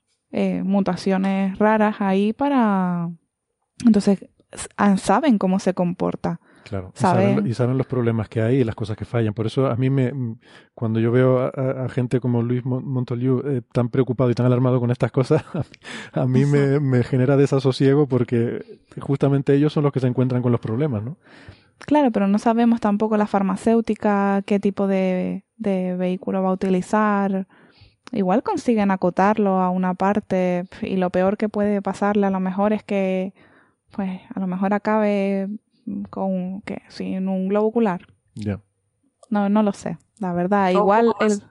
mutaciones 0.64 1.60
raras 1.60 1.98
ahí 2.00 2.32
para 2.32 3.10
entonces, 3.86 4.26
saben 4.96 5.38
cómo 5.38 5.60
se 5.60 5.74
comporta. 5.74 6.40
Claro, 6.64 6.94
Y, 7.46 7.54
saben, 7.54 7.78
los 7.78 7.88
problemas 7.88 8.30
que 8.30 8.42
hay 8.42 8.58
y 8.58 8.64
las 8.64 8.76
cosas 8.76 8.96
que 8.96 9.06
fallan. 9.06 9.34
Por 9.34 9.48
eso 9.48 9.68
a 9.68 9.76
mí 9.76 9.90
me, 9.90 10.14
cuando 10.74 11.00
yo 11.00 11.12
veo 11.12 11.40
a, 11.40 11.90
gente 11.90 12.20
como 12.20 12.42
Luis 12.42 12.64
Montoliu 12.66 13.42
eh, 13.46 13.62
tan 13.72 13.90
preocupado 13.90 14.30
y 14.30 14.36
tan 14.36 14.46
alarmado 14.46 14.80
con 14.80 14.92
estas 14.92 15.12
cosas, 15.12 15.44
a 16.14 16.26
mí 16.26 16.46
me, 16.46 16.80
me, 16.80 17.04
genera 17.04 17.38
desasosiego 17.38 18.08
porque 18.08 18.80
justamente 19.00 19.54
ellos 19.54 19.74
son 19.74 19.84
los 19.84 19.92
que 19.92 20.00
se 20.00 20.08
encuentran 20.08 20.42
con 20.42 20.52
los 20.52 20.62
problemas, 20.62 21.04
¿no? 21.04 21.18
Claro, 21.80 22.12
pero 22.12 22.28
no 22.28 22.38
sabemos 22.38 22.80
tampoco 22.80 23.18
la 23.18 23.26
farmacéutica, 23.26 24.44
qué 24.46 24.60
tipo 24.60 24.86
de, 24.88 25.46
de 25.58 25.96
vehículo 25.96 26.44
va 26.44 26.50
a 26.50 26.54
utilizar. 26.54 27.48
Igual 28.12 28.44
consiguen 28.44 28.92
acotarlo 28.92 29.60
a 29.62 29.70
una 29.70 29.94
parte 29.96 30.66
y 30.82 30.98
lo 30.98 31.10
peor 31.10 31.38
que 31.38 31.50
puede 31.50 31.82
pasarle 31.82 32.28
a 32.28 32.30
lo 32.30 32.40
mejor 32.40 32.74
es 32.74 32.84
que 32.84 33.34
pues 33.92 34.22
a 34.34 34.40
lo 34.40 34.48
mejor 34.48 34.74
acabe 34.74 35.50
con 36.10 36.62
que 36.62 36.82
sin 36.90 37.28
un 37.28 37.48
globo 37.48 37.68
ocular. 37.68 38.08
Ya. 38.36 38.62
No, 39.30 39.50
no 39.50 39.64
lo 39.64 39.74
sé. 39.74 39.98
La 40.20 40.34
verdad, 40.34 40.70
igual 40.70 41.14
el, 41.20 41.44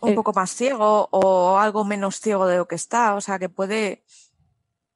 un 0.00 0.14
poco 0.14 0.32
más 0.32 0.50
ciego 0.50 1.08
o 1.10 1.58
algo 1.58 1.84
menos 1.84 2.20
ciego 2.20 2.46
de 2.46 2.58
lo 2.58 2.68
que 2.68 2.74
está, 2.74 3.14
o 3.14 3.20
sea 3.20 3.38
que 3.38 3.48
puede 3.48 4.04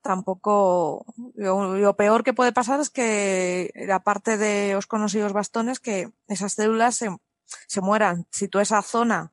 tampoco 0.02 1.06
lo, 1.34 1.96
peor 1.96 2.24
que 2.24 2.34
puede 2.34 2.52
pasar 2.52 2.78
es 2.78 2.90
que 2.90 3.72
aparte 3.90 4.36
de 4.36 4.74
los 4.74 4.86
conocidos 4.86 5.32
bastones 5.32 5.80
que 5.80 6.12
esas 6.28 6.52
células 6.52 6.94
se, 6.94 7.08
se 7.66 7.80
mueran. 7.80 8.26
Si 8.30 8.46
tú 8.46 8.58
esa 8.60 8.82
zona 8.82 9.32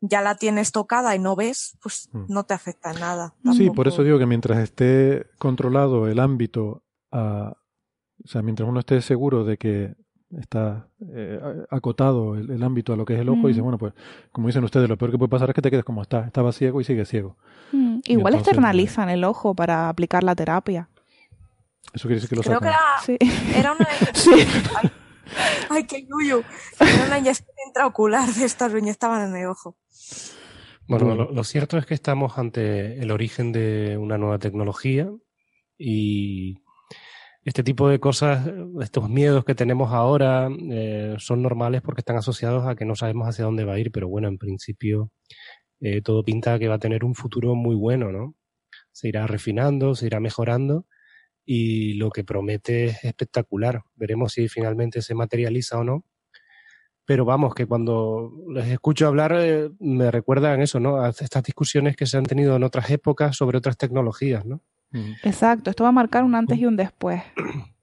ya 0.00 0.20
la 0.20 0.36
tienes 0.36 0.72
tocada 0.72 1.16
y 1.16 1.18
no 1.18 1.34
ves, 1.36 1.78
pues 1.82 2.10
hmm. 2.12 2.26
no 2.28 2.44
te 2.44 2.52
afecta 2.52 2.90
en 2.90 3.00
nada. 3.00 3.34
Sí, 3.54 3.70
por 3.70 3.88
eso 3.88 4.02
digo 4.02 4.18
que 4.18 4.26
mientras 4.26 4.58
esté 4.58 5.26
controlado 5.38 6.06
el 6.06 6.18
ámbito, 6.18 6.82
o 8.22 8.28
sea, 8.28 8.42
mientras 8.42 8.68
uno 8.68 8.80
esté 8.80 9.00
seguro 9.00 9.44
de 9.44 9.56
que 9.56 9.94
está 10.38 10.88
eh, 11.12 11.38
acotado 11.70 12.34
el, 12.34 12.62
ámbito 12.62 12.92
a 12.92 12.96
lo 12.96 13.04
que 13.04 13.14
es 13.14 13.20
el 13.20 13.28
ojo, 13.28 13.44
y 13.44 13.48
dice, 13.48 13.60
hmm. 13.60 13.64
bueno, 13.64 13.78
pues 13.78 13.94
como 14.32 14.48
dicen 14.48 14.64
ustedes, 14.64 14.88
lo 14.88 14.96
peor 14.96 15.10
que 15.10 15.18
puede 15.18 15.30
pasar 15.30 15.50
es 15.50 15.54
que 15.54 15.62
te 15.62 15.70
quedes 15.70 15.84
como 15.84 16.02
está, 16.02 16.26
estaba 16.26 16.52
ciego 16.52 16.80
y 16.80 16.84
sigue 16.84 17.04
ciego. 17.04 17.36
Hmm. 17.72 18.00
Igual 18.04 18.34
externalizan 18.34 19.08
el 19.10 19.24
ojo 19.24 19.54
para 19.54 19.88
aplicar 19.88 20.24
la 20.24 20.34
terapia. 20.34 20.88
Eso 21.92 22.08
quiere 22.08 22.20
decir 22.20 22.30
que 22.30 22.36
lo 22.36 22.42
Creo 22.42 22.60
que 22.60 22.68
era, 22.68 23.18
era 23.56 23.72
una... 23.72 23.86
sí. 24.14 24.30
Ay, 25.68 25.84
qué 25.84 26.06
yuyu. 26.06 26.42
Era 26.80 27.06
una 27.06 27.18
inyección 27.18 27.48
intraocular 27.66 28.28
de 28.28 28.44
estas 28.44 28.72
lo 28.72 28.78
estaban 28.78 29.28
en 29.28 29.36
el 29.36 29.46
ojo. 29.46 29.76
Bueno, 30.86 31.14
lo, 31.14 31.44
cierto 31.44 31.78
es 31.78 31.86
que 31.86 31.94
estamos 31.94 32.38
ante 32.38 33.00
el 33.00 33.10
origen 33.10 33.52
de 33.52 33.96
una 33.96 34.18
nueva 34.18 34.38
tecnología 34.38 35.10
y 35.78 36.58
este 37.44 37.62
tipo 37.62 37.88
de 37.88 38.00
cosas, 38.00 38.48
estos 38.80 39.08
miedos 39.10 39.44
que 39.44 39.54
tenemos 39.54 39.92
ahora 39.92 40.48
eh, 40.70 41.14
son 41.18 41.42
normales 41.42 41.82
porque 41.82 42.00
están 42.00 42.16
asociados 42.16 42.66
a 42.66 42.74
que 42.74 42.86
no 42.86 42.96
sabemos 42.96 43.28
hacia 43.28 43.44
dónde 43.44 43.64
va 43.64 43.74
a 43.74 43.78
ir, 43.78 43.92
pero 43.92 44.08
bueno, 44.08 44.28
en 44.28 44.38
principio 44.38 45.10
eh, 45.80 46.00
todo 46.00 46.24
pinta 46.24 46.58
que 46.58 46.68
va 46.68 46.76
a 46.76 46.78
tener 46.78 47.04
un 47.04 47.14
futuro 47.14 47.54
muy 47.54 47.74
bueno, 47.76 48.10
¿no? 48.10 48.34
Se 48.92 49.08
irá 49.08 49.26
refinando, 49.26 49.94
se 49.94 50.06
irá 50.06 50.20
mejorando 50.20 50.86
y 51.44 51.94
lo 51.94 52.10
que 52.10 52.24
promete 52.24 52.86
es 52.86 53.04
espectacular. 53.04 53.82
Veremos 53.94 54.32
si 54.32 54.48
finalmente 54.48 55.02
se 55.02 55.14
materializa 55.14 55.78
o 55.78 55.84
no. 55.84 56.04
Pero 57.04 57.26
vamos, 57.26 57.54
que 57.54 57.66
cuando 57.66 58.32
les 58.48 58.68
escucho 58.68 59.06
hablar 59.06 59.34
eh, 59.38 59.70
me 59.78 60.10
recuerdan 60.10 60.62
eso, 60.62 60.80
¿no? 60.80 61.02
A 61.02 61.10
estas 61.10 61.42
discusiones 61.42 61.96
que 61.96 62.06
se 62.06 62.16
han 62.16 62.24
tenido 62.24 62.56
en 62.56 62.64
otras 62.64 62.90
épocas 62.90 63.36
sobre 63.36 63.58
otras 63.58 63.76
tecnologías, 63.76 64.46
¿no? 64.46 64.62
Exacto, 65.22 65.70
esto 65.70 65.84
va 65.84 65.90
a 65.90 65.92
marcar 65.92 66.24
un 66.24 66.34
antes 66.34 66.58
y 66.58 66.66
un 66.66 66.76
después. 66.76 67.22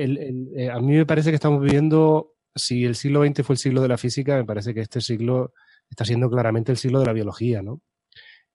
Eh, 0.00 0.70
a 0.70 0.78
mí 0.78 0.96
me 0.96 1.06
parece 1.06 1.30
que 1.30 1.34
estamos 1.34 1.60
viviendo, 1.60 2.34
si 2.54 2.84
el 2.84 2.94
siglo 2.94 3.24
XX 3.24 3.42
fue 3.44 3.54
el 3.54 3.58
siglo 3.58 3.82
de 3.82 3.88
la 3.88 3.98
física, 3.98 4.36
me 4.36 4.44
parece 4.44 4.72
que 4.72 4.80
este 4.80 5.00
siglo 5.00 5.54
está 5.90 6.04
siendo 6.04 6.30
claramente 6.30 6.70
el 6.70 6.78
siglo 6.78 7.00
de 7.00 7.06
la 7.06 7.14
biología, 7.14 7.62
¿no? 7.62 7.80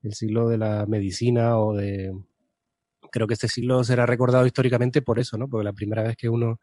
El 0.03 0.13
siglo 0.13 0.47
de 0.47 0.57
la 0.57 0.85
medicina 0.85 1.57
o 1.57 1.73
de, 1.73 2.13
creo 3.11 3.27
que 3.27 3.33
este 3.33 3.47
siglo 3.47 3.83
será 3.83 4.05
recordado 4.05 4.45
históricamente 4.45 5.01
por 5.01 5.19
eso, 5.19 5.37
¿no? 5.37 5.49
Porque 5.49 5.65
la 5.65 5.73
primera 5.73 6.03
vez 6.03 6.15
que 6.15 6.29
uno 6.29 6.59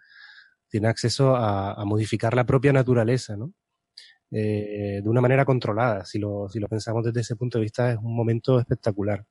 tiene 0.68 0.88
acceso 0.88 1.36
a, 1.36 1.84
modificar 1.84 2.34
la 2.34 2.46
propia 2.46 2.72
naturaleza, 2.72 3.36
¿no? 3.36 3.52
Eh, 4.30 5.00
de 5.02 5.08
una 5.08 5.20
manera 5.20 5.44
controlada. 5.44 6.04
Si 6.04 6.18
lo, 6.18 6.48
si 6.48 6.60
lo 6.60 6.68
pensamos 6.68 7.04
desde 7.04 7.20
ese 7.20 7.36
punto 7.36 7.58
de 7.58 7.62
vista, 7.62 7.90
es 7.90 7.98
un 7.98 8.14
momento 8.16 8.58
espectacular. 8.58 9.24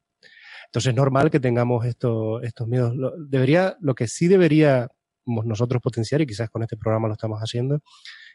Entonces 0.70 0.92
es 0.92 0.96
normal 0.96 1.32
que 1.32 1.40
tengamos 1.40 1.84
estos, 1.86 2.44
estos 2.44 2.68
miedos. 2.68 2.96
Lo, 2.96 3.12
debería, 3.18 3.76
lo 3.82 3.96
que 3.96 4.08
sí 4.08 4.28
deberíamos 4.28 4.90
nosotros 5.28 5.82
potenciar, 5.82 6.22
y 6.22 6.28
quizás 6.28 6.50
con 6.52 6.62
este 6.62 6.78
programa 6.78 7.08
lo 7.08 7.16
estamos 7.16 7.40
haciendo, 7.40 7.82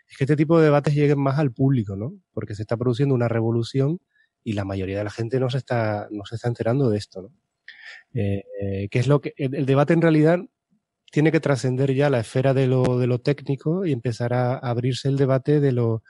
es 0.08 0.16
que 0.16 0.24
este 0.24 0.34
tipo 0.34 0.58
de 0.58 0.64
debates 0.64 0.94
lleguen 0.94 1.20
más 1.20 1.38
al 1.38 1.52
público, 1.52 1.94
¿no? 1.94 2.12
Porque 2.32 2.56
se 2.56 2.62
está 2.62 2.76
produciendo 2.76 3.14
una 3.14 3.28
revolución 3.28 4.00
y 4.42 4.54
la 4.54 4.64
mayoría 4.64 4.98
de 4.98 5.04
la 5.04 5.10
gente 5.10 5.38
no 5.38 5.48
se 5.48 5.58
está, 5.58 6.08
no 6.10 6.24
se 6.24 6.34
está 6.34 6.48
enterando 6.48 6.90
de 6.90 6.98
esto, 6.98 7.22
¿no? 7.22 7.30
Eh, 8.14 8.44
eh, 8.60 8.88
que 8.90 8.98
es 8.98 9.06
lo 9.06 9.20
que 9.20 9.32
el, 9.36 9.64
debate 9.66 9.92
en 9.92 10.02
realidad 10.02 10.38
tiene 11.10 11.32
que 11.32 11.40
trascender 11.40 11.94
ya 11.94 12.10
la 12.10 12.20
esfera 12.20 12.52
de 12.52 12.66
lo, 12.66 12.98
de 12.98 13.06
lo 13.06 13.20
técnico 13.20 13.86
y 13.86 13.92
empezar 13.92 14.34
a, 14.34 14.56
abrirse 14.58 15.08
el 15.08 15.16
debate 15.16 15.60
de 15.60 15.72
lo, 15.72 16.02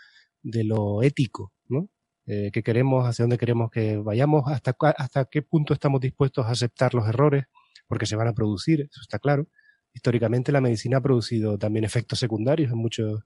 de 0.42 0.64
lo 0.64 1.02
ético, 1.02 1.52
¿no? 1.68 1.90
Eh, 2.26 2.50
que 2.52 2.62
queremos, 2.62 3.06
hacia 3.06 3.24
dónde 3.24 3.38
queremos 3.38 3.70
que 3.70 3.98
vayamos, 3.98 4.44
hasta, 4.46 4.74
hasta 4.96 5.26
qué 5.26 5.42
punto 5.42 5.74
estamos 5.74 6.00
dispuestos 6.00 6.46
a 6.46 6.50
aceptar 6.50 6.94
los 6.94 7.06
errores, 7.08 7.44
porque 7.86 8.06
se 8.06 8.16
van 8.16 8.28
a 8.28 8.32
producir, 8.32 8.82
eso 8.90 9.00
está 9.02 9.18
claro. 9.18 9.46
Históricamente 9.92 10.52
la 10.52 10.60
medicina 10.60 10.98
ha 10.98 11.02
producido 11.02 11.58
también 11.58 11.84
efectos 11.84 12.18
secundarios 12.18 12.72
en 12.72 12.78
muchos, 12.78 13.22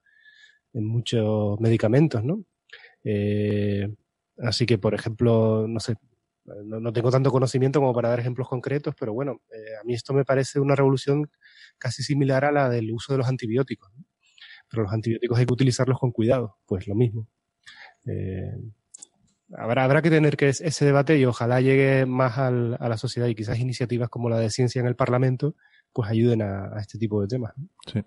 en 0.72 0.86
muchos 0.86 1.60
medicamentos, 1.60 2.24
¿no? 2.24 2.44
Eh, 3.04 3.88
Así 4.38 4.66
que, 4.66 4.78
por 4.78 4.94
ejemplo, 4.94 5.66
no 5.68 5.80
sé, 5.80 5.96
no, 6.44 6.92
tengo 6.92 7.10
tanto 7.10 7.30
conocimiento 7.30 7.80
como 7.80 7.92
para 7.92 8.10
dar 8.10 8.20
ejemplos 8.20 8.48
concretos, 8.48 8.94
pero 8.98 9.12
bueno, 9.12 9.42
eh, 9.50 9.76
a 9.80 9.84
mí 9.84 9.94
esto 9.94 10.14
me 10.14 10.24
parece 10.24 10.60
una 10.60 10.76
revolución 10.76 11.30
casi 11.76 12.02
similar 12.02 12.44
a 12.44 12.52
la 12.52 12.68
del 12.68 12.90
uso 12.92 13.12
de 13.12 13.18
los 13.18 13.28
antibióticos. 13.28 13.90
Pero 14.70 14.84
los 14.84 14.92
antibióticos 14.92 15.38
hay 15.38 15.46
que 15.46 15.52
utilizarlos 15.52 15.98
con 15.98 16.12
cuidado, 16.12 16.58
pues 16.66 16.86
lo 16.86 16.94
mismo. 16.94 17.28
Habrá, 19.56 19.84
habrá 19.84 20.02
que 20.02 20.10
tener 20.10 20.36
que 20.36 20.48
ese 20.48 20.84
debate 20.84 21.18
y 21.18 21.24
ojalá 21.24 21.60
llegue 21.60 22.06
más 22.06 22.38
a 22.38 22.50
la 22.50 22.96
sociedad 22.96 23.28
y 23.28 23.34
quizás 23.34 23.58
iniciativas 23.58 24.08
como 24.08 24.28
la 24.28 24.38
de 24.38 24.50
ciencia 24.50 24.80
en 24.80 24.86
el 24.86 24.96
Parlamento 24.96 25.54
pues 25.92 26.10
ayuden 26.10 26.42
a, 26.42 26.78
este 26.78 26.98
tipo 26.98 27.20
de 27.20 27.28
temas. 27.28 27.52
Sí. 27.86 28.02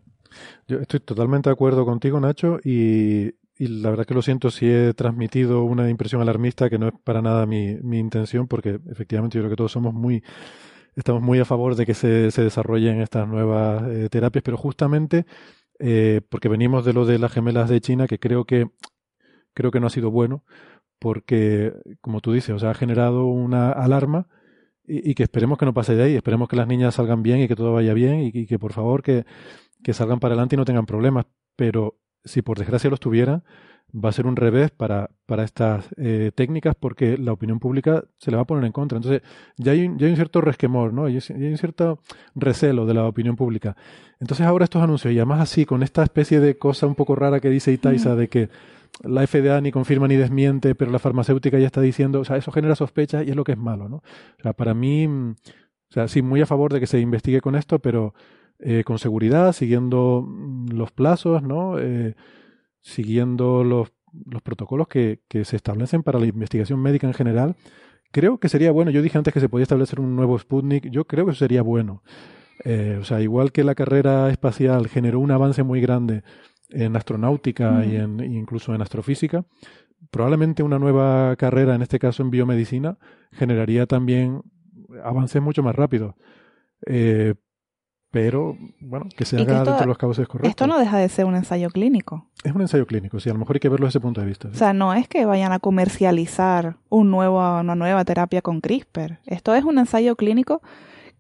Yo 0.68 0.80
estoy 0.80 1.02
totalmente 1.02 1.50
de 1.50 1.54
acuerdo 1.54 1.86
contigo, 1.86 2.20
Nacho, 2.20 2.60
y, 2.64 3.32
la 3.58 3.90
verdad 3.90 4.06
que 4.06 4.14
lo 4.14 4.22
siento 4.22 4.50
si 4.50 4.68
he 4.68 4.94
transmitido 4.94 5.64
una 5.64 5.90
impresión 5.90 6.22
alarmista 6.22 6.70
que 6.70 6.80
no 6.80 6.88
es 6.88 6.94
para 7.04 7.22
nada 7.22 7.46
mi, 7.46 7.76
mi 7.84 8.00
intención, 8.00 8.48
porque 8.48 8.80
efectivamente 8.90 9.38
yo 9.38 9.42
creo 9.42 9.52
que 9.52 9.58
todos 9.58 9.72
somos 9.72 9.94
muy, 9.94 10.24
estamos 10.96 11.22
muy 11.22 11.40
a 11.40 11.46
favor 11.46 11.76
de 11.76 11.86
que 11.86 11.94
se, 11.94 12.32
se 12.32 12.44
desarrollen 12.44 13.02
estas 13.02 13.28
nuevas 13.28 13.84
eh, 13.90 14.10
terapias, 14.10 14.42
pero 14.44 14.58
justamente 14.58 15.26
eh, 15.80 16.22
porque 16.30 16.48
venimos 16.48 16.86
de 16.86 16.94
lo 16.94 17.06
de 17.06 17.20
las 17.20 17.32
gemelas 17.32 17.70
de 17.70 17.82
China, 17.82 18.08
que 18.08 18.20
creo 18.20 18.46
que 18.46 18.68
creo 19.54 19.72
que 19.72 19.80
no 19.80 19.88
ha 19.88 19.90
sido 19.90 20.12
bueno, 20.12 20.44
porque, 21.02 21.74
como 22.00 22.22
tú 22.22 22.32
dices, 22.32 22.52
o 22.52 22.60
sea, 22.60 22.70
ha 22.70 22.74
generado 22.76 23.26
una 23.26 23.72
alarma 23.72 24.28
y, 24.86 25.16
que 25.16 25.24
esperemos 25.24 25.58
que 25.58 25.66
no 25.66 25.74
pase 25.74 25.96
de 25.96 26.04
ahí, 26.04 26.16
esperemos 26.16 26.48
que 26.48 26.56
las 26.56 26.68
niñas 26.68 26.94
salgan 26.94 27.24
bien 27.24 27.40
y 27.40 27.48
que 27.48 27.56
todo 27.56 27.74
vaya 27.74 27.96
bien 27.96 28.20
y, 28.22 28.46
que 28.46 28.60
por 28.60 28.72
favor 28.72 29.02
que, 29.02 29.26
que, 29.84 29.94
salgan 29.94 30.20
para 30.20 30.34
adelante 30.34 30.56
y 30.56 30.58
no 30.58 30.66
tengan 30.66 30.86
problemas. 30.86 31.26
Pero 31.56 31.98
si 32.24 32.44
por 32.44 32.60
desgracia 32.60 32.92
los 32.92 33.00
tuvieran, 33.00 33.44
va 33.94 34.10
a 34.10 34.12
ser 34.12 34.28
un 34.28 34.36
revés 34.36 34.70
para, 34.70 35.10
para 35.26 35.44
estas 35.44 35.90
eh, 35.98 36.32
técnicas 36.36 36.76
porque 36.80 37.18
la 37.18 37.34
opinión 37.34 37.58
pública 37.58 38.04
se 38.20 38.30
le 38.30 38.38
va 38.38 38.44
a 38.44 38.46
poner 38.46 38.66
en 38.66 38.72
contra. 38.72 38.98
Entonces 38.98 39.24
ya 39.58 39.72
hay, 39.72 39.90
ya 39.98 40.06
hay 40.06 40.12
un 40.12 40.18
cierto 40.18 40.40
resquemor, 40.40 40.94
¿no? 40.94 41.06
hay 41.06 41.16
un 41.16 41.58
cierto 41.58 42.00
recelo 42.36 42.86
de 42.86 42.94
la 42.94 43.08
opinión 43.08 43.36
pública. 43.36 43.76
Entonces 44.20 44.46
ahora 44.46 44.66
estos 44.66 44.84
anuncios, 44.84 45.12
y 45.12 45.18
además 45.18 45.42
así, 45.42 45.66
con 45.66 45.82
esta 45.82 46.04
especie 46.04 46.40
de 46.40 46.60
cosa 46.60 46.86
un 46.86 46.94
poco 46.94 47.16
rara 47.16 47.40
que 47.40 47.50
dice 47.50 47.72
Itaiza 47.72 48.16
de 48.16 48.28
que 48.28 48.50
la 49.04 49.26
FDA 49.26 49.62
ni 49.62 49.72
confirma 49.72 50.08
ni 50.08 50.16
desmiente, 50.16 50.76
pero 50.76 50.92
la 50.92 51.00
farmacéutica 51.00 51.58
ya 51.60 51.66
está 51.66 51.82
diciendo, 51.82 52.20
o 52.20 52.26
sea, 52.26 52.38
eso 52.38 52.52
genera 52.52 52.76
sospechas 52.76 53.26
y 53.26 53.30
es 53.30 53.36
lo 53.36 53.44
que 53.44 53.54
es 53.54 53.58
malo, 53.58 53.90
¿no? 53.90 53.98
O 53.98 54.42
sea, 54.42 54.54
para 54.54 54.74
mí, 54.74 55.08
mm, 55.08 55.32
o 55.32 55.94
sea, 55.94 56.08
sí, 56.08 56.22
muy 56.22 56.42
a 56.42 56.46
favor 56.46 56.74
de 56.74 56.80
que 56.80 56.88
se 56.88 57.00
investigue 57.00 57.42
con 57.42 57.56
esto, 57.56 57.80
pero 57.80 58.14
eh, 58.60 58.84
con 58.84 59.00
seguridad, 59.00 59.54
siguiendo 59.54 60.24
mm, 60.28 60.70
los 60.74 60.92
plazos, 60.92 61.44
¿no? 61.44 61.80
Eh, 61.80 62.16
siguiendo 62.82 63.64
los, 63.64 63.92
los 64.26 64.42
protocolos 64.42 64.88
que, 64.88 65.22
que 65.28 65.46
se 65.46 65.56
establecen 65.56 66.04
para 66.04 66.20
la 66.20 66.28
investigación 66.28 66.80
médica 66.82 67.08
en 67.08 67.14
general. 67.14 67.56
Creo 68.12 68.40
que 68.40 68.50
sería 68.50 68.72
bueno, 68.72 68.92
yo 68.92 69.02
dije 69.02 69.18
antes 69.18 69.34
que 69.34 69.40
se 69.40 69.50
podía 69.50 69.64
establecer 69.64 70.00
un 70.00 70.16
nuevo 70.16 70.38
Sputnik, 70.38 70.90
yo 70.90 71.06
creo 71.06 71.26
que 71.26 71.34
sería 71.34 71.62
bueno. 71.62 72.04
Eh, 72.64 72.98
o 73.00 73.04
sea, 73.04 73.22
igual 73.22 73.52
que 73.52 73.64
la 73.64 73.76
carrera 73.76 74.30
espacial 74.30 74.88
generó 74.88 75.20
un 75.20 75.32
avance 75.32 75.64
muy 75.64 75.82
grande 75.82 76.24
en 76.72 76.96
astronáutica 76.96 77.86
y 77.86 77.96
en, 77.96 78.20
incluso 78.20 78.74
en 78.74 78.82
astrofísica. 78.82 79.46
Probablemente 80.10 80.64
una 80.64 80.80
nueva 80.80 81.36
carrera, 81.36 81.76
en 81.76 81.82
este 81.82 82.00
caso 82.00 82.24
en 82.24 82.32
biomedicina, 82.32 82.98
generaría 83.32 83.86
también 83.86 84.42
avances 85.04 85.42
mucho 85.42 85.64
más 85.64 85.76
rápidos. 85.76 86.16
Eh, 86.86 87.36
pero, 88.12 88.58
bueno, 88.82 89.08
que 89.16 89.24
se 89.24 89.38
haga 89.38 89.64
dentro 89.64 89.78
de 89.78 89.86
los 89.86 89.98
cauces 89.98 90.28
correctos. 90.28 90.50
Esto 90.50 90.68
no 90.68 90.78
deja 90.78 90.98
de 90.98 91.08
ser 91.08 91.24
un 91.26 91.36
ensayo 91.36 91.70
clínico. 91.70 92.30
Es 92.44 92.54
un 92.54 92.60
ensayo 92.60 92.86
clínico, 92.86 93.22
sí, 93.22 93.30
a 93.30 93.34
lo 93.34 93.40
mejor 93.40 93.56
hay 93.56 93.62
que 93.62 93.70
verlo 93.70 93.86
desde 93.86 94.00
ese 94.00 94.02
punto 94.02 94.20
de 94.20 94.28
vista. 94.28 94.50
O 94.50 94.54
sea, 94.54 94.74
no 94.74 94.94
es 94.94 95.08
que 95.08 95.26
vayan 95.26 95.54
a 95.54 95.60
comercializar 95.60 96.76
un 96.90 97.10
nuevo, 97.10 97.38
una 97.38 97.76
nueva 97.76 98.04
terapia 98.04 98.42
con 98.42 98.60
CRISPR. 98.60 99.20
Esto 99.26 99.56
es 99.56 99.64
un 99.64 99.78
ensayo 99.78 100.18
clínico 100.18 100.62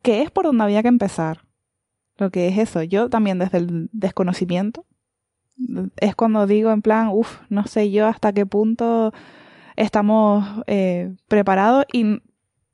que 0.01 0.21
es 0.21 0.31
por 0.31 0.45
donde 0.45 0.65
había 0.65 0.81
que 0.81 0.89
empezar. 0.89 1.45
Lo 2.17 2.29
que 2.29 2.49
es 2.49 2.57
eso. 2.57 2.83
Yo 2.83 3.09
también 3.09 3.39
desde 3.39 3.59
el 3.59 3.89
desconocimiento 3.93 4.85
es 5.97 6.15
cuando 6.15 6.47
digo 6.47 6.71
en 6.71 6.81
plan, 6.81 7.09
uff, 7.11 7.39
no 7.49 7.65
sé 7.65 7.91
yo 7.91 8.07
hasta 8.07 8.33
qué 8.33 8.45
punto 8.45 9.13
estamos 9.75 10.45
eh, 10.67 11.13
preparados, 11.27 11.85
y, 11.91 12.21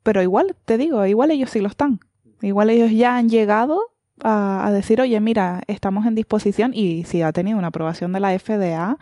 pero 0.02 0.22
igual, 0.22 0.56
te 0.64 0.78
digo, 0.78 1.04
igual 1.06 1.30
ellos 1.30 1.50
sí 1.50 1.60
lo 1.60 1.68
están. 1.68 2.00
Igual 2.40 2.70
ellos 2.70 2.90
ya 2.92 3.16
han 3.16 3.28
llegado 3.28 3.80
a, 4.22 4.70
decir, 4.72 5.00
oye, 5.00 5.18
mira, 5.20 5.62
estamos 5.66 6.06
en 6.06 6.14
disposición 6.14 6.72
y 6.74 7.04
si 7.04 7.22
ha 7.22 7.32
tenido 7.32 7.58
una 7.58 7.68
aprobación 7.68 8.12
de 8.12 8.20
la 8.20 8.36
FDA, 8.38 8.98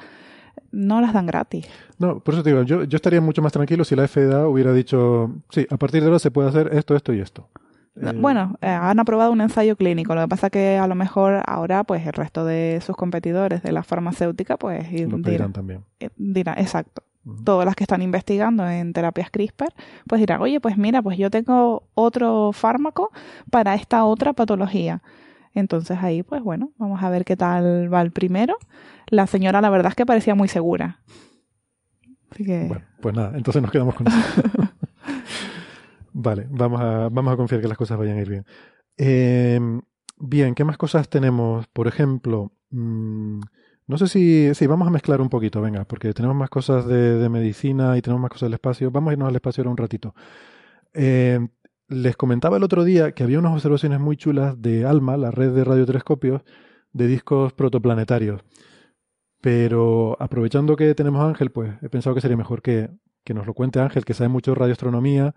no 0.73 1.01
las 1.01 1.13
dan 1.13 1.27
gratis. 1.27 1.67
No, 1.99 2.21
por 2.21 2.35
eso 2.35 2.43
te 2.43 2.51
digo, 2.51 2.63
yo, 2.63 2.85
yo 2.85 2.97
estaría 2.97 3.21
mucho 3.21 3.43
más 3.43 3.53
tranquilo 3.53 3.85
si 3.85 3.97
la 3.97 4.07
FDA 4.09 4.47
hubiera 4.49 4.73
dicho, 4.73 5.33
sí, 5.51 5.67
a 5.71 5.77
partir 5.77 6.03
de 6.03 6.09
ahora 6.09 6.19
se 6.19 6.31
puede 6.31 6.49
hacer 6.49 6.71
esto, 6.73 6.95
esto 6.97 7.13
y 7.13 7.21
esto. 7.21 7.49
Eh, 8.01 8.13
bueno, 8.15 8.57
eh, 8.61 8.69
han 8.69 8.99
aprobado 8.99 9.33
un 9.33 9.41
ensayo 9.41 9.77
clínico. 9.77 10.15
Lo 10.15 10.23
que 10.23 10.29
pasa 10.29 10.51
que 10.51 10.77
a 10.77 10.87
lo 10.87 10.95
mejor 10.95 11.43
ahora, 11.47 11.85
pues 11.85 12.07
el 12.07 12.13
resto 12.13 12.45
de 12.45 12.81
sus 12.85 12.97
competidores 12.97 13.63
de 13.63 13.73
la 13.73 13.83
farmacéutica, 13.83 14.57
pues 14.57 14.91
dirán, 14.91 15.53
también. 15.53 15.83
Eh, 16.01 16.11
dirán, 16.17 16.59
exacto. 16.59 17.03
Todas 17.45 17.67
las 17.67 17.75
que 17.75 17.83
están 17.83 18.03
investigando 18.03 18.69
en 18.69 18.93
terapias 18.93 19.31
CRISPR, 19.33 19.75
pues 20.07 20.21
dirán, 20.21 20.41
oye, 20.41 20.61
pues 20.61 20.79
mira, 20.79 21.03
pues 21.03 21.19
yo 21.19 21.29
tengo 21.29 21.89
otro 21.95 22.53
fármaco 22.53 23.11
para 23.51 23.75
esta 23.75 24.05
otra 24.05 24.33
patología. 24.33 25.03
Entonces 25.53 25.99
ahí, 26.01 26.23
pues 26.23 26.41
bueno, 26.41 26.71
vamos 26.79 27.03
a 27.03 27.11
ver 27.11 27.25
qué 27.25 27.37
tal 27.37 27.93
va 27.93 28.01
el 28.03 28.13
primero. 28.13 28.57
La 29.09 29.27
señora, 29.27 29.61
la 29.61 29.71
verdad 29.71 29.91
es 29.91 29.97
que 29.97 30.07
parecía 30.07 30.37
muy 30.37 30.47
segura. 30.47 31.01
Así 32.31 32.45
que... 32.45 32.67
Bueno, 32.69 32.85
pues 33.01 33.15
nada, 33.17 33.37
entonces 33.37 33.61
nos 33.61 33.73
quedamos 33.73 33.97
con 33.97 34.07
eso. 34.07 34.17
Vale, 36.19 36.47
vamos 36.51 36.81
a, 36.81 37.11
vamos 37.11 37.35
a 37.35 37.37
confiar 37.37 37.61
que 37.61 37.69
las 37.69 37.77
cosas 37.77 37.99
vayan 37.99 38.17
a 38.17 38.23
ir 38.23 38.31
bien. 38.31 38.47
Eh, 38.97 39.61
bien, 40.17 40.55
¿qué 40.55 40.65
más 40.65 40.79
cosas 40.79 41.11
tenemos? 41.11 41.67
Por 41.67 41.89
ejemplo, 41.89 42.53
mmm, 42.71 43.41
no 43.87 43.99
sé 43.99 44.09
si, 44.09 44.55
sí, 44.55 44.67
vamos 44.67 44.89
a 44.89 44.91
mezclar 44.91 45.21
un 45.21 45.29
poquito, 45.29 45.61
venga, 45.61 45.85
porque 45.85 46.15
tenemos 46.15 46.35
más 46.35 46.49
cosas 46.49 46.87
de, 46.87 47.19
de, 47.19 47.29
medicina 47.29 47.99
y 47.99 48.03
tenemos 48.03 48.23
más 48.23 48.31
cosas 48.31 48.47
del 48.47 48.55
espacio. 48.55 48.91
Vamos 48.91 49.11
a 49.11 49.13
irnos 49.13 49.29
al 49.29 49.37
espacio 49.37 49.61
ahora 49.61 49.73
un 49.73 49.77
ratito. 49.77 50.15
Eh, 50.95 51.39
les 51.89 52.17
comentaba 52.17 52.57
el 52.57 52.63
otro 52.63 52.85
día 52.85 53.13
que 53.13 53.23
había 53.23 53.39
unas 53.39 53.53
observaciones 53.53 54.01
muy 54.01 54.17
chulas 54.17 54.61
de 54.63 54.87
ALMA, 54.87 55.19
la 55.19 55.31
red 55.31 55.53
de 55.53 55.65
radiotelescopios, 55.65 56.43
de 56.95 57.09
discos 57.09 57.53
protoplanetarios. 57.53 58.43
Pero 59.43 60.17
aprovechando 60.19 60.77
que 60.77 60.95
tenemos 60.95 61.21
a 61.21 61.29
Ángel, 61.29 61.51
pues 61.51 61.75
he 61.83 61.91
pensado 61.91 62.15
que 62.15 62.23
sería 62.23 62.39
mejor 62.39 62.63
que, 62.63 62.89
que 63.23 63.35
nos 63.35 63.47
lo 63.47 63.53
cuente 63.53 63.81
Ángel, 63.81 64.07
que 64.07 64.15
sabe 64.15 64.29
mucho 64.29 64.53
de 64.53 64.55
radioastronomía 64.57 65.35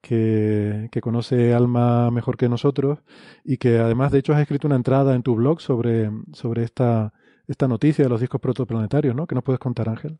que, 0.00 0.88
conoce 1.02 1.54
Alma 1.54 2.10
mejor 2.10 2.36
que 2.36 2.48
nosotros 2.48 3.00
y 3.44 3.58
que 3.58 3.78
además 3.78 4.12
de 4.12 4.18
hecho 4.18 4.32
has 4.32 4.40
escrito 4.40 4.66
una 4.66 4.76
entrada 4.76 5.14
en 5.14 5.22
tu 5.22 5.34
blog 5.34 5.60
sobre, 5.60 6.10
sobre 6.32 6.64
esta, 6.64 7.12
esta 7.46 7.68
noticia 7.68 8.04
de 8.04 8.10
los 8.10 8.20
discos 8.20 8.40
protoplanetarios, 8.40 9.14
¿no? 9.14 9.26
¿Qué 9.26 9.34
nos 9.34 9.44
puedes 9.44 9.60
contar, 9.60 9.88
Ángel? 9.88 10.18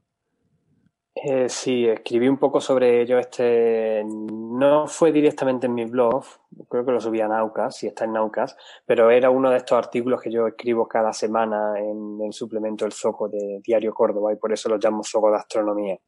Eh, 1.24 1.48
sí, 1.48 1.88
escribí 1.88 2.28
un 2.28 2.38
poco 2.38 2.60
sobre 2.60 3.02
ello. 3.02 3.18
Este 3.18 4.04
no 4.06 4.86
fue 4.86 5.10
directamente 5.10 5.66
en 5.66 5.74
mi 5.74 5.84
blog, 5.84 6.24
creo 6.68 6.84
que 6.84 6.92
lo 6.92 7.00
subí 7.00 7.20
a 7.20 7.26
Naucas, 7.26 7.82
y 7.82 7.88
está 7.88 8.04
en 8.04 8.12
Naucas, 8.12 8.56
pero 8.86 9.10
era 9.10 9.30
uno 9.30 9.50
de 9.50 9.56
estos 9.56 9.76
artículos 9.76 10.20
que 10.20 10.30
yo 10.30 10.46
escribo 10.46 10.86
cada 10.86 11.12
semana 11.12 11.74
en 11.78 12.20
el 12.24 12.32
suplemento 12.32 12.84
El 12.86 12.92
Zoco 12.92 13.28
de 13.28 13.60
Diario 13.64 13.92
Córdoba 13.92 14.32
y 14.32 14.36
por 14.36 14.52
eso 14.52 14.68
lo 14.68 14.78
llamo 14.78 15.02
Zoco 15.02 15.30
de 15.30 15.38
Astronomía. 15.38 15.98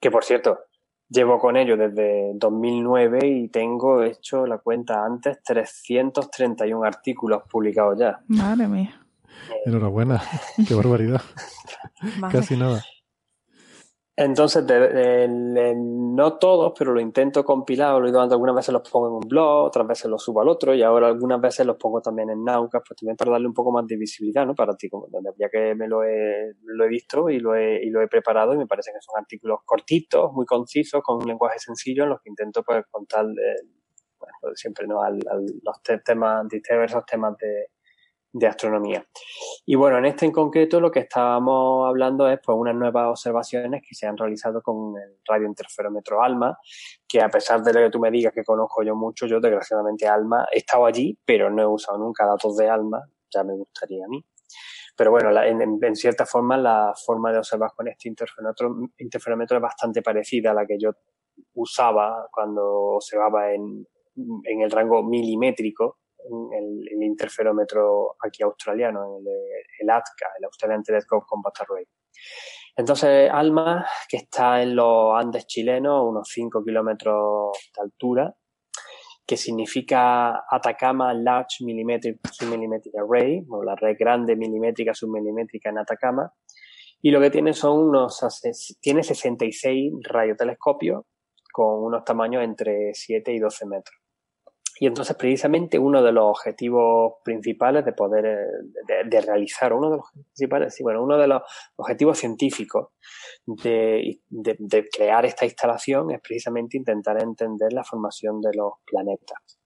Que 0.00 0.10
por 0.10 0.24
cierto, 0.24 0.58
Llevo 1.10 1.40
con 1.40 1.56
ello 1.56 1.76
desde 1.76 2.32
2009 2.34 3.26
y 3.26 3.48
tengo 3.48 4.04
hecho 4.04 4.46
la 4.46 4.58
cuenta 4.58 5.04
antes 5.04 5.42
331 5.42 6.84
artículos 6.84 7.42
publicados 7.50 7.98
ya. 7.98 8.20
Madre 8.28 8.68
mía. 8.68 8.94
Enhorabuena, 9.66 10.22
qué 10.68 10.74
barbaridad. 10.74 11.20
Casi 12.30 12.56
nada. 12.56 12.80
Entonces, 14.22 14.66
no 15.78 16.36
todos, 16.36 16.74
pero 16.78 16.92
lo 16.92 17.00
intento 17.00 17.42
compilar, 17.42 17.98
lo 18.02 18.20
algunas 18.20 18.54
veces 18.54 18.74
los 18.74 18.86
pongo 18.86 19.06
en 19.08 19.14
un 19.14 19.26
blog, 19.26 19.64
otras 19.64 19.86
veces 19.86 20.10
los 20.10 20.22
subo 20.22 20.42
al 20.42 20.48
otro 20.48 20.74
y 20.74 20.82
ahora 20.82 21.06
algunas 21.06 21.40
veces 21.40 21.64
los 21.64 21.78
pongo 21.78 22.02
también 22.02 22.28
en 22.28 22.44
Naucas, 22.44 22.82
pues 22.86 23.00
también 23.00 23.16
para 23.16 23.30
darle 23.30 23.46
un 23.46 23.54
poco 23.54 23.72
más 23.72 23.86
de 23.86 23.96
visibilidad, 23.96 24.44
¿no? 24.44 24.54
Para 24.54 24.76
ti, 24.76 24.90
como, 24.90 25.08
ya 25.38 25.48
que 25.48 25.74
me 25.74 25.88
lo 25.88 26.04
he, 26.04 26.52
lo 26.64 26.84
he 26.84 26.88
visto 26.88 27.30
y 27.30 27.40
lo 27.40 27.54
he, 27.54 27.82
y 27.82 27.88
lo 27.88 28.02
he 28.02 28.08
preparado 28.08 28.52
y 28.52 28.58
me 28.58 28.66
parece 28.66 28.90
que 28.92 29.00
son 29.00 29.18
artículos 29.18 29.60
cortitos, 29.64 30.34
muy 30.34 30.44
concisos, 30.44 31.00
con 31.02 31.16
un 31.16 31.26
lenguaje 31.26 31.58
sencillo 31.58 32.02
en 32.02 32.10
los 32.10 32.20
que 32.20 32.28
intento 32.28 32.62
pues 32.62 32.84
contar, 32.90 33.24
eh, 33.24 33.64
bueno, 34.18 34.54
siempre, 34.54 34.86
¿no? 34.86 35.02
Al, 35.02 35.18
los 35.62 35.82
temas, 36.04 36.46
diversos 36.46 37.06
temas 37.06 37.38
de, 37.38 37.68
de 38.32 38.46
astronomía. 38.46 39.04
Y 39.66 39.74
bueno, 39.74 39.98
en 39.98 40.06
este 40.06 40.26
en 40.26 40.32
concreto 40.32 40.80
lo 40.80 40.90
que 40.90 41.00
estábamos 41.00 41.88
hablando 41.88 42.28
es 42.28 42.38
pues 42.44 42.56
unas 42.56 42.74
nuevas 42.74 43.08
observaciones 43.08 43.82
que 43.86 43.94
se 43.94 44.06
han 44.06 44.16
realizado 44.16 44.62
con 44.62 44.94
el 44.96 45.18
radiointerferómetro 45.26 46.22
ALMA, 46.22 46.58
que 47.08 47.20
a 47.20 47.28
pesar 47.28 47.62
de 47.62 47.72
lo 47.72 47.80
que 47.80 47.90
tú 47.90 47.98
me 47.98 48.10
digas 48.10 48.32
que 48.32 48.44
conozco 48.44 48.82
yo 48.82 48.94
mucho, 48.94 49.26
yo 49.26 49.40
desgraciadamente 49.40 50.06
ALMA 50.06 50.46
he 50.52 50.58
estado 50.58 50.86
allí, 50.86 51.18
pero 51.24 51.50
no 51.50 51.62
he 51.62 51.66
usado 51.66 51.98
nunca 51.98 52.26
datos 52.26 52.56
de 52.56 52.68
ALMA, 52.68 53.00
ya 53.32 53.42
me 53.42 53.54
gustaría 53.54 54.04
a 54.04 54.08
mí. 54.08 54.24
pero 54.96 55.10
bueno, 55.10 55.30
en, 55.42 55.96
cierta 55.96 56.26
forma 56.26 56.56
la 56.56 56.92
forma 56.94 57.32
de 57.32 57.38
observar 57.38 57.72
con 57.74 57.88
este 57.88 58.08
interferómetro, 58.08 59.56
es 59.56 59.62
bastante 59.62 60.02
parecida 60.02 60.50
a 60.50 60.54
la 60.54 60.66
que 60.66 60.78
yo 60.78 60.92
usaba 61.54 62.28
cuando 62.30 62.62
observaba 62.96 63.52
en, 63.52 63.86
el 64.44 64.70
rango 64.70 65.02
milimétrico 65.02 65.99
el, 66.24 67.02
interferómetro 67.02 68.16
aquí 68.24 68.42
australiano, 68.42 69.18
el, 69.18 69.26
el 69.80 69.90
ATCA, 69.90 70.26
el 70.38 70.44
Australian 70.44 70.82
Telescope 70.82 71.24
Compact 71.26 71.60
Array. 71.62 71.84
Entonces, 72.76 73.30
ALMA, 73.30 73.86
que 74.08 74.18
está 74.18 74.62
en 74.62 74.76
los 74.76 75.12
Andes 75.14 75.46
chilenos, 75.46 76.02
unos 76.08 76.28
5 76.28 76.64
kilómetros 76.64 77.52
de 77.76 77.82
altura, 77.82 78.34
que 79.26 79.36
significa 79.36 80.44
Atacama 80.50 81.14
Large 81.14 81.64
Millimetric 81.64 82.18
Submillimetric 82.32 82.94
Array, 82.96 83.44
o 83.48 83.62
la 83.62 83.76
red 83.76 83.96
grande 83.98 84.34
milimétrica 84.34 84.94
submilimétrica 84.94 85.70
en 85.70 85.78
Atacama. 85.78 86.32
Y 87.02 87.10
lo 87.10 87.20
que 87.20 87.30
tiene 87.30 87.52
son 87.52 87.78
unos, 87.78 88.20
tiene 88.80 89.02
66 89.02 89.92
radiotelescopios 90.02 91.04
con 91.52 91.84
unos 91.84 92.04
tamaños 92.04 92.42
entre 92.42 92.92
7 92.92 93.32
y 93.32 93.38
12 93.38 93.66
metros. 93.66 93.99
Y 94.82 94.86
entonces 94.86 95.14
precisamente 95.14 95.78
uno 95.78 96.02
de 96.02 96.10
los 96.10 96.24
objetivos 96.24 97.16
principales 97.22 97.84
de 97.84 97.92
poder, 97.92 98.24
eh, 98.24 99.04
de, 99.04 99.20
realizar, 99.20 99.74
uno 99.74 99.90
de 99.90 99.96
los 99.98 100.06
principales, 100.10 100.74
sí, 100.74 100.82
bueno, 100.82 101.02
uno 101.02 101.18
de 101.18 101.26
los 101.26 101.42
objetivos 101.76 102.16
científicos 102.16 102.88
de, 103.44 104.20
de, 104.30 104.88
crear 104.88 105.26
esta 105.26 105.44
instalación 105.44 106.10
es 106.12 106.20
precisamente 106.22 106.78
intentar 106.78 107.22
entender 107.22 107.74
la 107.74 107.84
formación 107.84 108.40
de 108.40 108.54
los 108.54 108.72
planetas. 108.86 109.58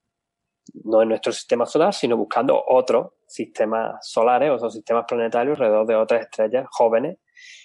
No 0.83 1.01
en 1.01 1.07
nuestro 1.07 1.31
sistema 1.31 1.65
solar, 1.65 1.93
sino 1.93 2.17
buscando 2.17 2.61
otros 2.67 3.13
sistemas 3.25 4.05
solares, 4.05 4.51
otros 4.51 4.73
sistemas 4.73 5.05
planetarios 5.07 5.57
alrededor 5.57 5.87
de 5.87 5.95
otras 5.95 6.23
estrellas 6.23 6.67
jóvenes 6.69 7.19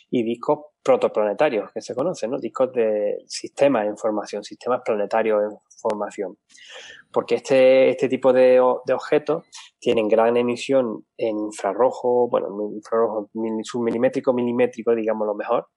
y 0.08 0.22
discos 0.22 0.66
protoplanetarios 0.84 1.72
que 1.72 1.80
se 1.80 1.96
conocen, 1.96 2.30
¿no? 2.30 2.38
Discos 2.38 2.72
de 2.72 3.24
sistemas 3.26 3.86
en 3.86 3.96
formación, 3.96 4.44
sistemas 4.44 4.82
planetarios 4.84 5.42
en 5.42 5.58
formación 5.80 6.36
porque 7.12 7.36
este, 7.36 7.90
este 7.90 8.08
tipo 8.08 8.32
de, 8.32 8.60
objetos 8.60 9.46
tienen 9.78 10.08
gran 10.08 10.36
emisión 10.36 11.06
en 11.16 11.38
infrarrojo, 11.38 12.28
bueno, 12.28 12.48
infrarrojo 12.74 13.30
submilimétrico, 13.62 14.32
milimétrico, 14.32 14.94
digamos 14.94 15.26
lo 15.26 15.34
mejor, 15.34 15.68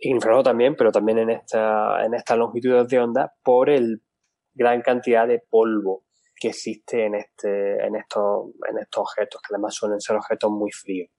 en 0.00 0.16
infrarrojo 0.16 0.44
también, 0.44 0.76
pero 0.76 0.92
también 0.92 1.18
en 1.18 1.30
esta, 1.30 2.04
en 2.04 2.14
estas 2.14 2.38
longitudes 2.38 2.88
de 2.88 2.98
onda 2.98 3.32
por 3.42 3.70
el 3.70 4.02
gran 4.54 4.80
cantidad 4.82 5.26
de 5.26 5.42
polvo 5.50 6.04
que 6.36 6.48
existe 6.48 7.06
en 7.06 7.14
este, 7.14 7.84
en 7.84 7.96
estos, 7.96 8.50
en 8.70 8.78
estos 8.78 9.00
objetos, 9.00 9.40
que 9.42 9.54
además 9.54 9.74
suelen 9.74 10.00
ser 10.00 10.16
objetos 10.16 10.50
muy 10.50 10.70
fríos. 10.70 11.10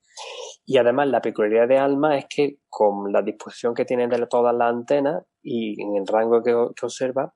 Y 0.65 0.78
además 0.78 1.07
la 1.07 1.22
peculiaridad 1.22 1.68
de 1.68 1.78
ALMA 1.78 2.18
es 2.18 2.26
que 2.30 2.57
con 2.70 3.11
la 3.11 3.22
disposición 3.22 3.74
que 3.74 3.86
tiene 3.86 4.07
de 4.07 4.28
todas 4.28 4.56
las 4.56 4.70
antenas 4.70 5.24
y 5.41 5.82
en 5.82 5.95
el 5.95 6.07
rango 6.07 6.41
que 6.44 6.53
observa, 6.53 7.34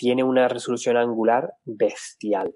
tiene 0.00 0.24
una 0.24 0.48
resolución 0.48 0.96
angular 0.96 1.52
bestial. 1.66 2.54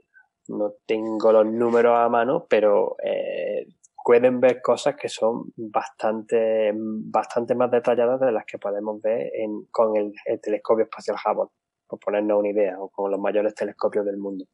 No 0.49 0.73
tengo 0.87 1.31
los 1.31 1.45
números 1.45 1.93
a 1.95 2.09
mano, 2.09 2.47
pero 2.49 2.97
eh, 3.05 3.67
pueden 4.03 4.41
ver 4.41 4.63
cosas 4.63 4.97
que 4.97 5.11
son 5.11 5.53
bastante, 5.55 6.73
bastante 6.75 7.55
más 7.55 7.71
detalladas 7.71 8.19
de 8.19 8.33
las 8.33 8.47
que 8.47 8.57
podemos 8.57 8.99
ver 9.03 9.31
con 9.71 9.95
el, 9.95 10.15
telescopio 10.41 10.85
espacial 10.85 11.19
Hubble, 11.23 11.51
por 11.87 11.99
ponernos 11.99 12.39
una 12.39 12.49
idea, 12.49 12.81
o 12.81 12.89
con 12.89 13.11
los 13.11 13.21
mayores 13.21 13.55
telescopios 13.55 14.07
del 14.07 14.17
mundo. 14.17 14.47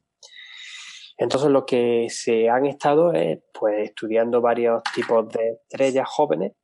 Entonces 1.17 1.49
lo 1.49 1.65
que 1.65 2.09
se 2.11 2.49
han 2.49 2.67
estado 2.67 3.13
es 3.13 3.39
pues 3.57 3.89
estudiando 3.89 4.41
varios 4.41 4.83
tipos 4.93 5.29
de 5.29 5.61
estrellas 5.63 6.09
jóvenes 6.09 6.55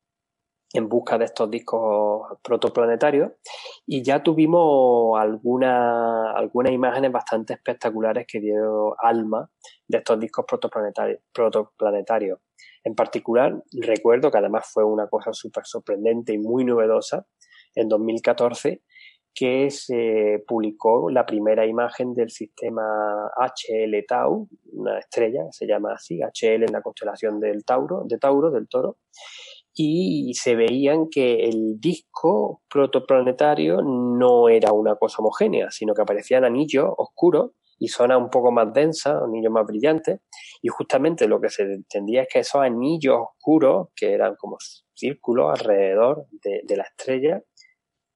en 0.72 0.88
busca 0.88 1.16
de 1.16 1.26
estos 1.26 1.50
discos 1.50 2.38
protoplanetarios 2.42 3.32
y 3.86 4.02
ya 4.02 4.22
tuvimos 4.22 5.18
algunas 5.18 6.72
imágenes 6.72 7.12
bastante 7.12 7.54
espectaculares 7.54 8.26
que 8.26 8.40
dio 8.40 8.94
Alma 9.00 9.48
de 9.86 9.98
estos 9.98 10.18
discos 10.18 10.44
protoplanetarios. 10.46 11.20
protoplanetarios. 11.32 12.40
En 12.84 12.94
particular, 12.94 13.62
recuerdo 13.80 14.30
que 14.30 14.38
además 14.38 14.70
fue 14.72 14.84
una 14.84 15.08
cosa 15.08 15.32
súper 15.32 15.64
sorprendente 15.66 16.32
y 16.32 16.38
muy 16.38 16.64
novedosa 16.64 17.26
en 17.74 17.88
2014 17.88 18.82
que 19.36 19.70
se 19.70 20.42
publicó 20.48 21.10
la 21.10 21.26
primera 21.26 21.66
imagen 21.66 22.14
del 22.14 22.30
sistema 22.30 23.30
HL 23.36 23.94
Tau, 24.08 24.48
una 24.72 24.98
estrella 24.98 25.44
que 25.44 25.52
se 25.52 25.66
llama 25.66 25.92
así, 25.92 26.20
HL 26.22 26.64
en 26.64 26.72
la 26.72 26.80
constelación 26.80 27.38
del 27.38 27.62
Tauro, 27.62 28.04
de 28.06 28.16
Tauro, 28.16 28.50
del 28.50 28.66
Toro, 28.66 28.96
y 29.78 30.32
se 30.34 30.56
veían 30.56 31.08
que 31.10 31.44
el 31.44 31.78
disco 31.78 32.62
protoplanetario 32.68 33.82
no 33.82 34.48
era 34.48 34.72
una 34.72 34.96
cosa 34.96 35.18
homogénea, 35.18 35.70
sino 35.70 35.92
que 35.92 36.00
aparecían 36.00 36.44
anillos 36.44 36.88
oscuros 36.96 37.50
y 37.78 37.88
zonas 37.88 38.18
un 38.18 38.30
poco 38.30 38.50
más 38.50 38.72
densas, 38.72 39.22
anillos 39.22 39.52
más 39.52 39.66
brillantes, 39.66 40.20
y 40.62 40.68
justamente 40.68 41.28
lo 41.28 41.42
que 41.42 41.50
se 41.50 41.64
entendía 41.64 42.22
es 42.22 42.28
que 42.32 42.38
esos 42.38 42.62
anillos 42.62 43.18
oscuros, 43.20 43.88
que 43.94 44.14
eran 44.14 44.34
como 44.36 44.56
círculos 44.94 45.50
alrededor 45.50 46.26
de, 46.42 46.62
de 46.64 46.76
la 46.76 46.84
estrella, 46.84 47.42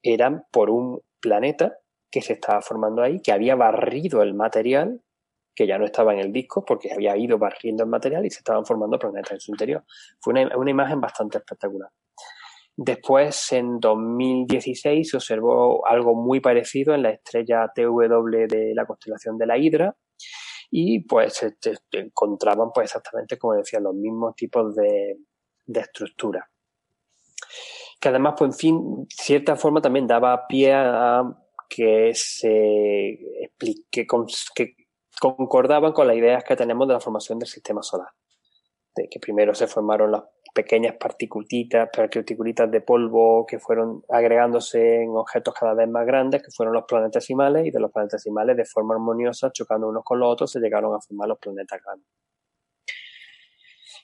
eran 0.03 0.45
por 0.51 0.71
un 0.71 1.03
planeta 1.21 1.75
que 2.11 2.23
se 2.23 2.33
estaba 2.33 2.63
formando 2.63 3.03
ahí, 3.03 3.21
que 3.21 3.33
había 3.33 3.55
barrido 3.55 4.23
el 4.23 4.33
material 4.33 5.03
que 5.61 5.67
ya 5.67 5.77
no 5.77 5.85
estaba 5.85 6.15
en 6.15 6.21
el 6.21 6.33
disco 6.33 6.65
porque 6.65 6.91
había 6.91 7.15
ido 7.19 7.37
barriendo 7.37 7.85
el 7.85 7.91
material 7.91 8.25
y 8.25 8.31
se 8.31 8.39
estaban 8.39 8.65
formando 8.65 8.99
planetas 8.99 9.33
en 9.33 9.41
su 9.41 9.51
interior. 9.51 9.85
Fue 10.19 10.33
una, 10.33 10.57
una 10.57 10.71
imagen 10.71 11.03
bastante 11.03 11.37
espectacular. 11.37 11.91
Después, 12.75 13.53
en 13.53 13.79
2016, 13.79 15.11
se 15.11 15.17
observó 15.19 15.87
algo 15.87 16.15
muy 16.15 16.41
parecido 16.41 16.95
en 16.95 17.03
la 17.03 17.11
estrella 17.11 17.71
TW 17.75 18.47
de 18.49 18.73
la 18.75 18.87
constelación 18.87 19.37
de 19.37 19.47
la 19.47 19.59
Hidra 19.59 19.95
y 20.71 21.01
pues 21.01 21.45
encontraban 21.93 22.71
pues 22.75 22.87
exactamente, 22.87 23.37
como 23.37 23.53
decía, 23.53 23.81
los 23.81 23.95
mismos 23.95 24.35
tipos 24.37 24.75
de, 24.75 25.19
de 25.67 25.81
estructura. 25.81 26.49
Que 28.01 28.09
además, 28.09 28.33
pues 28.39 28.53
en 28.53 28.59
fin, 28.59 29.07
cierta 29.11 29.57
forma 29.57 29.83
también 29.83 30.07
daba 30.07 30.47
pie 30.47 30.73
a 30.73 31.23
que 31.69 32.13
se 32.15 33.11
explique, 33.45 34.07
que 34.55 34.80
concordaban 35.21 35.93
con 35.93 36.07
las 36.09 36.17
ideas 36.17 36.43
que 36.43 36.57
tenemos 36.57 36.89
de 36.89 36.95
la 36.95 37.01
formación 37.01 37.39
del 37.39 37.49
sistema 37.49 37.83
solar. 37.83 38.09
De 38.97 39.09
que 39.09 39.21
primero 39.21 39.55
se 39.55 39.67
formaron 39.67 40.11
las 40.11 40.23
pequeñas 40.55 40.97
particulitas, 40.99 41.89
particulitas 41.95 42.71
de 42.71 42.81
polvo 42.81 43.47
que 43.47 43.59
fueron 43.61 44.03
agregándose 44.09 45.03
en 45.03 45.11
objetos 45.11 45.55
cada 45.55 45.75
vez 45.75 45.89
más 45.89 46.07
grandes, 46.07 46.43
que 46.43 46.51
fueron 46.51 46.75
los 46.75 46.85
planetesimales, 46.89 47.67
y 47.67 47.71
de 47.71 47.79
los 47.79 47.93
planetesimales 47.93 48.57
de 48.57 48.65
forma 48.65 48.95
armoniosa, 48.95 49.53
chocando 49.53 49.89
unos 49.89 50.03
con 50.05 50.19
los 50.19 50.33
otros, 50.33 50.51
se 50.51 50.59
llegaron 50.59 50.95
a 50.95 51.01
formar 51.01 51.29
los 51.29 51.39
planetas 51.39 51.81
grandes. 51.85 52.09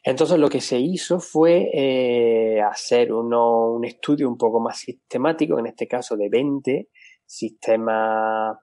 Entonces 0.04 0.38
lo 0.38 0.48
que 0.48 0.60
se 0.60 0.78
hizo 0.78 1.18
fue 1.18 1.68
eh, 1.72 2.60
hacer 2.60 3.12
un 3.12 3.84
estudio 3.84 4.28
un 4.28 4.38
poco 4.38 4.60
más 4.60 4.78
sistemático, 4.78 5.58
en 5.58 5.66
este 5.66 5.88
caso 5.88 6.16
de 6.16 6.28
20 6.28 6.88
sistemas 7.24 8.56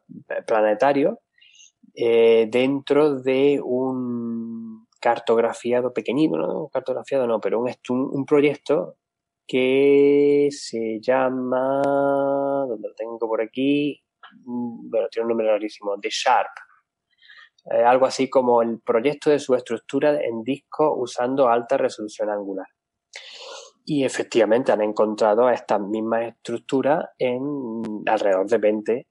planetarios, 0.48 1.18
eh, 1.96 2.48
dentro 2.50 3.20
de 3.20 3.62
un 3.64 4.88
cartografiado 5.00 5.94
pequeñito, 5.94 6.38
¿no? 6.38 6.70
Cartografiado 6.70 7.28
no, 7.28 7.40
pero 7.40 7.60
un, 7.60 8.26
proyecto 8.26 8.96
que 9.46 10.50
se 10.52 11.00
llama, 11.02 11.82
donde 12.68 12.88
lo 12.88 12.96
tengo 12.96 13.20
por 13.20 13.42
aquí, 13.42 14.02
mm, 14.46 14.90
bueno, 14.90 15.08
tiene 15.12 15.26
un 15.26 15.30
nombre 15.30 15.48
rarísimo, 15.48 16.00
The 16.00 16.10
Sharp. 16.10 16.50
Eh, 17.72 17.84
algo 17.84 18.06
así 18.06 18.30
como 18.30 18.62
el 18.62 18.80
proyecto 18.82 19.30
de 19.30 19.40
su 19.40 19.56
estructura 19.56 20.20
en 20.22 20.44
disco 20.44 20.96
usando 20.96 21.48
alta 21.48 21.78
resolución 21.78 22.30
angular. 22.30 22.68
Y 23.86 24.04
efectivamente 24.06 24.72
han 24.72 24.82
encontrado 24.82 25.50
estas 25.50 25.80
mismas 25.82 26.30
estructuras 26.30 27.10
en 27.18 28.04
alrededor 28.06 28.48
de 28.48 28.58
20 28.58 29.08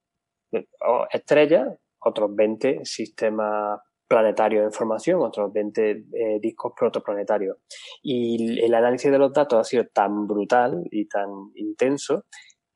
eh, 0.53 0.67
estrellas 1.13 1.69
otros 2.05 2.35
20 2.35 2.81
sistemas 2.85 3.81
planetarios 4.07 4.62
de 4.62 4.66
información, 4.66 5.23
otros 5.23 5.53
20 5.53 5.91
eh, 5.91 6.05
discos 6.41 6.74
protoplanetarios. 6.77 7.57
Y 8.03 8.61
el 8.62 8.74
análisis 8.74 9.11
de 9.11 9.19
los 9.19 9.33
datos 9.33 9.59
ha 9.59 9.65
sido 9.65 9.87
tan 9.87 10.27
brutal 10.27 10.83
y 10.91 11.07
tan 11.09 11.29
intenso 11.55 12.27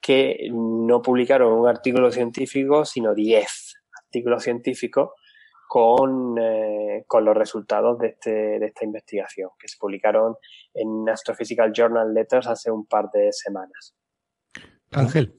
que 0.01 0.49
no 0.51 1.03
publicaron 1.03 1.53
un 1.53 1.69
artículo 1.69 2.11
científico, 2.11 2.85
sino 2.85 3.13
10 3.13 3.75
artículos 4.07 4.45
científicos 4.45 5.11
con, 5.69 6.39
eh, 6.39 7.05
con 7.07 7.25
los 7.25 7.37
resultados 7.37 7.99
de, 7.99 8.09
este, 8.09 8.31
de 8.31 8.67
esta 8.67 8.85
investigación, 8.85 9.51
que 9.59 9.69
se 9.69 9.77
publicaron 9.79 10.37
en 10.73 11.09
Astrophysical 11.09 11.73
Journal 11.73 12.15
Letters 12.15 12.47
hace 12.47 12.71
un 12.71 12.87
par 12.87 13.11
de 13.13 13.33
semanas. 13.33 13.95
Ángel, 14.93 15.35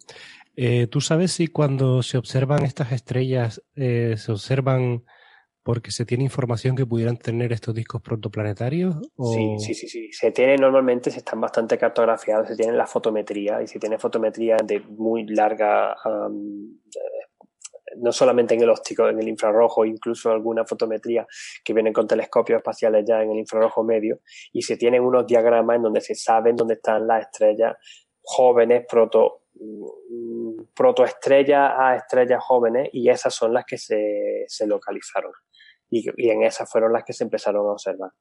eh, 0.60 0.88
¿Tú 0.88 1.02
sabes 1.02 1.34
si 1.34 1.48
cuando 1.48 2.02
se 2.02 2.18
observan 2.18 2.64
estas 2.64 2.92
estrellas 2.92 3.64
eh, 3.76 4.16
se 4.18 4.32
observan 4.32 5.06
porque 5.62 5.92
se 5.92 6.04
tiene 6.04 6.24
información 6.24 6.76
que 6.76 6.86
pudieran 6.86 7.18
tener 7.18 7.54
estos 7.54 7.76
discos 7.76 8.02
protoplanetarios? 8.02 8.96
Sí, 9.18 9.56
sí, 9.60 9.74
sí, 9.76 9.88
sí. 9.88 10.12
Se 10.12 10.32
tiene 10.32 10.56
normalmente, 10.56 11.12
se 11.12 11.20
están 11.20 11.40
bastante 11.40 11.78
cartografiados, 11.78 12.48
se 12.48 12.56
tiene 12.56 12.74
la 12.74 12.88
fotometría 12.88 13.62
y 13.62 13.68
se 13.68 13.78
tiene 13.78 14.00
fotometría 14.00 14.58
de 14.64 14.80
muy 14.80 15.28
larga, 15.28 15.96
no 17.98 18.12
solamente 18.12 18.56
en 18.56 18.62
el 18.64 18.70
óptico, 18.70 19.10
en 19.10 19.20
el 19.20 19.28
infrarrojo, 19.28 19.86
incluso 19.86 20.32
alguna 20.32 20.66
fotometría 20.66 21.28
que 21.64 21.74
vienen 21.74 21.94
con 21.94 22.08
telescopios 22.08 22.58
espaciales 22.58 23.06
ya 23.08 23.22
en 23.22 23.32
el 23.32 23.38
infrarrojo 23.38 23.84
medio 23.84 24.22
y 24.54 24.64
se 24.64 24.76
tienen 24.78 25.04
unos 25.04 25.28
diagramas 25.28 25.76
en 25.76 25.84
donde 25.84 26.02
se 26.02 26.16
saben 26.16 26.56
dónde 26.56 26.76
están 26.76 27.06
las 27.06 27.28
estrellas 27.28 27.76
jóvenes 28.22 28.86
proto 28.90 29.47
protoestrellas 30.74 31.72
a 31.78 31.96
estrellas 31.96 32.44
jóvenes 32.44 32.90
y 32.94 33.10
esas 33.10 33.34
son 33.34 33.54
las 33.54 33.66
que 33.66 33.78
se, 33.78 34.46
se 34.48 34.68
localizaron 34.68 35.32
y, 35.90 36.06
y, 36.18 36.30
en 36.30 36.44
esas 36.44 36.70
fueron 36.70 36.94
las 36.94 37.04
que 37.04 37.14
se 37.14 37.24
empezaron 37.24 37.66
a 37.68 37.72
observar. 37.72 38.12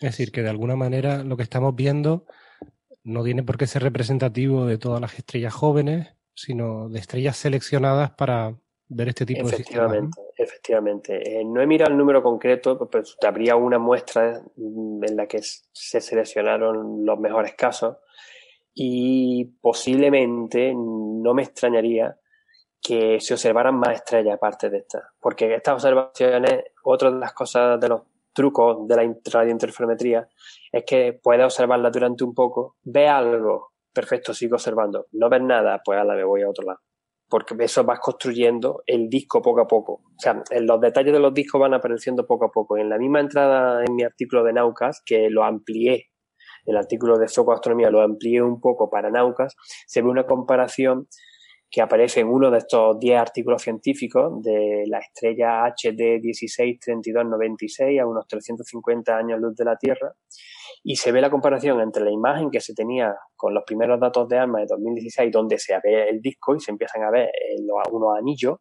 Es 0.00 0.10
decir, 0.10 0.32
que 0.32 0.42
de 0.42 0.50
alguna 0.50 0.76
manera 0.76 1.22
lo 1.22 1.36
que 1.36 1.44
estamos 1.44 1.74
viendo 1.74 2.26
no 3.04 3.22
tiene 3.22 3.42
por 3.42 3.56
qué 3.56 3.66
ser 3.66 3.82
representativo 3.82 4.66
de 4.66 4.78
todas 4.78 5.00
las 5.00 5.14
estrellas 5.14 5.54
jóvenes, 5.54 6.14
sino 6.34 6.88
de 6.88 6.98
estrellas 6.98 7.36
seleccionadas 7.36 8.10
para 8.12 8.56
ver 8.88 9.08
este 9.08 9.26
tipo 9.26 9.46
de 9.48 9.56
sistemas. 9.56 10.10
Efectivamente. 10.36 11.40
Eh, 11.40 11.44
no 11.44 11.60
he 11.60 11.66
mirado 11.66 11.92
el 11.92 11.98
número 11.98 12.22
concreto, 12.22 12.88
pero 12.90 13.04
habría 13.26 13.56
una 13.56 13.78
muestra 13.78 14.42
en 14.56 15.16
la 15.16 15.26
que 15.26 15.40
se 15.42 16.00
seleccionaron 16.00 17.04
los 17.04 17.18
mejores 17.18 17.54
casos 17.54 17.96
y 18.74 19.44
posiblemente 19.60 20.72
no 20.74 21.32
me 21.32 21.42
extrañaría 21.42 22.18
que 22.82 23.18
se 23.20 23.34
observaran 23.34 23.78
más 23.78 23.94
estrellas 23.94 24.34
aparte 24.34 24.68
de 24.68 24.78
estas, 24.78 25.02
porque 25.20 25.54
estas 25.54 25.74
observaciones, 25.74 26.64
otra 26.82 27.10
de 27.10 27.18
las 27.18 27.32
cosas 27.32 27.80
de 27.80 27.88
los 27.88 28.02
trucos 28.34 28.86
de 28.86 28.96
la 28.96 29.14
radiointerferometría 29.32 30.28
es 30.70 30.84
que 30.84 31.18
puedes 31.22 31.44
observarla 31.44 31.90
durante 31.90 32.24
un 32.24 32.34
poco, 32.34 32.76
ve 32.82 33.08
algo, 33.08 33.70
perfecto, 33.92 34.34
sigo 34.34 34.56
observando, 34.56 35.06
no 35.12 35.30
ves 35.30 35.40
nada, 35.40 35.80
pues 35.82 35.98
a 35.98 36.04
la 36.04 36.14
me 36.14 36.24
voy 36.24 36.42
a 36.42 36.50
otro 36.50 36.66
lado. 36.66 36.80
Porque 37.26 37.54
eso 37.58 37.84
vas 37.84 38.00
construyendo 38.00 38.82
el 38.86 39.08
disco 39.08 39.40
poco 39.40 39.62
a 39.62 39.66
poco. 39.66 39.94
O 39.94 40.18
sea, 40.18 40.42
los 40.60 40.80
detalles 40.80 41.12
de 41.14 41.18
los 41.18 41.32
discos 41.32 41.58
van 41.58 41.72
apareciendo 41.72 42.26
poco 42.26 42.44
a 42.44 42.50
poco. 42.50 42.76
En 42.76 42.90
la 42.90 42.98
misma 42.98 43.20
entrada 43.20 43.82
en 43.82 43.94
mi 43.94 44.02
artículo 44.02 44.44
de 44.44 44.52
Naucas, 44.52 45.02
que 45.04 45.30
lo 45.30 45.42
amplié 45.42 46.10
el 46.66 46.76
artículo 46.76 47.18
de 47.18 47.28
Foco 47.28 47.52
Astronomía 47.52 47.90
lo 47.90 48.00
amplié 48.00 48.42
un 48.42 48.60
poco 48.60 48.90
para 48.90 49.10
Naucas, 49.10 49.54
se 49.86 50.02
ve 50.02 50.08
una 50.08 50.26
comparación 50.26 51.08
que 51.74 51.82
aparece 51.82 52.20
en 52.20 52.28
uno 52.28 52.52
de 52.52 52.58
estos 52.58 53.00
10 53.00 53.18
artículos 53.18 53.60
científicos 53.60 54.40
de 54.42 54.84
la 54.86 55.00
estrella 55.00 55.64
HD 55.66 56.20
163296 56.22 58.00
a 58.00 58.06
unos 58.06 58.28
350 58.28 59.16
años 59.16 59.40
luz 59.40 59.56
de 59.56 59.64
la 59.64 59.76
Tierra 59.76 60.14
y 60.84 60.94
se 60.94 61.10
ve 61.10 61.20
la 61.20 61.30
comparación 61.30 61.80
entre 61.80 62.04
la 62.04 62.12
imagen 62.12 62.52
que 62.52 62.60
se 62.60 62.74
tenía 62.74 63.16
con 63.34 63.54
los 63.54 63.64
primeros 63.64 63.98
datos 63.98 64.28
de 64.28 64.38
ALMA 64.38 64.60
de 64.60 64.66
2016 64.68 65.32
donde 65.32 65.58
se 65.58 65.74
ve 65.82 66.08
el 66.08 66.20
disco 66.20 66.54
y 66.54 66.60
se 66.60 66.70
empiezan 66.70 67.02
a 67.02 67.10
ver 67.10 67.30
unos 67.90 68.16
anillos 68.16 68.58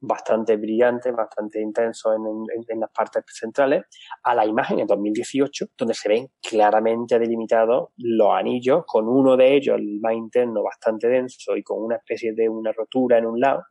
bastante 0.00 0.56
brillante, 0.56 1.10
bastante 1.10 1.60
intenso 1.60 2.14
en, 2.14 2.22
en, 2.68 2.80
las 2.80 2.90
partes 2.90 3.24
centrales, 3.26 3.82
a 4.22 4.34
la 4.34 4.46
imagen 4.46 4.78
en 4.78 4.86
2018, 4.86 5.66
donde 5.76 5.94
se 5.94 6.08
ven 6.08 6.28
claramente 6.40 7.18
delimitados 7.18 7.90
los 7.96 8.30
anillos, 8.32 8.84
con 8.86 9.08
uno 9.08 9.36
de 9.36 9.56
ellos, 9.56 9.76
el 9.76 10.00
más 10.00 10.14
interno, 10.14 10.62
bastante 10.62 11.08
denso 11.08 11.56
y 11.56 11.62
con 11.62 11.82
una 11.82 11.96
especie 11.96 12.32
de 12.32 12.48
una 12.48 12.72
rotura 12.72 13.18
en 13.18 13.26
un 13.26 13.40
lado. 13.40 13.64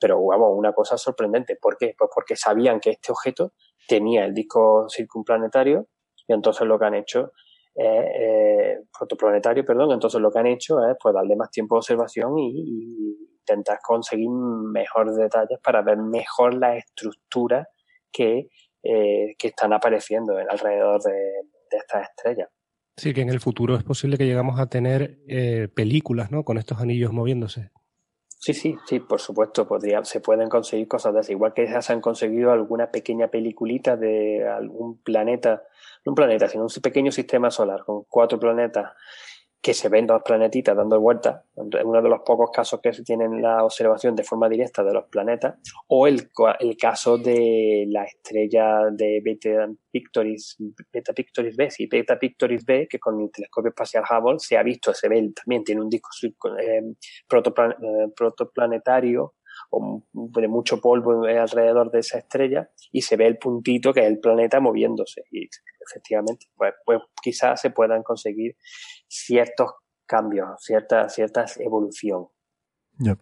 Pero, 0.00 0.24
vamos, 0.24 0.50
una 0.54 0.72
cosa 0.72 0.96
sorprendente. 0.96 1.56
¿Por 1.60 1.76
qué? 1.76 1.94
Pues 1.96 2.10
porque 2.14 2.36
sabían 2.36 2.78
que 2.78 2.90
este 2.90 3.10
objeto 3.10 3.52
tenía 3.88 4.24
el 4.24 4.34
disco 4.34 4.86
circunplanetario 4.88 5.86
y 6.26 6.34
entonces 6.34 6.66
lo 6.66 6.78
que 6.78 6.84
han 6.84 6.94
hecho 6.94 7.32
es, 7.74 7.86
eh, 7.86 8.78
protoplanetario, 8.96 9.64
perdón, 9.64 9.92
entonces 9.92 10.20
lo 10.20 10.30
que 10.30 10.38
han 10.40 10.46
hecho 10.46 10.84
es 10.84 10.96
pues 11.00 11.14
darle 11.14 11.36
más 11.36 11.50
tiempo 11.50 11.76
de 11.76 11.78
observación 11.78 12.38
y 12.38 13.37
intentar 13.48 13.78
conseguir 13.82 14.28
mejores 14.28 15.16
detalles 15.16 15.58
para 15.62 15.82
ver 15.82 15.96
mejor 15.98 16.54
las 16.54 16.78
estructuras 16.78 17.66
que, 18.12 18.48
eh, 18.82 19.34
que 19.38 19.48
están 19.48 19.72
apareciendo 19.72 20.36
alrededor 20.36 21.02
de, 21.02 21.40
estas 21.70 22.08
estrellas. 22.08 22.48
Sí, 22.96 23.14
que 23.14 23.20
en 23.20 23.28
el 23.28 23.40
futuro 23.40 23.76
es 23.76 23.84
posible 23.84 24.16
que 24.16 24.26
llegamos 24.26 24.58
a 24.58 24.66
tener 24.66 25.18
eh, 25.28 25.68
películas, 25.74 26.30
¿no? 26.30 26.44
Con 26.44 26.58
estos 26.58 26.80
anillos 26.80 27.12
moviéndose. 27.12 27.70
Sí, 28.40 28.54
sí, 28.54 28.76
sí, 28.86 29.00
por 29.00 29.20
supuesto, 29.20 29.66
podría, 29.66 30.04
se 30.04 30.20
pueden 30.20 30.48
conseguir 30.48 30.86
cosas 30.86 31.26
de. 31.26 31.32
Igual 31.32 31.54
que 31.54 31.66
ya 31.66 31.82
se 31.82 31.92
han 31.92 32.00
conseguido 32.00 32.52
alguna 32.52 32.90
pequeña 32.90 33.28
peliculita 33.28 33.96
de 33.96 34.48
algún 34.48 34.98
planeta, 35.02 35.64
no 36.04 36.12
un 36.12 36.14
planeta, 36.14 36.48
sino 36.48 36.64
un 36.64 36.82
pequeño 36.82 37.10
sistema 37.10 37.50
solar 37.50 37.84
con 37.84 38.04
cuatro 38.04 38.38
planetas 38.38 38.92
que 39.60 39.74
se 39.74 39.88
ven 39.88 40.06
dos 40.06 40.22
planetitas 40.24 40.76
dando 40.76 41.00
vueltas, 41.00 41.42
uno 41.56 42.00
de 42.00 42.08
los 42.08 42.20
pocos 42.20 42.50
casos 42.52 42.80
que 42.80 42.92
se 42.92 43.02
tienen 43.02 43.42
la 43.42 43.64
observación 43.64 44.14
de 44.14 44.22
forma 44.22 44.48
directa 44.48 44.84
de 44.84 44.92
los 44.92 45.06
planetas, 45.06 45.56
o 45.88 46.06
el, 46.06 46.30
el 46.60 46.76
caso 46.76 47.18
de 47.18 47.86
la 47.88 48.04
estrella 48.04 48.84
de 48.90 49.20
Beta 49.22 49.68
Pictoris, 49.90 50.56
Beta 50.92 51.12
Pictoris 51.12 51.56
B, 51.56 51.70
sí, 51.70 51.86
Beta 51.86 52.18
Pictoris 52.18 52.64
B, 52.64 52.86
que 52.88 53.00
con 53.00 53.20
el 53.20 53.30
telescopio 53.32 53.70
espacial 53.70 54.04
Hubble 54.08 54.38
se 54.38 54.56
ha 54.56 54.62
visto, 54.62 54.94
se 54.94 55.08
ve, 55.08 55.32
también 55.34 55.64
tiene 55.64 55.80
un 55.80 55.90
disco 55.90 56.08
eh, 56.58 56.78
eh, 56.78 58.08
protoplanetario 58.16 59.34
de 60.12 60.48
mucho 60.48 60.80
polvo 60.80 61.24
alrededor 61.24 61.90
de 61.90 62.00
esa 62.00 62.18
estrella 62.18 62.70
y 62.92 63.02
se 63.02 63.16
ve 63.16 63.26
el 63.26 63.38
puntito 63.38 63.92
que 63.92 64.00
es 64.00 64.06
el 64.06 64.18
planeta 64.18 64.60
moviéndose 64.60 65.22
y 65.30 65.48
efectivamente 65.80 66.46
pues, 66.56 66.74
pues 66.84 67.00
quizás 67.22 67.60
se 67.60 67.70
puedan 67.70 68.02
conseguir 68.02 68.56
ciertos 69.06 69.72
cambios, 70.06 70.48
cierta, 70.58 71.08
cierta 71.08 71.44
evolución. 71.58 72.28
Ya. 72.98 73.16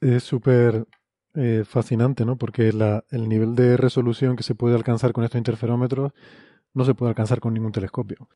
Es 0.00 0.24
súper 0.24 0.86
eh, 1.34 1.64
fascinante, 1.64 2.24
¿no? 2.24 2.36
Porque 2.36 2.68
el 2.68 3.28
nivel 3.28 3.54
de 3.54 3.76
resolución 3.76 4.36
que 4.36 4.42
se 4.42 4.54
puede 4.54 4.74
alcanzar 4.74 5.12
con 5.12 5.24
estos 5.24 5.38
interferómetros 5.38 6.12
no 6.74 6.84
se 6.84 6.94
puede 6.94 7.10
alcanzar 7.10 7.40
con 7.40 7.54
ningún 7.54 7.72
telescopio. 7.72 8.28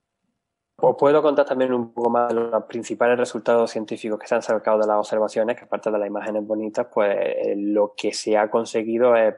Os 0.80 0.94
puedo 0.96 1.20
contar 1.20 1.44
también 1.44 1.72
un 1.72 1.92
poco 1.92 2.08
más 2.08 2.32
los 2.32 2.64
principales 2.66 3.18
resultados 3.18 3.68
científicos 3.68 4.16
que 4.16 4.28
se 4.28 4.36
han 4.36 4.42
sacado 4.42 4.78
de 4.78 4.86
las 4.86 4.96
observaciones, 4.96 5.56
que 5.56 5.64
aparte 5.64 5.90
de 5.90 5.98
las 5.98 6.06
imágenes 6.06 6.46
bonitas, 6.46 6.86
pues 6.92 7.16
eh, 7.20 7.54
lo 7.56 7.94
que 7.96 8.12
se 8.12 8.36
ha 8.36 8.48
conseguido 8.48 9.16
es 9.16 9.34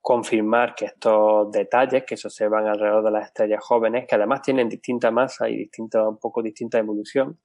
confirmar 0.00 0.74
que 0.74 0.86
estos 0.86 1.52
detalles 1.52 2.02
que 2.04 2.16
se 2.16 2.26
observan 2.26 2.66
alrededor 2.66 3.04
de 3.04 3.10
las 3.12 3.26
estrellas 3.26 3.62
jóvenes, 3.62 4.04
que 4.08 4.16
además 4.16 4.42
tienen 4.42 4.68
distinta 4.68 5.12
masa 5.12 5.48
y 5.48 5.58
distinta, 5.58 6.08
un 6.08 6.18
poco 6.18 6.42
distinta 6.42 6.78
evolución, 6.78 7.38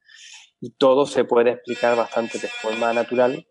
y 0.59 0.71
todo 0.71 1.05
se 1.05 1.23
puede 1.25 1.51
explicar 1.51 1.95
bastante 1.95 2.39
de 2.39 2.47
forma 2.47 2.93
natural, 2.93 3.45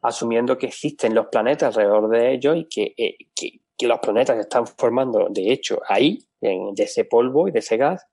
asumiendo 0.00 0.56
que 0.58 0.66
existen 0.66 1.12
los 1.12 1.26
planetas 1.26 1.76
alrededor 1.76 2.08
de 2.08 2.34
ellos 2.34 2.56
y 2.56 2.68
que, 2.68 2.94
eh, 2.96 3.16
que 3.34 3.88
los 3.88 3.98
planetas 3.98 4.36
se 4.36 4.42
están 4.42 4.64
formando, 4.68 5.26
de 5.28 5.52
hecho, 5.52 5.80
ahí, 5.88 6.20
en, 6.40 6.72
de 6.76 6.84
ese 6.84 7.04
polvo 7.04 7.48
y 7.48 7.50
de 7.50 7.58
ese 7.58 7.76
gas, 7.76 8.06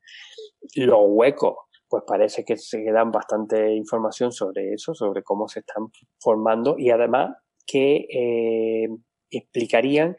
los 0.76 1.00
huecos, 1.04 1.56
pues 1.88 2.04
parece 2.06 2.44
que 2.46 2.58
se 2.58 2.84
dan 2.92 3.12
bastante 3.12 3.74
información 3.74 4.32
sobre 4.32 4.74
eso, 4.74 4.94
sobre 4.94 5.24
cómo 5.24 5.48
se 5.48 5.60
están 5.60 5.88
formando 6.20 6.76
y 6.78 6.90
además 6.90 7.36
que 7.66 8.08
eh, 8.10 8.88
explicarían 9.30 10.16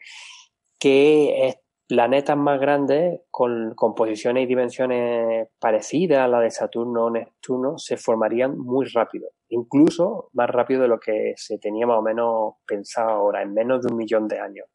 que 0.79 1.55
planetas 1.87 2.37
más 2.37 2.59
grandes 2.59 3.21
con 3.29 3.73
composiciones 3.75 4.43
y 4.43 4.47
dimensiones 4.47 5.47
parecidas 5.59 6.19
a 6.19 6.27
la 6.27 6.39
de 6.39 6.51
Saturno 6.51 7.05
o 7.05 7.09
Neptuno 7.09 7.77
se 7.77 7.97
formarían 7.97 8.57
muy 8.57 8.87
rápido, 8.87 9.29
incluso 9.49 10.29
más 10.33 10.49
rápido 10.49 10.81
de 10.81 10.87
lo 10.87 10.99
que 10.99 11.33
se 11.35 11.59
tenía 11.59 11.85
más 11.85 11.99
o 11.99 12.01
menos 12.01 12.53
pensado 12.65 13.09
ahora, 13.09 13.41
en 13.41 13.53
menos 13.53 13.83
de 13.83 13.91
un 13.91 13.97
millón 13.97 14.27
de 14.27 14.39
años. 14.39 14.65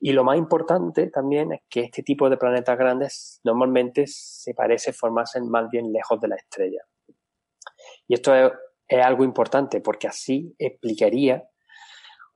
Y 0.00 0.12
lo 0.12 0.24
más 0.24 0.36
importante 0.36 1.08
también 1.08 1.52
es 1.52 1.60
que 1.68 1.80
este 1.80 2.02
tipo 2.02 2.28
de 2.28 2.36
planetas 2.36 2.78
grandes 2.78 3.40
normalmente 3.44 4.04
se 4.06 4.54
parece 4.54 4.92
formarse 4.92 5.40
más 5.40 5.70
bien 5.70 5.92
lejos 5.92 6.20
de 6.20 6.28
la 6.28 6.36
estrella. 6.36 6.80
Y 8.06 8.14
esto 8.14 8.34
es, 8.34 8.52
algo 9.02 9.24
importante 9.24 9.80
porque 9.80 10.06
así 10.06 10.54
explicaría 10.58 11.42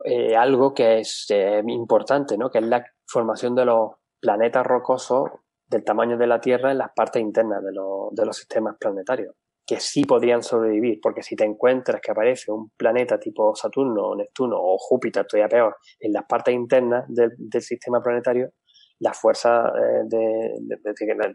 eh, 0.05 0.35
algo 0.35 0.75
que 0.75 0.99
es 0.99 1.27
eh, 1.29 1.63
importante, 1.67 2.37
¿no? 2.37 2.51
que 2.51 2.59
es 2.59 2.65
la 2.65 2.85
formación 3.07 3.55
de 3.55 3.67
los 3.67 3.93
planetas 4.19 4.67
rocosos 4.67 5.31
del 5.69 5.85
tamaño 5.85 6.19
de 6.19 6.27
la 6.27 6.41
Tierra 6.41 6.73
en 6.73 6.79
las 6.79 6.91
partes 6.91 7.23
internas 7.23 7.63
de, 7.63 7.71
de 7.71 8.27
los 8.27 8.37
sistemas 8.37 8.77
planetarios 8.81 9.37
que 9.71 9.79
sí 9.79 10.03
podrían 10.03 10.43
sobrevivir, 10.43 10.99
porque 11.01 11.23
si 11.23 11.37
te 11.37 11.45
encuentras 11.45 12.01
que 12.01 12.11
aparece 12.11 12.51
un 12.51 12.71
planeta 12.71 13.21
tipo 13.21 13.55
Saturno 13.55 14.03
o 14.03 14.17
Neptuno 14.17 14.57
o 14.59 14.77
Júpiter, 14.77 15.25
todavía 15.25 15.49
peor, 15.49 15.77
en 16.01 16.13
las 16.13 16.25
partes 16.25 16.53
internas 16.53 17.05
del, 17.07 17.63
sistema 17.63 18.03
planetario, 18.03 18.51
la 18.99 19.15
fuerza 19.15 19.69
eh, 19.69 20.03
de, 20.07 20.55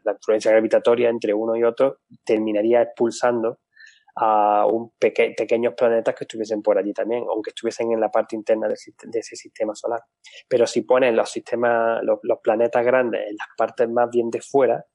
la, 0.04 0.12
influencia 0.12 0.52
gravitatoria 0.52 1.08
entre 1.08 1.34
uno 1.34 1.56
y 1.56 1.64
otro 1.64 2.00
terminaría 2.26 2.82
expulsando 2.82 3.60
a 4.18 4.66
un 4.66 4.92
pequeños 5.00 5.74
planetas 5.74 6.14
que 6.14 6.26
estuviesen 6.26 6.62
por 6.62 6.78
allí 6.78 6.92
también, 6.92 7.24
aunque 7.30 7.52
estuviesen 7.52 7.94
en 7.94 8.02
la 8.02 8.12
parte 8.12 8.36
interna 8.36 8.68
de, 8.68 8.74
ese 8.74 9.36
sistema 9.38 9.74
solar. 9.76 10.02
Pero 10.50 10.68
si 10.68 10.82
ponen 10.82 11.16
los 11.16 11.32
sistemas, 11.32 12.02
los, 12.04 12.20
planetas 12.44 12.84
grandes 12.84 13.22
en 13.30 13.38
las 13.38 13.48
partes 13.58 13.88
más 13.90 14.10
bien 14.10 14.30
de 14.30 14.42
fuera, 14.42 14.86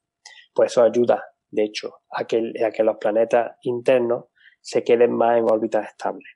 pues 0.53 0.73
eso 0.73 0.83
ayuda, 0.83 1.25
de 1.51 1.65
hecho, 1.65 2.01
a 2.11 2.25
que, 2.25 2.53
a 2.65 2.71
que 2.71 2.85
los 2.85 2.97
planetas 2.99 3.57
internos 3.63 4.27
se 4.61 4.85
queden 4.85 5.13
más 5.13 5.39
en 5.39 5.45
órbitas 5.45 5.89
estables. 5.89 6.29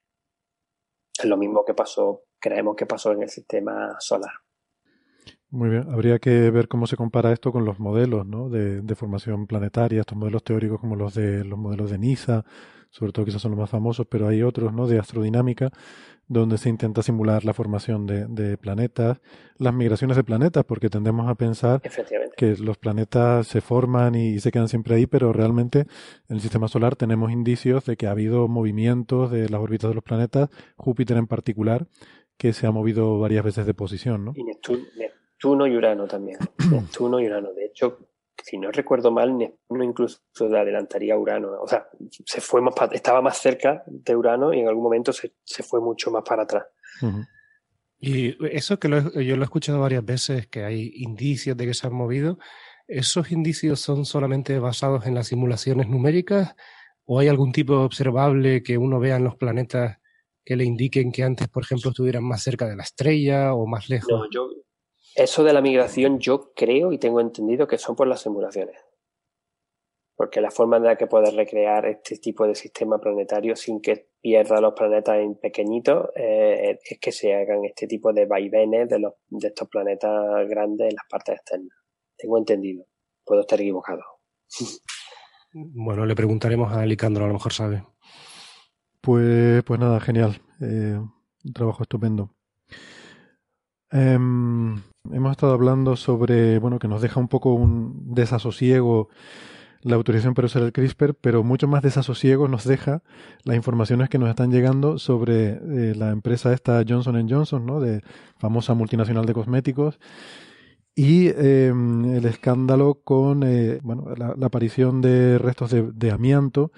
Es 1.16 1.24
lo 1.26 1.36
mismo 1.36 1.64
que 1.64 1.74
pasó, 1.74 2.22
creemos 2.40 2.76
que 2.76 2.86
pasó 2.86 3.12
en 3.12 3.22
el 3.22 3.28
sistema 3.28 3.96
solar. 3.98 4.32
Muy 5.50 5.70
bien, 5.70 5.88
habría 5.88 6.18
que 6.18 6.50
ver 6.50 6.66
cómo 6.66 6.88
se 6.88 6.96
compara 6.96 7.32
esto 7.32 7.52
con 7.52 7.64
los 7.64 7.78
modelos 7.78 8.26
¿no? 8.26 8.48
de, 8.48 8.80
de, 8.80 8.94
formación 8.96 9.46
planetaria, 9.46 10.00
estos 10.00 10.18
modelos 10.18 10.42
teóricos 10.42 10.80
como 10.80 10.96
los 10.96 11.14
de 11.14 11.44
los 11.44 11.56
modelos 11.56 11.90
de 11.92 11.98
NISA, 11.98 12.44
sobre 12.94 13.10
todo 13.10 13.24
quizás 13.24 13.42
son 13.42 13.50
los 13.50 13.58
más 13.58 13.70
famosos, 13.70 14.06
pero 14.08 14.28
hay 14.28 14.42
otros 14.44 14.72
¿no? 14.72 14.86
de 14.86 15.00
astrodinámica 15.00 15.70
donde 16.28 16.58
se 16.58 16.68
intenta 16.68 17.02
simular 17.02 17.44
la 17.44 17.52
formación 17.52 18.06
de, 18.06 18.26
de 18.26 18.56
planetas, 18.56 19.20
las 19.58 19.74
migraciones 19.74 20.16
de 20.16 20.22
planetas, 20.22 20.64
porque 20.64 20.88
tendemos 20.88 21.28
a 21.28 21.34
pensar 21.34 21.82
que 22.36 22.56
los 22.56 22.78
planetas 22.78 23.48
se 23.48 23.60
forman 23.60 24.14
y 24.14 24.38
se 24.38 24.52
quedan 24.52 24.68
siempre 24.68 24.94
ahí, 24.94 25.06
pero 25.06 25.32
realmente 25.32 25.80
en 26.28 26.36
el 26.36 26.40
sistema 26.40 26.68
solar 26.68 26.94
tenemos 26.94 27.32
indicios 27.32 27.84
de 27.84 27.96
que 27.96 28.06
ha 28.06 28.12
habido 28.12 28.46
movimientos 28.46 29.32
de 29.32 29.48
las 29.48 29.60
órbitas 29.60 29.90
de 29.90 29.96
los 29.96 30.04
planetas, 30.04 30.48
Júpiter 30.76 31.16
en 31.16 31.26
particular, 31.26 31.88
que 32.38 32.52
se 32.52 32.68
ha 32.68 32.70
movido 32.70 33.18
varias 33.18 33.44
veces 33.44 33.66
de 33.66 33.74
posición. 33.74 34.24
¿no? 34.24 34.32
Y 34.36 34.44
Neptuno 34.44 35.66
y 35.66 35.76
Urano 35.76 36.06
también. 36.06 36.38
Neptuno 36.70 37.20
y 37.20 37.26
Urano. 37.26 37.52
De 37.52 37.66
hecho, 37.66 37.98
si 38.42 38.58
no 38.58 38.70
recuerdo 38.70 39.10
mal, 39.10 39.36
Neptuno 39.36 39.84
incluso 39.84 40.20
adelantaría 40.40 41.14
a 41.14 41.18
Urano. 41.18 41.52
O 41.60 41.68
sea, 41.68 41.88
se 42.24 42.40
fue 42.40 42.60
más 42.60 42.74
estaba 42.92 43.22
más 43.22 43.38
cerca 43.38 43.82
de 43.86 44.16
Urano 44.16 44.52
y 44.52 44.60
en 44.60 44.68
algún 44.68 44.84
momento 44.84 45.12
se, 45.12 45.32
fue 45.62 45.80
mucho 45.80 46.10
más 46.10 46.22
para 46.22 46.42
atrás. 46.42 46.64
Y 47.98 48.36
eso 48.54 48.78
que 48.78 48.88
yo 48.88 49.36
lo 49.36 49.42
he 49.42 49.44
escuchado 49.44 49.80
varias 49.80 50.04
veces, 50.04 50.46
que 50.46 50.64
hay 50.64 50.92
indicios 50.96 51.56
de 51.56 51.66
que 51.66 51.74
se 51.74 51.86
han 51.86 51.94
movido, 51.94 52.38
¿esos 52.86 53.32
indicios 53.32 53.80
son 53.80 54.04
solamente 54.04 54.58
basados 54.58 55.06
en 55.06 55.14
las 55.14 55.28
simulaciones 55.28 55.88
numéricas 55.88 56.54
o 57.06 57.18
hay 57.18 57.28
algún 57.28 57.52
tipo 57.52 57.74
observable 57.80 58.62
que 58.62 58.78
uno 58.78 59.00
vea 59.00 59.16
en 59.16 59.24
los 59.24 59.36
planetas 59.36 59.98
que 60.44 60.56
le 60.56 60.64
indiquen 60.64 61.10
que 61.10 61.22
antes, 61.22 61.48
por 61.48 61.62
ejemplo, 61.62 61.90
estuvieran 61.90 62.24
más 62.24 62.42
cerca 62.42 62.68
de 62.68 62.76
la 62.76 62.82
estrella 62.82 63.54
o 63.54 63.66
más 63.66 63.88
lejos? 63.88 64.10
No, 64.10 64.30
yo, 64.30 64.50
eso 65.14 65.44
de 65.44 65.52
la 65.52 65.60
migración 65.60 66.18
yo 66.18 66.52
creo 66.54 66.92
y 66.92 66.98
tengo 66.98 67.20
entendido 67.20 67.66
que 67.66 67.78
son 67.78 67.96
por 67.96 68.06
las 68.06 68.22
simulaciones. 68.22 68.76
Porque 70.16 70.40
la 70.40 70.50
forma 70.50 70.76
en 70.76 70.84
la 70.84 70.96
que 70.96 71.06
poder 71.06 71.34
recrear 71.34 71.86
este 71.86 72.18
tipo 72.18 72.46
de 72.46 72.54
sistema 72.54 72.98
planetario 72.98 73.56
sin 73.56 73.80
que 73.80 74.10
pierda 74.20 74.60
los 74.60 74.74
planetas 74.74 75.18
en 75.18 75.34
pequeñitos 75.34 76.08
eh, 76.14 76.78
es 76.84 76.98
que 77.00 77.12
se 77.12 77.34
hagan 77.34 77.64
este 77.64 77.86
tipo 77.86 78.12
de 78.12 78.26
vaivenes 78.26 78.88
de, 78.88 79.00
los, 79.00 79.14
de 79.28 79.48
estos 79.48 79.68
planetas 79.68 80.48
grandes 80.48 80.90
en 80.90 80.96
las 80.96 81.06
partes 81.10 81.36
externas. 81.36 81.76
Tengo 82.16 82.38
entendido. 82.38 82.86
Puedo 83.24 83.40
estar 83.40 83.60
equivocado. 83.60 84.02
Bueno, 85.56 86.04
le 86.04 86.16
preguntaremos 86.16 86.72
a 86.72 86.80
Alicandro, 86.80 87.24
a 87.24 87.28
lo 87.28 87.34
mejor 87.34 87.52
sabe. 87.52 87.84
Pues, 89.00 89.62
pues 89.62 89.78
nada, 89.78 90.00
genial. 90.00 90.42
Eh, 90.60 90.98
un 90.98 91.52
trabajo 91.52 91.84
estupendo. 91.84 92.34
Em, 93.92 94.82
hemos 95.12 95.32
estado 95.32 95.52
hablando 95.52 95.96
sobre, 95.96 96.58
bueno, 96.58 96.78
que 96.78 96.88
nos 96.88 97.02
deja 97.02 97.20
un 97.20 97.28
poco 97.28 97.54
un 97.54 98.14
desasosiego 98.14 99.08
la 99.82 99.96
autorización 99.96 100.32
para 100.32 100.46
usar 100.46 100.62
el 100.62 100.72
CRISPR, 100.72 101.14
pero 101.14 101.44
mucho 101.44 101.68
más 101.68 101.82
desasosiego 101.82 102.48
nos 102.48 102.64
deja 102.64 103.02
las 103.44 103.54
informaciones 103.54 104.08
que 104.08 104.18
nos 104.18 104.30
están 104.30 104.50
llegando 104.50 104.98
sobre 104.98 105.60
eh, 105.90 105.94
la 105.94 106.10
empresa 106.10 106.54
esta 106.54 106.82
Johnson 106.88 107.28
Johnson, 107.28 107.66
¿no? 107.66 107.80
De 107.80 108.02
famosa 108.38 108.72
multinacional 108.72 109.26
de 109.26 109.34
cosméticos, 109.34 109.98
y 110.96 111.28
em, 111.28 112.14
el 112.14 112.24
escándalo 112.24 113.00
con, 113.02 113.42
eh, 113.42 113.80
bueno, 113.82 114.14
la, 114.16 114.34
aparición 114.46 115.00
de 115.00 115.38
restos 115.38 115.70
de, 115.72 116.10
amianto 116.10 116.72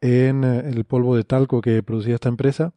en 0.00 0.44
eh, 0.44 0.70
el 0.70 0.84
polvo 0.84 1.16
de 1.16 1.24
talco 1.24 1.60
que 1.60 1.82
producía 1.82 2.14
esta 2.14 2.28
empresa 2.28 2.72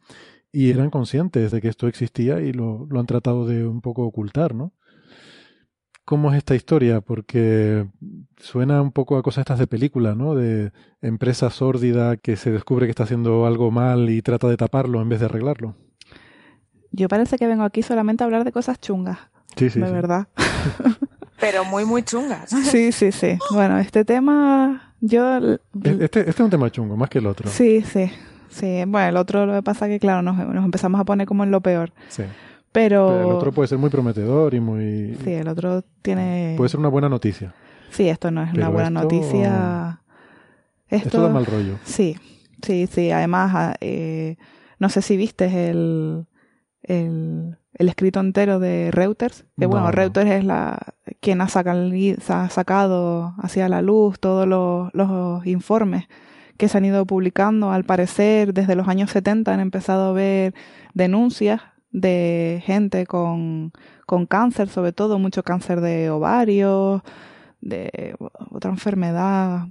y 0.52 0.70
eran 0.70 0.90
conscientes 0.90 1.52
de 1.52 1.60
que 1.60 1.68
esto 1.68 1.86
existía 1.86 2.40
y 2.40 2.52
lo, 2.52 2.88
han 2.96 3.06
tratado 3.06 3.46
de 3.46 3.66
un 3.66 3.80
poco 3.80 4.02
ocultar, 4.04 4.54
¿no? 4.54 4.72
¿Cómo 6.10 6.32
es 6.32 6.38
esta 6.38 6.56
historia? 6.56 7.00
Porque 7.00 7.86
suena 8.36 8.82
un 8.82 8.90
poco 8.90 9.16
a 9.16 9.22
cosas 9.22 9.42
estas 9.42 9.60
de 9.60 9.68
película, 9.68 10.16
¿no? 10.16 10.34
De 10.34 10.72
empresa 11.02 11.50
sórdida 11.50 12.16
que 12.16 12.34
se 12.34 12.50
descubre 12.50 12.86
que 12.86 12.90
está 12.90 13.04
haciendo 13.04 13.46
algo 13.46 13.70
mal 13.70 14.10
y 14.10 14.20
trata 14.20 14.48
de 14.48 14.56
taparlo 14.56 15.00
en 15.02 15.08
vez 15.08 15.20
de 15.20 15.26
arreglarlo. 15.26 15.76
Yo 16.90 17.06
parece 17.06 17.38
que 17.38 17.46
vengo 17.46 17.62
aquí 17.62 17.84
solamente 17.84 18.24
a 18.24 18.26
hablar 18.26 18.42
de 18.42 18.50
cosas 18.50 18.80
chungas. 18.80 19.20
Sí, 19.54 19.70
sí. 19.70 19.78
De 19.78 19.88
verdad. 19.88 20.26
Pero 21.40 21.64
muy, 21.64 21.84
muy 21.84 22.02
chungas. 22.02 22.50
Sí, 22.50 22.90
sí, 22.90 23.12
sí. 23.12 23.38
Bueno, 23.52 23.78
este 23.78 24.04
tema, 24.04 24.94
yo... 25.00 25.38
Este, 25.84 26.04
este 26.04 26.30
es 26.30 26.40
un 26.40 26.50
tema 26.50 26.70
chungo, 26.70 26.96
más 26.96 27.08
que 27.08 27.18
el 27.18 27.26
otro. 27.26 27.48
Sí, 27.48 27.82
sí. 27.82 28.10
Sí, 28.48 28.82
bueno, 28.84 29.10
el 29.10 29.16
otro 29.16 29.46
lo 29.46 29.54
que 29.54 29.62
pasa 29.62 29.86
es 29.86 29.92
que, 29.92 30.00
claro, 30.00 30.22
nos, 30.22 30.36
nos 30.36 30.64
empezamos 30.64 31.00
a 31.00 31.04
poner 31.04 31.28
como 31.28 31.44
en 31.44 31.52
lo 31.52 31.60
peor. 31.60 31.92
Sí. 32.08 32.24
Pero... 32.72 33.20
el 33.20 33.36
otro 33.36 33.52
puede 33.52 33.68
ser 33.68 33.78
muy 33.78 33.90
prometedor 33.90 34.54
y 34.54 34.60
muy... 34.60 35.16
Sí, 35.24 35.32
el 35.32 35.48
otro 35.48 35.82
tiene... 36.02 36.54
Puede 36.56 36.68
ser 36.68 36.80
una 36.80 36.88
buena 36.88 37.08
noticia. 37.08 37.54
Sí, 37.90 38.08
esto 38.08 38.30
no 38.30 38.42
es 38.42 38.54
una 38.54 38.68
buena 38.68 38.90
noticia. 38.90 40.02
Esto... 40.88 41.08
esto... 41.08 41.22
da 41.22 41.28
mal 41.28 41.46
rollo. 41.46 41.78
Sí, 41.84 42.16
sí, 42.62 42.86
sí. 42.86 43.10
Además, 43.10 43.52
ah, 43.54 43.74
eh, 43.80 44.36
no 44.78 44.88
sé 44.88 45.02
si 45.02 45.16
viste 45.16 45.70
el, 45.70 46.26
el, 46.82 47.58
el, 47.74 47.88
escrito 47.88 48.20
entero 48.20 48.60
de 48.60 48.90
Reuters. 48.92 49.44
Que 49.58 49.66
bueno, 49.66 49.90
Reuters 49.90 50.30
es 50.30 50.44
la 50.44 50.78
quien 51.20 51.40
ha 51.40 51.48
sacado, 51.48 51.90
ha 52.28 52.48
sacado 52.48 53.34
hacia 53.38 53.68
la 53.68 53.82
luz 53.82 54.20
todos 54.20 54.46
los, 54.46 54.90
los 54.94 55.44
informes 55.46 56.06
que 56.56 56.68
se 56.68 56.78
han 56.78 56.84
ido 56.84 57.04
publicando. 57.06 57.72
Al 57.72 57.84
parecer, 57.84 58.54
desde 58.54 58.76
los 58.76 58.86
años 58.86 59.10
70 59.10 59.52
han 59.52 59.60
empezado 59.60 60.10
a 60.10 60.12
ver 60.12 60.54
denuncias 60.94 61.62
de 61.90 62.62
gente 62.64 63.06
con, 63.06 63.72
con 64.06 64.26
cáncer, 64.26 64.68
sobre 64.68 64.92
todo 64.92 65.18
mucho 65.18 65.42
cáncer 65.42 65.80
de 65.80 66.10
ovario, 66.10 67.02
de 67.60 68.16
otra 68.50 68.70
enfermedad 68.70 69.66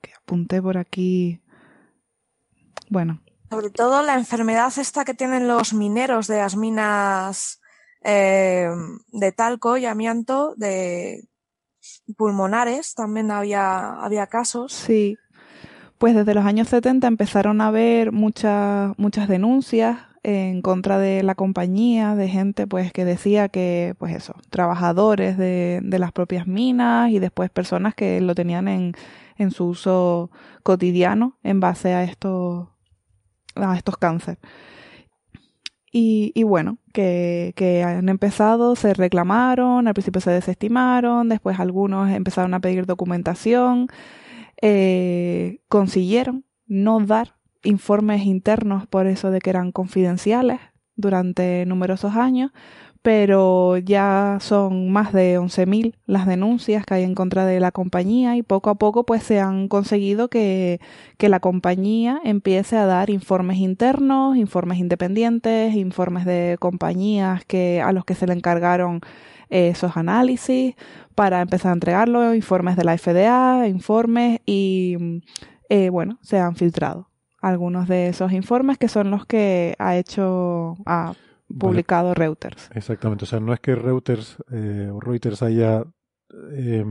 que 0.00 0.12
apunté 0.14 0.62
por 0.62 0.78
aquí. 0.78 1.40
Bueno. 2.88 3.22
Sobre 3.50 3.70
todo 3.70 4.02
la 4.02 4.14
enfermedad 4.14 4.72
esta 4.78 5.04
que 5.04 5.14
tienen 5.14 5.46
los 5.46 5.74
mineros 5.74 6.26
de 6.26 6.38
las 6.38 6.56
minas 6.56 7.60
eh, 8.02 8.68
de 9.12 9.32
talco 9.32 9.76
y 9.76 9.84
amianto, 9.84 10.54
de 10.56 11.28
pulmonares, 12.16 12.94
también 12.94 13.30
había, 13.30 14.00
había 14.02 14.26
casos. 14.28 14.72
Sí, 14.72 15.18
pues 15.98 16.14
desde 16.14 16.34
los 16.34 16.46
años 16.46 16.68
70 16.68 17.06
empezaron 17.06 17.60
a 17.60 17.66
haber 17.66 18.12
muchas, 18.12 18.96
muchas 18.96 19.28
denuncias 19.28 19.98
en 20.22 20.62
contra 20.62 20.98
de 20.98 21.22
la 21.22 21.34
compañía, 21.34 22.14
de 22.14 22.28
gente 22.28 22.66
pues 22.66 22.92
que 22.92 23.04
decía 23.04 23.48
que, 23.48 23.94
pues 23.98 24.14
eso, 24.14 24.34
trabajadores 24.50 25.36
de, 25.36 25.80
de 25.82 25.98
las 25.98 26.12
propias 26.12 26.46
minas 26.46 27.10
y 27.10 27.18
después 27.18 27.50
personas 27.50 27.94
que 27.94 28.20
lo 28.20 28.34
tenían 28.34 28.68
en, 28.68 28.94
en 29.36 29.50
su 29.50 29.66
uso 29.66 30.30
cotidiano 30.62 31.38
en 31.42 31.60
base 31.60 31.94
a 31.94 32.04
estos, 32.04 32.68
a 33.56 33.76
estos 33.76 33.96
cánceres. 33.96 34.38
Y, 35.94 36.32
y, 36.34 36.44
bueno, 36.44 36.78
que, 36.94 37.52
que, 37.54 37.82
han 37.82 38.08
empezado, 38.08 38.76
se 38.76 38.94
reclamaron, 38.94 39.86
al 39.86 39.92
principio 39.92 40.22
se 40.22 40.30
desestimaron, 40.30 41.28
después 41.28 41.60
algunos 41.60 42.10
empezaron 42.10 42.54
a 42.54 42.60
pedir 42.60 42.86
documentación, 42.86 43.88
eh, 44.62 45.60
consiguieron 45.68 46.46
no 46.66 47.00
dar 47.00 47.34
informes 47.64 48.24
internos 48.24 48.86
por 48.86 49.06
eso 49.06 49.30
de 49.30 49.40
que 49.40 49.50
eran 49.50 49.72
confidenciales 49.72 50.60
durante 50.96 51.64
numerosos 51.66 52.16
años, 52.16 52.50
pero 53.02 53.78
ya 53.78 54.38
son 54.40 54.92
más 54.92 55.12
de 55.12 55.38
11.000 55.38 55.96
las 56.06 56.26
denuncias 56.26 56.86
que 56.86 56.94
hay 56.94 57.02
en 57.02 57.16
contra 57.16 57.44
de 57.44 57.58
la 57.58 57.72
compañía 57.72 58.36
y 58.36 58.42
poco 58.42 58.70
a 58.70 58.76
poco 58.76 59.04
pues 59.04 59.24
se 59.24 59.40
han 59.40 59.66
conseguido 59.68 60.28
que, 60.28 60.80
que 61.18 61.28
la 61.28 61.40
compañía 61.40 62.20
empiece 62.24 62.76
a 62.76 62.86
dar 62.86 63.10
informes 63.10 63.58
internos, 63.58 64.36
informes 64.36 64.78
independientes, 64.78 65.74
informes 65.74 66.24
de 66.24 66.56
compañías 66.60 67.44
que, 67.44 67.82
a 67.82 67.92
los 67.92 68.04
que 68.04 68.14
se 68.14 68.26
le 68.26 68.34
encargaron 68.34 69.00
esos 69.50 69.96
análisis 69.96 70.74
para 71.14 71.42
empezar 71.42 71.72
a 71.72 71.74
entregarlo, 71.74 72.34
informes 72.34 72.76
de 72.76 72.84
la 72.84 72.96
FDA, 72.96 73.66
informes 73.68 74.40
y 74.46 75.22
eh, 75.68 75.90
bueno, 75.90 76.18
se 76.22 76.38
han 76.38 76.56
filtrado 76.56 77.11
algunos 77.42 77.88
de 77.88 78.08
esos 78.08 78.32
informes 78.32 78.78
que 78.78 78.88
son 78.88 79.10
los 79.10 79.26
que 79.26 79.74
ha 79.78 79.96
hecho, 79.96 80.76
ha 80.86 81.12
publicado 81.58 82.14
Reuters. 82.14 82.70
Exactamente, 82.74 83.24
o 83.24 83.26
sea, 83.26 83.40
no 83.40 83.52
es 83.52 83.60
que 83.60 83.74
Reuters 83.74 84.38
eh, 84.52 84.88
o 84.90 85.00
Reuters 85.00 85.42
haya 85.42 85.84
eh, 86.54 86.84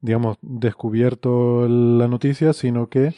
digamos, 0.00 0.38
descubierto 0.42 1.66
la 1.68 2.06
noticia, 2.06 2.52
sino 2.52 2.88
que 2.88 3.14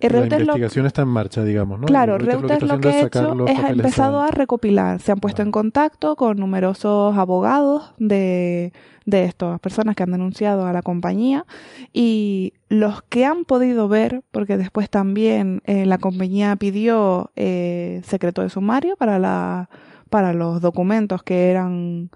la 0.00 0.26
investigación 0.26 0.84
está 0.84 1.02
en 1.02 1.08
marcha, 1.08 1.42
digamos, 1.42 1.80
¿no? 1.80 1.86
Claro, 1.86 2.18
Reuters, 2.18 2.62
lo 2.62 2.78
que, 2.80 2.88
ha 2.88 3.00
hecho 3.02 3.46
es 3.46 3.58
ha 3.58 3.70
empezado 3.70 4.20
a 4.20 4.30
recopilar, 4.30 5.00
se 5.00 5.12
han 5.12 5.20
puesto 5.20 5.40
en 5.42 5.50
contacto 5.50 6.16
con 6.16 6.36
numerosos 6.36 7.16
abogados 7.16 7.94
de, 7.98 8.72
de 9.06 9.24
estas 9.24 9.58
personas 9.60 9.96
que 9.96 10.02
han 10.02 10.12
denunciado 10.12 10.66
a 10.66 10.72
la 10.74 10.82
compañía 10.82 11.46
y 11.94 12.52
los 12.68 13.00
que 13.02 13.24
han 13.24 13.46
podido 13.46 13.88
ver, 13.88 14.22
porque 14.30 14.58
después 14.58 14.90
también 14.90 15.62
eh, 15.64 15.86
la 15.86 15.96
compañía 15.96 16.56
pidió 16.56 17.30
eh, 17.36 18.02
secreto 18.04 18.42
de 18.42 18.50
sumario 18.50 18.96
para, 18.96 19.18
la, 19.18 19.70
para 20.10 20.34
los 20.34 20.60
documentos 20.60 21.22
que 21.22 21.50
eran 21.50 22.10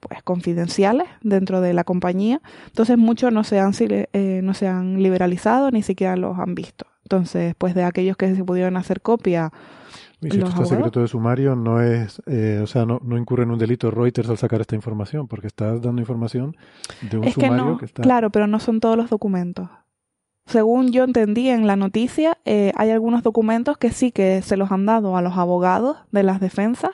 pues 0.00 0.22
confidenciales 0.22 1.06
dentro 1.22 1.60
de 1.60 1.72
la 1.72 1.84
compañía. 1.84 2.40
Entonces 2.66 2.98
muchos 2.98 3.32
no 3.32 3.44
se 3.44 3.60
han, 3.60 3.72
eh, 3.78 4.40
no 4.42 4.54
se 4.54 4.66
han 4.66 5.02
liberalizado, 5.02 5.70
ni 5.70 5.82
siquiera 5.82 6.16
los 6.16 6.38
han 6.38 6.54
visto. 6.54 6.86
Entonces, 7.04 7.54
pues 7.58 7.74
de 7.74 7.84
aquellos 7.84 8.16
que 8.16 8.34
se 8.34 8.44
pudieron 8.44 8.76
hacer 8.76 9.00
copia. 9.00 9.52
Y 10.20 10.30
si 10.30 10.38
esto 10.38 10.50
está 10.50 10.64
secreto 10.64 11.00
de 11.00 11.08
sumario, 11.08 11.56
no 11.56 11.80
es, 11.80 12.22
eh, 12.26 12.60
o 12.62 12.66
sea, 12.66 12.84
no, 12.84 13.00
no, 13.02 13.16
incurre 13.16 13.44
en 13.44 13.50
un 13.50 13.58
delito 13.58 13.90
Reuters 13.90 14.28
al 14.28 14.36
sacar 14.36 14.60
esta 14.60 14.76
información, 14.76 15.26
porque 15.26 15.46
estás 15.46 15.80
dando 15.80 16.02
información 16.02 16.56
de 17.10 17.16
un 17.16 17.30
sumario 17.32 17.78
que, 17.78 17.86
está. 17.86 18.02
Claro, 18.02 18.30
pero 18.30 18.46
no 18.46 18.60
son 18.60 18.80
todos 18.80 18.98
los 18.98 19.08
documentos. 19.08 19.68
Según 20.50 20.90
yo 20.90 21.04
entendí 21.04 21.48
en 21.48 21.68
la 21.68 21.76
noticia, 21.76 22.36
eh, 22.44 22.72
hay 22.74 22.90
algunos 22.90 23.22
documentos 23.22 23.78
que 23.78 23.92
sí 23.92 24.10
que 24.10 24.42
se 24.42 24.56
los 24.56 24.72
han 24.72 24.84
dado 24.84 25.16
a 25.16 25.22
los 25.22 25.36
abogados 25.36 25.98
de 26.10 26.24
las 26.24 26.40
defensas 26.40 26.90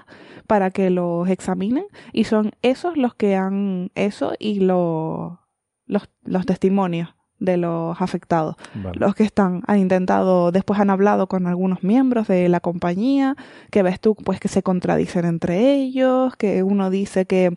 para 0.47 0.71
que 0.71 0.91
los 0.91 1.27
examinen 1.31 1.87
y 2.13 2.25
son 2.25 2.53
esos 2.61 2.99
los 2.99 3.15
que 3.15 3.35
han 3.35 3.91
eso 3.95 4.35
y 4.39 4.61
los, 4.61 5.39
los, 5.87 6.07
testimonios 6.45 7.15
de 7.39 7.57
los 7.57 7.99
afectados. 8.03 8.57
Los 8.93 9.15
que 9.15 9.25
están, 9.25 9.63
han 9.67 9.79
intentado, 9.79 10.53
después 10.53 10.79
han 10.79 10.91
hablado 10.91 11.27
con 11.27 11.47
algunos 11.47 11.83
miembros 11.83 12.29
de 12.29 12.51
la 12.51 12.61
compañía, 12.61 13.37
que 13.71 13.83
ves 13.83 14.01
tú, 14.01 14.17
pues 14.17 14.39
que 14.39 14.49
se 14.49 14.63
contradicen 14.63 15.25
entre 15.25 15.73
ellos, 15.73 16.37
que 16.37 16.63
uno 16.63 16.91
dice 16.91 17.25
que, 17.25 17.57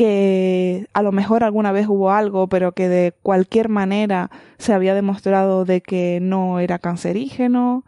que 0.00 0.86
a 0.94 1.02
lo 1.02 1.12
mejor 1.12 1.44
alguna 1.44 1.72
vez 1.72 1.86
hubo 1.86 2.10
algo, 2.10 2.48
pero 2.48 2.72
que 2.72 2.88
de 2.88 3.12
cualquier 3.20 3.68
manera 3.68 4.30
se 4.56 4.72
había 4.72 4.94
demostrado 4.94 5.66
de 5.66 5.82
que 5.82 6.20
no 6.22 6.58
era 6.58 6.78
cancerígeno. 6.78 7.84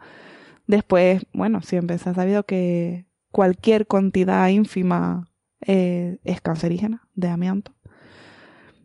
Después, 0.67 1.25
bueno, 1.33 1.63
siempre 1.63 1.97
se 1.97 2.11
ha 2.11 2.13
sabido 2.13 2.43
que 2.43 3.07
cualquier 3.31 3.87
cantidad 3.87 4.47
ínfima 4.47 5.27
eh, 5.65 6.19
es 6.23 6.39
cancerígena 6.39 7.01
de 7.15 7.29
amianto. 7.29 7.71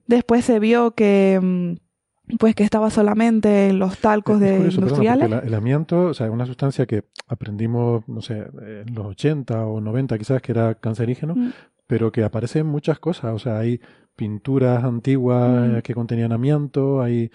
Después 0.07 0.47
se 0.47 0.59
vio 0.59 0.93
que 0.93 1.39
mm, 1.43 2.37
pues 2.39 2.55
que 2.55 2.65
estaba 2.65 2.89
solamente 2.89 3.69
en 3.69 3.79
los 3.79 3.99
talcos 3.99 4.41
de 4.41 4.71
industriales. 4.71 5.31
el 5.45 5.55
amianto, 5.55 6.07
o 6.07 6.15
sea, 6.15 6.29
es 6.29 6.33
una 6.33 6.47
sustancia 6.47 6.87
que 6.87 7.05
aprendimos, 7.27 8.09
no 8.09 8.23
sé, 8.23 8.39
en 8.39 8.95
los 8.95 9.05
80 9.05 9.67
o 9.67 9.83
90 9.83 10.17
quizás 10.17 10.41
que 10.41 10.53
era 10.53 10.77
cancerígeno, 10.77 11.35
mm. 11.35 11.53
Pero 11.89 12.13
que 12.13 12.23
aparece 12.23 12.61
en 12.61 12.67
muchas 12.67 13.01
cosas, 13.01 13.35
o 13.35 13.39
sea, 13.41 13.59
hay 13.59 13.81
pinturas 14.15 14.85
antiguas 14.85 15.69
mm. 15.69 15.79
que 15.81 15.95
contenían 15.95 16.31
amianto, 16.31 17.03
hay 17.03 17.33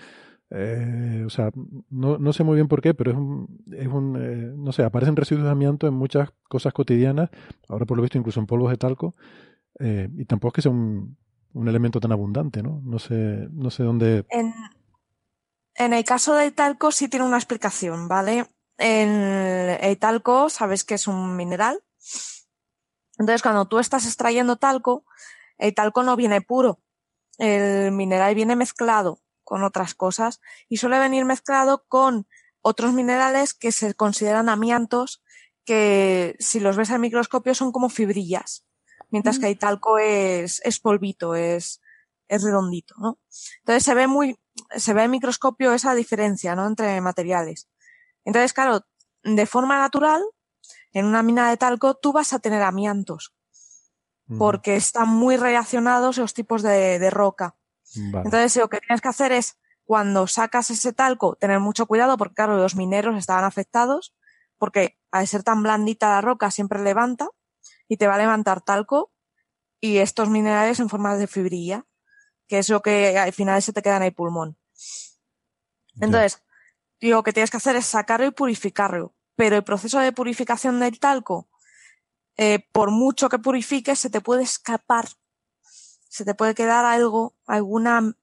eh, 0.55 1.23
o 1.25 1.31
sea, 1.31 1.49
no, 1.89 2.19
no, 2.19 2.31
sé 2.31 2.43
muy 2.43 2.55
bien 2.55 2.67
por 2.67 2.79
qué, 2.79 2.93
pero 2.93 3.09
es 3.09 3.17
un, 3.17 3.65
es 3.71 3.87
un 3.87 4.15
eh, 4.21 4.53
no 4.55 4.71
sé, 4.71 4.83
aparecen 4.83 5.15
residuos 5.15 5.45
de 5.45 5.51
amianto 5.51 5.87
en 5.87 5.95
muchas 5.95 6.29
cosas 6.47 6.73
cotidianas, 6.73 7.31
ahora 7.67 7.87
por 7.87 7.97
lo 7.97 8.03
visto 8.03 8.19
incluso 8.19 8.39
en 8.39 8.45
polvos 8.45 8.69
de 8.69 8.77
talco, 8.77 9.15
eh, 9.79 10.07
y 10.15 10.25
tampoco 10.25 10.49
es 10.49 10.53
que 10.53 10.61
sea 10.61 10.71
un, 10.71 11.17
un, 11.53 11.67
elemento 11.67 11.99
tan 11.99 12.11
abundante, 12.11 12.61
¿no? 12.61 12.81
No 12.85 12.99
sé, 12.99 13.47
no 13.51 13.71
sé 13.71 13.81
dónde... 13.81 14.25
En, 14.29 14.53
en 15.73 15.93
el 15.93 16.03
caso 16.03 16.35
del 16.35 16.53
talco 16.53 16.91
sí 16.91 17.07
tiene 17.07 17.25
una 17.25 17.37
explicación, 17.37 18.07
¿vale? 18.07 18.45
En 18.77 19.09
el 19.09 19.97
talco 19.97 20.49
sabes 20.49 20.83
que 20.83 20.93
es 20.93 21.07
un 21.07 21.35
mineral, 21.35 21.79
entonces 23.17 23.41
cuando 23.41 23.67
tú 23.67 23.79
estás 23.79 24.05
extrayendo 24.05 24.57
talco, 24.57 25.05
el 25.57 25.73
talco 25.73 26.03
no 26.03 26.15
viene 26.15 26.41
puro, 26.41 26.79
el 27.37 27.91
mineral 27.91 28.35
viene 28.35 28.55
mezclado 28.55 29.21
con 29.43 29.63
otras 29.63 29.93
cosas 29.95 30.41
y 30.69 30.77
suele 30.77 30.99
venir 30.99 31.25
mezclado 31.25 31.85
con 31.87 32.27
otros 32.61 32.93
minerales 32.93 33.53
que 33.53 33.71
se 33.71 33.93
consideran 33.93 34.49
amiantos 34.49 35.21
que 35.65 36.35
si 36.39 36.59
los 36.59 36.77
ves 36.77 36.91
al 36.91 36.99
microscopio 36.99 37.55
son 37.55 37.71
como 37.71 37.89
fibrillas, 37.89 38.65
mientras 39.09 39.39
que 39.39 39.47
el 39.47 39.59
talco 39.59 39.97
es, 39.97 40.61
es 40.63 40.79
polvito, 40.79 41.35
es, 41.35 41.81
es 42.27 42.43
redondito, 42.43 42.95
¿no? 42.97 43.19
Entonces 43.59 43.83
se 43.83 43.93
ve 43.93 44.07
muy, 44.07 44.39
se 44.75 44.93
ve 44.93 45.03
en 45.03 45.11
microscopio 45.11 45.73
esa 45.73 45.95
diferencia, 45.95 46.55
¿no? 46.55 46.67
Entre 46.67 46.99
materiales. 47.01 47.69
Entonces, 48.25 48.53
claro, 48.53 48.85
de 49.23 49.45
forma 49.45 49.77
natural, 49.77 50.21
en 50.93 51.05
una 51.05 51.23
mina 51.23 51.49
de 51.49 51.57
talco 51.57 51.95
tú 51.95 52.13
vas 52.13 52.33
a 52.33 52.39
tener 52.39 52.61
amiantos, 52.61 53.35
porque 54.37 54.75
están 54.75 55.09
muy 55.09 55.37
relacionados 55.37 56.17
los 56.17 56.33
tipos 56.33 56.61
de, 56.61 56.99
de 56.99 57.09
roca. 57.09 57.55
Entonces, 57.95 58.55
lo 58.55 58.69
que 58.69 58.79
tienes 58.79 59.01
que 59.01 59.09
hacer 59.09 59.31
es, 59.31 59.59
cuando 59.83 60.27
sacas 60.27 60.69
ese 60.69 60.93
talco, 60.93 61.35
tener 61.35 61.59
mucho 61.59 61.85
cuidado 61.85 62.17
porque, 62.17 62.35
claro, 62.35 62.57
los 62.57 62.75
mineros 62.75 63.17
estaban 63.17 63.43
afectados, 63.43 64.15
porque 64.57 64.97
al 65.11 65.27
ser 65.27 65.43
tan 65.43 65.61
blandita 65.61 66.09
la 66.09 66.21
roca 66.21 66.49
siempre 66.49 66.81
levanta 66.81 67.27
y 67.87 67.97
te 67.97 68.07
va 68.07 68.15
a 68.15 68.17
levantar 68.17 68.61
talco 68.61 69.11
y 69.79 69.97
estos 69.97 70.29
minerales 70.29 70.79
en 70.79 70.89
forma 70.89 71.17
de 71.17 71.27
fibrilla, 71.27 71.85
que 72.47 72.59
es 72.59 72.69
lo 72.69 72.81
que 72.81 73.17
al 73.17 73.33
final 73.33 73.61
se 73.61 73.73
te 73.73 73.81
queda 73.81 73.97
en 73.97 74.03
el 74.03 74.13
pulmón. 74.13 74.57
Entonces, 75.99 76.41
lo 77.01 77.21
que 77.23 77.33
tienes 77.33 77.51
que 77.51 77.57
hacer 77.57 77.75
es 77.75 77.85
sacarlo 77.85 78.25
y 78.25 78.31
purificarlo. 78.31 79.13
Pero 79.35 79.55
el 79.55 79.63
proceso 79.63 79.99
de 79.99 80.11
purificación 80.11 80.79
del 80.79 80.99
talco, 80.99 81.47
eh, 82.37 82.67
por 82.71 82.91
mucho 82.91 83.29
que 83.29 83.39
purifiques, 83.39 83.99
se 83.99 84.09
te 84.09 84.21
puede 84.21 84.43
escapar 84.43 85.07
se 86.13 86.25
te 86.25 86.35
puede 86.35 86.53
quedar 86.53 86.85
algo, 86.85 87.33
alguna, 87.47 88.13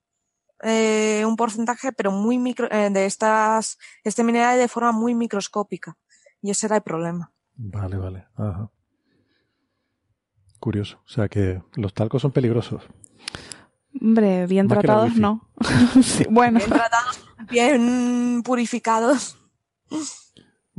eh, 0.62 1.24
un 1.26 1.34
porcentaje, 1.34 1.90
pero 1.90 2.12
muy 2.12 2.38
micro, 2.38 2.70
eh, 2.70 2.88
de 2.88 3.04
estas, 3.04 3.78
este 4.04 4.22
mineral 4.22 4.56
de 4.60 4.68
forma 4.68 4.92
muy 4.92 5.12
microscópica. 5.12 5.98
Y 6.40 6.52
ese 6.52 6.66
era 6.66 6.76
el 6.76 6.82
problema. 6.82 7.32
Vale, 7.56 7.96
vale. 7.96 8.28
Ajá. 8.36 8.70
Curioso. 10.60 11.02
O 11.04 11.08
sea 11.08 11.28
que 11.28 11.60
los 11.74 11.92
talcos 11.92 12.22
son 12.22 12.30
peligrosos. 12.30 12.84
Hombre, 14.00 14.46
bien 14.46 14.68
tratados 14.68 15.16
no. 15.16 15.50
bueno. 16.30 16.58
Bien 16.58 16.70
tratados, 16.70 17.26
bien 17.50 18.42
purificados. 18.44 19.36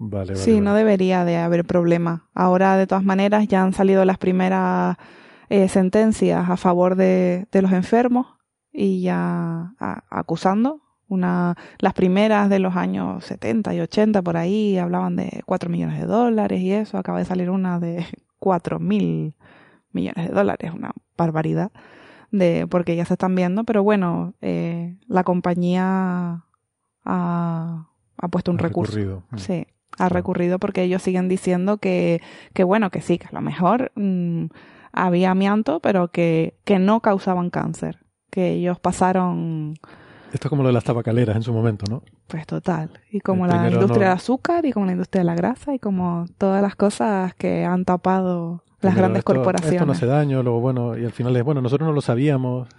Vale, 0.03 0.33
vale. 0.33 0.43
Sí, 0.43 0.61
no 0.61 0.73
debería 0.73 1.23
de 1.25 1.37
haber 1.37 1.63
problema. 1.63 2.27
Ahora, 2.33 2.75
de 2.75 2.87
todas 2.87 3.03
maneras, 3.03 3.47
ya 3.47 3.61
han 3.61 3.71
salido 3.71 4.03
las 4.03 4.17
primeras 4.17 4.97
eh, 5.49 5.67
sentencias 5.67 6.49
a 6.49 6.57
favor 6.57 6.95
de, 6.95 7.45
de, 7.51 7.61
los 7.61 7.71
enfermos 7.71 8.25
y 8.73 9.01
ya 9.03 9.75
acusando. 10.09 10.81
Una, 11.07 11.55
las 11.77 11.93
primeras 11.93 12.49
de 12.49 12.57
los 12.57 12.75
años 12.75 13.23
70 13.25 13.75
y 13.75 13.81
80 13.81 14.23
por 14.23 14.37
ahí 14.37 14.79
hablaban 14.79 15.17
de 15.17 15.43
4 15.45 15.69
millones 15.69 15.99
de 15.99 16.07
dólares 16.07 16.61
y 16.61 16.71
eso. 16.71 16.97
Acaba 16.97 17.19
de 17.19 17.25
salir 17.25 17.51
una 17.51 17.79
de 17.79 18.03
4 18.39 18.79
mil 18.79 19.35
millones 19.91 20.29
de 20.29 20.33
dólares, 20.33 20.71
una 20.73 20.93
barbaridad, 21.15 21.71
de, 22.31 22.65
porque 22.67 22.95
ya 22.95 23.05
se 23.05 23.13
están 23.13 23.35
viendo, 23.35 23.65
pero 23.65 23.83
bueno, 23.83 24.33
eh, 24.41 24.97
la 25.05 25.23
compañía 25.23 26.43
ha, 27.05 27.87
ha 28.17 28.27
puesto 28.29 28.49
un 28.49 28.57
recurso. 28.57 28.95
Recurrido. 28.95 29.23
Mm. 29.29 29.37
Sí, 29.37 29.67
ha 29.97 30.09
recurrido 30.09 30.59
porque 30.59 30.83
ellos 30.83 31.01
siguen 31.01 31.27
diciendo 31.27 31.77
que, 31.77 32.21
que 32.53 32.63
bueno, 32.63 32.89
que 32.89 33.01
sí, 33.01 33.17
que 33.17 33.27
a 33.27 33.33
lo 33.33 33.41
mejor 33.41 33.91
mm, 33.95 34.45
había 34.93 35.31
amianto, 35.31 35.79
pero 35.79 36.09
que, 36.09 36.55
que 36.63 36.79
no 36.79 37.01
causaban 37.01 37.49
cáncer, 37.49 37.99
que 38.29 38.51
ellos 38.51 38.79
pasaron... 38.79 39.75
Esto 40.33 40.47
es 40.47 40.49
como 40.49 40.63
lo 40.63 40.69
de 40.69 40.73
las 40.73 40.85
tabacaleras 40.85 41.35
en 41.35 41.43
su 41.43 41.51
momento, 41.51 41.85
¿no? 41.89 42.03
Pues 42.27 42.47
total. 42.47 42.89
Y 43.11 43.19
como 43.19 43.47
la 43.47 43.69
industria 43.69 44.07
del 44.07 44.17
azúcar 44.17 44.65
y 44.65 44.71
como 44.71 44.85
la 44.85 44.93
industria 44.93 45.19
de 45.19 45.25
la 45.25 45.35
grasa 45.35 45.75
y 45.75 45.79
como 45.79 46.25
todas 46.37 46.61
las 46.61 46.77
cosas 46.77 47.33
que 47.35 47.65
han 47.65 47.83
tapado 47.83 48.63
las 48.79 48.95
grandes 48.95 49.23
corporaciones. 49.23 49.73
Esto 49.73 49.85
no 49.85 49.91
hace 49.91 50.05
daño, 50.05 50.41
luego 50.41 50.61
bueno, 50.61 50.97
y 50.97 51.03
al 51.03 51.11
final 51.11 51.35
es, 51.35 51.43
bueno, 51.43 51.61
nosotros 51.61 51.85
no 51.87 51.93
lo 51.93 52.01
sabíamos. 52.01 52.69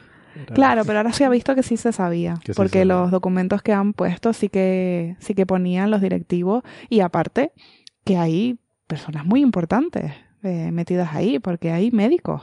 Claro, 0.54 0.84
pero 0.84 0.98
ahora 0.98 1.12
se 1.12 1.24
ha 1.24 1.28
visto 1.28 1.54
que 1.54 1.62
sí 1.62 1.76
se 1.76 1.92
sabía, 1.92 2.38
porque 2.56 2.84
los 2.84 3.10
documentos 3.10 3.62
que 3.62 3.72
han 3.72 3.92
puesto 3.92 4.32
sí 4.32 4.48
que 4.48 5.16
sí 5.18 5.34
que 5.34 5.46
ponían 5.46 5.90
los 5.90 6.00
directivos 6.00 6.62
y 6.88 7.00
aparte 7.00 7.52
que 8.04 8.16
hay 8.16 8.58
personas 8.86 9.24
muy 9.24 9.40
importantes 9.40 10.12
eh, 10.42 10.70
metidas 10.72 11.14
ahí, 11.14 11.38
porque 11.38 11.70
hay 11.70 11.90
médicos 11.90 12.42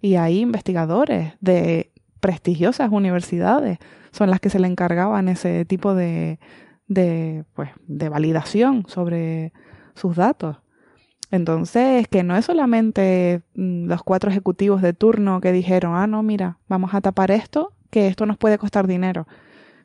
y 0.00 0.16
hay 0.16 0.40
investigadores 0.40 1.32
de 1.40 1.92
prestigiosas 2.20 2.90
universidades, 2.90 3.78
son 4.10 4.30
las 4.30 4.40
que 4.40 4.50
se 4.50 4.58
le 4.58 4.66
encargaban 4.66 5.28
ese 5.28 5.64
tipo 5.64 5.94
de, 5.94 6.38
de, 6.86 7.44
pues, 7.54 7.70
de 7.86 8.08
validación 8.08 8.84
sobre 8.88 9.52
sus 9.94 10.16
datos. 10.16 10.56
Entonces, 11.30 12.08
que 12.08 12.22
no 12.22 12.36
es 12.36 12.46
solamente 12.46 13.42
mm, 13.54 13.86
los 13.86 14.02
cuatro 14.02 14.30
ejecutivos 14.30 14.80
de 14.82 14.94
turno 14.94 15.40
que 15.40 15.52
dijeron, 15.52 15.94
ah, 15.94 16.06
no, 16.06 16.22
mira, 16.22 16.58
vamos 16.68 16.94
a 16.94 17.00
tapar 17.00 17.30
esto 17.30 17.72
que 17.90 18.06
esto 18.06 18.26
nos 18.26 18.36
puede 18.36 18.58
costar 18.58 18.86
dinero, 18.86 19.26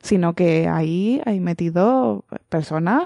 sino 0.02 0.34
que 0.34 0.68
ahí 0.68 1.22
hay 1.24 1.40
metido 1.40 2.24
personas, 2.48 3.04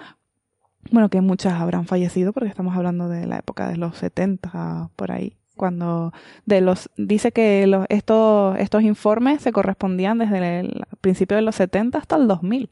bueno, 0.90 1.09
que 1.09 1.20
muchas 1.20 1.55
habrán 1.55 1.86
fallecido 1.86 2.32
porque 2.32 2.48
estamos 2.48 2.77
hablando 2.77 3.09
de 3.09 3.27
la 3.27 3.39
época 3.39 3.69
de 3.69 3.77
los 3.77 3.97
70 3.97 4.90
por 4.97 5.12
ahí, 5.12 5.36
cuando 5.56 6.12
de 6.47 6.60
los 6.60 6.90
dice 6.97 7.32
que 7.32 7.66
los, 7.66 7.86
estos 7.89 8.59
estos 8.59 8.82
informes 8.82 9.43
se 9.43 9.52
correspondían 9.52 10.19
desde 10.19 10.60
el 10.60 10.85
principio 11.01 11.36
de 11.36 11.43
los 11.43 11.55
70 11.56 11.98
hasta 11.98 12.16
el 12.16 12.27
2000. 12.27 12.70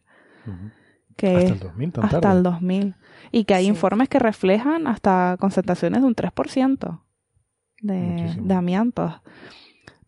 Que 1.16 1.36
hasta 1.36 1.52
el 1.52 1.59
2000, 1.60 1.93
hasta 2.02 2.32
el 2.32 2.43
2000 2.43 2.94
y 3.32 3.44
que 3.44 3.55
hay 3.55 3.66
informes 3.66 4.09
que 4.09 4.19
reflejan 4.19 4.86
hasta 4.86 5.36
concentraciones 5.39 6.03
de 6.03 6.07
un 6.07 6.15
3% 6.15 7.01
de, 7.82 8.36
de 8.40 8.55
amiantos. 8.55 9.15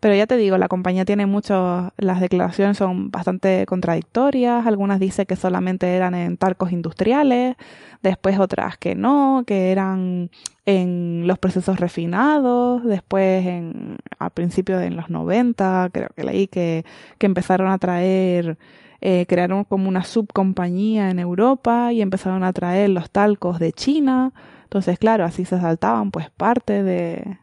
Pero 0.00 0.14
ya 0.14 0.28
te 0.28 0.36
digo, 0.36 0.58
la 0.58 0.68
compañía 0.68 1.04
tiene 1.04 1.26
muchos, 1.26 1.90
las 1.96 2.20
declaraciones 2.20 2.76
son 2.76 3.10
bastante 3.10 3.66
contradictorias, 3.66 4.64
algunas 4.64 5.00
dicen 5.00 5.26
que 5.26 5.34
solamente 5.34 5.96
eran 5.96 6.14
en 6.14 6.36
talcos 6.36 6.70
industriales, 6.70 7.56
después 8.00 8.38
otras 8.38 8.78
que 8.78 8.94
no, 8.94 9.42
que 9.44 9.72
eran 9.72 10.30
en 10.66 11.26
los 11.26 11.38
procesos 11.40 11.80
refinados, 11.80 12.84
después 12.84 13.44
en, 13.44 13.96
a 14.20 14.30
principios 14.30 14.80
de 14.80 14.90
los 14.90 15.10
90, 15.10 15.90
creo 15.92 16.10
que 16.14 16.22
leí 16.22 16.46
que, 16.46 16.84
que 17.18 17.26
empezaron 17.26 17.68
a 17.68 17.78
traer, 17.78 18.56
eh, 19.00 19.26
crearon 19.28 19.64
como 19.64 19.88
una 19.88 20.04
subcompañía 20.04 21.10
en 21.10 21.18
Europa 21.20 21.92
y 21.92 22.02
empezaron 22.02 22.42
a 22.42 22.52
traer 22.52 22.90
los 22.90 23.10
talcos 23.10 23.58
de 23.58 23.72
China, 23.72 24.32
entonces 24.64 24.98
claro, 24.98 25.24
así 25.24 25.44
se 25.44 25.60
saltaban 25.60 26.10
pues 26.10 26.30
parte 26.30 26.82
de, 26.82 27.38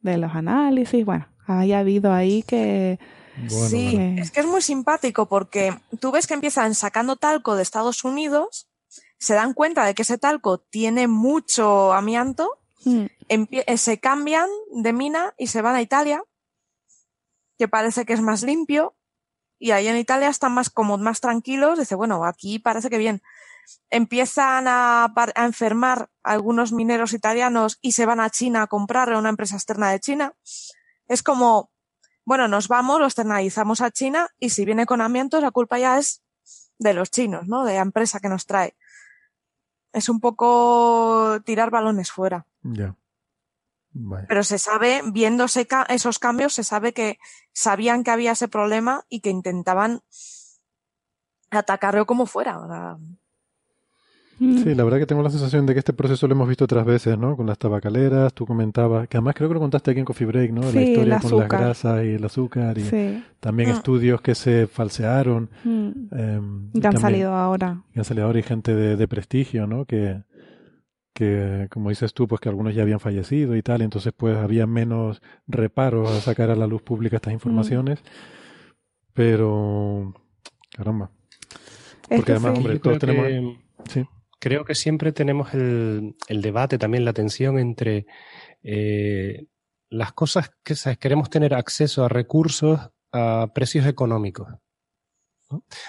de 0.00 0.16
los 0.18 0.34
análisis, 0.34 1.04
bueno, 1.04 1.28
haya 1.46 1.78
habido 1.78 2.12
ahí 2.12 2.42
que... 2.42 2.98
sí, 3.48 3.96
es 4.18 4.30
que 4.30 4.40
es 4.40 4.46
muy 4.46 4.62
simpático 4.62 5.26
porque 5.26 5.78
tú 6.00 6.10
ves 6.10 6.26
que 6.26 6.34
empiezan 6.34 6.74
sacando 6.74 7.16
talco 7.16 7.54
de 7.54 7.62
Estados 7.62 8.02
Unidos, 8.04 8.68
se 9.18 9.34
dan 9.34 9.54
cuenta 9.54 9.84
de 9.84 9.94
que 9.94 10.02
ese 10.02 10.18
talco 10.18 10.58
tiene 10.58 11.08
mucho 11.08 11.92
amianto, 11.92 12.50
mm. 12.84 13.04
eh, 13.28 13.78
se 13.78 13.98
cambian 14.00 14.48
de 14.74 14.92
mina 14.92 15.34
y 15.38 15.46
se 15.46 15.62
van 15.62 15.76
a 15.76 15.82
Italia, 15.82 16.22
que 17.58 17.68
parece 17.68 18.04
que 18.04 18.12
es 18.12 18.20
más 18.20 18.42
limpio, 18.42 18.94
y 19.58 19.70
ahí 19.70 19.88
en 19.88 19.96
Italia 19.96 20.28
están 20.28 20.52
más 20.52 20.70
como 20.70 20.98
más 20.98 21.20
tranquilos, 21.20 21.78
dice, 21.78 21.94
bueno, 21.94 22.24
aquí 22.24 22.58
parece 22.58 22.90
que 22.90 22.98
bien. 22.98 23.22
Empiezan 23.90 24.68
a, 24.68 25.12
a 25.14 25.44
enfermar 25.44 26.08
algunos 26.22 26.72
mineros 26.72 27.12
italianos 27.12 27.78
y 27.80 27.92
se 27.92 28.06
van 28.06 28.20
a 28.20 28.30
China 28.30 28.62
a 28.62 28.66
comprar 28.66 29.12
a 29.12 29.18
una 29.18 29.28
empresa 29.28 29.56
externa 29.56 29.90
de 29.90 30.00
China 30.00 30.34
es 31.08 31.22
como, 31.22 31.70
bueno, 32.24 32.48
nos 32.48 32.68
vamos, 32.68 32.98
los 32.98 33.08
externalizamos 33.08 33.80
a 33.80 33.90
China 33.90 34.28
y 34.38 34.50
si 34.50 34.64
viene 34.64 34.86
con 34.86 35.00
amiantos, 35.00 35.42
la 35.42 35.50
culpa 35.50 35.78
ya 35.78 35.98
es 35.98 36.22
de 36.78 36.94
los 36.94 37.10
chinos, 37.10 37.46
¿no? 37.46 37.64
De 37.64 37.74
la 37.74 37.82
empresa 37.82 38.20
que 38.20 38.28
nos 38.28 38.46
trae. 38.46 38.76
Es 39.92 40.08
un 40.08 40.20
poco 40.20 41.40
tirar 41.44 41.70
balones 41.70 42.10
fuera. 42.10 42.46
Ya. 42.62 42.94
Pero 44.28 44.44
se 44.44 44.58
sabe, 44.58 45.02
viendo 45.12 45.44
esos 45.44 46.18
cambios, 46.18 46.54
se 46.54 46.64
sabe 46.64 46.92
que 46.92 47.18
sabían 47.52 48.04
que 48.04 48.10
había 48.10 48.32
ese 48.32 48.48
problema 48.48 49.04
y 49.08 49.20
que 49.20 49.30
intentaban 49.30 50.02
atacarlo 51.50 52.06
como 52.06 52.26
fuera. 52.26 52.58
Mm. 54.38 54.58
Sí, 54.62 54.74
la 54.74 54.84
verdad 54.84 54.98
que 54.98 55.06
tengo 55.06 55.22
la 55.22 55.30
sensación 55.30 55.64
de 55.64 55.72
que 55.72 55.78
este 55.78 55.94
proceso 55.94 56.26
lo 56.26 56.34
hemos 56.34 56.48
visto 56.48 56.64
otras 56.64 56.84
veces, 56.84 57.16
¿no? 57.16 57.36
Con 57.36 57.46
las 57.46 57.58
tabacaleras, 57.58 58.34
tú 58.34 58.44
comentabas, 58.46 59.08
que 59.08 59.16
además 59.16 59.34
creo 59.34 59.48
que 59.48 59.54
lo 59.54 59.60
contaste 59.60 59.92
aquí 59.92 60.00
en 60.00 60.06
Coffee 60.06 60.26
Break, 60.26 60.52
¿no? 60.52 60.60
la 60.60 60.82
historia 60.82 61.20
con 61.20 61.38
las 61.38 61.48
grasas 61.48 62.04
y 62.04 62.08
el 62.10 62.24
azúcar 62.24 62.76
y 62.76 63.22
también 63.40 63.70
mm. 63.70 63.72
estudios 63.72 64.20
que 64.20 64.34
se 64.34 64.66
falsearon. 64.66 65.48
Mm. 65.64 65.90
Em, 66.12 66.72
que 66.72 66.86
han 66.86 66.98
salido 66.98 67.34
ahora. 67.34 67.82
Que 67.92 68.00
han 68.00 68.04
salido 68.04 68.26
ahora 68.26 68.38
y 68.38 68.42
gente 68.42 68.74
de, 68.74 69.08
prestigio, 69.08 69.66
¿no? 69.66 69.86
Que, 69.86 70.22
que, 71.16 71.66
como 71.70 71.88
dices 71.88 72.14
tú, 72.14 72.28
pues 72.28 72.40
que 72.40 72.48
algunos 72.48 72.74
ya 72.74 72.82
habían 72.82 73.00
fallecido 73.00 73.56
y 73.56 73.62
tal, 73.62 73.82
entonces 73.82 74.12
pues 74.16 74.36
había 74.36 74.66
menos 74.66 75.22
reparos 75.48 76.10
a 76.10 76.20
sacar 76.20 76.50
a 76.50 76.56
la 76.56 76.66
luz 76.66 76.82
pública 76.82 77.16
estas 77.16 77.32
informaciones. 77.32 78.00
Pero, 79.14 80.14
caramba. 80.76 81.10
Porque 82.08 82.32
además, 82.32 82.58
hombre, 82.58 82.78
todos 82.78 82.98
tenemos... 82.98 83.56
Sí 83.88 84.06
creo 84.38 84.64
que 84.64 84.74
siempre 84.74 85.12
tenemos 85.12 85.54
el, 85.54 86.14
debate, 86.28 86.78
también 86.78 87.04
la 87.04 87.12
tensión 87.12 87.58
entre 87.58 88.06
eh, 88.62 89.46
las 89.88 90.12
cosas 90.12 90.50
que 90.62 90.74
queremos 90.98 91.30
tener 91.30 91.54
acceso 91.54 92.04
a 92.04 92.08
recursos 92.08 92.80
a 93.12 93.48
precios 93.54 93.86
económicos. 93.86 94.48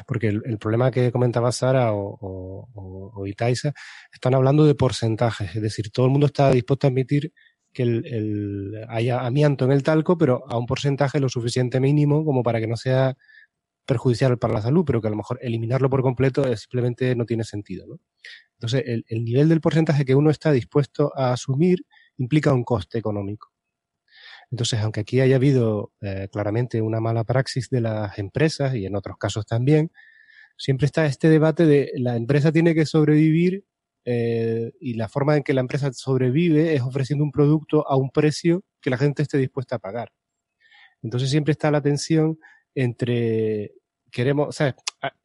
Porque 0.06 0.28
el, 0.28 0.58
problema 0.60 0.92
que 0.92 1.12
comentaba 1.12 1.52
Sara 1.52 1.92
o, 1.94 3.24
Itaiza 3.26 3.74
están 4.12 4.36
hablando 4.36 4.66
de 4.66 4.76
porcentajes, 4.76 5.56
es 5.56 5.62
decir, 5.62 5.92
todo 5.92 6.06
el 6.06 6.12
mundo 6.12 6.28
está 6.28 6.52
dispuesto 6.52 6.88
a 6.88 6.90
admitir 6.90 7.34
que 7.74 7.84
el, 7.84 8.86
haya 8.90 9.26
amianto 9.26 9.66
en 9.66 9.72
el 9.72 9.84
talco, 9.84 10.18
pero 10.18 10.44
a 10.48 10.58
un 10.58 10.66
porcentaje 10.66 11.20
lo 11.20 11.30
suficiente 11.30 11.80
mínimo 11.80 12.24
como 12.26 12.44
para 12.44 12.60
que 12.60 12.68
no 12.68 12.78
sea 12.78 13.16
perjudicial 13.86 14.38
para 14.38 14.54
la 14.54 14.62
salud, 14.62 14.84
pero 14.86 15.02
que 15.02 15.08
a 15.08 15.12
lo 15.12 15.18
mejor 15.18 15.40
eliminarlo 15.42 15.90
por 15.90 16.02
completo 16.02 16.44
simplemente 16.56 17.16
no 17.16 17.26
tiene 17.26 17.44
sentido. 17.44 17.88
¿no? 17.88 18.00
Entonces, 18.60 18.84
el, 18.86 19.24
nivel 19.24 19.50
del 19.50 19.62
porcentaje 19.62 20.06
que 20.06 20.16
uno 20.16 20.30
está 20.30 20.52
dispuesto 20.52 21.12
a 21.16 21.32
asumir 21.34 21.86
implica 22.18 22.54
un 22.54 22.64
coste 22.64 22.98
económico. 22.98 23.52
Entonces, 24.52 24.80
aunque 24.80 25.02
aquí 25.02 25.20
haya 25.20 25.36
habido 25.36 25.92
eh, 26.02 26.30
claramente 26.32 26.82
una 26.82 27.00
mala 27.00 27.24
praxis 27.24 27.70
de 27.70 27.82
las 27.82 28.18
empresas 28.18 28.76
y 28.76 28.86
en 28.86 28.96
otros 28.96 29.18
casos 29.18 29.46
también, 29.46 29.92
siempre 30.58 30.86
está 30.86 31.06
este 31.06 31.30
debate 31.30 31.66
de 31.66 31.92
la 31.96 32.16
empresa 32.16 32.52
tiene 32.52 32.74
que 32.74 32.86
sobrevivir 32.86 33.66
eh, 34.06 34.72
y 34.80 34.94
la 34.94 35.10
forma 35.10 35.36
en 35.36 35.44
que 35.44 35.54
la 35.54 35.62
empresa 35.62 35.92
sobrevive 35.92 36.74
es 36.74 36.82
ofreciendo 36.82 37.26
un 37.26 37.32
producto 37.32 37.88
a 37.90 37.98
un 37.98 38.10
precio 38.10 38.64
que 38.82 38.90
la 38.90 38.98
gente 38.98 39.22
esté 39.22 39.38
dispuesta 39.38 39.76
a 39.76 39.80
pagar. 39.80 40.12
Entonces 41.04 41.30
siempre 41.30 41.52
está 41.52 41.70
la 41.70 41.82
tensión 41.82 42.40
entre 42.74 43.74
queremos, 44.12 44.56
sea, 44.56 44.76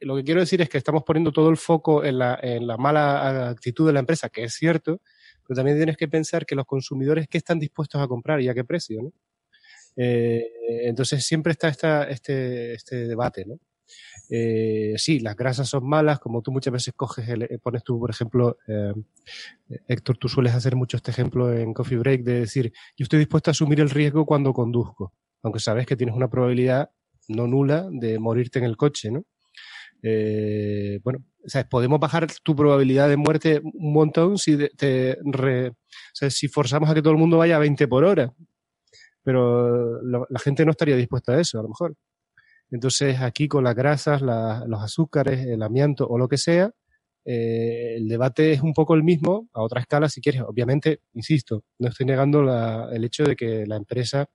lo 0.00 0.16
que 0.16 0.24
quiero 0.24 0.40
decir 0.40 0.60
es 0.60 0.68
que 0.68 0.78
estamos 0.78 1.04
poniendo 1.04 1.32
todo 1.32 1.48
el 1.48 1.56
foco 1.56 2.04
en 2.04 2.18
la 2.18 2.76
mala 2.78 3.50
actitud 3.50 3.86
de 3.86 3.92
la 3.92 4.00
empresa, 4.00 4.28
que 4.28 4.44
es 4.44 4.54
cierto, 4.54 5.00
pero 5.46 5.56
también 5.56 5.76
tienes 5.76 5.96
que 5.96 6.08
pensar 6.08 6.46
que 6.46 6.54
los 6.54 6.66
consumidores, 6.66 7.28
¿qué 7.28 7.38
están 7.38 7.58
dispuestos 7.58 8.00
a 8.00 8.08
comprar 8.08 8.40
y 8.40 8.48
a 8.48 8.54
qué 8.54 8.64
precio? 8.64 9.02
¿no? 9.02 9.12
Eh, 9.96 10.46
entonces 10.84 11.24
siempre 11.24 11.52
está 11.52 11.68
esta, 11.68 12.04
este, 12.04 12.74
este 12.74 13.06
debate, 13.06 13.44
¿no? 13.44 13.58
Eh, 14.30 14.94
sí, 14.96 15.18
las 15.20 15.36
grasas 15.36 15.68
son 15.68 15.86
malas, 15.86 16.18
como 16.18 16.42
tú 16.42 16.52
muchas 16.52 16.72
veces 16.72 16.94
coges, 16.96 17.28
el, 17.28 17.42
eh, 17.42 17.58
pones 17.62 17.84
tú, 17.84 17.98
por 17.98 18.10
ejemplo, 18.10 18.56
eh, 18.66 18.94
Héctor, 19.88 20.16
tú 20.16 20.28
sueles 20.28 20.54
hacer 20.54 20.76
mucho 20.76 20.96
este 20.96 21.10
ejemplo 21.10 21.52
en 21.52 21.74
Coffee 21.74 21.98
Break 21.98 22.22
de 22.22 22.40
decir, 22.40 22.72
yo 22.96 23.04
estoy 23.04 23.18
dispuesto 23.18 23.50
a 23.50 23.52
asumir 23.52 23.80
el 23.80 23.90
riesgo 23.90 24.24
cuando 24.24 24.52
conduzco, 24.54 25.12
aunque 25.42 25.60
sabes 25.60 25.86
que 25.86 25.96
tienes 25.96 26.16
una 26.16 26.30
probabilidad 26.30 26.90
no 27.28 27.46
nula 27.46 27.88
de 27.90 28.18
morirte 28.18 28.58
en 28.58 28.64
el 28.64 28.76
coche, 28.76 29.10
¿no? 29.10 29.24
Eh, 30.02 31.00
bueno, 31.04 31.24
¿sabes? 31.46 31.68
podemos 31.68 32.00
bajar 32.00 32.26
tu 32.42 32.56
probabilidad 32.56 33.08
de 33.08 33.16
muerte 33.16 33.60
un 33.62 33.92
montón 33.92 34.36
si 34.36 34.56
te 34.76 35.16
si 36.28 36.48
forzamos 36.48 36.90
a 36.90 36.94
que 36.94 37.02
todo 37.02 37.12
el 37.12 37.18
mundo 37.18 37.38
vaya 37.38 37.56
a 37.56 37.60
20 37.60 37.86
por 37.88 38.04
hora. 38.04 38.32
Pero 39.22 40.02
la 40.02 40.38
gente 40.40 40.64
no 40.64 40.72
estaría 40.72 40.96
dispuesta 40.96 41.32
a 41.32 41.40
eso, 41.40 41.60
a 41.60 41.62
lo 41.62 41.68
mejor. 41.68 41.94
Entonces, 42.72 43.20
aquí 43.20 43.48
con 43.48 43.64
las 43.64 43.74
grasas, 43.76 44.22
los 44.22 44.82
azúcares, 44.82 45.46
el 45.46 45.62
amianto 45.62 46.06
o 46.08 46.18
lo 46.18 46.26
que 46.26 46.38
sea, 46.38 46.72
eh, 47.24 47.94
el 47.96 48.08
debate 48.08 48.52
es 48.52 48.62
un 48.62 48.72
poco 48.74 48.94
el 48.94 49.04
mismo, 49.04 49.48
a 49.52 49.62
otra 49.62 49.80
escala 49.80 50.08
si 50.08 50.20
quieres. 50.20 50.42
Obviamente, 50.42 51.00
insisto, 51.12 51.64
no 51.78 51.88
estoy 51.88 52.06
negando 52.06 52.42
el 52.90 53.04
hecho 53.04 53.24
de 53.24 53.36
que 53.36 53.66
la 53.66 53.76
empresa 53.76 54.26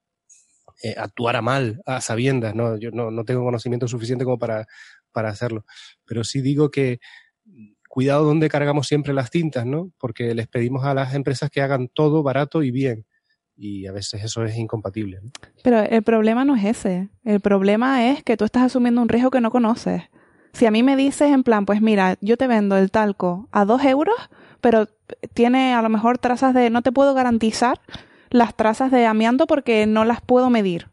eh, 0.84 0.94
actuara 0.96 1.42
mal 1.42 1.82
a 1.86 2.00
sabiendas, 2.00 2.54
¿no? 2.54 2.78
Yo 2.78 2.92
no, 2.92 3.10
no 3.10 3.26
tengo 3.26 3.44
conocimiento 3.44 3.88
suficiente 3.88 4.24
como 4.24 4.38
para, 4.38 4.68
para 5.18 5.30
hacerlo. 5.30 5.66
Pero 6.06 6.24
sí 6.24 6.42
digo 6.42 6.70
que 6.70 7.00
cuidado 7.90 8.24
donde 8.24 8.50
cargamos 8.50 8.86
siempre 8.86 9.16
las 9.16 9.32
tintas, 9.32 9.66
¿no? 9.66 9.92
Porque 9.98 10.36
les 10.36 10.48
pedimos 10.48 10.86
a 10.86 10.94
las 10.94 11.16
empresas 11.16 11.50
que 11.50 11.64
hagan 11.64 11.88
todo 11.88 12.22
barato 12.22 12.62
y 12.62 12.70
bien. 12.70 13.08
Y 13.56 13.88
a 13.88 13.92
veces 13.92 14.24
eso 14.24 14.46
es 14.46 14.56
incompatible. 14.56 15.22
Pero 15.64 15.80
el 15.80 16.04
problema 16.04 16.46
no 16.46 16.56
es 16.56 16.66
ese. 16.66 17.10
El 17.24 17.40
problema 17.40 18.12
es 18.12 18.24
que 18.24 18.38
tú 18.38 18.46
estás 18.46 18.62
asumiendo 18.62 19.02
un 19.02 19.10
riesgo 19.10 19.32
que 19.32 19.42
no 19.42 19.50
conoces. 19.50 20.04
Si 20.54 20.68
a 20.68 20.72
mí 20.72 20.84
me 20.84 20.96
dices 20.96 21.32
en 21.32 21.42
plan, 21.42 21.66
pues 21.66 21.82
mira, 21.82 22.20
yo 22.22 22.38
te 22.38 22.46
vendo 22.46 22.78
el 22.78 22.92
talco 22.92 23.50
a 23.52 23.66
dos 23.66 23.84
euros, 23.84 24.18
pero 24.62 24.88
tiene 25.34 25.74
a 25.74 25.82
lo 25.82 25.90
mejor 25.90 26.20
trazas 26.20 26.54
de 26.54 26.70
no 26.70 26.84
te 26.84 26.92
puedo 26.92 27.16
garantizar 27.16 27.82
las 28.30 28.56
trazas 28.56 28.92
de 28.92 29.08
amianto 29.08 29.48
porque 29.48 29.88
no 29.88 30.06
las 30.06 30.22
puedo 30.22 30.52
medir. 30.52 30.92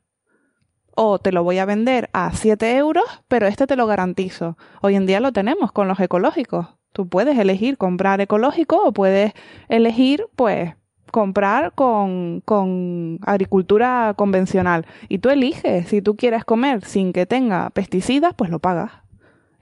O 0.97 1.19
te 1.19 1.33
lo 1.33 1.43
voy 1.43 1.59
a 1.59 1.65
vender 1.65 2.09
a 2.13 2.33
7 2.33 2.77
euros, 2.77 3.05
pero 3.29 3.47
este 3.47 3.67
te 3.67 3.77
lo 3.77 3.87
garantizo. 3.87 4.57
Hoy 4.81 4.95
en 4.95 5.07
día 5.07 5.21
lo 5.21 5.33
tenemos 5.33 5.73
con 5.73 5.89
los 5.89 5.99
ecológicos. 5.99 6.69
Tú 6.93 7.09
puedes 7.09 7.39
elegir 7.39 7.77
comprar 7.77 8.21
ecológico 8.21 8.81
o 8.85 8.93
puedes 8.93 9.33
elegir, 9.69 10.27
pues, 10.37 10.75
comprar 11.11 11.73
con, 11.75 12.43
con 12.45 13.19
agricultura 13.23 14.15
convencional. 14.17 14.87
Y 15.09 15.19
tú 15.19 15.31
eliges, 15.31 15.89
si 15.89 16.01
tú 16.01 16.17
quieres 16.17 16.45
comer 16.45 16.85
sin 16.85 17.13
que 17.13 17.27
tenga 17.27 17.71
pesticidas, 17.71 18.35
pues 18.35 18.51
lo 18.51 18.61
pagas 18.61 19.04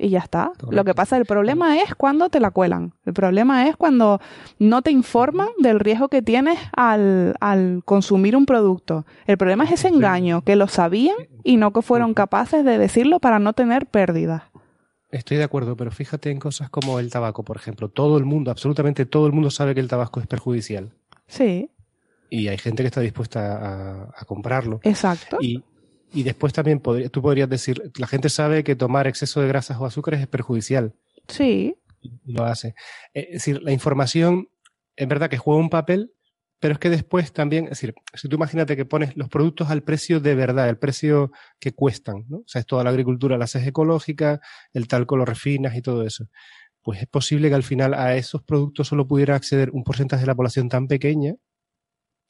y 0.03 0.11
ya 0.11 0.19
está. 0.19 0.53
Lo 0.69 0.85
que 0.85 0.95
pasa, 0.95 1.17
el 1.17 1.25
problema 1.25 1.79
es 1.79 1.95
cuando 1.95 2.29
te 2.29 2.41
la 2.41 2.51
cuelan. 2.51 2.93
El 3.07 3.13
problema 3.13 3.69
es 3.69 3.77
cuando 3.77 4.21
no 4.59 4.83
te 4.83 4.91
informan 4.91 5.49
del 5.59 5.81
riesgo 5.81 6.09
que 6.09 6.23
tienes 6.23 6.59
al, 6.77 7.37
al 7.41 7.83
consumir 7.85 8.37
un 8.37 8.45
producto. 8.45 9.07
El 9.27 9.39
problema 9.39 9.65
es 9.65 9.73
ese 9.73 9.89
engaño, 9.89 10.43
que 10.43 10.57
lo 10.57 10.67
sabían 10.67 11.17
y 11.45 11.57
no 11.57 11.73
que 11.73 11.83
fueron 11.83 12.15
capaces 12.15 12.65
de 12.65 12.79
decirlo 12.79 13.21
para 13.21 13.39
no 13.39 13.53
tener 13.53 13.87
pérdidas. 13.87 14.43
Estoy 15.13 15.37
de 15.37 15.45
acuerdo, 15.45 15.77
pero 15.77 15.91
fíjate 15.91 16.31
en 16.31 16.41
cosas 16.41 16.71
como 16.71 16.99
el 16.99 17.11
tabaco, 17.11 17.45
por 17.45 17.57
ejemplo. 17.57 17.89
Todo 17.89 18.17
el 18.19 18.25
mundo, 18.25 18.51
absolutamente 18.51 19.07
todo 19.07 19.27
el 19.27 19.33
mundo 19.33 19.51
sabe 19.51 19.75
que 19.75 19.81
el 19.81 19.89
tabaco 19.89 20.21
es 20.21 20.27
perjudicial. 20.27 20.91
Sí. 21.29 21.71
Y 22.31 22.49
hay 22.49 22.57
gente 22.57 22.83
que 22.83 22.87
está 22.87 23.03
dispuesta 23.03 24.09
a, 24.17 24.25
comprarlo. 24.25 24.81
Exacto. 24.85 25.37
Y, 25.43 25.63
y 26.13 26.23
después 26.23 26.53
también 26.53 26.81
tú 26.81 27.23
podrías 27.23 27.49
decir, 27.49 27.91
la 27.99 28.07
gente 28.07 28.29
sabe 28.29 28.65
que 28.65 28.77
tomar 28.77 29.07
exceso 29.07 29.41
de 29.41 29.49
grasas 29.49 29.79
o 29.79 29.87
azúcares 29.87 30.21
es 30.21 30.27
perjudicial. 30.27 30.95
Sí. 31.29 31.77
Lo 32.25 32.45
hace. 32.45 32.75
Es 33.15 33.33
decir, 33.33 33.63
la 33.63 33.73
información 33.73 34.49
es 34.97 35.09
verdad 35.09 35.31
que 35.31 35.39
juega 35.39 35.61
un 35.61 35.71
papel, 35.71 36.13
pero 36.59 36.75
es 36.75 36.79
que 36.79 36.91
después 36.91 37.33
también, 37.33 37.65
es 37.65 37.71
decir, 37.71 37.95
si 38.15 38.29
tú 38.29 38.37
imagínate 38.37 38.77
que 38.77 38.85
pones 38.85 39.17
los 39.17 39.29
productos 39.29 39.71
al 39.71 39.83
precio 39.83 40.21
de 40.21 40.35
verdad, 40.35 40.69
el 40.69 40.79
precio 40.79 41.33
que 41.59 41.73
cuestan, 41.73 42.25
¿no? 42.29 42.39
O 42.39 42.45
sea, 42.47 42.61
es 42.61 42.67
toda 42.67 42.85
la 42.85 42.91
agricultura 42.91 43.39
la 43.39 43.47
haces 43.47 43.67
ecológica, 43.67 44.41
el 44.73 44.87
talco 44.87 45.17
lo 45.17 45.25
refinas 45.25 45.75
y 45.77 45.83
todo 45.83 46.07
eso. 46.07 46.29
Pues 46.83 47.01
es 47.01 47.09
posible 47.09 47.49
que 47.49 47.55
al 47.55 47.63
final 47.63 47.95
a 47.95 48.17
esos 48.17 48.43
productos 48.43 48.89
solo 48.89 49.07
pudiera 49.07 49.35
acceder 49.35 49.71
un 49.71 49.85
porcentaje 49.85 50.23
de 50.23 50.27
la 50.27 50.35
población 50.35 50.69
tan 50.69 50.89
pequeña 50.89 51.35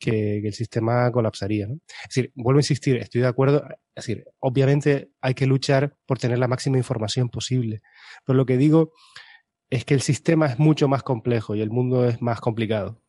que, 0.03 0.39
el 0.39 0.53
sistema 0.53 1.11
colapsaría. 1.13 1.67
¿no? 1.67 1.75
Es 1.75 2.09
decir, 2.09 2.33
vuelvo 2.35 2.59
a 2.59 2.61
insistir, 2.61 2.97
estoy 2.97 3.21
de 3.21 3.29
acuerdo. 3.29 3.65
Es 3.95 4.07
decir, 4.07 4.25
obviamente 4.41 5.11
hay 5.21 5.35
que 5.35 5.47
luchar 5.47 5.95
por 6.07 6.19
tener 6.19 6.39
la 6.39 6.49
máxima 6.49 6.77
información 6.77 7.29
posible. 7.29 7.83
Pero 8.25 8.37
lo 8.37 8.47
que 8.47 8.57
digo 8.57 8.93
es 9.71 9.85
que 9.85 9.95
el 9.95 10.03
sistema 10.03 10.47
es 10.47 10.59
mucho 10.59 10.89
más 10.89 11.03
complejo 11.03 11.55
y 11.55 11.61
el 11.61 11.71
mundo 11.71 12.07
es 12.07 12.21
más 12.21 12.41
complicado. 12.41 13.01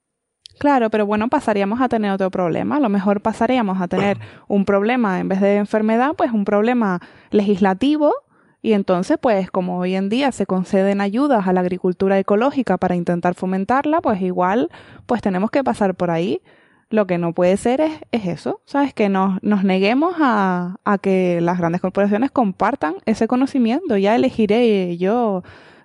Claro, 0.60 0.92
pero 0.92 1.08
bueno, 1.08 1.30
pasaríamos 1.30 1.82
a 1.82 1.90
tener 1.90 2.12
otro 2.12 2.30
problema. 2.30 2.78
A 2.78 2.80
lo 2.80 2.90
mejor 2.90 3.22
pasaríamos 3.22 3.82
a 3.82 3.88
tener 3.88 4.20
un 4.48 4.66
problema, 4.66 5.20
en 5.20 5.28
vez 5.28 5.42
de 5.42 5.56
enfermedad, 5.56 6.14
pues 6.16 6.32
un 6.32 6.46
problema 6.46 7.02
legislativo. 7.32 8.14
Y 8.62 8.74
entonces, 8.74 9.18
pues 9.20 9.52
como 9.52 9.80
hoy 9.80 9.96
en 9.96 10.08
día 10.08 10.32
se 10.32 10.46
conceden 10.46 11.02
ayudas 11.02 11.48
a 11.48 11.54
la 11.54 11.60
agricultura 11.60 12.18
ecológica 12.18 12.78
para 12.78 12.96
intentar 12.96 13.34
fomentarla, 13.34 14.00
pues 14.00 14.22
igual, 14.22 14.70
pues 15.06 15.22
tenemos 15.22 15.52
que 15.52 15.64
pasar 15.64 15.96
por 15.96 16.12
ahí. 16.12 16.42
Lo 16.94 17.08
que 17.08 17.18
no 17.18 17.34
puede 17.34 17.58
ser 17.58 17.82
es, 17.82 17.92
es 18.12 18.28
eso, 18.28 18.62
¿sabes? 18.66 18.94
Que 18.94 19.10
nos, 19.10 19.42
nos 19.42 19.64
neguemos 19.64 20.16
a, 20.20 20.76
a 20.86 20.98
que 21.00 21.42
las 21.42 21.58
grandes 21.58 21.82
corporaciones 21.82 22.30
compartan 22.30 22.96
ese 23.06 23.28
conocimiento. 23.28 23.98
Ya 23.98 24.16
elegiré 24.16 24.96
yo 24.98 25.44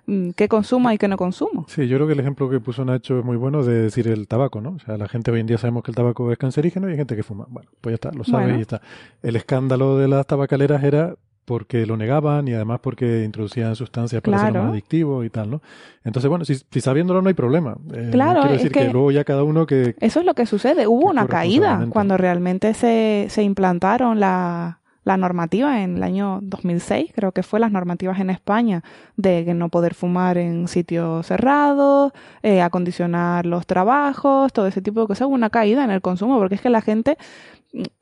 Mm, 0.09 0.31
qué 0.31 0.47
consumo 0.47 0.91
y 0.91 0.97
qué 0.97 1.07
no 1.07 1.17
consumo. 1.17 1.65
Sí, 1.69 1.87
yo 1.87 1.97
creo 1.97 2.07
que 2.07 2.13
el 2.13 2.19
ejemplo 2.19 2.49
que 2.49 2.59
puso 2.59 2.83
Nacho 2.83 3.19
es 3.19 3.25
muy 3.25 3.37
bueno 3.37 3.63
de 3.63 3.83
decir 3.83 4.07
el 4.07 4.27
tabaco, 4.27 4.59
¿no? 4.59 4.71
O 4.71 4.79
sea, 4.79 4.97
la 4.97 5.07
gente 5.07 5.29
hoy 5.29 5.39
en 5.39 5.45
día 5.45 5.59
sabemos 5.59 5.83
que 5.83 5.91
el 5.91 5.95
tabaco 5.95 6.31
es 6.31 6.37
cancerígeno 6.39 6.89
y 6.89 6.93
hay 6.93 6.97
gente 6.97 7.15
que 7.15 7.21
fuma. 7.21 7.45
Bueno, 7.47 7.69
pues 7.79 7.91
ya 7.91 7.95
está, 7.95 8.11
lo 8.11 8.23
sabe 8.23 8.57
y 8.57 8.61
está. 8.61 8.81
El 9.21 9.35
escándalo 9.35 9.99
de 9.99 10.07
las 10.07 10.25
tabacaleras 10.25 10.83
era 10.83 11.15
porque 11.49 11.87
lo 11.87 11.97
negaban 11.97 12.47
y 12.47 12.53
además 12.53 12.79
porque 12.79 13.23
introducían 13.23 13.75
sustancias 13.75 14.21
para 14.21 14.37
ser 14.37 14.53
más 14.53 14.69
adictivos 14.69 15.25
y 15.25 15.31
tal, 15.31 15.49
¿no? 15.49 15.63
Entonces, 16.03 16.29
bueno, 16.29 16.45
si, 16.45 16.55
sabiéndolo 16.79 17.23
no 17.23 17.27
hay 17.27 17.33
problema. 17.33 17.75
Eh, 17.91 18.09
claro, 18.11 18.41
quiero 18.41 18.55
decir 18.55 18.71
que, 18.71 18.87
luego 18.89 19.09
ya 19.09 19.23
cada 19.23 19.41
uno 19.41 19.65
que... 19.65 19.95
Eso 19.99 20.19
es 20.19 20.27
lo 20.27 20.35
que 20.35 20.45
sucede. 20.45 20.85
Hubo 20.85 21.09
una 21.09 21.27
caída 21.27 21.87
cuando 21.89 22.17
realmente 22.17 22.75
se, 22.75 23.25
se 23.29 23.41
implantaron 23.41 24.19
la, 24.19 24.79
la 25.05 25.17
normativa 25.17 25.81
en 25.81 25.97
el 25.97 26.03
año 26.03 26.37
2006, 26.43 27.13
creo 27.15 27.31
que 27.31 27.41
fue 27.41 27.59
las 27.59 27.71
normativas 27.71 28.19
en 28.19 28.29
España 28.29 28.83
de 29.17 29.51
no 29.55 29.69
poder 29.69 29.95
fumar 29.95 30.37
en 30.37 30.67
sitios 30.67 31.25
cerrados, 31.25 32.11
eh, 32.43 32.61
acondicionar 32.61 33.47
los 33.47 33.65
trabajos, 33.65 34.53
todo 34.53 34.67
ese 34.67 34.83
tipo 34.83 35.01
de 35.01 35.07
cosas, 35.07 35.27
hubo 35.27 35.33
una 35.33 35.49
caída 35.49 35.83
en 35.83 35.89
el 35.89 36.01
consumo, 36.01 36.37
porque 36.37 36.53
es 36.55 36.61
que 36.61 36.69
la 36.69 36.81
gente 36.81 37.17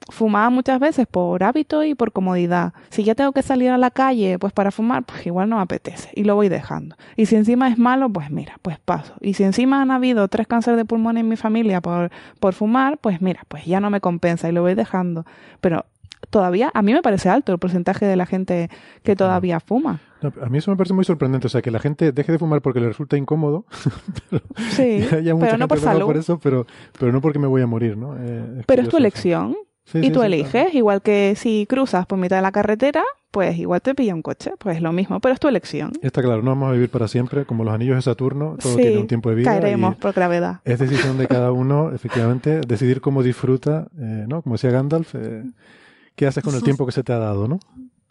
fumaba 0.10 0.50
muchas 0.50 0.80
veces 0.80 1.08
por 1.08 1.44
hábito 1.44 1.84
y 1.84 1.96
por 1.96 2.12
comodidad. 2.12 2.74
Si 2.90 3.04
ya 3.04 3.16
tengo 3.16 3.32
que 3.34 3.42
salir 3.42 3.70
a 3.70 3.78
la 3.78 3.92
calle, 3.92 4.40
pues 4.40 4.54
para 4.54 4.72
fumar, 4.72 5.04
pues 5.04 5.26
igual 5.26 5.50
no 5.50 5.58
me 5.58 5.62
apetece 5.62 6.10
y 6.16 6.24
lo 6.24 6.36
voy 6.36 6.50
dejando. 6.50 6.96
Y 7.16 7.26
si 7.26 7.36
encima 7.36 7.68
es 7.68 7.78
malo, 7.78 8.10
pues 8.10 8.30
mira, 8.32 8.58
pues 8.62 8.80
paso. 8.80 9.14
Y 9.20 9.34
si 9.34 9.44
encima 9.44 9.82
han 9.82 9.92
habido 9.92 10.28
tres 10.28 10.48
cánceres 10.48 10.78
de 10.78 10.86
pulmón 10.86 11.18
en 11.18 11.28
mi 11.28 11.36
familia 11.36 11.82
por, 11.82 12.12
por 12.40 12.54
fumar, 12.54 12.98
pues 12.98 13.22
mira, 13.22 13.42
pues 13.48 13.66
ya 13.66 13.80
no 13.80 13.90
me 13.90 14.02
compensa 14.02 14.48
y 14.48 14.54
lo 14.54 14.62
voy 14.62 14.76
dejando. 14.76 15.26
Pero 15.62 15.86
todavía, 16.30 16.72
a 16.74 16.82
mí 16.82 16.94
me 16.94 17.02
parece 17.02 17.30
alto 17.30 17.52
el 17.52 17.60
porcentaje 17.60 18.06
de 18.06 18.16
la 18.16 18.26
gente 18.26 18.70
que 19.04 19.16
todavía 19.16 19.60
fuma. 19.60 20.02
A 20.22 20.50
mí 20.50 20.58
eso 20.58 20.72
me 20.72 20.78
parece 20.78 20.94
muy 20.94 21.06
sorprendente, 21.06 21.48
o 21.48 21.50
sea, 21.50 21.62
que 21.62 21.72
la 21.72 21.80
gente 21.80 22.12
deje 22.12 22.32
de 22.32 22.40
fumar 22.40 22.62
porque 22.62 22.80
le 22.80 22.88
resulta 22.88 23.18
incómodo. 23.18 23.66
pero, 24.30 24.44
sí, 24.70 25.06
pero 25.10 25.58
no 25.58 25.68
por 25.68 25.80
salud. 25.80 26.06
Por 26.06 26.18
eso, 26.18 26.40
pero, 26.40 26.66
pero 26.98 27.12
no 27.12 27.22
porque 27.22 27.40
me 27.40 27.48
voy 27.48 27.62
a 27.62 27.68
morir, 27.68 27.98
¿no? 27.98 28.16
Eh, 28.20 28.64
pero 28.66 28.82
es 28.82 28.90
tu 28.90 28.98
elección. 28.98 29.56
y 29.94 30.12
tú 30.12 30.24
eliges, 30.24 30.74
igual 30.74 31.02
que 31.02 31.34
si 31.36 31.66
cruzas 31.68 32.06
por 32.06 32.18
mitad 32.18 32.38
de 32.38 32.42
la 32.42 32.52
carretera, 32.52 33.04
pues 33.32 33.58
igual 33.58 33.82
te 33.82 33.94
pilla 33.94 34.16
un 34.16 34.22
coche, 34.22 34.52
pues 34.58 34.82
lo 34.82 34.92
mismo, 34.92 35.20
pero 35.20 35.34
es 35.34 35.40
tu 35.40 35.48
elección. 35.48 35.92
Está 36.02 36.22
claro, 36.22 36.42
no 36.42 36.52
vamos 36.52 36.70
a 36.70 36.72
vivir 36.74 36.90
para 36.90 37.08
siempre, 37.08 37.46
como 37.46 37.64
los 37.64 37.74
anillos 37.74 37.96
de 37.96 38.02
Saturno, 38.02 38.58
todo 38.62 38.76
tiene 38.76 38.98
un 38.98 39.08
tiempo 39.08 39.30
de 39.30 39.36
vida. 39.36 39.52
Caeremos 39.52 39.96
por 39.98 40.14
gravedad. 40.14 40.62
Es 40.66 40.80
decisión 40.80 41.18
de 41.18 41.28
cada 41.28 41.52
uno, 41.52 41.92
efectivamente, 41.94 42.62
decidir 42.62 43.02
cómo 43.02 43.24
disfruta, 43.24 43.88
eh, 43.98 44.26
¿no? 44.28 44.42
Como 44.42 44.56
decía 44.56 44.72
Gandalf, 44.72 45.14
eh, 45.16 45.44
¿Qué 46.18 46.26
haces 46.26 46.44
con 46.44 46.56
el 46.56 46.64
tiempo 46.64 46.84
que 46.88 46.92
se 46.92 47.04
te 47.04 47.14
ha 47.14 47.20
dado, 47.20 47.48
no? 47.48 47.60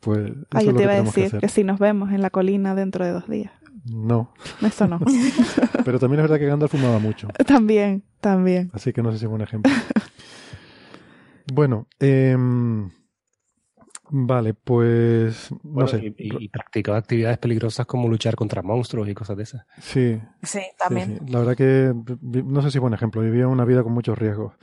Pues 0.01 0.32
ah, 0.51 0.62
yo 0.62 0.74
te 0.74 0.82
iba 0.85 0.93
a 0.93 1.02
decir 1.02 1.39
que, 1.39 1.48
si 1.48 1.64
nos 1.64 1.78
vemos 1.78 2.12
en 2.12 2.23
la 2.23 2.31
colina 2.31 2.74
dentro 2.74 3.05
de 3.05 3.12
dos 3.12 3.28
días. 3.28 3.52
No. 3.93 4.32
Eso 4.62 4.86
no. 4.86 5.01
Pero 5.85 5.98
también 5.98 6.20
es 6.20 6.24
verdad 6.24 6.39
que 6.39 6.47
Gandalf 6.47 6.73
fumaba 6.73 6.98
mucho. 6.98 7.28
También, 7.47 8.02
también. 8.20 8.70
Así 8.73 8.93
que 8.93 9.02
no 9.02 9.12
sé 9.12 9.18
si 9.18 9.27
es 9.27 9.31
un 9.31 9.43
ejemplo. 9.43 9.73
bueno, 11.52 11.86
em, 12.01 12.90
vale, 14.10 14.55
pues 14.55 15.51
no 15.62 15.86
sé. 15.86 16.14
Y, 16.18 16.48
practicaba 16.48 16.98
actividades 16.98 17.39
peligrosas 17.39 17.86
como 17.86 18.09
luchar 18.09 18.35
contra 18.35 18.62
monstruos 18.62 19.09
y 19.09 19.14
cosas 19.14 19.36
de 19.36 19.43
esas. 19.44 19.66
Sí. 19.81 20.20
Sí, 20.43 20.62
también. 20.77 21.20
La 21.28 21.40
verdad 21.40 21.56
que 21.56 21.94
no 22.23 22.62
sé 22.62 22.70
si 22.73 22.78
es 22.78 22.82
buen 22.82 22.94
ejemplo. 22.94 23.23
Vivía 23.23 23.47
una 23.47 23.64
vida 23.64 23.85
con 23.85 23.93
muchos 23.93 24.18
riesgos. 24.18 24.55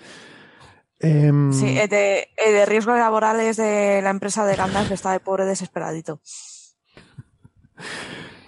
Em, 1.03 1.51
sí, 1.51 1.75
de, 1.75 2.29
de 2.37 2.65
riesgos 2.65 2.97
laborales 2.97 3.57
de 3.57 4.01
la 4.01 4.09
empresa 4.09 4.45
de 4.45 4.55
Gandalf 4.55 4.89
está 4.91 5.11
de 5.11 5.19
pobre 5.19 5.45
desesperadito. 5.45 6.21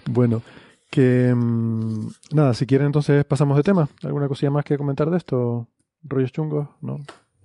Bueno, 0.06 0.42
que 0.90 1.28
em, 1.28 2.08
nada, 2.32 2.54
si 2.54 2.66
quieren 2.66 2.86
entonces 2.86 3.24
pasamos 3.26 3.58
de 3.58 3.62
tema. 3.62 3.88
¿Alguna 4.02 4.28
cosilla 4.28 4.50
más 4.50 4.64
que 4.64 4.78
comentar 4.78 5.10
de 5.10 5.18
esto? 5.18 5.68
¿Rollos 6.02 6.32
chungos? 6.32 6.68
No. 6.80 7.00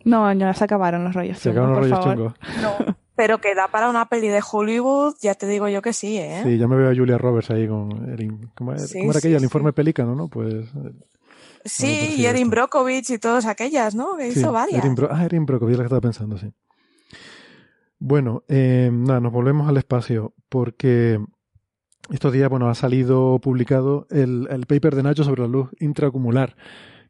No, 0.06 0.32
ya 0.34 0.54
se 0.54 0.64
acabaron 0.64 1.04
los 1.04 1.14
rollos 1.14 1.42
chungos. 1.42 1.44
Se 1.44 1.50
acabaron 1.50 1.76
los 1.76 1.90
rollos 1.90 2.06
chungos. 2.06 2.34
No, 2.62 2.96
pero 3.16 3.40
que 3.40 3.54
da 3.54 3.68
para 3.68 3.90
una 3.90 4.06
peli 4.06 4.30
de 4.30 4.42
Hollywood, 4.50 5.16
ya 5.22 5.36
te 5.36 5.46
digo 5.46 5.68
yo 5.68 5.82
que 5.82 5.92
sí, 5.92 6.18
¿eh? 6.18 6.42
Sí, 6.44 6.58
ya 6.58 6.68
me 6.70 6.78
veo 6.78 6.90
a 6.90 6.96
Julia 6.96 7.18
Roberts 7.18 7.52
ahí 7.52 7.68
con. 7.68 8.10
El, 8.10 8.50
¿Cómo, 8.56 8.72
era, 8.72 8.82
aquella? 8.84 9.38
El 9.38 9.44
informe 9.44 9.74
pelícano, 9.74 10.16
¿no? 10.16 10.30
Pues 10.30 10.68
Sí, 11.66 12.16
y 12.18 12.26
Erin 12.26 12.50
Brockovich 12.50 13.10
y 13.12 13.18
todas 13.18 13.46
aquellas, 13.46 13.96
¿no? 13.96 14.18
Que 14.18 14.30
hizo 14.30 14.52
varias. 14.52 14.84
ah, 15.12 15.26
Erin 15.26 15.46
Brockovich, 15.46 15.78
la 15.78 15.84
que 15.84 15.88
estaba 15.88 16.02
pensando, 16.02 16.38
sí. 16.38 16.52
Bueno, 18.00 18.44
eh, 18.48 18.90
nada, 18.92 19.20
nos 19.20 19.32
volvemos 19.32 19.70
al 19.70 19.78
espacio 19.78 20.34
porque 20.50 21.20
estos 22.10 22.34
días, 22.34 22.50
bueno, 22.50 22.68
ha 22.68 22.76
salido 22.76 23.40
publicado 23.40 24.08
el, 24.10 24.48
el 24.50 24.66
paper 24.66 24.96
de 24.96 25.04
Nacho 25.04 25.24
sobre 25.24 25.44
la 25.44 25.48
luz 25.48 25.70
intraacumular, 25.80 26.56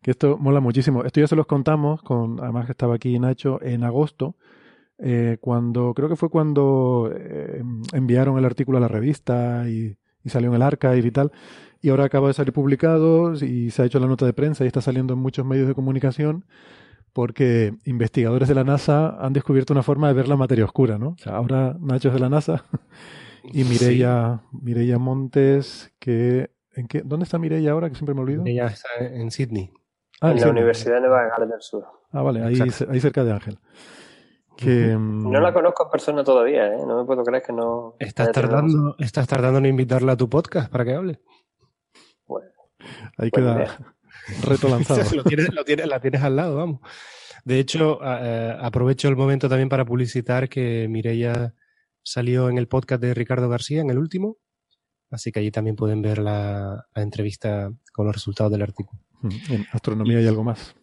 que 0.02 0.12
esto 0.12 0.38
mola 0.38 0.60
muchísimo. 0.60 1.06
Esto 1.06 1.22
ya 1.22 1.28
se 1.28 1.38
los 1.38 1.46
contamos, 1.46 2.02
con, 2.02 2.42
además 2.42 2.66
que 2.66 2.74
estaba 2.74 2.96
aquí 2.96 3.18
Nacho, 3.20 3.62
en 3.62 3.86
agosto, 3.86 4.36
eh, 4.98 5.38
cuando, 5.40 5.94
creo 5.94 6.10
que 6.10 6.18
fue 6.18 6.30
cuando 6.30 7.10
eh, 7.16 7.64
enviaron 7.94 8.38
el 8.38 8.46
artículo 8.46 8.78
a 8.78 8.82
la 8.82 8.88
revista 8.88 9.70
y, 9.70 9.98
y 10.24 10.30
salió 10.30 10.50
en 10.50 10.56
el 10.56 10.62
archive 10.62 11.08
y 11.08 11.12
tal 11.12 11.32
y 11.82 11.90
ahora 11.90 12.06
acaba 12.06 12.28
de 12.28 12.34
salir 12.34 12.54
publicado 12.54 13.34
y 13.34 13.72
se 13.72 13.82
ha 13.82 13.86
hecho 13.86 14.00
la 14.00 14.08
nota 14.08 14.26
de 14.26 14.34
prensa 14.34 14.64
y 14.64 14.68
está 14.68 14.82
saliendo 14.82 15.14
en 15.14 15.20
muchos 15.20 15.46
medios 15.46 15.68
de 15.68 15.76
comunicación 15.76 16.46
porque 17.14 17.74
investigadores 17.86 18.48
de 18.48 18.56
la 18.56 18.64
NASA 18.64 19.18
han 19.20 19.34
descubierto 19.34 19.74
una 19.74 19.84
forma 19.84 20.08
de 20.08 20.14
ver 20.14 20.28
la 20.28 20.38
materia 20.38 20.64
oscura, 20.64 20.98
¿no? 20.98 21.10
O 21.10 21.18
sea, 21.18 21.36
ahora 21.36 21.76
Nacho 21.80 22.08
es 22.10 22.14
de 22.14 22.20
la 22.20 22.30
NASA 22.30 22.64
y 23.44 23.64
Mireia, 23.64 24.42
Mireia 24.52 24.98
Montes, 24.98 25.94
que 26.00 26.52
¿en 26.74 26.88
qué, 26.88 27.02
¿dónde 27.04 27.26
está 27.26 27.38
Mireia 27.38 27.72
ahora? 27.72 27.90
Que 27.90 27.96
siempre 27.96 28.16
me 28.16 28.22
olvido. 28.22 28.44
Ella 28.46 28.68
está 28.68 28.90
en 29.00 29.32
Sydney. 29.32 29.72
Ah, 30.22 30.32
en, 30.32 30.40
la 30.40 30.50
Universidad 30.50 30.96
de 30.96 31.02
Nueva 31.02 31.28
Gales 31.30 31.50
del 31.50 31.62
Sur. 31.62 31.86
Ah, 32.12 32.22
vale, 32.22 32.44
ahí, 32.44 32.60
ahí 32.90 33.00
cerca 33.00 33.24
de 33.24 33.32
Ángel. 33.32 33.60
Que, 34.56 34.96
no 35.00 35.40
la 35.40 35.54
conozco 35.54 35.86
en 35.86 35.90
persona 35.90 36.24
todavía, 36.24 36.68
¿eh? 36.68 36.78
No 36.86 37.00
me 37.00 37.06
puedo 37.06 37.24
creer 37.24 37.42
que 37.42 37.52
no... 37.52 37.96
Estás 37.98 38.32
tardando, 38.32 38.96
estás 39.00 39.28
tardando 39.28 39.58
en 39.58 39.66
invitarla 39.66 40.12
a 40.12 40.18
tu 40.18 40.30
podcast 40.30 40.72
para 40.72 40.86
que 40.86 40.94
hable. 40.94 41.20
Ahí 43.18 43.32
queda, 43.32 43.78
Reto 44.44 44.70
lanzado. 44.70 45.04
lo 45.16 45.24
tienes, 45.24 45.54
lo 45.54 45.64
tienes, 45.64 45.88
la 45.88 46.00
tienes 46.00 46.22
al 46.22 46.36
lado, 46.36 46.56
vamos. 46.56 46.82
De 47.44 47.60
hecho, 47.60 48.00
eh, 48.04 48.56
aprovecho 48.60 49.08
el 49.08 49.16
momento 49.16 49.50
también 49.50 49.70
para 49.70 49.86
publicitar 49.86 50.48
que 50.48 50.88
Mireia 50.88 51.56
salió 52.04 52.50
en 52.50 52.58
el 52.58 52.68
podcast 52.68 53.02
de 53.02 53.14
Ricardo 53.14 53.50
García, 53.50 53.82
en 53.82 53.90
el 53.90 53.98
último. 53.98 54.38
Así 55.10 55.32
que 55.32 55.40
allí 55.40 55.52
también 55.52 55.76
pueden 55.76 56.02
ver 56.02 56.20
la, 56.20 56.88
entrevista 56.96 57.72
con 57.92 58.06
los 58.06 58.16
resultados 58.16 58.52
del 58.52 58.62
artículo. 58.62 59.02
Mm, 59.22 59.54
en 59.54 59.68
Astronomía 59.72 60.22
y, 60.22 60.28
algo 60.28 60.44
más. 60.44 60.76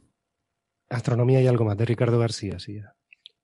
Astronomía 0.90 1.40
y 1.40 1.46
algo 1.46 1.64
más, 1.64 1.76
de 1.76 1.84
Ricardo 1.84 2.18
García, 2.18 2.58
sí. 2.58 2.80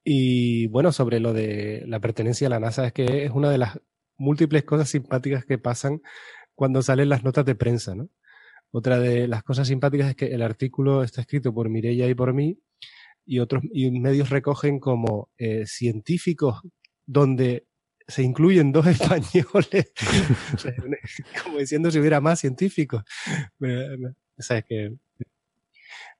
Y 0.02 0.66
bueno, 0.66 0.92
sobre 0.92 1.20
lo 1.20 1.32
de 1.32 1.84
la 1.86 2.00
pertenencia 2.00 2.48
a 2.48 2.50
la 2.50 2.60
NASA, 2.60 2.86
es 2.86 2.92
que 2.92 3.24
es 3.24 3.30
una 3.30 3.50
de 3.50 3.58
las 3.58 3.80
múltiples 4.16 4.64
cosas 4.64 4.90
simpáticas 4.90 5.44
que 5.46 5.56
pasan 5.56 6.02
cuando 6.54 6.82
salen 6.82 7.08
las 7.08 7.24
notas 7.24 7.44
de 7.44 7.54
prensa, 7.54 7.94
¿no? 7.94 8.10
Otra 8.76 8.98
de 8.98 9.28
las 9.28 9.44
cosas 9.44 9.68
simpáticas 9.68 10.08
es 10.08 10.16
que 10.16 10.34
el 10.34 10.42
artículo 10.42 11.04
está 11.04 11.20
escrito 11.20 11.54
por 11.54 11.68
Mireia 11.68 12.08
y 12.08 12.14
por 12.14 12.34
mí 12.34 12.58
y 13.24 13.38
otros 13.38 13.62
y 13.72 13.88
medios 13.92 14.30
recogen 14.30 14.80
como 14.80 15.30
eh, 15.38 15.64
científicos 15.64 16.60
donde 17.06 17.68
se 18.08 18.24
incluyen 18.24 18.72
dos 18.72 18.84
españoles, 18.88 19.92
como 21.44 21.58
diciendo 21.58 21.88
si 21.92 22.00
hubiera 22.00 22.20
más 22.20 22.40
científicos. 22.40 23.04
¿Sabes 24.38 24.64
que 24.64 24.96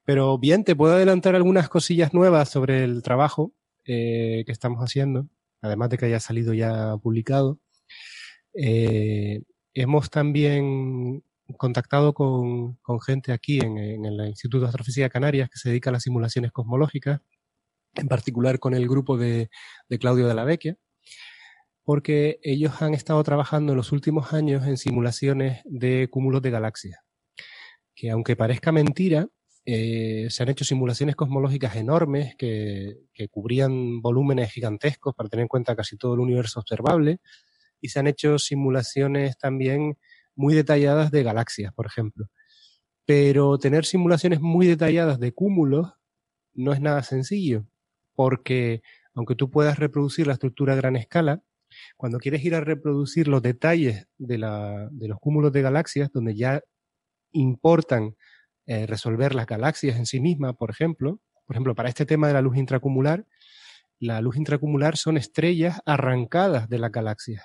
Pero 0.05 0.39
bien, 0.39 0.63
te 0.63 0.77
puedo 0.77 0.95
adelantar 0.95 1.35
algunas 1.35 1.69
cosillas 1.69 2.15
nuevas 2.15 2.51
sobre 2.51 2.85
el 2.85 3.03
trabajo 3.03 3.53
eh, 3.85 4.45
que 4.47 4.53
estamos 4.53 4.79
haciendo, 4.79 5.27
además 5.61 5.91
de 5.91 5.99
que 5.99 6.07
haya 6.07 6.21
salido 6.21 6.55
ya 6.55 6.97
publicado. 6.99 7.59
Eh, 8.55 9.43
hemos 9.75 10.09
también 10.09 11.25
contactado 11.57 12.15
con, 12.15 12.79
gente 13.07 13.33
aquí 13.33 13.59
en, 13.61 14.05
el 14.05 14.27
Instituto 14.27 14.63
de 14.63 14.69
Astrofísica 14.69 15.05
de 15.05 15.11
Canarias 15.11 15.51
que 15.51 15.59
se 15.59 15.69
dedica 15.69 15.91
a 15.91 15.93
las 15.93 16.03
simulaciones 16.03 16.53
cosmológicas, 16.53 17.21
en 17.95 18.09
particular 18.09 18.59
con 18.59 18.75
el 18.75 18.89
grupo 18.89 19.17
de, 19.17 19.51
Claudio 20.01 20.27
de 20.27 20.35
la 20.35 20.45
Vecchia, 20.45 20.77
porque 21.85 22.41
ellos 22.43 22.81
han 22.81 22.95
estado 22.95 23.23
trabajando 23.23 23.73
en 23.73 23.77
los 23.77 23.93
últimos 23.93 24.33
años 24.33 24.67
en 24.67 24.79
simulaciones 24.79 25.61
de 25.65 26.09
cúmulos 26.11 26.41
de 26.43 26.51
galaxias, 26.51 27.01
que 27.95 28.11
aunque 28.11 28.37
parezca 28.37 28.73
mentira, 28.73 29.29
eh, 29.67 30.27
se 30.31 30.43
han 30.43 30.51
hecho 30.51 30.65
simulaciones 30.65 31.17
cosmológicas 31.17 31.77
enormes 31.77 32.35
que, 32.37 32.99
que, 33.15 33.29
cubrían 33.29 34.03
volúmenes 34.03 34.53
gigantescos 34.53 35.15
para 35.15 35.31
tener 35.31 35.43
en 35.43 35.49
cuenta 35.49 35.75
casi 35.75 35.97
todo 35.97 36.13
el 36.13 36.21
universo 36.21 36.61
observable 36.61 37.21
y 37.81 37.89
se 37.89 37.99
han 37.99 38.07
hecho 38.07 38.39
simulaciones 38.39 39.39
también 39.39 39.97
muy 40.37 40.55
detalladas 40.55 41.11
de 41.11 41.23
galaxias, 41.23 41.73
por 41.73 41.87
ejemplo. 41.87 42.27
Pero 43.07 43.59
tener 43.59 43.85
simulaciones 43.85 44.41
muy 44.41 44.67
detalladas 44.67 45.21
de 45.21 45.33
cúmulos 45.33 45.93
no 46.55 46.73
es 46.73 46.81
nada 46.81 47.03
sencillo, 47.03 47.67
porque 48.15 48.83
aunque 49.15 49.35
tú 49.35 49.51
puedas 49.51 49.79
reproducir 49.79 50.27
la 50.27 50.35
estructura 50.35 50.73
a 50.73 50.77
gran 50.77 50.97
escala, 50.97 51.43
cuando 51.97 52.19
quieres 52.19 52.45
ir 52.45 52.55
a 52.55 52.61
reproducir 52.61 53.29
los 53.29 53.43
detalles 53.43 54.07
de, 54.19 54.39
la, 54.39 54.89
de 54.91 55.09
los 55.09 55.19
cúmulos 55.19 55.53
de 55.53 55.63
galaxias, 55.63 56.11
donde 56.13 56.35
ya 56.37 56.63
importan 57.33 58.17
eh, 58.67 58.87
resolver 58.87 59.35
las 59.35 59.47
galaxias 59.47 59.97
en 59.97 60.07
sí 60.07 60.21
mismas, 60.21 60.55
por 60.57 60.71
ejemplo, 60.71 61.21
por 61.47 61.57
ejemplo, 61.57 61.75
para 61.75 61.89
este 61.89 62.07
tema 62.07 62.29
de 62.29 62.35
la 62.35 62.41
luz 62.41 62.57
intracumular, 62.57 63.27
la 63.99 64.21
luz 64.21 64.37
intracumular 64.37 64.97
son 64.97 65.17
estrellas 65.17 65.81
arrancadas 65.85 66.69
de 66.69 66.79
las 66.79 66.91
galaxias. 66.91 67.45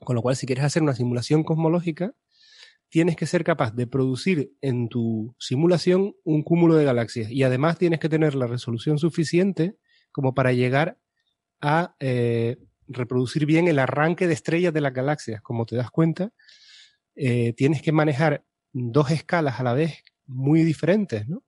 Con 0.00 0.16
lo 0.16 0.22
cual, 0.22 0.36
si 0.36 0.46
quieres 0.46 0.64
hacer 0.64 0.82
una 0.82 0.94
simulación 0.94 1.42
cosmológica, 1.42 2.14
tienes 2.88 3.16
que 3.16 3.26
ser 3.26 3.44
capaz 3.44 3.74
de 3.74 3.86
producir 3.86 4.52
en 4.60 4.88
tu 4.88 5.34
simulación 5.38 6.14
un 6.24 6.42
cúmulo 6.42 6.76
de 6.76 6.84
galaxias 6.84 7.30
y 7.30 7.42
además 7.42 7.78
tienes 7.78 7.98
que 7.98 8.08
tener 8.08 8.34
la 8.34 8.46
resolución 8.46 8.98
suficiente 8.98 9.76
como 10.12 10.34
para 10.34 10.52
llegar 10.52 10.98
a 11.60 11.96
eh, 12.00 12.58
reproducir 12.86 13.46
bien 13.46 13.68
el 13.68 13.78
arranque 13.78 14.26
de 14.26 14.34
estrellas 14.34 14.72
de 14.72 14.80
las 14.80 14.92
galaxias. 14.92 15.42
Como 15.42 15.66
te 15.66 15.76
das 15.76 15.90
cuenta, 15.90 16.32
eh, 17.14 17.52
tienes 17.54 17.82
que 17.82 17.92
manejar 17.92 18.44
dos 18.72 19.10
escalas 19.10 19.58
a 19.58 19.64
la 19.64 19.72
vez 19.72 20.02
muy 20.26 20.62
diferentes, 20.62 21.28
¿no? 21.28 21.42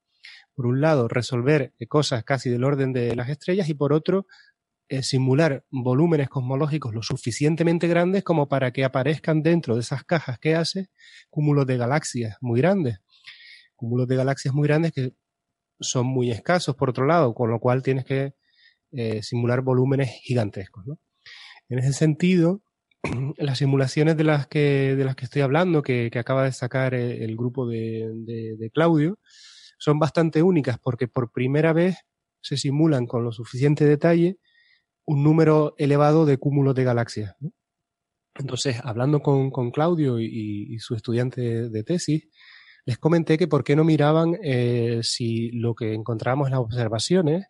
Por 0.55 0.66
un 0.66 0.81
lado, 0.81 1.07
resolver 1.07 1.73
cosas 1.89 2.25
casi 2.25 2.51
del 2.51 2.65
orden 2.65 2.93
de 2.93 3.15
las 3.15 3.29
estrellas 3.29 3.69
y 3.69 3.75
por 3.75 3.93
otro, 3.93 4.27
simular 5.02 5.65
volúmenes 5.70 6.28
cosmológicos 6.28 6.94
lo 6.94 7.02
suficientemente 7.02 7.89
grandes 7.89 8.24
como 8.24 8.48
para 8.48 8.73
que 8.73 8.85
aparezcan 8.85 9.43
dentro 9.43 9.74
de 9.74 9.81
esas 9.81 10.05
cajas 10.05 10.39
que 10.39 10.55
hace 10.55 10.89
cúmulos 11.31 11.66
de 11.66 11.77
galaxias 11.77 12.36
muy 12.40 12.60
grandes. 12.60 12.98
Cúmulos 13.77 14.09
de 14.09 14.16
galaxias 14.16 14.55
muy 14.55 14.66
grandes 14.66 14.93
que 14.93 15.12
son 15.81 16.06
muy 16.06 16.31
escasos, 16.31 16.74
por 16.74 16.90
otro 16.90 17.06
lado, 17.06 17.35
con 17.35 17.51
lo 17.51 17.60
cual 17.60 17.82
tienes 17.82 18.05
que 18.05 18.35
eh, 18.93 19.23
simular 19.23 19.60
volúmenes 19.60 20.10
gigantescos. 20.23 20.85
En 21.69 21.78
ese 21.78 21.93
sentido, 21.93 22.62
las 23.36 23.59
simulaciones 23.59 24.16
de 24.16 24.24
las 24.24 24.47
que, 24.47 24.94
de 24.97 25.05
las 25.05 25.15
que 25.15 25.27
estoy 25.27 25.43
hablando, 25.43 25.82
que, 25.82 26.10
acaba 26.19 26.44
de 26.44 26.52
sacar 26.52 26.94
eh, 26.94 27.24
el, 27.24 27.36
grupo 27.36 27.69
de, 27.69 28.09
de 28.59 28.70
Claudio, 28.70 29.19
son 29.78 29.98
bastante 29.98 30.43
únicas 30.43 30.78
porque 30.78 31.06
por 31.06 31.31
primera 31.31 31.73
vez 31.73 31.98
se 32.40 32.56
simulan 32.56 33.06
con 33.06 33.24
lo 33.24 33.32
suficiente 33.32 33.85
detalle 33.85 34.39
un 35.09 35.22
número 35.22 35.74
elevado 35.78 36.26
de 36.26 36.36
cúmulos 36.36 36.74
de 36.74 36.85
galaxias. 36.85 37.35
Entonces, 38.35 38.76
hablando 38.85 39.20
con, 39.20 39.70
Claudio 39.70 40.20
y, 40.20 40.78
su 40.80 40.94
estudiante 40.94 41.70
de, 41.70 41.82
tesis, 41.82 42.28
les 42.85 42.98
comenté 42.98 43.39
que 43.39 43.48
por 43.48 43.64
qué 43.64 43.74
no 43.74 43.85
miraban 43.85 44.36
eh, 44.43 45.01
si 45.02 45.51
lo 45.52 45.74
que 45.74 45.94
encontramos 45.94 46.48
en 46.48 46.52
las 46.52 46.60
observaciones, 46.60 47.47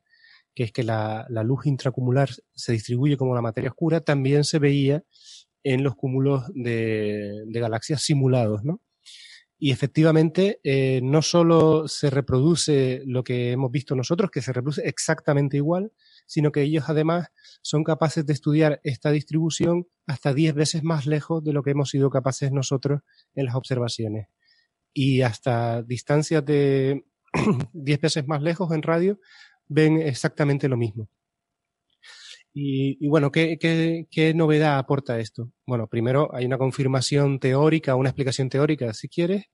que 0.54 0.64
es 0.64 0.72
que 0.72 0.84
la, 0.84 1.26
luz 1.44 1.66
intracumular 1.66 2.30
se 2.54 2.72
distribuye 2.72 3.16
como 3.16 3.34
la 3.34 3.42
materia 3.42 3.70
oscura, 3.70 4.02
también 4.02 4.44
se 4.44 4.60
veía 4.60 5.02
en 5.64 5.82
los 5.82 5.96
cúmulos 5.96 6.44
de, 6.54 7.42
galaxias 7.48 8.02
simulados, 8.02 8.62
¿no? 8.62 8.80
Y 9.58 9.72
efectivamente, 9.72 10.60
eh, 10.62 11.00
no 11.02 11.22
solo 11.22 11.88
se 11.88 12.08
reproduce 12.08 13.02
lo 13.04 13.24
que 13.24 13.50
hemos 13.50 13.72
visto 13.72 13.96
nosotros, 13.96 14.30
que 14.30 14.42
se 14.42 14.52
reproduce 14.52 14.86
exactamente 14.86 15.56
igual, 15.56 15.90
sino 16.28 16.52
que 16.52 16.62
ellos 16.62 16.84
además 16.88 17.30
son 17.62 17.82
capaces 17.82 18.24
de 18.26 18.34
estudiar 18.34 18.80
esta 18.84 19.10
distribución 19.10 19.88
hasta 20.06 20.34
10 20.34 20.54
veces 20.54 20.84
más 20.84 21.06
lejos 21.06 21.42
de 21.42 21.52
lo 21.54 21.62
que 21.62 21.70
hemos 21.70 21.88
sido 21.90 22.10
capaces 22.10 22.52
nosotros 22.52 23.00
en 23.34 23.46
las 23.46 23.54
observaciones. 23.54 24.28
Y 24.92 25.22
hasta 25.22 25.82
distancias 25.82 26.44
de 26.44 27.06
10 27.72 28.00
veces 28.00 28.28
más 28.28 28.42
lejos 28.42 28.70
en 28.72 28.82
radio 28.82 29.18
ven 29.68 30.00
exactamente 30.00 30.68
lo 30.68 30.76
mismo. 30.76 31.08
Y, 32.60 33.06
bueno, 33.06 33.30
¿qué, 33.30 33.56
qué, 34.10 34.34
novedad 34.34 34.78
aporta 34.78 35.20
esto? 35.20 35.52
Bueno, 35.64 35.86
primero 35.86 36.34
hay 36.34 36.44
una 36.44 36.58
confirmación 36.58 37.38
teórica, 37.38 37.94
una 37.94 38.08
explicación 38.08 38.48
teórica, 38.48 38.92
si 38.94 39.08
quieres, 39.08 39.44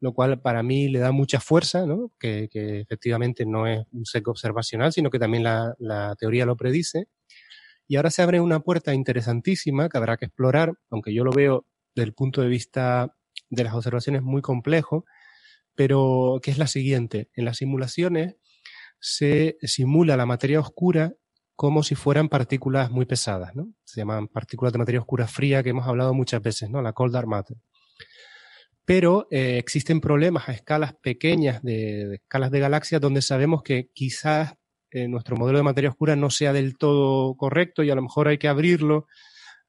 lo 0.00 0.14
cual 0.14 0.40
para 0.40 0.62
mí 0.62 0.88
le 0.88 0.98
da 0.98 1.12
mucha 1.12 1.40
fuerza, 1.40 1.86
¿no? 1.86 2.10
que, 2.18 2.48
efectivamente 2.52 3.44
no 3.44 3.66
es 3.66 3.86
un 3.92 4.06
seco 4.06 4.30
observacional, 4.30 4.92
sino 4.92 5.10
que 5.10 5.18
también 5.18 5.44
la, 5.44 6.16
teoría 6.18 6.46
lo 6.46 6.56
predice. 6.56 7.06
Y 7.86 7.96
ahora 7.96 8.10
se 8.10 8.22
abre 8.22 8.40
una 8.40 8.60
puerta 8.60 8.94
interesantísima 8.94 9.88
que 9.88 9.98
habrá 9.98 10.16
que 10.16 10.24
explorar, 10.24 10.72
aunque 10.90 11.12
yo 11.12 11.22
lo 11.22 11.32
veo 11.32 11.66
desde 11.94 12.06
el 12.06 12.14
punto 12.14 12.40
de 12.40 12.48
vista 12.48 13.14
de 13.50 13.64
las 13.64 13.74
observaciones 13.74 14.22
muy 14.22 14.42
complejo, 14.42 15.04
pero 15.74 16.40
que 16.42 16.50
es 16.50 16.58
la 16.58 16.66
siguiente. 16.66 17.30
En 17.34 17.44
las 17.44 17.58
simulaciones 17.58 18.36
se 19.00 19.58
simula 19.62 20.16
la 20.16 20.26
materia 20.26 20.60
oscura 20.60 21.14
como 21.56 21.82
si 21.82 21.94
fueran 21.94 22.30
partículas 22.30 22.90
muy 22.90 23.04
pesadas, 23.04 23.54
¿no? 23.54 23.68
Se 23.84 24.00
llaman 24.00 24.28
partículas 24.28 24.72
de 24.72 24.78
materia 24.78 25.00
oscura 25.00 25.26
fría 25.26 25.62
que 25.62 25.70
hemos 25.70 25.86
hablado 25.86 26.14
muchas 26.14 26.40
veces, 26.40 26.70
¿no? 26.70 26.80
La 26.80 26.94
cold 26.94 27.12
dark 27.12 27.28
matter 27.28 27.58
pero 28.90 29.28
eh, 29.30 29.56
existen 29.58 30.00
problemas 30.00 30.48
a 30.48 30.52
escalas 30.52 30.94
pequeñas 30.94 31.62
de, 31.62 32.16
escalas 32.16 32.50
de 32.50 32.58
galaxias 32.58 33.00
donde 33.00 33.22
sabemos 33.22 33.62
que 33.62 33.88
quizás 33.94 34.54
eh, 34.90 35.06
nuestro 35.06 35.36
modelo 35.36 35.58
de 35.58 35.62
materia 35.62 35.90
oscura 35.90 36.16
no 36.16 36.28
sea 36.28 36.52
del 36.52 36.76
todo 36.76 37.36
correcto 37.36 37.84
y 37.84 37.90
a 37.90 37.94
lo 37.94 38.02
mejor 38.02 38.26
hay 38.26 38.38
que 38.38 38.48
abrirlo 38.48 39.06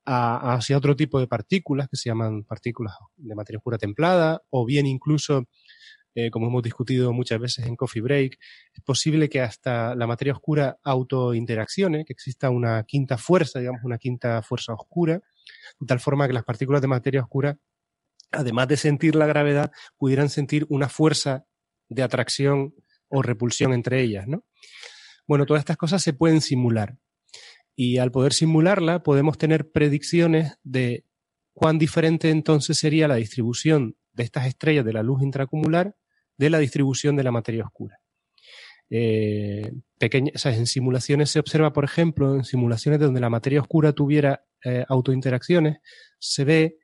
hacia 0.06 0.76
otro 0.76 0.96
tipo 0.96 1.20
de 1.20 1.28
partículas 1.28 1.88
que 1.88 1.98
se 1.98 2.10
llaman 2.10 2.46
partículas 2.46 2.96
de 3.16 3.36
materia 3.36 3.60
oscura 3.60 3.78
templada 3.78 4.42
o 4.50 4.66
bien 4.66 4.88
incluso 4.88 5.44
eh, 6.16 6.32
como 6.32 6.48
hemos 6.48 6.64
discutido 6.64 7.14
muchas 7.14 7.40
veces 7.40 7.68
en 7.68 7.76
Coffee 7.76 8.02
Break, 8.02 8.40
es 8.74 8.84
posible 8.84 9.30
que 9.30 9.40
hasta 9.40 9.94
la 9.94 10.08
materia 10.08 10.34
oscura 10.34 10.80
autointeraccione, 10.84 12.06
que 12.06 12.14
exista 12.14 12.50
una 12.50 12.84
quinta 12.86 13.20
fuerza, 13.20 13.60
digamos, 13.60 13.82
una 13.84 14.00
quinta 14.00 14.42
fuerza 14.42 14.74
oscura, 14.74 15.22
de 15.80 15.88
tal 15.88 16.00
forma 16.00 16.26
que 16.26 16.34
las 16.34 16.44
partículas 16.44 16.82
de 16.82 16.88
materia 16.88 17.22
oscura 17.22 17.56
además 18.32 18.68
de 18.68 18.78
sentir 18.78 19.16
la 19.16 19.26
gravedad, 19.26 19.72
pudieran 19.98 20.30
sentir 20.30 20.66
una 20.70 20.90
fuerza 20.90 21.46
de 21.90 22.04
atracción 22.04 22.74
o 23.10 23.22
repulsión 23.22 23.74
entre 23.74 24.02
ellas, 24.02 24.28
¿no? 24.28 24.46
Bueno, 25.28 25.46
todas 25.46 25.62
estas 25.62 25.78
cosas 25.78 26.02
se 26.02 26.14
pueden 26.14 26.42
simular. 26.42 26.98
Y 27.76 27.98
al 27.98 28.12
poder 28.12 28.34
simularla, 28.34 29.04
podemos 29.04 29.38
tener 29.38 29.72
predicciones 29.72 30.58
de 30.64 31.06
cuán 31.54 31.78
diferente 31.78 32.30
entonces 32.30 32.78
sería 32.78 33.08
la 33.08 33.16
distribución 33.16 33.96
de 34.14 34.24
estas 34.24 34.48
estrellas 34.48 34.86
de 34.86 34.94
la 34.94 35.04
luz 35.04 35.22
intracumular 35.22 35.96
de 36.38 36.50
la 36.50 36.60
distribución 36.60 37.16
de 37.16 37.24
la 37.24 37.32
materia 37.32 37.64
oscura. 37.64 37.98
Eh, 38.90 39.72
en 40.00 40.68
simulaciones 40.68 41.30
se 41.30 41.40
observa, 41.40 41.72
por 41.72 41.86
ejemplo, 41.86 42.36
en 42.36 42.44
simulaciones 42.44 43.00
donde 43.00 43.22
la 43.22 43.30
materia 43.30 43.62
oscura 43.62 43.94
tuviera 43.94 44.44
eh, 44.66 44.84
autointeracciones, 44.88 45.78
se 46.20 46.44
ve 46.44 46.78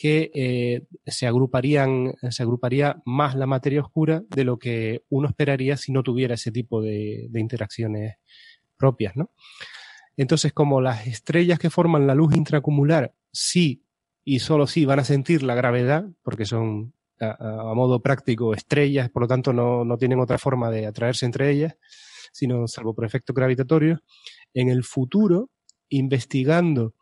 que 0.00 0.30
eh, 0.32 0.86
se 1.04 1.26
agruparían, 1.26 2.14
se 2.30 2.42
agruparía 2.42 3.02
más 3.04 3.34
la 3.34 3.44
materia 3.44 3.82
oscura 3.82 4.22
de 4.30 4.44
lo 4.44 4.58
que 4.58 5.04
uno 5.10 5.28
esperaría 5.28 5.76
si 5.76 5.92
no 5.92 6.02
tuviera 6.02 6.36
ese 6.36 6.50
tipo 6.50 6.80
de, 6.80 7.28
interacciones 7.34 8.14
propias, 8.78 9.14
¿no? 9.14 9.30
Entonces, 10.16 10.54
como 10.54 10.80
las 10.80 11.06
estrellas 11.06 11.58
que 11.58 11.68
forman 11.68 12.06
la 12.06 12.14
luz 12.14 12.34
intracumular 12.34 13.12
sí 13.30 13.84
y 14.24 14.38
solo 14.38 14.66
sí 14.66 14.86
van 14.86 15.00
a 15.00 15.04
sentir 15.04 15.42
la 15.42 15.54
gravedad, 15.54 16.06
porque 16.22 16.46
son 16.46 16.94
a, 17.20 17.74
modo 17.74 18.00
práctico 18.00 18.54
estrellas, 18.54 19.10
por 19.10 19.20
lo 19.20 19.28
tanto 19.28 19.52
no, 19.52 19.84
no, 19.84 19.98
tienen 19.98 20.20
otra 20.20 20.38
forma 20.38 20.70
de 20.70 20.86
atraerse 20.86 21.26
entre 21.26 21.50
ellas, 21.50 21.76
sino 22.32 22.66
salvo 22.68 22.94
por 22.94 23.04
efectos 23.04 23.36
gravitatorios, 23.36 24.00
en 24.54 24.70
el 24.70 24.82
futuro, 24.82 25.50
investigando 25.90 26.94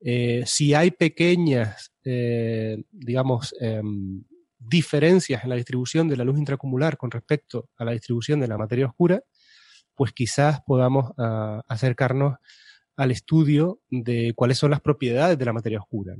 eh, 0.00 0.42
si 0.46 0.74
hay 0.74 0.90
pequeñas, 0.90 1.92
eh, 2.04 2.82
digamos, 2.90 3.54
em, 3.60 4.24
diferencias 4.58 5.44
en 5.44 5.50
la 5.50 5.56
distribución 5.56 6.08
de 6.08 6.16
la 6.16 6.24
luz 6.24 6.38
intracumular 6.38 6.96
con 6.96 7.10
respecto 7.10 7.68
a 7.76 7.84
la 7.84 7.92
distribución 7.92 8.40
de 8.40 8.48
la 8.48 8.58
materia 8.58 8.86
oscura, 8.86 9.22
pues 9.94 10.12
quizás 10.12 10.60
podamos 10.66 11.12
ah, 11.18 11.62
acercarnos 11.68 12.36
al 12.96 13.10
estudio 13.10 13.80
de 13.90 14.32
cuáles 14.34 14.58
son 14.58 14.70
las 14.70 14.80
propiedades 14.80 15.38
de 15.38 15.44
la 15.44 15.52
materia 15.52 15.78
oscura. 15.78 16.14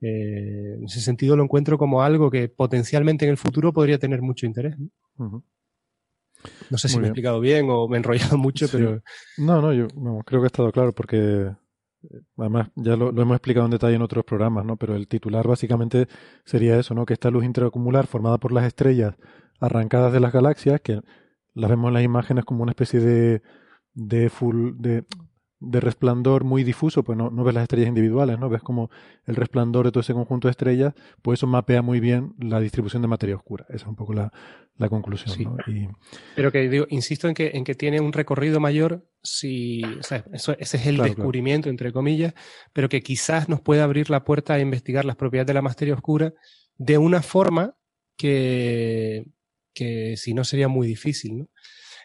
Eh, 0.00 0.74
en 0.78 0.84
ese 0.84 1.00
sentido 1.00 1.36
lo 1.36 1.44
encuentro 1.44 1.78
como 1.78 2.02
algo 2.02 2.30
que 2.30 2.48
potencialmente 2.48 3.24
en 3.24 3.30
el 3.30 3.36
futuro 3.36 3.72
podría 3.72 3.98
tener 3.98 4.20
mucho 4.20 4.46
interés. 4.46 4.76
¿no? 5.16 5.44
sé 6.76 6.88
si 6.88 6.98
me 6.98 7.04
he 7.04 7.08
explicado 7.08 7.40
bien 7.40 7.68
o 7.70 7.86
me 7.88 7.96
he 7.96 7.98
enrollado 7.98 8.36
mucho, 8.36 8.66
pero... 8.70 9.02
No, 9.38 9.60
no, 9.60 9.72
yo 9.72 9.86
creo 10.24 10.40
que 10.40 10.46
ha 10.46 10.46
estado 10.46 10.72
claro 10.72 10.92
porque 10.92 11.54
además 12.36 12.70
ya 12.74 12.96
lo, 12.96 13.10
hemos 13.10 13.36
explicado 13.36 13.66
en 13.66 13.72
detalle 13.72 13.96
en 13.96 14.02
otros 14.02 14.24
programas, 14.24 14.64
¿no? 14.64 14.76
Pero 14.76 14.96
el 14.96 15.08
titular 15.08 15.46
básicamente 15.46 16.08
sería 16.44 16.78
eso, 16.78 16.94
¿no? 16.94 17.06
Que 17.06 17.14
esta 17.14 17.30
luz 17.30 17.44
intracumular 17.44 18.06
formada 18.06 18.38
por 18.38 18.52
las 18.52 18.64
estrellas 18.64 19.14
arrancadas 19.60 20.12
de 20.12 20.20
las 20.20 20.32
galaxias, 20.32 20.80
que 20.80 21.00
las 21.54 21.70
vemos 21.70 21.88
en 21.88 21.94
las 21.94 22.02
imágenes 22.02 22.44
como 22.44 22.62
una 22.62 22.72
especie 22.72 23.00
de, 23.00 23.42
de 23.94 24.30
full, 24.30 24.72
de, 24.76 25.04
de 25.62 25.80
resplandor 25.80 26.44
muy 26.44 26.64
difuso, 26.64 27.04
pues 27.04 27.16
no, 27.16 27.30
no, 27.30 27.44
ves 27.44 27.54
las 27.54 27.62
estrellas 27.62 27.88
individuales, 27.88 28.38
¿no? 28.38 28.48
Ves 28.48 28.62
como 28.62 28.90
el 29.26 29.36
resplandor 29.36 29.86
de 29.86 29.92
todo 29.92 30.00
ese 30.00 30.12
conjunto 30.12 30.48
de 30.48 30.50
estrellas, 30.50 30.94
pues 31.22 31.38
eso 31.38 31.46
mapea 31.46 31.82
muy 31.82 32.00
bien 32.00 32.34
la 32.38 32.60
distribución 32.60 33.02
de 33.02 33.08
materia 33.08 33.36
oscura. 33.36 33.64
Esa 33.68 33.76
es 33.76 33.86
un 33.86 33.96
poco 33.96 34.12
la, 34.12 34.32
la 34.76 34.88
conclusión. 34.88 35.56
Pero 36.34 36.50
que 36.52 36.68
digo, 36.68 36.86
insisto 36.90 37.28
en 37.28 37.34
que, 37.34 37.52
en 37.54 37.64
que 37.64 37.74
tiene 37.74 38.00
un 38.00 38.12
recorrido 38.12 38.58
mayor 38.60 39.06
si, 39.22 39.84
o 39.84 40.02
sea, 40.02 40.24
eso, 40.32 40.56
ese 40.58 40.76
es 40.76 40.86
el 40.86 40.96
descubrimiento, 40.96 41.70
entre 41.70 41.92
comillas, 41.92 42.34
pero 42.72 42.88
que 42.88 43.02
quizás 43.02 43.48
nos 43.48 43.60
pueda 43.60 43.84
abrir 43.84 44.10
la 44.10 44.24
puerta 44.24 44.54
a 44.54 44.60
investigar 44.60 45.04
las 45.04 45.16
propiedades 45.16 45.46
de 45.46 45.54
la 45.54 45.62
materia 45.62 45.94
oscura 45.94 46.34
de 46.76 46.98
una 46.98 47.22
forma 47.22 47.76
que, 48.16 49.26
que 49.72 50.16
si 50.16 50.34
no 50.34 50.42
sería 50.44 50.68
muy 50.68 50.86
difícil, 50.86 51.38
¿no? 51.38 51.48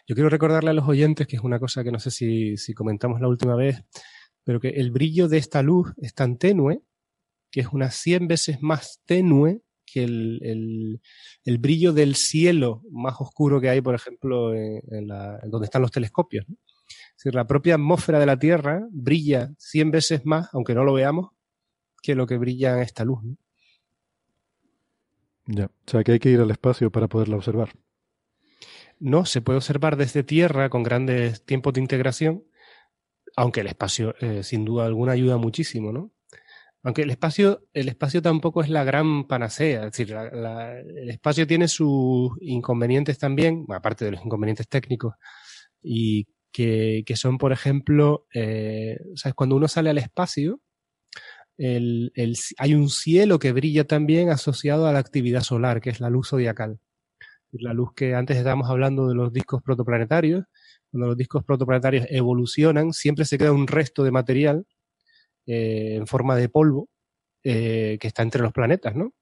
Yo 0.08 0.14
quiero 0.14 0.30
recordarle 0.30 0.70
a 0.70 0.72
los 0.72 0.88
oyentes, 0.88 1.26
que 1.26 1.36
es 1.36 1.42
una 1.42 1.60
cosa 1.60 1.84
que 1.84 1.92
no 1.92 1.98
sé 1.98 2.10
si, 2.10 2.74
comentamos 2.74 3.20
la 3.20 3.28
última 3.28 3.54
vez, 3.54 3.84
pero 4.42 4.58
que 4.58 4.70
el 4.70 4.90
brillo 4.90 5.28
de 5.28 5.36
esta 5.36 5.62
luz 5.62 5.92
es 5.98 6.14
tan 6.14 6.38
tenue 6.38 6.80
que 7.50 7.60
es 7.60 7.68
unas 7.72 7.94
100 7.94 8.26
veces 8.26 8.62
más 8.62 9.02
tenue 9.04 9.60
que 9.84 10.04
el, 10.04 11.00
brillo 11.58 11.92
del 11.92 12.14
cielo 12.14 12.82
más 12.90 13.16
oscuro 13.20 13.60
que 13.60 13.68
hay, 13.68 13.82
por 13.82 13.94
ejemplo, 13.94 14.54
en, 14.54 15.08
donde 15.50 15.66
están 15.66 15.82
los 15.82 15.90
telescopios. 15.90 16.46
Es 16.48 17.24
decir, 17.24 17.34
la 17.34 17.46
propia 17.46 17.74
atmósfera 17.74 18.18
de 18.18 18.26
la 18.26 18.38
Tierra 18.38 18.86
brilla 18.90 19.50
100 19.58 19.90
veces 19.90 20.24
más, 20.24 20.48
aunque 20.54 20.74
no 20.74 20.84
lo 20.84 20.94
veamos, 20.94 21.32
que 22.02 22.14
lo 22.14 22.26
que 22.26 22.38
brilla 22.38 22.76
en 22.76 22.82
esta 22.82 23.04
luz. 23.04 23.22
Ya, 25.44 25.66
o 25.66 25.90
sea 25.90 26.02
que 26.02 26.12
hay 26.12 26.18
que 26.18 26.30
ir 26.30 26.40
al 26.40 26.50
espacio 26.50 26.90
para 26.90 27.08
poderla 27.08 27.36
observar. 27.36 27.74
No, 29.00 29.24
se 29.24 29.40
puede 29.40 29.58
observar 29.58 29.96
desde 29.96 30.24
Tierra 30.24 30.70
con 30.70 30.82
grandes 30.82 31.44
tiempos 31.44 31.72
de 31.74 31.80
integración, 31.80 32.44
aunque 33.36 33.60
el 33.60 33.68
espacio 33.68 34.14
eh, 34.20 34.42
sin 34.42 34.64
duda 34.64 34.86
alguna 34.86 35.12
ayuda 35.12 35.36
muchísimo, 35.36 35.92
¿no? 35.92 36.12
Aunque 36.82 37.02
el 37.02 37.10
espacio, 37.10 37.66
el 37.72 37.88
espacio 37.88 38.22
tampoco 38.22 38.62
es 38.62 38.70
la 38.70 38.84
gran 38.84 39.26
panacea, 39.26 39.80
es 39.84 39.92
decir, 39.92 40.12
el 40.12 41.10
espacio 41.10 41.46
tiene 41.46 41.68
sus 41.68 42.30
inconvenientes 42.40 43.18
también, 43.18 43.66
aparte 43.68 44.04
de 44.04 44.12
los 44.12 44.24
inconvenientes 44.24 44.68
técnicos, 44.68 45.14
y 45.82 46.28
que, 46.52 47.04
son, 47.14 47.38
por 47.38 47.52
ejemplo, 47.52 48.26
eh, 48.32 48.96
¿sabes? 49.14 49.34
cuando 49.34 49.56
uno 49.56 49.68
sale 49.68 49.90
al 49.90 49.98
espacio, 49.98 50.60
hay 51.58 52.74
un 52.74 52.90
cielo 52.90 53.38
que 53.38 53.52
brilla 53.52 53.84
también 53.84 54.30
asociado 54.30 54.86
a 54.86 54.92
la 54.92 55.00
actividad 55.00 55.42
solar, 55.42 55.80
que 55.80 55.90
es 55.90 56.00
la 56.00 56.10
luz 56.10 56.28
zodiacal 56.28 56.80
la 57.52 57.72
luz 57.72 57.92
que 57.94 58.14
antes 58.14 58.36
estábamos 58.36 58.68
hablando 58.70 59.08
de 59.08 59.14
los 59.14 59.32
discos 59.32 59.62
protoplanetarios, 59.62 60.44
cuando 60.90 61.08
los 61.08 61.16
discos 61.16 61.44
protoplanetarios 61.44 62.06
evolucionan, 62.10 62.92
siempre 62.92 63.24
se 63.24 63.38
queda 63.38 63.52
un 63.52 63.66
resto 63.66 64.04
de 64.04 64.10
material 64.10 64.66
eh, 65.46 65.96
en 65.96 66.06
forma 66.06 66.36
de 66.36 66.48
polvo 66.48 66.88
eh, 67.44 67.98
que 68.00 68.08
está 68.08 68.22
entre 68.22 68.42
los 68.42 68.52
planetas, 68.52 68.94
¿no? 68.94 69.12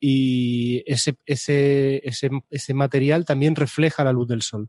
Y 0.00 0.82
ese, 0.86 1.16
ese, 1.26 2.00
ese, 2.04 2.30
ese 2.50 2.74
material 2.74 3.24
también 3.24 3.54
refleja 3.54 4.02
la 4.02 4.12
luz 4.12 4.28
del 4.28 4.42
Sol. 4.42 4.68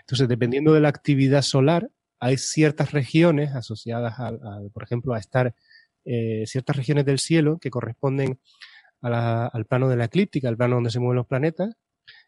Entonces, 0.00 0.28
dependiendo 0.28 0.74
de 0.74 0.80
la 0.80 0.88
actividad 0.88 1.42
solar, 1.42 1.88
hay 2.20 2.36
ciertas 2.36 2.92
regiones 2.92 3.54
asociadas, 3.54 4.14
a, 4.18 4.32
por 4.72 4.82
ejemplo, 4.82 5.14
a 5.14 5.18
estar 5.18 5.54
eh, 6.04 6.44
ciertas 6.46 6.76
regiones 6.76 7.04
del 7.06 7.18
cielo 7.18 7.58
que 7.58 7.70
corresponden 7.70 8.40
al 9.00 9.66
plano 9.66 9.88
de 9.88 9.96
la 9.96 10.06
eclíptica, 10.06 10.48
al 10.48 10.56
plano 10.56 10.76
donde 10.76 10.90
se 10.90 10.98
mueven 10.98 11.16
los 11.16 11.26
planetas, 11.26 11.74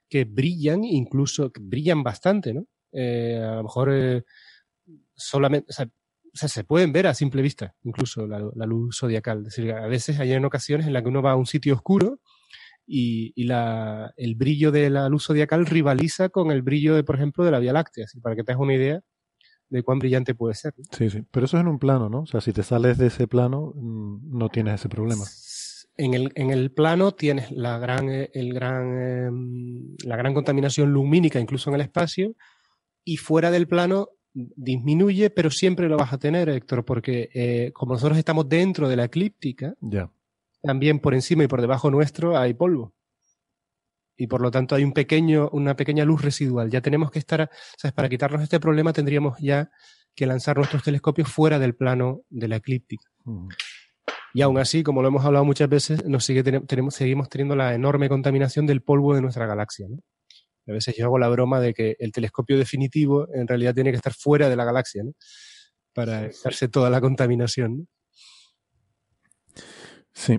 que 0.09 0.25
brillan, 0.25 0.85
incluso 0.85 1.51
que 1.51 1.61
brillan 1.63 2.03
bastante, 2.03 2.55
¿no? 2.55 2.67
Eh, 2.93 3.41
a 3.43 3.57
lo 3.57 3.65
mejor 3.65 3.91
eh, 3.93 4.25
solamente, 5.15 5.67
o 5.71 5.73
sea, 5.73 6.49
se 6.49 6.65
pueden 6.65 6.93
ver 6.93 7.07
a 7.07 7.15
simple 7.15 7.43
vista, 7.43 7.75
incluso 7.83 8.27
la, 8.27 8.67
luz 8.67 8.99
zodiacal. 8.99 9.39
Es 9.39 9.57
decir, 9.57 9.73
a 9.73 9.87
veces 9.87 10.21
hay 10.21 10.33
en 10.33 10.45
ocasiones 10.45 10.87
en 10.87 10.93
las 10.93 11.03
que 11.03 11.09
uno 11.09 11.23
va 11.23 11.33
a 11.33 11.37
un 11.37 11.47
sitio 11.47 11.75
oscuro 11.75 12.21
y, 12.87 13.33
y 13.35 13.45
la, 13.45 14.13
el 14.17 14.35
brillo 14.35 14.71
de 14.71 14.91
la 14.91 15.09
luz 15.09 15.27
zodiacal 15.27 15.67
rivaliza 15.67 16.29
con 16.29 16.51
el 16.51 16.63
brillo, 16.63 16.95
de, 16.95 17.05
por 17.05 17.17
ejemplo, 17.17 17.45
de 17.45 17.51
la 17.51 17.59
Vía 17.59 17.73
Láctea. 17.73 18.05
Así, 18.05 18.21
para 18.21 18.37
que 18.37 18.45
te 18.45 18.53
hagas 18.53 18.63
una 18.63 18.75
idea 18.75 19.01
de 19.69 19.83
cuán 19.83 19.99
brillante 19.99 20.35
puede 20.35 20.55
ser. 20.55 20.75
Sí, 20.93 21.11
sí. 21.11 21.23
Pero 21.31 21.47
eso 21.47 21.57
es 21.57 21.63
en 21.63 21.69
un 21.69 21.79
plano, 21.79 22.09
¿no? 22.09 22.21
O 22.21 22.27
sea, 22.27 22.41
si 22.41 22.53
te 22.53 22.63
sales 22.63 22.99
de 22.99 23.07
ese 23.07 23.27
plano, 23.27 23.73
mm, 23.75 24.39
no 24.39 24.49
tienes 24.51 24.75
ese 24.75 24.89
problema 24.89 25.25
en 25.97 26.15
el, 26.15 26.33
en 26.35 26.51
el 26.51 26.71
plano 26.71 27.13
tienes 27.13 27.51
la 27.51 27.79
gran, 27.79 28.09
eh, 28.11 28.31
el 28.35 28.53
gran, 28.53 28.99
em, 28.99 29.97
la 30.05 30.17
gran 30.17 30.35
contaminación 30.35 30.93
lumínica, 30.93 31.41
incluso 31.41 31.71
en 31.71 31.77
el 31.77 31.81
espacio, 31.83 32.35
y 33.05 33.17
fuera 33.17 33.51
del 33.51 33.69
plano 33.69 34.11
disminuye, 34.33 35.31
pero 35.31 35.51
siempre 35.51 35.89
lo 35.89 35.97
vas 35.97 36.13
a 36.13 36.19
tener, 36.19 36.49
Héctor, 36.49 36.85
porque 36.85 37.31
eh, 37.33 37.71
como 37.73 37.95
nosotros 37.95 38.19
estamos 38.19 38.49
dentro 38.49 38.89
de 38.89 38.97
la 38.97 39.05
eclíptica, 39.05 39.75
también 40.63 40.99
por 40.99 41.15
encima 41.15 41.45
y 41.45 41.49
por 41.49 41.61
debajo 41.61 41.91
nuestro 41.91 42.37
hay 42.37 42.53
polvo. 42.53 42.93
Y 44.19 44.27
por 44.27 44.41
lo 44.41 44.51
tanto 44.51 44.75
hay 44.75 44.85
un 44.85 44.93
pequeño, 44.93 45.49
una 45.53 45.77
pequeña 45.77 46.05
luz 46.05 46.23
residual. 46.23 46.71
Ya 46.71 46.81
tenemos 46.81 47.11
que 47.11 47.19
estar, 47.19 47.51
¿sabes? 47.77 47.95
Para 47.95 48.09
quitarnos 48.09 48.43
este 48.43 48.61
problema 48.61 48.93
tendríamos 48.93 49.39
ya 49.39 49.71
que 50.15 50.27
lanzar 50.27 50.57
nuestros 50.57 50.83
telescopios 50.83 51.29
fuera 51.29 51.59
del 51.59 51.75
plano 51.75 52.23
de 52.31 52.49
la 52.49 52.57
eclíptica. 52.57 53.09
Y 54.37 54.43
aún 54.43 54.59
así, 54.59 54.83
como 54.83 55.01
lo 55.01 55.09
hemos 55.09 55.25
hablado 55.25 55.47
muchas 55.47 55.67
veces, 55.67 56.05
nos 56.05 56.27
sigue 56.27 56.43
tenemos, 56.43 56.95
seguimos 56.95 57.31
teniendo 57.31 57.57
la 57.57 57.73
enorme 57.73 58.11
contaminación 58.11 58.67
del 58.67 58.83
polvo 58.83 59.15
de 59.15 59.23
nuestra 59.23 59.47
galaxia. 59.47 59.87
A 60.69 60.73
veces 60.73 60.95
yo 60.95 61.07
hago 61.07 61.19
la 61.19 61.31
broma 61.31 61.59
de 61.59 61.73
que 61.73 61.97
el 61.99 62.13
telescopio 62.13 62.59
definitivo 62.59 63.29
en 63.33 63.49
realidad 63.49 63.73
tiene 63.73 63.93
que 63.93 63.97
estar 63.97 64.13
fuera 64.13 64.51
de 64.51 64.57
la 64.57 64.67
galaxia 64.67 65.05
¿no? 65.05 65.13
para 65.95 66.25
evitarse 66.25 66.69
toda 66.69 66.91
la 66.91 67.01
contaminación. 67.01 67.89
Sí, 70.13 70.39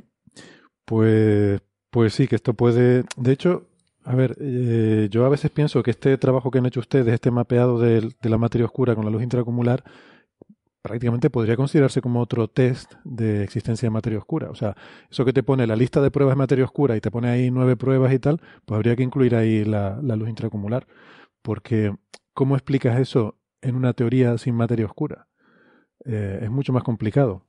pues, 0.85 1.59
pues 1.89 2.13
sí, 2.13 2.27
que 2.27 2.35
esto 2.35 2.53
puede. 2.53 3.03
De 3.15 3.31
hecho, 3.31 3.67
a 4.03 4.13
ver, 4.13 4.37
eh, 4.39 5.07
yo 5.09 5.25
a 5.25 5.29
veces 5.29 5.49
pienso 5.49 5.81
que 5.81 5.89
este 5.89 6.19
trabajo 6.19 6.51
que 6.51 6.59
han 6.59 6.67
hecho 6.67 6.81
ustedes, 6.81 7.11
este 7.11 7.31
mapeado 7.31 7.79
de, 7.79 8.01
de 8.21 8.29
la 8.29 8.37
materia 8.37 8.65
oscura 8.65 8.93
con 8.93 9.05
la 9.05 9.09
luz 9.09 9.23
intracumular, 9.23 9.83
prácticamente 10.87 11.29
podría 11.29 11.55
considerarse 11.55 12.01
como 12.01 12.21
otro 12.21 12.47
test 12.47 12.93
de 13.03 13.43
existencia 13.43 13.87
de 13.87 13.91
materia 13.91 14.19
oscura. 14.19 14.49
O 14.49 14.55
sea, 14.55 14.75
eso 15.09 15.25
que 15.25 15.33
te 15.33 15.43
pone 15.43 15.67
la 15.67 15.75
lista 15.75 16.01
de 16.01 16.11
pruebas 16.11 16.35
de 16.35 16.39
materia 16.39 16.65
oscura 16.65 16.95
y 16.95 17.01
te 17.01 17.11
pone 17.11 17.29
ahí 17.29 17.51
nueve 17.51 17.75
pruebas 17.75 18.13
y 18.13 18.19
tal, 18.19 18.41
pues 18.65 18.75
habría 18.75 18.95
que 18.95 19.03
incluir 19.03 19.35
ahí 19.35 19.65
la, 19.65 19.99
luz 20.01 20.29
intracumular. 20.29 20.87
Porque, 21.41 21.93
¿cómo 22.33 22.55
explicas 22.55 22.99
eso 22.99 23.37
en 23.61 23.75
una 23.75 23.93
teoría 23.93 24.37
sin 24.37 24.55
materia 24.55 24.85
oscura? 24.85 25.27
Eh, 26.05 26.39
es 26.43 26.49
mucho 26.49 26.73
más 26.73 26.83
complicado. 26.83 27.47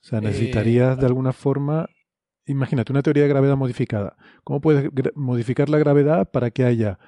O 0.00 0.06
sea, 0.06 0.20
necesitarías 0.20 0.98
de 0.98 1.06
alguna 1.06 1.32
forma 1.32 1.88
imagínate, 2.46 2.92
una 2.92 3.02
teoría 3.02 3.24
de 3.24 3.28
gravedad 3.28 3.56
modificada. 3.56 4.16
¿Cómo 4.42 4.60
puedes 4.60 4.90
modificar 5.14 5.68
la 5.68 5.78
gravedad 5.78 6.30
para 6.30 6.50
que 6.50 6.64
haya 6.64 6.98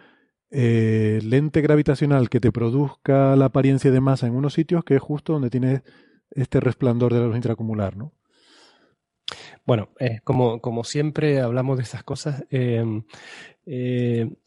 eh, 0.52 1.20
lente 1.22 1.60
gravitacional 1.60 2.28
que 2.28 2.40
te 2.40 2.50
produzca 2.50 3.36
la 3.36 3.44
apariencia 3.44 3.92
de 3.92 4.00
masa 4.00 4.26
en 4.26 4.34
unos 4.34 4.54
sitios 4.54 4.82
que 4.82 4.96
es 4.96 5.00
justo 5.00 5.34
donde 5.34 5.48
tienes 5.48 5.82
este 6.32 6.58
resplandor 6.58 7.14
de 7.14 7.20
la 7.20 7.26
luz 7.26 7.36
intracumular, 7.36 7.96
¿no? 7.96 8.12
Bueno, 9.64 9.90
eh, 10.00 10.20
como, 10.24 10.60
como, 10.60 10.82
siempre 10.82 11.40
hablamos 11.40 11.76
de 11.76 11.84
estas 11.84 12.02
cosas, 12.02 12.44
eh, 12.50 12.84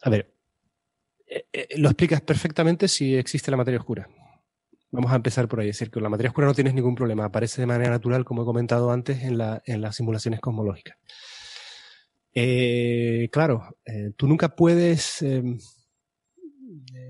a 0.02 0.10
ver, 0.10 0.34
lo 1.78 1.88
explicas 1.88 2.20
perfectamente 2.20 2.90
si 2.90 3.16
existe 3.16 3.50
la 3.50 3.56
materia 3.56 3.80
oscura. 3.80 4.10
Vamos 4.92 5.12
a 5.12 5.16
empezar 5.16 5.48
por 5.48 5.62
ahí, 5.62 5.70
es 5.70 5.78
decir, 5.78 5.90
que 5.90 6.02
la 6.02 6.10
materia 6.10 6.32
oscura 6.32 6.48
no 6.48 6.54
tienes 6.54 6.74
ningún 6.74 6.96
problema, 6.96 7.24
aparece 7.26 7.62
de 7.62 7.68
manera 7.68 7.92
natural, 7.92 8.26
como 8.26 8.42
he 8.42 8.46
comentado 8.46 8.92
antes, 8.92 9.24
en, 9.24 9.38
la, 9.38 9.64
en 9.66 9.82
las 9.82 9.96
simulaciones 9.96 10.42
cosmológicas. 10.42 10.98
claro, 13.32 13.78
tú 14.18 14.28
nunca 14.28 14.56
puedes 14.56 15.24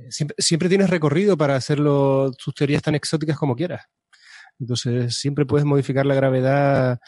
em, 0.04 0.28
siempre, 0.38 0.70
tienes 0.70 0.90
recorrido 0.90 1.38
para 1.38 1.56
hacerlo 1.56 2.32
tus 2.34 2.54
teorías 2.54 2.82
tan 2.82 2.96
exóticas 2.96 3.38
como 3.38 3.56
quieras. 3.56 3.86
Entonces, 4.60 5.16
siempre 5.18 5.46
puedes 5.46 5.66
modificar 5.66 6.06
la 6.06 6.16
gravedad 6.16 7.00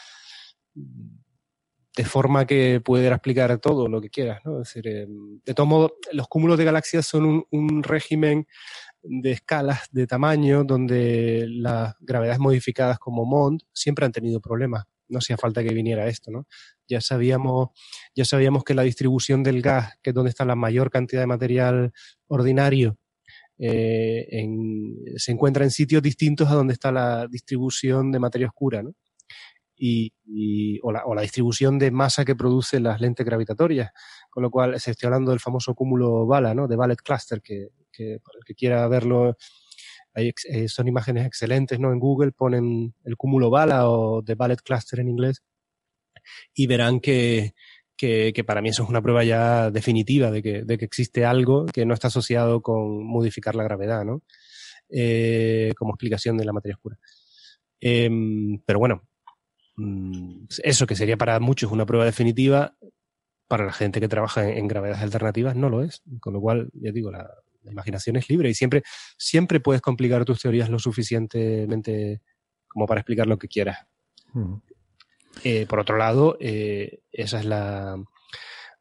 de 1.96 2.04
forma 2.04 2.46
que 2.46 2.80
pueda 2.84 3.08
explicar 3.08 3.58
todo 3.58 3.88
lo 3.88 4.00
que 4.00 4.10
quieras, 4.10 4.42
¿no? 4.44 4.60
Eh, 4.60 5.06
de 5.44 5.54
todos 5.54 5.68
modos, 5.68 5.92
los 6.12 6.28
cúmulos 6.28 6.58
de 6.58 6.64
galaxias 6.64 7.06
son 7.06 7.44
un, 7.50 7.82
régimen 7.82 8.46
de 9.02 9.32
escalas 9.32 9.88
de 9.92 10.06
tamaño 10.06 10.64
donde 10.64 11.46
las 11.48 11.94
gravedades 12.00 12.38
modificadas 12.38 12.98
como 12.98 13.24
Mond 13.24 13.62
siempre 13.72 14.04
han 14.04 14.12
tenido 14.12 14.40
problemas. 14.40 14.84
No 15.08 15.18
hacía 15.18 15.36
falta 15.36 15.62
que 15.62 15.72
viniera 15.72 16.06
esto, 16.08 16.30
¿no? 16.30 16.46
Ya 16.88 17.00
sabíamos, 17.00 17.68
ya 18.14 18.24
sabíamos 18.24 18.64
que 18.64 18.74
la 18.74 18.82
distribución 18.82 19.42
del 19.42 19.62
gas, 19.62 19.94
que 20.02 20.10
es 20.10 20.14
donde 20.14 20.30
está 20.30 20.44
la 20.44 20.56
mayor 20.56 20.90
cantidad 20.90 21.20
de 21.20 21.26
material 21.26 21.92
ordinario, 22.28 22.98
eh, 23.58 24.26
se 25.16 25.32
encuentra 25.32 25.64
en 25.64 25.70
sitios 25.70 26.02
distintos 26.02 26.50
a 26.50 26.54
donde 26.54 26.74
está 26.74 26.92
la 26.92 27.26
distribución 27.26 28.12
de 28.12 28.18
materia 28.18 28.48
oscura, 28.48 28.82
¿no? 28.82 28.92
Y, 29.78 30.10
o, 30.82 30.90
la, 30.90 31.20
distribución 31.20 31.78
de 31.78 31.90
masa 31.90 32.24
que 32.24 32.34
producen 32.34 32.82
las 32.82 32.98
lentes 33.00 33.26
gravitatorias. 33.26 33.90
Con 34.30 34.42
lo 34.42 34.50
cual, 34.50 34.80
se 34.80 34.92
estoy 34.92 35.08
hablando 35.08 35.32
del 35.32 35.40
famoso 35.40 35.74
cúmulo 35.74 36.26
Bala, 36.26 36.54
¿no? 36.54 36.66
De 36.66 36.76
Ballet 36.76 36.96
Cluster, 36.96 37.42
que, 37.42 37.68
que 37.92 38.18
para 38.24 38.38
el 38.38 38.44
que 38.44 38.54
quiera 38.54 38.88
verlo, 38.88 39.36
hay, 40.16 40.32
eh, 40.48 40.68
son 40.68 40.88
imágenes 40.88 41.26
excelentes, 41.26 41.78
¿no? 41.78 41.92
En 41.92 42.00
Google 42.00 42.32
ponen 42.32 42.94
el 43.04 43.16
cúmulo 43.16 43.50
Bala 43.50 43.88
o 43.88 44.22
The 44.24 44.34
Ballet 44.34 44.62
Cluster 44.62 45.00
en 45.00 45.10
inglés 45.10 45.42
y 46.54 46.66
verán 46.66 47.00
que, 47.00 47.54
que, 47.96 48.32
para 48.44 48.62
mí 48.62 48.70
eso 48.70 48.82
es 48.82 48.88
una 48.88 49.02
prueba 49.02 49.24
ya 49.24 49.70
definitiva 49.70 50.30
de 50.30 50.42
que, 50.42 50.62
de 50.64 50.78
que, 50.78 50.84
existe 50.86 51.24
algo 51.24 51.66
que 51.66 51.84
no 51.84 51.94
está 51.94 52.08
asociado 52.08 52.62
con 52.62 53.04
modificar 53.06 53.54
la 53.54 53.64
gravedad, 53.64 54.04
¿no? 54.04 54.22
Eh, 54.88 55.72
como 55.76 55.92
explicación 55.92 56.36
de 56.36 56.44
la 56.44 56.52
materia 56.52 56.76
oscura. 56.76 56.98
Em, 57.80 58.58
pero 58.64 58.78
bueno, 58.78 59.02
mm, 59.76 60.46
eso 60.62 60.86
que 60.86 60.96
sería 60.96 61.16
para 61.16 61.38
muchos 61.40 61.70
una 61.72 61.86
prueba 61.86 62.04
definitiva, 62.04 62.76
para 63.48 63.66
la 63.66 63.72
gente 63.72 64.00
que 64.00 64.08
trabaja 64.08 64.48
en, 64.48 64.66
gravedades 64.68 65.02
alternativas 65.02 65.56
no 65.56 65.68
lo 65.70 65.82
es. 65.82 66.02
Con 66.20 66.32
lo 66.32 66.40
cual, 66.40 66.70
ya 66.74 66.92
digo, 66.92 67.10
la, 67.10 67.28
imaginación 67.70 68.16
es 68.16 68.28
libre 68.28 68.50
y 68.50 68.54
siempre, 68.54 68.82
siempre 69.16 69.60
puedes 69.60 69.82
complicar 69.82 70.24
tus 70.24 70.40
teorías 70.40 70.68
lo 70.68 70.78
suficientemente 70.78 72.20
como 72.66 72.86
para 72.86 73.00
explicar 73.00 73.26
lo 73.26 73.38
que 73.38 73.48
quieras. 73.48 73.86
Eh, 75.44 75.66
por 75.66 75.80
otro 75.80 75.96
lado, 75.96 76.36
eh, 76.40 77.00
esa 77.12 77.38
es 77.40 77.44
la, 77.44 77.96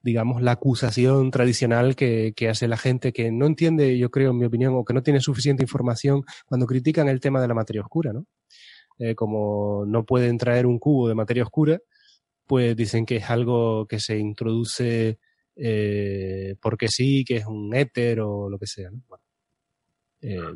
digamos, 0.02 0.42
la 0.42 0.52
acusación 0.52 1.32
tradicional 1.32 1.96
que, 1.96 2.34
hace 2.50 2.68
la 2.68 2.78
gente 2.78 3.12
que 3.12 3.32
no 3.32 3.46
entiende, 3.46 3.98
yo 3.98 4.12
creo, 4.12 4.32
en 4.32 4.38
mi 4.38 4.46
opinión, 4.46 4.74
o 4.76 4.86
que 4.86 4.94
no 4.94 5.02
tiene 5.02 5.20
suficiente 5.20 5.64
información 5.64 6.24
cuando 6.46 6.66
critican 6.66 7.08
el 7.08 7.20
tema 7.20 7.42
de 7.42 7.48
la 7.48 7.54
materia 7.54 7.82
oscura, 7.82 8.14
¿no? 8.14 8.26
Eh, 8.98 9.16
como 9.16 9.84
no 9.86 10.06
pueden 10.06 10.38
traer 10.38 10.66
un 10.66 10.80
cubo 10.80 11.10
de 11.10 11.16
materia 11.16 11.44
oscura, 11.44 11.80
pues 12.46 12.76
dicen 12.76 13.06
que 13.06 13.18
es 13.18 13.30
algo 13.30 13.88
que 13.88 14.00
se 14.00 14.18
introduce 14.18 15.20
porque 16.62 16.88
sí, 16.88 17.24
que 17.26 17.38
es 17.38 17.46
un 17.46 17.74
éter 17.76 18.20
o 18.22 18.50
lo 18.50 18.60
que 18.60 18.68
sea, 18.68 18.90
¿no? 18.92 19.04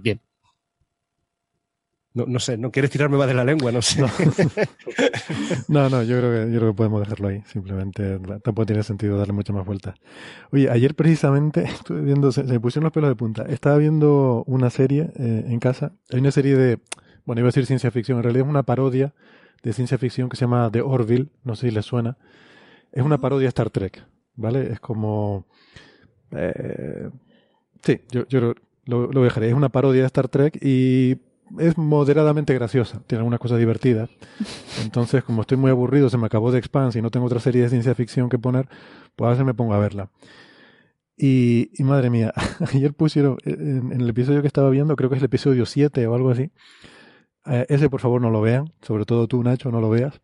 bien, 0.01 0.19
no, 2.11 2.25
no, 2.25 2.39
sé, 2.39 2.57
no 2.57 2.71
quieres 2.71 2.89
tirarme 2.89 3.17
más 3.17 3.27
de 3.27 3.35
la 3.35 3.45
lengua, 3.45 3.71
no 3.71 3.81
sé. 3.81 4.03
No, 5.67 5.89
no, 5.89 6.01
yo, 6.01 6.17
creo 6.17 6.31
que, 6.31 6.51
yo 6.51 6.59
creo 6.59 6.71
que 6.71 6.77
podemos 6.77 7.01
dejarlo 7.01 7.27
ahí. 7.27 7.43
Simplemente 7.45 8.19
tampoco 8.43 8.65
tiene 8.65 8.81
sentido 8.81 9.17
darle 9.17 9.33
mucha 9.33 9.53
más 9.53 9.65
vueltas. 9.65 9.95
Oye, 10.51 10.69
ayer 10.69 10.95
precisamente 10.95 11.63
estuve 11.65 12.01
viendo, 12.01 12.31
se, 12.31 12.43
me 12.43 12.59
pusieron 12.59 12.85
los 12.85 12.93
pelos 12.93 13.09
de 13.09 13.15
punta. 13.15 13.43
Estaba 13.43 13.77
viendo 13.77 14.43
una 14.47 14.71
serie 14.71 15.11
eh, 15.17 15.45
en 15.47 15.59
casa. 15.59 15.93
Hay 16.11 16.19
una 16.19 16.31
serie 16.31 16.55
de, 16.55 16.79
bueno, 17.25 17.41
iba 17.41 17.47
a 17.47 17.51
decir 17.51 17.67
ciencia 17.67 17.91
ficción, 17.91 18.17
en 18.17 18.23
realidad 18.23 18.47
es 18.47 18.49
una 18.49 18.63
parodia 18.63 19.13
de 19.61 19.73
ciencia 19.73 19.97
ficción 19.99 20.29
que 20.29 20.37
se 20.37 20.41
llama 20.41 20.69
The 20.71 20.81
Orville, 20.81 21.27
no 21.43 21.55
sé 21.55 21.69
si 21.69 21.75
les 21.75 21.85
suena. 21.85 22.17
Es 22.91 23.03
una 23.03 23.19
parodia 23.19 23.45
de 23.45 23.49
Star 23.49 23.69
Trek, 23.69 24.03
¿vale? 24.39 24.71
Es 24.71 24.79
como... 24.79 25.45
Eh, 26.31 27.09
sí, 27.83 28.01
yo, 28.11 28.25
yo 28.27 28.53
lo, 28.85 29.23
dejaré. 29.23 29.49
Es 29.49 29.53
una 29.53 29.69
parodia 29.69 30.01
de 30.01 30.07
Star 30.07 30.27
Trek 30.27 30.57
y 30.61 31.17
es 31.57 31.77
moderadamente 31.77 32.53
graciosa, 32.53 33.01
tiene 33.07 33.19
algunas 33.19 33.39
cosas 33.39 33.59
divertidas. 33.59 34.09
Entonces, 34.83 35.23
como 35.23 35.41
estoy 35.41 35.57
muy 35.57 35.71
aburrido, 35.71 36.09
se 36.09 36.17
me 36.17 36.27
acabó 36.27 36.51
de 36.51 36.59
Expanse 36.59 36.99
y 36.99 37.01
no 37.01 37.11
tengo 37.11 37.25
otra 37.25 37.39
serie 37.39 37.63
de 37.63 37.69
ciencia 37.69 37.95
ficción 37.95 38.29
que 38.29 38.39
poner, 38.39 38.67
pues 39.15 39.27
a 39.27 39.31
veces 39.31 39.45
me 39.45 39.53
pongo 39.53 39.73
a 39.73 39.79
verla. 39.79 40.09
Y, 41.17 41.69
madre 41.79 42.09
mía, 42.09 42.33
ayer 42.73 42.93
pusieron, 42.93 43.37
en, 43.43 43.91
el 43.91 44.09
episodio 44.09 44.41
que 44.41 44.47
estaba 44.47 44.69
viendo, 44.69 44.95
creo 44.95 45.09
que 45.09 45.17
es 45.17 45.21
el 45.21 45.25
episodio 45.25 45.65
7 45.65 46.07
o 46.07 46.15
algo 46.15 46.31
así, 46.31 46.51
eh, 47.45 47.65
ese 47.69 47.89
por 47.89 47.99
favor 47.99 48.21
no 48.21 48.29
lo 48.29 48.41
vean, 48.41 48.71
sobre 48.81 49.05
todo 49.05 49.27
tú 49.27 49.43
Nacho, 49.43 49.71
no 49.71 49.81
lo 49.81 49.89
veas. 49.89 50.21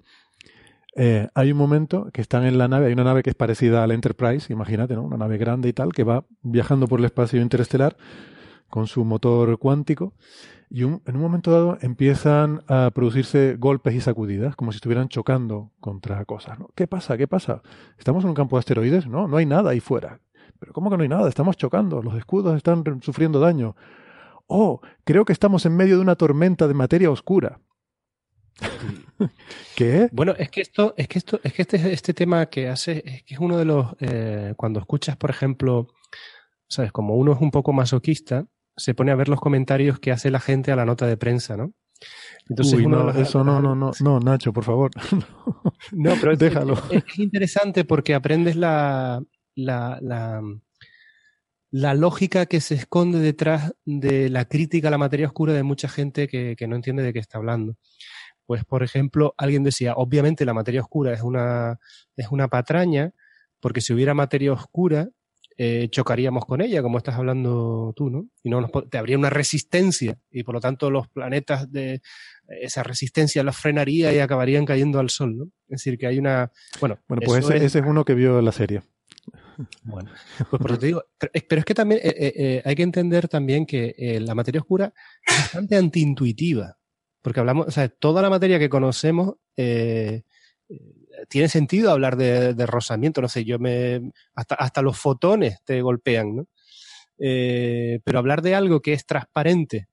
Eh, 0.96 1.28
hay 1.34 1.52
un 1.52 1.58
momento 1.58 2.10
que 2.14 2.22
están 2.22 2.46
en 2.46 2.58
la 2.58 2.70
nave, 2.70 2.88
hay 2.88 2.94
una 2.94 3.04
nave 3.04 3.22
que 3.22 3.30
es 3.30 3.36
parecida 3.36 3.84
a 3.84 3.88
la 3.88 3.94
Enterprise, 3.94 4.52
imagínate, 4.52 4.96
¿no? 4.96 5.04
Una 5.04 5.18
nave 5.18 5.38
grande 5.38 5.68
y 5.68 5.74
tal, 5.74 5.92
que 5.92 6.04
va 6.06 6.24
viajando 6.42 6.88
por 6.88 7.00
el 7.00 7.06
espacio 7.06 7.42
interestelar 7.42 7.98
con 8.70 8.88
su 8.88 9.04
motor 9.04 9.60
cuántico 9.60 10.14
y 10.70 10.84
en 10.84 11.02
un 11.06 11.22
momento 11.22 11.52
dado 11.52 11.78
empiezan 11.82 12.64
a 12.68 12.92
producirse 12.92 13.56
golpes 13.58 13.94
y 13.94 14.02
sacudidas, 14.02 14.56
como 14.56 14.72
si 14.72 14.78
estuvieran 14.78 15.10
chocando 15.10 15.72
contra 15.80 16.24
cosas. 16.26 16.60
¿no? 16.60 16.70
¿Qué 16.76 16.88
pasa? 16.88 17.18
¿Qué 17.18 17.28
pasa? 17.28 17.62
¿Estamos 17.98 18.24
en 18.24 18.30
un 18.30 18.36
campo 18.36 18.56
de 18.56 18.60
asteroides? 18.60 19.08
No, 19.08 19.28
no 19.28 19.38
hay 19.38 19.46
nada 19.46 19.72
ahí 19.72 19.80
fuera. 19.80 20.20
¿Pero 20.60 20.74
cómo 20.74 20.90
que 20.90 20.98
no 20.98 21.04
hay 21.04 21.10
nada? 21.10 21.30
Estamos 21.30 21.58
chocando, 21.58 22.02
los 22.02 22.16
escudos 22.16 22.56
están 22.56 22.84
sufriendo 23.02 23.40
daño. 23.40 23.76
Oh, 24.48 24.82
creo 25.04 25.26
que 25.26 25.34
estamos 25.34 25.66
en 25.66 25.76
medio 25.76 25.96
de 25.96 26.02
una 26.02 26.16
tormenta 26.16 26.68
de 26.68 26.74
materia 26.74 27.12
oscura. 27.12 27.60
¿Qué? 29.76 30.10
Bueno, 30.12 30.34
es 30.38 30.50
que 30.50 30.62
esto, 30.62 30.94
es 30.98 31.08
que 31.08 31.20
esto, 31.20 31.40
es 31.44 31.54
que 31.54 31.62
este, 31.62 31.94
este 31.94 32.14
tema 32.14 32.46
que 32.48 32.70
hace, 32.70 33.04
es 33.06 33.24
que 33.24 33.34
es 33.34 33.40
uno 33.40 33.58
de 33.58 33.66
los, 33.66 33.96
eh, 34.00 34.54
cuando 34.56 34.80
escuchas, 34.80 35.18
por 35.18 35.30
ejemplo, 35.30 35.88
sabes, 36.68 36.92
como 36.92 37.16
uno 37.16 37.34
es 37.34 37.42
un 37.42 37.52
poco 37.52 37.74
masoquista, 37.74 38.46
se 38.78 38.94
pone 38.94 39.12
a 39.12 39.16
ver 39.16 39.30
los 39.30 39.40
comentarios 39.40 40.00
que 40.00 40.12
hace 40.12 40.32
la 40.32 40.40
gente 40.40 40.72
a 40.72 40.76
la 40.76 40.86
nota 40.86 41.08
de 41.08 41.18
prensa, 41.18 41.56
¿no? 41.56 41.74
Entonces, 42.50 42.86
no, 42.88 43.10
eso 43.12 43.44
no, 43.44 43.62
no, 43.62 43.74
no, 43.74 43.92
no, 44.00 44.20
Nacho, 44.20 44.54
por 44.54 44.64
favor. 44.64 44.92
no, 45.92 46.14
pero 46.20 46.36
déjalo. 46.36 46.78
Es, 46.92 47.18
interesante 47.18 47.86
porque 47.86 48.14
aprendes 48.14 48.56
la, 48.56 49.24
la, 49.56 49.98
la, 50.02 50.42
la, 51.72 51.94
lógica 51.94 52.46
que 52.46 52.62
se 52.62 52.76
esconde 52.76 53.20
detrás 53.20 53.74
de 53.86 54.30
la 54.30 54.46
crítica 54.46 54.90
a 54.90 54.92
la 54.92 54.98
materia 54.98 55.28
oscura 55.28 55.54
de 55.54 55.64
mucha 55.64 55.88
gente 55.88 56.28
que, 56.28 56.56
que 56.58 56.68
no 56.68 56.76
entiende 56.76 57.02
de 57.02 57.14
qué 57.14 57.20
está 57.20 57.38
hablando. 57.38 57.78
Pues, 58.46 58.64
por 58.64 58.84
ejemplo, 58.84 59.34
alguien 59.38 59.64
decía, 59.64 59.94
obviamente 59.96 60.46
la 60.46 60.54
materia 60.54 60.82
oscura 60.82 61.14
es 61.14 61.22
una, 61.22 61.80
es 62.16 62.28
una 62.30 62.48
patraña, 62.48 63.12
porque 63.60 63.82
si 63.82 63.94
hubiera 63.94 64.14
materia 64.14 64.54
oscura, 64.54 65.10
eh, 65.58 65.88
chocaríamos 65.90 66.46
con 66.46 66.62
ella, 66.62 66.82
como 66.82 66.98
estás 66.98 67.16
hablando 67.16 67.94
tú, 67.96 68.10
¿no? 68.10 68.28
Y 68.44 68.50
no 68.50 68.60
nos, 68.60 68.72
te 68.90 68.98
habría 68.98 69.18
una 69.18 69.30
resistencia 69.30 70.20
y 70.30 70.44
por 70.44 70.56
lo 70.56 70.60
tanto 70.60 70.92
los 70.92 71.08
planetas 71.08 71.72
de 71.72 72.02
esa 72.60 72.84
resistencia 72.84 73.42
los 73.42 73.56
frenaría 73.56 74.14
y 74.14 74.20
acabarían 74.20 74.66
cayendo 74.66 75.00
al 75.00 75.10
Sol, 75.10 75.38
¿no? 75.38 75.46
Es 75.70 75.82
decir, 75.82 75.98
que 75.98 76.08
hay 76.08 76.20
una... 76.20 76.52
Bueno, 76.82 77.00
bueno 77.08 77.22
pues 77.26 77.50
ese 77.50 77.80
es... 77.80 77.86
uno 77.86 78.04
que 78.04 78.16
vio 78.16 78.42
la 78.42 78.52
serie. 78.52 78.82
Bueno, 79.84 80.12
pues 80.50 80.62
por 80.62 80.72
eso 80.72 80.80
te 80.80 80.86
digo, 80.88 81.04
pero, 81.18 81.60
es 81.60 81.66
que 81.66 81.74
también 81.74 82.02
eh, 82.04 82.34
eh, 82.36 82.62
hay 82.66 82.76
que 82.76 82.84
entender 82.84 83.30
también 83.30 83.66
que 83.66 84.20
la 84.20 84.36
materia 84.36 84.60
oscura 84.60 84.94
es 85.26 85.38
bastante 85.38 85.78
antiintuitiva, 85.78 86.78
porque 87.26 87.40
hablamos, 87.40 87.66
o 87.66 87.72
sea, 87.72 87.90
toda 87.90 88.22
la 88.22 88.30
materia 88.30 88.60
que 88.60 88.70
conocemos 88.70 89.38
tiene 91.28 91.50
sentido 91.50 91.90
hablar 91.90 92.18
de, 92.18 92.66
rozamiento, 92.68 93.20
no 93.20 93.28
sé, 93.28 93.46
yo 93.46 93.58
me, 93.58 94.12
hasta, 94.36 94.84
los 94.84 94.96
fotones 94.96 95.58
te 95.64 95.82
golpean, 95.82 96.36
¿no? 96.36 96.48
Eh, 97.18 98.00
pero 98.04 98.20
hablar 98.20 98.44
de 98.44 98.54
algo 98.54 98.82
que 98.82 98.94
es 98.94 99.08
transparente 99.08 99.88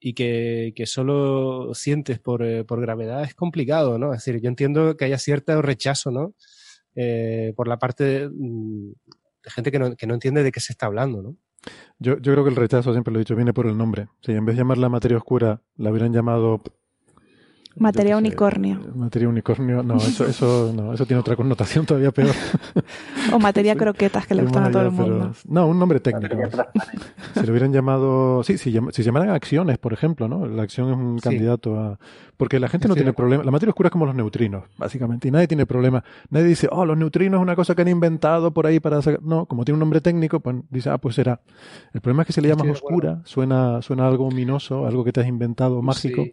y 0.00 0.14
que, 0.14 0.72
solo 0.86 1.74
sientes 1.74 2.18
por, 2.18 2.42
eh, 2.42 2.64
gravedad 2.66 3.24
es 3.24 3.34
complicado, 3.34 3.98
¿no? 3.98 4.14
Es 4.14 4.24
decir, 4.24 4.40
yo 4.40 4.48
entiendo 4.48 4.96
que 4.96 5.04
haya 5.04 5.18
cierto 5.18 5.60
rechazo, 5.60 6.10
¿no? 6.10 6.34
eh, 6.94 7.52
por 7.56 7.68
la 7.68 7.78
parte 7.78 8.28
mm, 8.28 8.92
de, 9.44 9.50
gente 9.50 9.70
que 9.70 9.78
no, 9.78 9.96
que 9.96 10.06
no, 10.06 10.14
entiende 10.14 10.42
de 10.42 10.52
qué 10.52 10.60
se 10.60 10.72
está 10.72 10.86
hablando, 10.86 11.22
¿no? 11.22 11.36
Yo, 11.98 12.18
yo 12.18 12.32
creo 12.32 12.44
que 12.44 12.50
el 12.50 12.56
rechazo, 12.56 12.92
siempre 12.92 13.12
lo 13.12 13.18
he 13.18 13.22
dicho, 13.22 13.36
viene 13.36 13.52
por 13.52 13.66
el 13.66 13.76
nombre. 13.76 14.08
Si 14.22 14.32
en 14.32 14.44
vez 14.44 14.56
de 14.56 14.60
llamarla 14.62 14.88
materia 14.88 15.18
oscura, 15.18 15.62
la 15.76 15.90
hubieran 15.90 16.12
llamado 16.12 16.62
Materia 17.76 18.16
unicornio. 18.16 18.80
Materia 18.94 19.28
unicornio, 19.28 19.82
no, 19.82 19.96
eso, 19.96 20.26
eso, 20.26 20.72
no, 20.74 20.92
eso 20.92 21.06
tiene 21.06 21.20
otra 21.20 21.36
connotación 21.36 21.86
todavía 21.86 22.10
peor. 22.10 22.34
o 23.32 23.38
materia 23.38 23.76
croquetas 23.76 24.26
que 24.26 24.34
le 24.34 24.42
gustan 24.42 24.64
a 24.64 24.70
todo 24.70 24.82
el 24.82 24.90
mundo. 24.90 25.32
no, 25.48 25.66
un 25.66 25.78
nombre 25.78 26.00
técnico. 26.00 26.36
Si 27.34 27.46
lo 27.46 27.52
hubieran 27.52 27.72
llamado, 27.72 28.42
sí, 28.42 28.58
si, 28.58 28.72
si 28.72 28.92
se 28.92 29.02
llamaran 29.02 29.30
acciones, 29.30 29.78
por 29.78 29.92
ejemplo, 29.92 30.28
¿no? 30.28 30.46
La 30.46 30.62
acción 30.62 30.90
es 30.90 30.96
un 30.96 31.18
candidato 31.20 31.78
a, 31.78 31.98
porque 32.36 32.58
la 32.58 32.68
gente 32.68 32.88
no 32.88 32.94
tiene 32.94 33.12
problema. 33.12 33.44
La 33.44 33.50
materia 33.50 33.70
oscura 33.70 33.88
es 33.88 33.92
como 33.92 34.06
los 34.06 34.14
neutrinos, 34.14 34.64
básicamente, 34.76 35.28
y 35.28 35.30
nadie 35.30 35.46
tiene 35.46 35.66
problema. 35.66 36.02
Nadie 36.30 36.46
dice, 36.46 36.68
oh, 36.72 36.84
los 36.84 36.96
neutrinos 36.96 37.38
es 37.38 37.42
una 37.42 37.54
cosa 37.54 37.74
que 37.74 37.82
han 37.82 37.88
inventado 37.88 38.50
por 38.52 38.66
ahí 38.66 38.80
para 38.80 39.00
sacar. 39.02 39.22
No, 39.22 39.46
como 39.46 39.64
tiene 39.64 39.76
un 39.76 39.80
nombre 39.80 40.00
técnico, 40.00 40.40
pues 40.40 40.56
dice, 40.70 40.90
ah, 40.90 40.98
pues 40.98 41.14
será. 41.14 41.40
El 41.92 42.00
problema 42.00 42.22
es 42.22 42.28
que 42.28 42.32
si 42.32 42.40
le 42.40 42.48
llamas 42.48 42.68
oscura, 42.68 43.20
suena, 43.24 43.82
suena 43.82 44.08
algo 44.08 44.26
ominoso, 44.26 44.86
algo 44.86 45.04
que 45.04 45.12
te 45.12 45.20
has 45.20 45.26
inventado 45.26 45.82
mágico. 45.82 46.24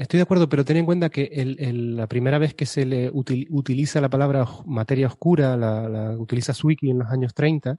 Estoy 0.00 0.16
de 0.16 0.22
acuerdo, 0.22 0.48
pero 0.48 0.64
ten 0.64 0.78
en 0.78 0.86
cuenta 0.86 1.10
que 1.10 1.24
el, 1.30 1.94
la 1.94 2.06
primera 2.06 2.38
vez 2.38 2.54
que 2.54 2.64
se 2.64 2.86
le 2.86 3.10
utiliza 3.12 4.00
la 4.00 4.08
palabra 4.08 4.46
materia 4.64 5.06
oscura, 5.06 5.58
la, 5.58 6.16
utiliza 6.18 6.54
Zwicky 6.54 6.88
en 6.88 7.00
los 7.00 7.10
años 7.10 7.34
30, 7.34 7.78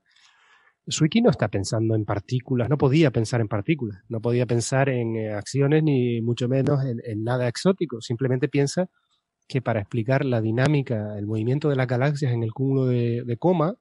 Zwicky 0.87 1.21
no 1.21 1.31
está 1.31 1.47
pensando 1.47 1.95
en 1.95 2.05
partículas, 2.05 2.69
no 2.69 2.77
podía 2.77 3.09
pensar 3.09 3.41
en 3.41 3.47
partículas, 3.47 4.03
no 4.07 4.21
podía 4.21 4.45
pensar 4.45 4.89
en 4.89 5.15
eh, 5.15 5.33
acciones 5.33 5.81
ni 5.81 6.21
mucho 6.21 6.47
menos 6.47 6.85
en, 6.85 7.23
nada 7.23 7.47
exótico, 7.47 8.01
simplemente 8.01 8.47
piensa 8.49 8.87
que 9.47 9.63
para 9.63 9.79
explicar 9.79 10.23
la 10.23 10.41
dinámica, 10.41 11.17
el 11.17 11.25
movimiento 11.25 11.69
de 11.69 11.75
las 11.75 11.87
galaxias 11.87 12.33
en 12.33 12.43
el 12.43 12.53
cúmulo 12.53 12.85
de, 12.85 13.35
coma, 13.39 13.73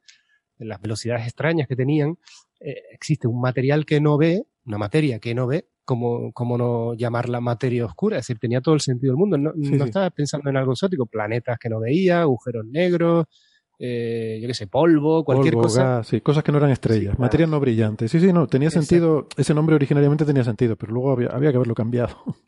en 0.59 0.69
las 0.69 0.81
velocidades 0.81 1.27
extrañas 1.27 1.69
que 1.69 1.77
tenían, 1.77 2.17
eh, 2.61 2.85
existe 2.93 3.29
un 3.29 3.39
material 3.39 3.85
que 3.85 4.01
no 4.01 4.17
ve, 4.17 4.47
una 4.65 4.79
materia 4.79 5.19
que 5.19 5.35
no 5.35 5.47
ve, 5.47 5.70
como, 5.91 6.31
como 6.31 6.57
no 6.57 6.95
llamarla 6.95 7.41
materia 7.41 7.85
oscura, 7.85 8.17
es 8.17 8.23
decir, 8.23 8.39
tenía 8.39 8.61
todo 8.61 8.77
el 8.77 8.81
sentido 8.81 9.11
del 9.11 9.19
mundo. 9.19 9.37
No, 9.37 9.85
estaba 9.85 10.09
pensando 10.11 10.49
en 10.49 10.57
algo 10.57 10.71
exótico, 10.71 11.05
planetas 11.05 11.59
que 11.59 11.69
no 11.69 11.81
veía, 11.81 12.21
agujeros 12.21 12.65
negros, 12.65 13.27
eh, 13.77 14.39
yo 14.41 14.47
qué 14.47 14.55
sé, 14.55 14.69
polvo, 14.69 15.25
cualquier 15.25 15.55
cosa. 15.55 16.05
sí, 16.05 16.21
cosas 16.21 16.45
que 16.45 16.53
no 16.53 16.59
eran 16.59 16.71
estrellas, 16.71 17.19
materia 17.19 17.49
no 17.49 17.59
brillante. 17.59 18.07
Sí, 18.07 18.21
sí, 18.21 18.33
no, 18.33 18.47
tenía 18.47 18.71
sentido, 18.71 19.27
ese 19.37 19.53
nombre 19.53 19.75
originariamente 19.75 20.25
tenía 20.25 20.45
sentido, 20.45 20.77
pero 20.77 20.93
luego 20.93 21.11
había, 21.11 21.31
había 21.31 21.51
que 21.51 21.57
haberlo 21.57 21.75
cambiado. 21.75 22.17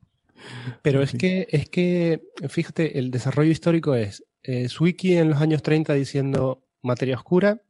Pero 0.83 1.03
es 1.03 1.13
que, 1.13 1.47
es 1.51 1.69
que, 1.69 2.21
fíjate, 2.49 2.99
el 2.99 3.13
desarrollo 3.13 3.53
histórico 3.53 3.95
es 3.95 4.25
eh, 4.43 4.67
en 5.03 5.31
los 5.31 5.41
años 5.41 5.63
30 5.63 5.95
diciendo 5.95 6.65
materia 6.83 7.15
oscura, 7.15 7.63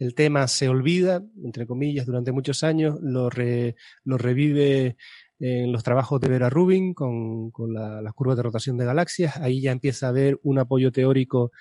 el 0.00 0.14
tema 0.14 0.48
se 0.48 0.70
olvida, 0.70 1.22
entre 1.44 1.66
comillas, 1.66 2.06
durante 2.06 2.32
muchos 2.32 2.64
años, 2.64 2.98
lo, 3.02 3.28
revive 3.28 4.96
en 5.38 5.72
los 5.72 5.82
trabajos 5.84 6.18
de 6.22 6.28
Vera 6.28 6.48
Rubin 6.48 6.94
con, 6.94 7.52
la, 7.68 8.00
las 8.00 8.14
curvas 8.14 8.38
de 8.38 8.42
rotación 8.42 8.78
de 8.78 8.86
galaxias. 8.86 9.36
Ahí 9.36 9.60
ya 9.60 9.72
empieza 9.72 10.06
a 10.06 10.08
haber 10.08 10.40
un 10.42 10.58
apoyo 10.58 10.90
teórico 10.90 11.52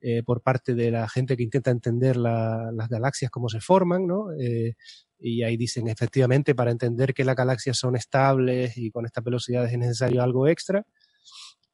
eh, 0.00 0.22
por 0.22 0.40
parte 0.40 0.74
de 0.74 0.90
la 0.90 1.06
gente 1.10 1.36
que 1.36 1.42
intenta 1.42 1.70
entender 1.70 2.16
las 2.16 2.88
galaxias, 2.88 3.30
cómo 3.30 3.50
se 3.50 3.60
forman, 3.60 4.06
¿no? 4.06 4.32
Eh, 4.32 4.76
y 5.18 5.42
ahí 5.42 5.58
dicen, 5.58 5.86
efectivamente, 5.86 6.54
para 6.54 6.70
entender 6.70 7.12
que 7.12 7.24
las 7.24 7.36
galaxias 7.36 7.76
son 7.76 7.96
estables 7.96 8.78
y 8.78 8.90
con 8.90 9.04
estas 9.04 9.22
velocidades 9.22 9.72
es 9.72 9.78
necesario 9.78 10.22
algo 10.22 10.48
extra. 10.48 10.86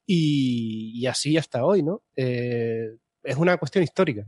Y, 0.05 0.91
y 0.93 1.07
así 1.07 1.37
hasta 1.37 1.63
hoy, 1.63 1.83
¿no? 1.83 2.03
Eh, 2.17 2.97
es 3.23 3.37
una 3.37 3.55
cuestión 3.55 3.85
histórica. 3.85 4.25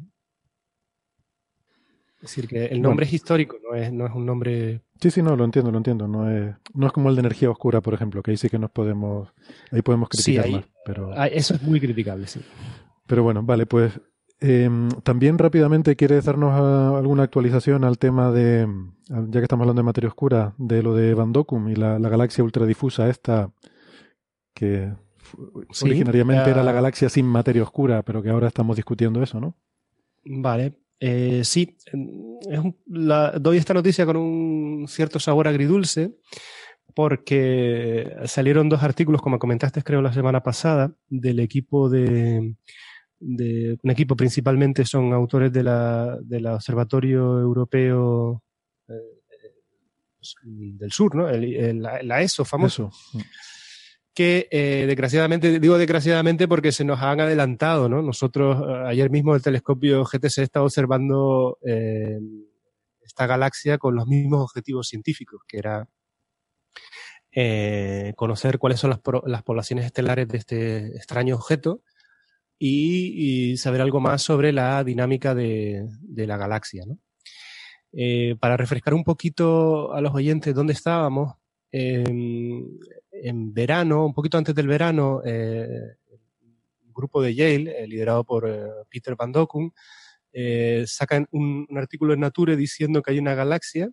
Es 2.24 2.30
decir, 2.30 2.48
que 2.48 2.68
el 2.68 2.82
nombre 2.82 3.06
es 3.06 3.12
histórico, 3.12 3.58
no 3.62 3.76
es, 3.76 3.92
no 3.92 4.06
es 4.06 4.14
un 4.14 4.26
nombre... 4.26 4.80
Sí, 5.02 5.12
sí, 5.12 5.22
no, 5.22 5.36
lo 5.36 5.44
entiendo, 5.44 5.72
lo 5.72 5.78
entiendo. 5.78 6.08
No 6.08 6.32
es, 6.32 6.56
no 6.74 6.88
es 6.88 6.94
como 6.94 7.10
el 7.10 7.16
de 7.16 7.20
energía 7.20 7.52
oscura, 7.52 7.82
por 7.82 7.94
ejemplo, 7.94 8.24
que 8.24 8.32
ahí 8.32 8.38
sí 8.38 8.50
que 8.50 8.58
nos 8.58 8.72
podemos... 8.72 9.28
Ahí 9.72 9.82
podemos 9.82 10.08
criticar 10.08 10.50
más, 10.50 10.64
pero... 10.86 11.14
Eso 11.26 11.56
es 11.56 11.62
muy 11.64 11.82
criticable, 11.82 12.26
sí. 12.28 12.40
Pero 13.08 13.24
bueno, 13.24 13.44
vale, 13.44 13.66
pues 13.66 14.00
em, 14.40 14.88
también 15.04 15.38
rápidamente 15.38 15.98
quieres 15.98 16.24
darnos 16.24 16.52
ah, 16.54 16.98
alguna 16.98 17.24
actualización 17.24 17.84
al 17.84 17.98
tema 17.98 18.32
de, 18.32 18.70
ya 19.10 19.40
que 19.40 19.44
estamos 19.44 19.64
hablando 19.64 19.82
de 19.82 19.86
materia 19.86 20.08
oscura, 20.08 20.54
de 20.58 20.82
lo 20.82 20.96
de 20.96 21.14
Van 21.16 21.34
Dokum 21.34 21.68
y 21.68 21.76
la, 21.76 22.00
galaxia 22.00 22.42
ultradifusa 22.42 23.10
esta, 23.10 23.52
que 24.54 24.94
originariamente 25.82 26.52
era 26.52 26.64
la 26.64 26.72
galaxia 26.72 27.10
sin 27.10 27.26
materia 27.26 27.64
oscura, 27.64 28.02
pero 28.04 28.24
que 28.24 28.30
ahora 28.30 28.48
estamos 28.48 28.78
discutiendo 28.78 29.22
eso, 29.22 29.42
¿no? 29.42 29.58
Vale, 30.24 30.83
eh, 31.00 31.42
sí, 31.44 31.78
doy 32.86 33.58
esta 33.58 33.74
noticia 33.74 34.06
con 34.06 34.18
un 34.18 34.88
cierto 34.88 35.20
sabor 35.20 35.48
agridulce 35.48 36.12
porque 36.96 38.16
salieron 38.26 38.70
dos 38.70 38.84
artículos, 38.84 39.22
como 39.22 39.40
comentaste 39.40 39.82
creo 39.82 40.02
la 40.02 40.14
semana 40.14 40.44
pasada, 40.44 40.94
del 41.10 41.40
equipo 41.40 41.90
de, 41.90 42.56
un 43.20 43.92
equipo 43.92 44.16
principalmente 44.16 44.86
son 44.86 45.14
autores 45.14 45.52
de 45.52 45.64
la, 45.64 46.18
del 46.22 46.46
Observatorio 46.46 47.40
Europeo 47.40 48.44
eh, 48.88 48.94
del 50.44 50.92
Sur, 50.92 51.16
¿no? 51.16 51.30
la 51.30 52.22
ESO 52.22 52.46
famoso 52.46 52.92
que 54.14 54.48
eh, 54.52 54.86
desgraciadamente, 54.88 55.60
digo 55.60 55.78
desgraciadamente 55.78 56.48
porque 56.48 56.72
se 56.72 56.86
nos 56.86 57.02
han 57.02 57.20
adelantado, 57.20 57.90
¿no? 57.90 58.02
Nosotros 58.02 58.62
eh, 58.62 58.84
ayer 58.88 59.10
mismo 59.10 59.36
el 59.36 59.42
telescopio 59.42 60.04
GTC 60.04 60.40
está 60.40 60.62
observando 60.62 61.58
eh, 61.66 62.20
esta 63.02 63.26
galaxia 63.26 63.78
con 63.80 63.96
los 63.96 64.08
mismos 64.08 64.42
objetivos 64.42 64.88
científicos, 64.88 65.42
que 65.48 65.58
era 65.58 65.88
conocer 68.16 68.60
cuáles 68.60 68.80
son 68.80 68.92
las, 68.92 69.00
las, 69.26 69.42
poblaciones 69.42 69.86
estelares 69.86 70.28
de 70.28 70.38
este 70.38 70.88
extraño 70.96 71.36
objeto 71.36 71.82
y, 72.60 73.58
saber 73.58 73.82
algo 73.82 74.00
más 74.00 74.22
sobre 74.22 74.52
la 74.52 74.84
dinámica 74.84 75.34
de, 75.34 75.88
de 76.00 76.28
la 76.28 76.38
galaxia, 76.38 76.84
¿no? 76.86 77.00
para 78.40 78.56
refrescar 78.56 78.94
un 78.94 79.04
poquito 79.04 79.94
a 79.94 80.02
los 80.02 80.14
oyentes 80.14 80.54
dónde 80.54 80.74
estábamos, 80.74 81.34
en 83.24 83.54
verano, 83.54 84.06
un 84.06 84.14
poquito 84.14 84.38
antes 84.38 84.54
del 84.54 84.68
verano, 84.68 85.22
eh, 85.26 85.96
un 86.86 86.94
grupo 86.94 87.22
de 87.22 87.34
Yale, 87.34 87.84
eh, 87.84 87.88
liderado 87.88 88.26
por 88.26 88.48
eh, 88.48 88.68
Peter 88.90 89.16
Van 89.16 89.32
Dokkum, 89.32 89.72
sacan 90.86 91.28
un, 91.32 91.68
artículo 91.78 92.14
en 92.14 92.22
Nature 92.22 92.56
diciendo 92.56 93.02
que 93.02 93.12
hay 93.12 93.20
una 93.20 93.36
galaxia 93.36 93.92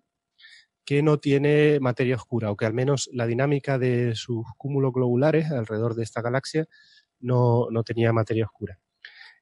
que 0.83 1.03
no 1.03 1.19
tiene 1.19 1.79
materia 1.79 2.15
oscura, 2.15 2.49
o 2.49 2.57
que 2.57 2.65
al 2.65 2.73
menos 2.73 3.09
la 3.13 3.27
dinámica 3.27 3.77
de 3.77 4.15
sus 4.15 4.43
cúmulos 4.57 4.91
globulares 4.91 5.51
alrededor 5.51 5.93
de 5.93 6.03
esta 6.03 6.21
galaxia 6.21 6.67
no, 7.19 7.67
no 7.69 7.83
tenía 7.83 8.11
materia 8.11 8.45
oscura. 8.45 8.79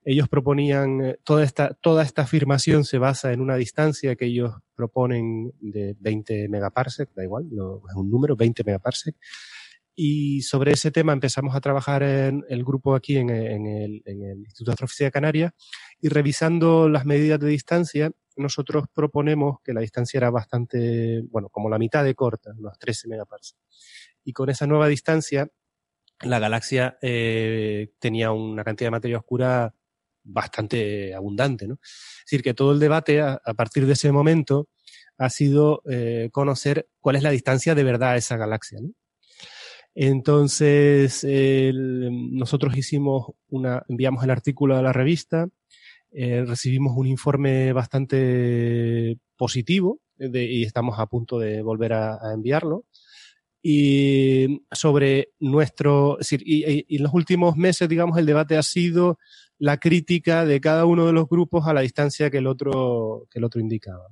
Ellos 0.04 0.28
proponían, 0.28 1.18
toda 1.24 1.44
esta, 1.44 1.74
toda 1.74 2.04
esta 2.04 2.24
afirmación 2.24 2.84
se 2.84 2.98
basa 2.98 3.32
en 3.32 3.40
una 3.40 3.56
distancia 3.56 4.16
que 4.18 4.26
ellos 4.26 4.54
proponen 4.76 5.54
de 5.62 5.96
20 6.00 6.50
megaparsec, 6.50 7.14
da 7.16 7.24
igual, 7.24 7.46
es 7.46 7.96
un 7.96 8.12
número, 8.12 8.36
20 8.36 8.64
megaparsec, 8.66 9.16
y 9.96 10.42
sobre 10.44 10.72
ese 10.72 10.92
tema 10.92 11.14
empezamos 11.14 11.56
a 11.56 11.62
trabajar 11.62 12.04
en 12.04 12.46
el 12.50 12.64
grupo 12.64 12.96
aquí 12.96 13.18
en, 13.18 13.30
el, 13.30 14.02
Instituto 14.06 14.72
de 14.72 14.74
Astrofísica 14.74 15.06
de 15.06 15.12
Canarias 15.12 15.54
y 16.00 16.10
revisando 16.10 16.88
las 16.88 17.06
medidas 17.06 17.40
de 17.40 17.48
distancia, 17.48 18.12
nosotros 18.38 18.86
proponemos 18.94 19.58
que 19.64 19.74
la 19.74 19.82
distancia 19.82 20.18
era 20.18 20.30
bastante, 20.30 21.22
bueno, 21.30 21.50
como 21.50 21.70
la 21.70 21.78
mitad 21.78 22.04
de 22.04 22.16
corta, 22.16 22.52
unos 22.58 22.80
13 22.80 23.10
megaparsecs. 23.10 23.60
Y 24.24 24.34
con 24.34 24.50
esa 24.50 24.68
nueva 24.68 24.88
distancia, 24.88 25.50
la 26.22 26.40
galaxia 26.40 26.98
eh, 27.02 27.92
tenía 28.00 28.32
una 28.32 28.64
cantidad 28.64 28.88
de 28.88 28.92
materia 28.92 29.18
oscura 29.18 29.74
bastante 30.24 31.14
abundante, 31.14 31.68
¿no? 31.68 31.76
Es 31.82 32.26
decir, 32.26 32.44
que 32.44 32.54
todo 32.54 32.72
el 32.72 32.80
debate 32.80 33.22
a, 33.22 33.40
partir 33.56 33.86
de 33.86 33.94
ese 33.94 34.12
momento 34.12 34.70
ha 35.18 35.30
sido 35.30 35.82
eh, 35.90 36.30
conocer 36.32 36.88
cuál 37.00 37.16
es 37.16 37.24
la 37.24 37.32
distancia 37.32 37.76
de 37.76 37.84
verdad 37.84 38.12
a 38.12 38.18
esa 38.18 38.38
galaxia, 38.38 38.80
¿no? 38.82 38.90
Entonces, 39.96 41.26
nosotros 41.26 42.78
hicimos 42.78 43.32
una, 43.50 43.84
enviamos 43.90 44.24
el 44.24 44.30
artículo 44.30 44.78
a 44.78 44.82
la 44.82 44.94
revista, 44.94 45.50
eh, 46.12 46.44
recibimos 46.46 46.98
un 46.98 47.08
informe 47.08 47.72
bastante 47.72 49.18
positivo 49.38 50.00
y 50.18 50.64
estamos 50.64 51.00
a 51.00 51.06
punto 51.06 51.40
de 51.40 51.62
volver 51.62 51.94
a, 51.94 52.34
enviarlo. 52.34 52.86
Y 53.62 54.64
sobre 54.72 55.34
nuestro, 55.40 56.18
y, 56.32 56.96
en 56.96 57.04
los 57.04 57.14
últimos 57.14 57.58
meses, 57.58 57.90
digamos, 57.90 58.18
el 58.18 58.26
debate 58.26 58.58
ha 58.58 58.64
sido 58.64 59.20
la 59.58 59.78
crítica 59.78 60.46
de 60.46 60.62
cada 60.62 60.86
uno 60.86 61.06
de 61.06 61.14
los 61.14 61.28
grupos 61.28 61.68
a 61.68 61.74
la 61.74 61.82
distancia 61.82 62.30
que 62.30 62.38
el 62.38 62.48
otro, 62.48 63.28
que 63.30 63.40
el 63.40 63.46
otro 63.46 63.60
indicaba. 63.60 64.08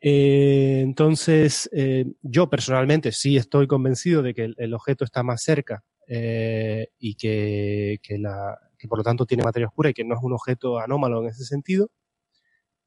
Eh, 0.00 0.80
entonces, 0.82 1.68
eh, 1.72 2.06
yo 2.22 2.48
personalmente 2.48 3.12
sí 3.12 3.36
estoy 3.36 3.66
convencido 3.66 4.22
de 4.22 4.34
que 4.34 4.52
el, 4.56 4.74
objeto 4.74 5.04
está 5.04 5.22
más 5.22 5.42
cerca 5.42 5.84
eh, 6.06 6.88
y 6.98 7.16
que, 7.16 7.98
que, 8.02 8.18
la, 8.18 8.58
que 8.78 8.86
por 8.86 8.98
lo 8.98 9.04
tanto 9.04 9.26
tiene 9.26 9.42
materia 9.42 9.66
oscura 9.66 9.90
y 9.90 9.94
que 9.94 10.04
no 10.04 10.14
es 10.14 10.20
un 10.22 10.32
objeto 10.32 10.78
anómalo 10.78 11.22
en 11.22 11.28
ese 11.28 11.44
sentido, 11.44 11.90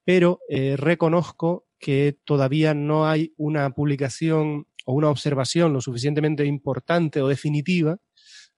pero 0.06 0.40
reconozco 0.78 1.66
que 1.80 2.18
todavía 2.24 2.74
no 2.74 3.08
hay 3.08 3.34
una 3.38 3.70
publicación 3.72 4.68
o 4.86 4.94
una 4.94 5.10
observación 5.10 5.74
lo 5.74 5.82
suficientemente 5.82 6.46
importante 6.46 7.22
o 7.22 7.28
definitiva 7.28 7.98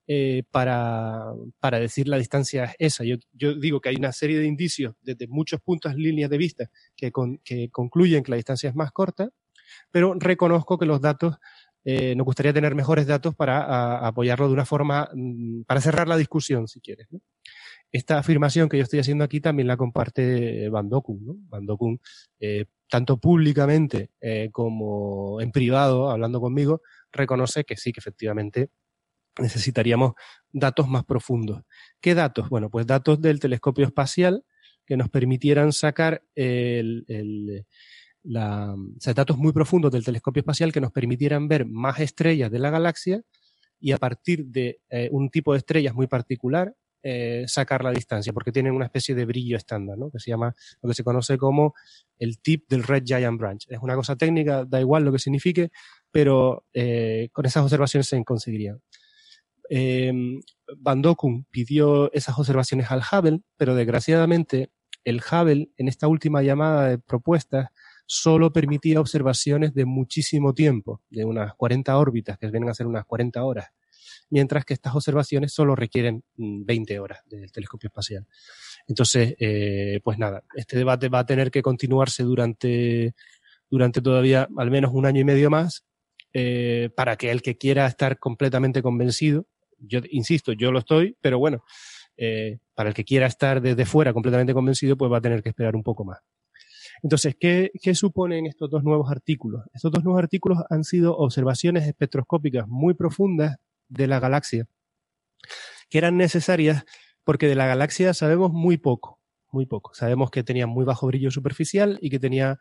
eh, 0.06 0.44
para, 0.52 1.34
para, 1.60 1.80
decir 1.80 2.10
la 2.10 2.18
distancia 2.18 2.66
es 2.66 2.76
esa. 2.80 3.04
Yo, 3.06 3.16
yo, 3.32 3.56
digo 3.56 3.80
que 3.80 3.90
hay 3.90 3.96
una 3.96 4.12
serie 4.12 4.38
de 4.38 4.48
indicios 4.48 4.96
desde 5.02 5.28
muchos 5.28 5.62
puntos, 5.62 5.96
líneas 5.96 6.30
de 6.30 6.38
vista, 6.38 6.70
que, 6.96 7.12
que 7.44 7.70
concluyen 7.70 8.24
que 8.24 8.32
la 8.32 8.36
distancia 8.36 8.70
es 8.70 8.76
más 8.76 8.92
corta, 8.92 9.30
pero 9.92 10.14
reconozco 10.16 10.78
que 10.78 10.86
los 10.86 11.00
datos, 11.00 11.38
eh, 11.86 12.16
nos 12.16 12.26
gustaría 12.26 12.54
tener 12.54 12.76
mejores 12.76 13.08
datos 13.08 13.34
para 13.34 14.06
apoyarlo 14.06 14.48
de 14.48 14.54
una 14.54 14.66
forma, 14.66 15.10
mm, 15.14 15.64
para 15.64 15.80
cerrar 15.80 16.08
la 16.10 16.18
discusión, 16.18 16.68
si 16.68 16.82
quieres. 16.82 17.08
Esta 17.92 18.18
afirmación 18.18 18.68
que 18.68 18.78
yo 18.78 18.84
estoy 18.84 19.00
haciendo 19.00 19.24
aquí 19.24 19.40
también 19.40 19.68
la 19.68 19.78
comparte 19.78 20.68
Van 20.70 20.90
Dokun. 20.90 22.00
eh, 22.40 22.66
tanto 22.90 23.18
públicamente 23.18 24.12
como 24.52 25.42
en 25.42 25.52
privado, 25.52 26.12
hablando 26.12 26.40
conmigo, 26.40 26.82
reconoce 27.12 27.64
que 27.64 27.76
sí, 27.76 27.92
que 27.92 28.00
efectivamente 28.00 28.70
necesitaríamos 29.40 30.14
datos 30.52 30.88
más 30.88 31.04
profundos. 31.06 31.64
¿Qué 32.02 32.16
datos? 32.16 32.50
Bueno, 32.50 32.70
pues 32.70 32.86
datos 32.86 33.22
del 33.22 33.40
telescopio 33.40 33.86
espacial 33.86 34.44
que 34.86 34.98
nos 34.98 35.10
permitieran 35.10 35.72
sacar 35.72 36.24
el, 36.36 37.66
datos 38.24 39.38
muy 39.38 39.54
profundos 39.54 39.92
del 39.92 40.04
telescopio 40.04 40.42
espacial 40.42 40.72
que 40.72 40.82
nos 40.82 40.92
permitieran 40.92 41.48
ver 41.48 41.66
más 41.66 42.00
estrellas 42.00 42.52
de 42.52 42.60
la 42.60 42.70
galaxia 42.70 43.22
y 43.80 43.92
a 43.92 43.98
partir 43.98 44.46
de 44.46 44.80
eh, 44.90 45.10
un 45.12 45.30
tipo 45.30 45.54
de 45.54 45.60
estrellas 45.60 45.94
muy 45.94 46.08
particular 46.08 46.74
eh, 47.06 47.44
sacar 47.48 47.84
la 47.84 47.92
distancia, 47.92 48.32
porque 48.32 48.54
tienen 48.54 48.74
una 48.74 48.86
especie 48.86 49.14
de 49.14 49.26
brillo 49.26 49.58
estándar, 49.58 49.98
¿no? 49.98 50.10
que 50.10 50.20
se 50.20 50.32
llama 50.32 50.56
lo 50.82 50.88
que 50.88 50.96
se 50.96 51.04
conoce 51.04 51.38
como 51.38 51.74
el 52.18 52.40
tip 52.40 52.64
del 52.70 52.84
Red 52.84 53.04
Giant 53.06 53.38
Branch. 53.38 53.66
Es 53.68 53.80
una 53.82 53.96
cosa 53.96 54.16
técnica, 54.16 54.64
da 54.64 54.80
igual 54.80 55.04
lo 55.04 55.12
que 55.12 55.20
signifique, 55.20 55.70
pero 56.12 56.66
eh, 56.74 57.28
con 57.34 57.46
esas 57.46 57.62
observaciones 57.64 58.08
se 58.08 58.24
conseguirían. 58.24 58.80
Eh, 59.70 60.12
Van 60.78 61.02
Dokun 61.02 61.46
pidió 61.50 62.12
esas 62.14 62.38
observaciones 62.38 62.92
al 62.92 63.02
Hubble, 63.02 63.42
pero 63.58 63.76
desgraciadamente 63.76 64.72
el 65.04 65.22
Hubble 65.22 65.70
en 65.78 65.88
esta 65.88 66.08
última 66.08 66.42
llamada 66.42 66.90
de 66.90 66.98
propuestas 66.98 67.70
solo 68.06 68.52
permitía 68.52 69.00
observaciones 69.00 69.74
de 69.74 69.86
muchísimo 69.86 70.54
tiempo, 70.54 71.02
de 71.10 71.26
unas 71.26 71.54
40 71.56 71.98
órbitas, 71.98 72.38
que 72.38 72.50
vienen 72.50 72.70
a 72.70 72.74
ser 72.74 72.88
unas 72.88 73.06
40 73.06 73.44
horas, 73.44 73.70
mientras 74.30 74.66
que 74.66 74.74
estas 74.74 74.96
observaciones 74.96 75.54
solo 75.54 75.76
requieren 75.76 76.24
20 76.36 76.98
mm, 76.98 77.02
horas 77.02 77.20
del 77.26 77.52
telescopio 77.52 77.88
espacial. 77.88 78.28
Entonces, 78.88 79.36
eh, 79.40 80.00
pues 80.04 80.18
nada, 80.18 80.44
este 80.56 80.78
debate 80.78 81.10
va 81.10 81.20
a 81.20 81.26
tener 81.26 81.50
que 81.52 81.62
continuarse 81.62 82.24
durante, 82.24 83.16
durante 83.70 84.02
todavía 84.02 84.48
al 84.58 84.72
menos 84.72 84.92
un 84.94 85.06
año 85.06 85.22
y 85.22 85.26
medio 85.26 85.50
más, 85.50 85.86
eh, 86.34 86.90
para 86.96 87.16
que 87.16 87.32
el 87.32 87.42
que 87.42 87.58
quiera 87.58 87.86
estar 87.86 88.18
completamente 88.20 88.82
convencido, 88.82 89.46
yo 89.88 90.00
insisto, 90.10 90.54
yo 90.54 90.72
lo 90.72 90.80
estoy, 90.80 91.16
pero 91.22 91.40
bueno, 91.40 91.64
eh, 92.18 92.60
para 92.74 92.90
el 92.90 92.96
que 92.96 93.04
quiera 93.04 93.28
estar 93.28 93.62
desde 93.62 93.86
fuera 93.86 94.14
completamente 94.14 94.54
convencido, 94.54 94.98
pues 94.98 95.12
va 95.12 95.18
a 95.18 95.22
tener 95.22 95.42
que 95.42 95.50
esperar 95.50 95.76
un 95.76 95.84
poco 95.84 96.06
más. 96.06 96.20
Entonces, 97.02 97.36
¿qué, 97.40 97.72
suponen 97.94 98.46
estos 98.46 98.70
dos 98.70 98.84
nuevos 98.84 99.12
artículos? 99.12 99.64
Estos 99.74 99.92
dos 99.92 100.04
nuevos 100.04 100.22
artículos 100.22 100.60
han 100.70 100.84
sido 100.84 101.18
observaciones 101.18 101.86
espectroscópicas 101.86 102.68
muy 102.68 102.94
profundas 102.94 103.58
de 103.90 104.08
la 104.08 104.20
galaxia, 104.20 104.68
que 105.90 105.98
eran 105.98 106.18
necesarias 106.18 106.86
porque 107.26 107.48
de 107.48 107.56
la 107.56 107.68
galaxia 107.68 108.14
sabemos 108.14 108.52
muy 108.52 108.78
poco, 108.78 109.20
muy 109.52 109.66
poco. 109.66 109.94
Sabemos 109.94 110.32
que 110.32 110.44
tenía 110.44 110.68
muy 110.68 110.86
bajo 110.86 111.08
brillo 111.08 111.32
superficial 111.32 111.98
y 112.02 112.10
que 112.10 112.20
tenía 112.20 112.58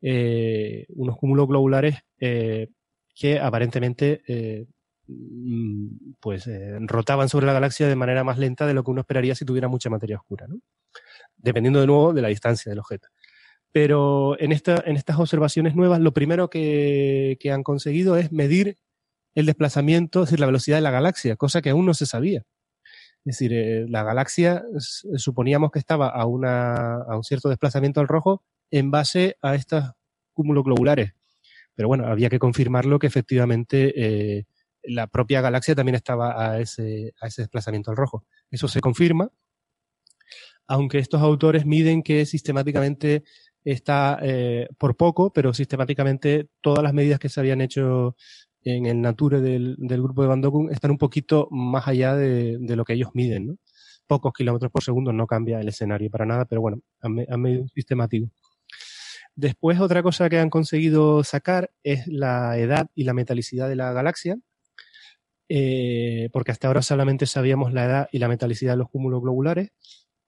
eh, 0.00 0.86
unos 0.88 1.16
cúmulos 1.16 1.48
globulares 1.48 1.96
eh, 2.20 2.68
que 3.14 3.38
aparentemente 3.38 4.22
eh, 4.26 4.66
mm, 5.06 6.14
pues 6.20 6.48
rotaban 6.80 7.28
sobre 7.28 7.46
la 7.46 7.52
galaxia 7.52 7.88
de 7.88 7.96
manera 7.96 8.24
más 8.24 8.38
lenta 8.38 8.66
de 8.66 8.74
lo 8.74 8.84
que 8.84 8.90
uno 8.90 9.00
esperaría 9.02 9.34
si 9.34 9.44
tuviera 9.44 9.68
mucha 9.68 9.90
materia 9.90 10.16
oscura, 10.16 10.46
dependiendo 11.36 11.80
de 11.80 11.86
nuevo 11.86 12.12
de 12.12 12.22
la 12.22 12.28
distancia 12.28 12.70
del 12.70 12.78
objeto. 12.78 13.08
Pero 13.74 14.38
en, 14.40 14.52
esta, 14.52 14.84
en 14.86 14.96
estas 14.96 15.18
observaciones 15.18 15.74
nuevas, 15.74 16.00
lo 16.00 16.12
primero 16.12 16.48
que, 16.48 17.36
han 17.52 17.64
conseguido 17.64 18.16
es 18.16 18.30
medir 18.30 18.78
el 19.34 19.46
desplazamiento, 19.46 20.20
es 20.22 20.26
decir, 20.26 20.38
la 20.38 20.46
velocidad 20.46 20.76
de 20.76 20.82
la 20.82 20.92
galaxia, 20.92 21.34
cosa 21.34 21.60
que 21.60 21.70
aún 21.70 21.84
no 21.84 21.92
se 21.92 22.06
sabía. 22.06 22.44
Es 23.24 23.38
decir, 23.38 23.52
eh, 23.52 23.86
la 23.88 24.04
galaxia 24.04 24.62
suponíamos 25.16 25.72
que 25.72 25.80
estaba 25.80 26.08
a 26.08 26.24
un 26.26 27.24
cierto 27.24 27.48
desplazamiento 27.48 28.00
al 28.00 28.06
rojo 28.06 28.44
en 28.70 28.92
base 28.92 29.38
a 29.42 29.56
estos 29.56 29.90
cúmulos 30.32 30.62
globulares. 30.62 31.14
Pero 31.74 31.88
bueno, 31.88 32.06
había 32.06 32.30
que 32.30 32.38
confirmarlo 32.38 33.00
que 33.00 33.08
efectivamente 33.08 33.92
eh, 33.96 34.46
la 34.86 35.06
propia 35.06 35.40
galaxia 35.40 35.74
también 35.74 35.96
estaba 35.96 36.52
a 36.52 36.60
ese, 36.60 37.14
a 37.20 37.26
ese 37.26 37.42
desplazamiento 37.42 37.90
al 37.90 37.96
rojo. 37.96 38.24
Eso 38.50 38.68
se 38.68 38.80
confirma, 38.80 39.30
aunque 40.66 40.98
estos 40.98 41.20
autores 41.20 41.66
miden 41.66 42.02
que 42.02 42.26
sistemáticamente 42.26 43.24
está 43.64 44.18
eh, 44.22 44.68
por 44.78 44.96
poco, 44.96 45.32
pero 45.32 45.54
sistemáticamente 45.54 46.48
todas 46.60 46.82
las 46.82 46.92
medidas 46.92 47.18
que 47.18 47.28
se 47.28 47.40
habían 47.40 47.60
hecho 47.60 48.16
en 48.62 48.86
el 48.86 49.00
Nature 49.00 49.40
del, 49.40 49.76
del 49.78 50.02
grupo 50.02 50.22
de 50.22 50.28
Van 50.28 50.42
están 50.70 50.90
un 50.90 50.98
poquito 50.98 51.48
más 51.50 51.86
allá 51.86 52.14
de, 52.14 52.58
de, 52.58 52.76
lo 52.76 52.84
que 52.84 52.94
ellos 52.94 53.10
miden, 53.14 53.46
¿no? 53.46 53.56
Pocos 54.06 54.32
kilómetros 54.32 54.70
por 54.70 54.82
segundo 54.82 55.12
no 55.12 55.26
cambia 55.26 55.60
el 55.60 55.68
escenario 55.68 56.10
para 56.10 56.26
nada, 56.26 56.44
pero 56.44 56.60
bueno, 56.60 56.78
han, 57.00 57.24
han 57.28 57.40
medido 57.40 57.66
sistemático. 57.68 58.28
Después, 59.36 59.80
otra 59.80 60.02
cosa 60.02 60.28
que 60.28 60.38
han 60.38 60.50
conseguido 60.50 61.24
sacar 61.24 61.70
es 61.82 62.06
la 62.06 62.56
edad 62.58 62.86
y 62.94 63.04
la 63.04 63.14
metalicidad 63.14 63.68
de 63.68 63.76
la 63.76 63.92
galaxia, 63.92 64.36
eh, 65.48 66.30
porque 66.32 66.52
hasta 66.52 66.68
ahora 66.68 66.82
solamente 66.82 67.26
sabíamos 67.26 67.72
la 67.72 67.84
edad 67.84 68.08
y 68.12 68.18
la 68.18 68.28
metalicidad 68.28 68.72
de 68.72 68.78
los 68.78 68.90
cúmulos 68.90 69.20
globulares 69.22 69.70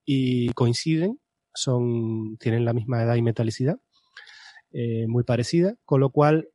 y 0.04 0.50
coinciden 0.52 1.18
son, 1.54 2.36
tienen 2.38 2.64
la 2.64 2.72
misma 2.72 3.02
edad 3.02 3.16
y 3.16 3.22
metalicidad, 3.22 3.76
eh, 4.72 5.06
muy 5.08 5.24
parecida, 5.24 5.74
con 5.84 6.00
lo 6.00 6.10
cual, 6.10 6.48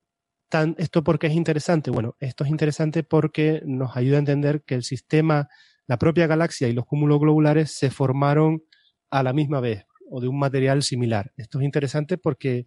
¿esto 0.78 1.04
por 1.04 1.18
qué 1.18 1.28
es 1.28 1.34
interesante? 1.34 1.92
Bueno, 1.92 2.16
esto 2.20 2.44
es 2.44 2.52
interesante 2.52 3.04
porque 3.04 3.62
nos 3.66 3.98
ayuda 3.98 4.18
a 4.18 4.20
entender 4.20 4.64
que 4.64 4.76
el 4.76 4.84
sistema, 4.84 5.48
la 5.88 5.98
propia 5.98 6.28
galaxia 6.28 6.68
y 6.68 6.74
los 6.74 6.86
cúmulos 6.86 7.20
globulares 7.20 7.72
se 7.72 7.90
formaron 7.90 8.64
a 9.10 9.24
la 9.24 9.34
misma 9.34 9.60
vez 9.60 9.86
o 10.10 10.22
de 10.22 10.28
un 10.28 10.38
material 10.38 10.84
similar. 10.84 11.32
Esto 11.38 11.60
es 11.60 11.66
interesante 11.66 12.18
porque 12.18 12.66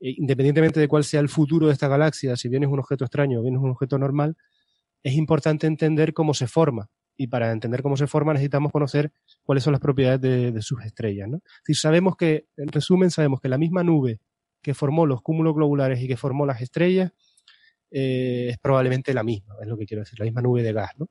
eh, 0.00 0.14
independientemente 0.18 0.80
de 0.80 0.88
cuál 0.88 1.04
sea 1.04 1.20
el 1.20 1.28
futuro 1.28 1.66
de 1.66 1.72
esta 1.72 1.88
galaxia, 1.88 2.36
si 2.36 2.48
bien 2.48 2.62
es 2.64 2.68
un 2.68 2.78
objeto 2.78 3.04
extraño 3.04 3.40
o 3.40 3.42
bien 3.42 3.56
es 3.56 3.60
un 3.60 3.70
objeto 3.70 3.98
normal, 3.98 4.36
es 5.06 5.14
importante 5.14 5.68
entender 5.68 6.12
cómo 6.12 6.34
se 6.34 6.48
forma 6.48 6.90
y 7.16 7.28
para 7.28 7.52
entender 7.52 7.80
cómo 7.80 7.96
se 7.96 8.08
forma 8.08 8.32
necesitamos 8.32 8.72
conocer 8.72 9.12
cuáles 9.44 9.62
son 9.62 9.72
las 9.72 9.80
propiedades 9.80 10.20
de, 10.20 10.62
sus 10.62 10.84
estrellas. 10.84 11.28
¿no? 11.28 11.42
Si 11.64 11.74
sabemos 11.74 12.16
que, 12.16 12.48
en 12.56 12.66
resumen, 12.66 13.12
sabemos 13.12 13.40
que 13.40 13.48
la 13.48 13.56
misma 13.56 13.84
nube 13.84 14.18
que 14.60 14.74
formó 14.74 15.06
los 15.06 15.22
cúmulos 15.22 15.54
globulares 15.54 16.00
y 16.00 16.08
que 16.08 16.16
formó 16.16 16.44
las 16.44 16.60
estrellas 16.60 17.12
eh, 17.92 18.48
es 18.50 18.58
probablemente 18.58 19.14
la 19.14 19.22
misma, 19.22 19.54
es 19.62 19.68
lo 19.68 19.78
que 19.78 19.86
quiero 19.86 20.02
decir, 20.02 20.18
la 20.18 20.24
misma 20.24 20.42
nube 20.42 20.64
de 20.64 20.72
gas. 20.72 20.90
¿no? 20.98 21.06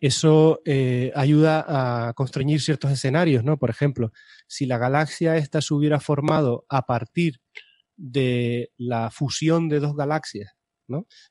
Eso 0.00 0.60
eh, 0.64 1.12
ayuda 1.14 2.08
a 2.08 2.14
constreñir 2.14 2.60
ciertos 2.60 2.90
escenarios, 2.90 3.44
¿no? 3.44 3.58
Por 3.58 3.70
ejemplo, 3.70 4.10
si 4.48 4.66
la 4.66 4.76
galaxia 4.76 5.36
esta 5.36 5.62
se 5.62 5.72
hubiera 5.72 6.00
formado 6.00 6.66
a 6.68 6.82
partir 6.82 7.40
de 7.96 8.72
la 8.76 9.12
fusión 9.12 9.68
de 9.68 9.78
dos 9.78 9.94
galaxias 9.94 10.55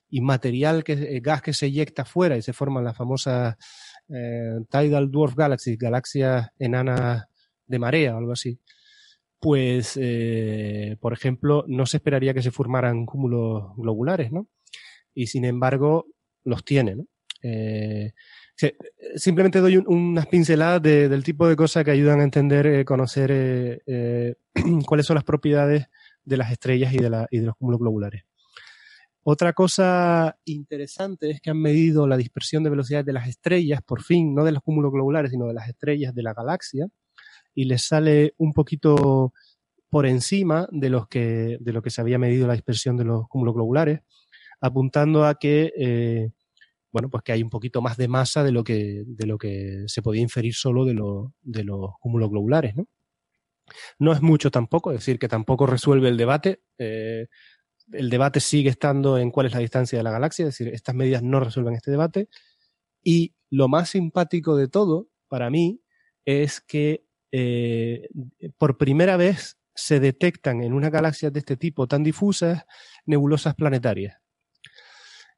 Y 0.09 0.21
material, 0.21 0.83
que, 0.83 0.93
eh, 0.93 1.19
gas 1.21 1.41
que 1.41 1.53
se 1.53 1.67
eyecta 1.67 2.05
fuera 2.05 2.37
y 2.37 2.41
se 2.41 2.53
forman 2.53 2.83
las 2.83 2.97
famosas 2.97 3.55
eh, 4.09 4.59
Tidal 4.69 5.11
Dwarf 5.11 5.35
Galaxies, 5.35 5.77
galaxias 5.77 6.49
enanas 6.59 7.25
de 7.65 7.79
marea 7.79 8.15
o 8.15 8.17
algo 8.17 8.33
así. 8.33 8.59
Pues, 9.39 9.97
eh, 10.01 10.97
por 10.99 11.13
ejemplo, 11.13 11.65
no 11.67 11.85
se 11.85 11.97
esperaría 11.97 12.33
que 12.33 12.41
se 12.41 12.51
formaran 12.51 13.05
cúmulos 13.05 13.75
globulares, 13.77 14.31
¿no? 14.31 14.47
Y 15.13 15.27
sin 15.27 15.45
embargo, 15.45 16.07
los 16.43 16.63
tiene, 16.63 16.95
simplemente 19.15 19.59
doy 19.59 19.77
unas 19.77 20.27
pinceladas 20.27 20.81
del 20.81 21.23
tipo 21.23 21.47
de 21.47 21.55
cosas 21.55 21.83
que 21.83 21.91
ayudan 21.91 22.19
a 22.19 22.23
entender, 22.23 22.83
conocer 22.85 23.81
cuáles 24.85 25.05
son 25.05 25.15
las 25.15 25.23
propiedades 25.23 25.87
de 26.23 26.37
las 26.37 26.51
estrellas 26.51 26.93
y 26.93 26.97
de 26.97 27.45
los 27.45 27.55
cúmulos 27.55 27.79
globulares. 27.79 28.23
Otra 29.27 29.53
cosa 29.53 30.37
interesante 30.45 31.31
es 31.31 31.41
que 31.41 31.49
han 31.49 31.59
medido 31.59 32.05
la 32.05 32.15
dispersión 32.15 32.63
de 32.63 32.69
velocidades 32.69 33.07
de 33.07 33.13
las 33.13 33.27
estrellas, 33.27 33.81
por 33.81 34.03
fin, 34.03 34.35
no 34.35 34.43
de 34.43 34.51
los 34.51 34.61
cúmulos 34.61 34.91
globulares, 34.91 35.31
sino 35.31 35.47
de 35.47 35.55
las 35.55 35.67
estrellas 35.67 36.13
de 36.13 36.21
la 36.21 36.35
galaxia, 36.35 36.85
y 37.55 37.65
les 37.65 37.87
sale 37.87 38.35
un 38.37 38.53
poquito 38.53 39.33
por 39.89 40.05
encima 40.05 40.67
de, 40.71 40.91
los 40.91 41.07
que, 41.07 41.57
de 41.59 41.73
lo 41.73 41.81
que 41.81 41.89
se 41.89 42.01
había 42.01 42.19
medido 42.19 42.45
la 42.45 42.53
dispersión 42.53 42.97
de 42.97 43.05
los 43.05 43.27
cúmulos 43.27 43.55
globulares, 43.55 44.01
apuntando 44.61 45.25
a 45.25 45.39
que, 45.39 45.73
eh, 45.75 46.29
bueno, 46.91 47.09
pues 47.09 47.23
que 47.23 47.31
hay 47.31 47.41
un 47.41 47.49
poquito 47.49 47.81
más 47.81 47.97
de 47.97 48.07
masa 48.07 48.43
de 48.43 48.51
lo 48.51 48.63
que, 48.63 49.05
de 49.07 49.25
lo 49.25 49.39
que 49.39 49.85
se 49.87 50.03
podía 50.03 50.21
inferir 50.21 50.53
solo 50.53 50.85
de, 50.85 50.93
de 51.41 51.63
los 51.63 51.93
cúmulos 51.99 52.29
globulares, 52.29 52.75
¿no? 52.75 52.87
No 53.99 54.13
es 54.13 54.21
mucho 54.21 54.51
tampoco, 54.51 54.91
es 54.91 54.99
decir, 54.99 55.19
que 55.19 55.27
tampoco 55.27 55.65
resuelve 55.65 56.09
el 56.09 56.17
debate. 56.17 56.61
Eh, 56.77 57.27
el 57.91 58.09
debate 58.09 58.39
sigue 58.39 58.69
estando 58.69 59.17
en 59.17 59.31
cuál 59.31 59.47
es 59.47 59.53
la 59.53 59.59
distancia 59.59 59.97
de 59.97 60.03
la 60.03 60.11
galaxia, 60.11 60.43
es 60.43 60.57
decir, 60.57 60.73
estas 60.73 60.95
medidas 60.95 61.23
no 61.23 61.39
resuelven 61.39 61.75
este 61.75 61.91
debate. 61.91 62.29
Y 63.03 63.35
lo 63.49 63.67
más 63.67 63.89
simpático 63.89 64.55
de 64.55 64.67
todo, 64.67 65.09
para 65.27 65.49
mí, 65.49 65.81
es 66.25 66.61
que 66.61 67.05
eh, 67.31 68.07
por 68.57 68.77
primera 68.77 69.17
vez 69.17 69.57
se 69.75 69.99
detectan 69.99 70.63
en 70.63 70.73
una 70.73 70.89
galaxia 70.89 71.29
de 71.29 71.39
este 71.39 71.57
tipo 71.57 71.87
tan 71.87 72.03
difusas 72.03 72.65
nebulosas 73.05 73.55
planetarias. 73.55 74.17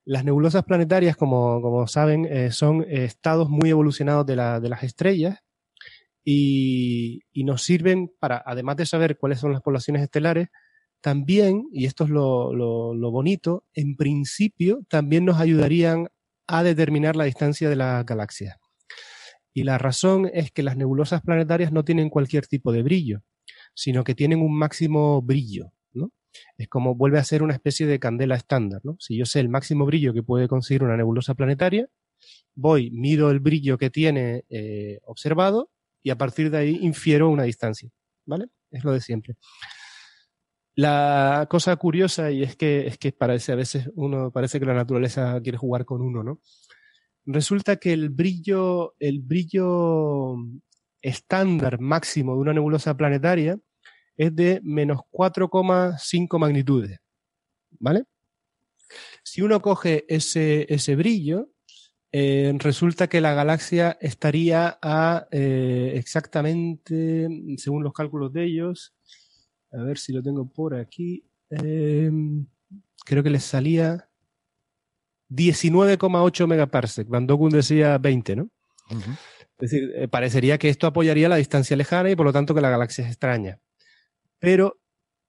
Las 0.05 0.23
nebulosas 0.23 0.63
planetarias, 0.63 1.17
como, 1.17 1.85
saben, 1.87 2.25
eh, 2.25 2.51
son 2.51 2.85
estados 2.87 3.49
muy 3.49 3.71
evolucionados 3.71 4.25
de, 4.25 4.35
las 4.37 4.83
estrellas 4.83 5.39
y, 6.23 7.23
nos 7.33 7.63
sirven 7.63 8.13
para, 8.19 8.41
además 8.45 8.77
de 8.77 8.85
saber 8.85 9.17
cuáles 9.17 9.39
son 9.39 9.51
las 9.51 9.61
poblaciones 9.61 10.03
estelares, 10.03 10.47
también, 11.01 11.67
y 11.71 11.85
esto 11.85 12.03
es 12.03 12.09
lo, 12.09 12.53
lo 12.53 13.11
bonito, 13.11 13.63
en 13.73 13.95
principio 13.95 14.79
también 14.89 15.25
nos 15.25 15.39
ayudarían 15.39 16.07
a 16.47 16.63
determinar 16.63 17.15
la 17.15 17.25
distancia 17.25 17.69
de 17.69 17.75
la 17.75 18.03
galaxia. 18.03 18.59
Y 19.53 19.63
la 19.63 19.77
razón 19.77 20.29
es 20.33 20.51
que 20.51 20.63
las 20.63 20.77
nebulosas 20.77 21.21
planetarias 21.21 21.71
no 21.71 21.83
tienen 21.83 22.09
cualquier 22.09 22.45
tipo 22.45 22.71
de 22.71 22.83
brillo, 22.83 23.23
sino 23.73 24.03
que 24.03 24.15
tienen 24.15 24.39
un 24.39 24.55
máximo 24.55 25.21
brillo. 25.21 25.71
¿no? 25.93 26.11
Es 26.57 26.67
como 26.67 26.95
vuelve 26.95 27.19
a 27.19 27.23
ser 27.23 27.41
una 27.41 27.53
especie 27.53 27.87
de 27.87 27.99
candela 27.99 28.35
estándar. 28.35 28.81
¿no? 28.83 28.97
Si 28.99 29.17
yo 29.17 29.25
sé 29.25 29.39
el 29.39 29.49
máximo 29.49 29.85
brillo 29.85 30.13
que 30.13 30.23
puede 30.23 30.47
conseguir 30.47 30.83
una 30.83 30.95
nebulosa 30.95 31.33
planetaria, 31.33 31.87
voy, 32.53 32.91
mido 32.91 33.31
el 33.31 33.39
brillo 33.39 33.77
que 33.77 33.89
tiene 33.89 34.45
eh, 34.49 34.99
observado 35.03 35.71
y 36.03 36.11
a 36.11 36.17
partir 36.17 36.51
de 36.51 36.57
ahí 36.59 36.79
infiero 36.81 37.27
una 37.27 37.43
distancia. 37.43 37.89
¿Vale? 38.25 38.45
Es 38.69 38.83
lo 38.83 38.91
de 38.91 39.01
siempre. 39.01 39.37
La 40.77 41.47
cosa 41.49 41.75
curiosa, 41.75 42.31
y 42.31 42.43
es 42.43 42.55
que, 42.55 42.85
es 42.85 42.97
que 42.99 43.11
parece, 43.11 43.51
a 43.51 43.55
veces 43.55 43.89
uno 43.95 44.31
parece 44.31 44.59
que 44.59 44.65
la 44.65 44.75
naturaleza 44.75 45.41
quiere 45.41 45.57
jugar 45.57 45.85
con 45.85 46.01
uno, 46.01 46.23
¿no? 46.23 46.39
resulta 47.27 47.75
que 47.75 47.93
el 47.93 48.09
brillo, 48.09 48.95
el 48.99 49.19
brillo 49.19 50.35
estándar 51.01 51.79
máximo 51.79 52.33
de 52.35 52.41
una 52.41 52.53
nebulosa 52.53 52.95
planetaria 52.95 53.59
es 54.15 54.35
de 54.35 54.61
menos 54.63 55.01
4,5 55.11 56.39
magnitudes. 56.39 56.99
¿Vale? 57.79 58.05
Si 59.23 59.41
uno 59.41 59.61
coge 59.61 60.05
ese, 60.07 60.65
ese 60.73 60.95
brillo, 60.95 61.49
eh, 62.11 62.53
resulta 62.59 63.07
que 63.07 63.19
la 63.19 63.33
galaxia 63.33 63.97
estaría 63.99 64.79
a 64.81 65.27
eh, 65.31 65.93
exactamente, 65.95 67.27
según 67.57 67.83
los 67.83 67.93
cálculos 67.93 68.31
de 68.31 68.45
ellos, 68.45 68.93
a 69.71 69.83
ver 69.83 69.97
si 69.97 70.13
lo 70.13 70.21
tengo 70.21 70.47
por 70.47 70.75
aquí, 70.75 71.23
eh, 71.49 72.11
creo 73.05 73.23
que 73.23 73.29
les 73.29 73.43
salía 73.43 74.09
19,8 75.29 76.47
megaparsec. 76.47 77.07
Van 77.07 77.27
Dogun 77.27 77.51
decía 77.51 77.97
20, 77.97 78.35
¿no? 78.35 78.49
Es 78.89 79.71
decir, 79.71 79.91
eh, 79.95 80.07
parecería 80.07 80.57
que 80.57 80.69
esto 80.69 80.87
apoyaría 80.87 81.29
la 81.29 81.37
distancia 81.37 81.75
lejana 81.75 82.11
y 82.11 82.15
por 82.15 82.25
lo 82.25 82.33
tanto 82.33 82.53
que 82.53 82.61
la 82.61 82.69
galaxia 82.69 83.03
es 83.03 83.09
extraña. 83.09 83.59
Pero, 84.39 84.79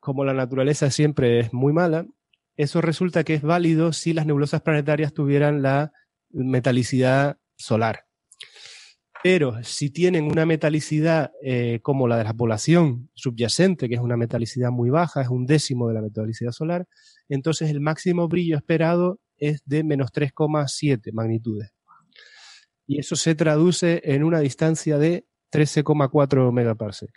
como 0.01 0.25
la 0.25 0.35
naturaleza 0.35 0.91
siempre 0.91 1.41
es 1.41 1.53
muy 1.53 1.73
mala, 1.73 2.07
eso 2.57 2.81
resulta 2.81 3.25
que 3.25 3.35
es 3.35 3.43
válido 3.43 3.93
si 3.93 4.13
las 4.13 4.27
nebulosas 4.27 4.63
planetarias 4.63 5.15
tuvieran 5.15 5.63
la 5.63 5.93
metalicidad 6.31 7.39
solar. 7.57 8.08
Pero 9.23 9.63
si 9.65 9.91
tienen 9.91 10.25
una 10.25 10.47
metalicidad 10.47 11.33
eh, 11.43 11.81
como 11.83 12.07
la 12.07 12.17
de 12.19 12.25
la 12.25 12.35
población 12.35 13.11
subyacente, 13.15 13.89
que 13.89 13.97
es 13.97 14.01
una 14.01 14.17
metalicidad 14.17 14.71
muy 14.71 14.91
baja, 14.91 15.23
es 15.23 15.29
un 15.29 15.45
décimo 15.45 15.89
de 15.89 15.95
la 15.95 16.03
metalicidad 16.03 16.53
solar, 16.53 16.87
entonces 17.29 17.71
el 17.71 17.81
máximo 17.81 18.29
brillo 18.29 18.57
esperado 18.57 19.19
es 19.37 19.63
de 19.65 19.83
menos 19.83 20.13
3,7 20.13 21.13
magnitudes. 21.13 21.73
Y 22.87 22.99
eso 22.99 23.17
se 23.17 23.35
traduce 23.35 24.01
en 24.05 24.25
una 24.25 24.41
distancia 24.41 24.99
de 24.99 25.27
13,4 25.53 26.53
megaparsec. 26.53 27.11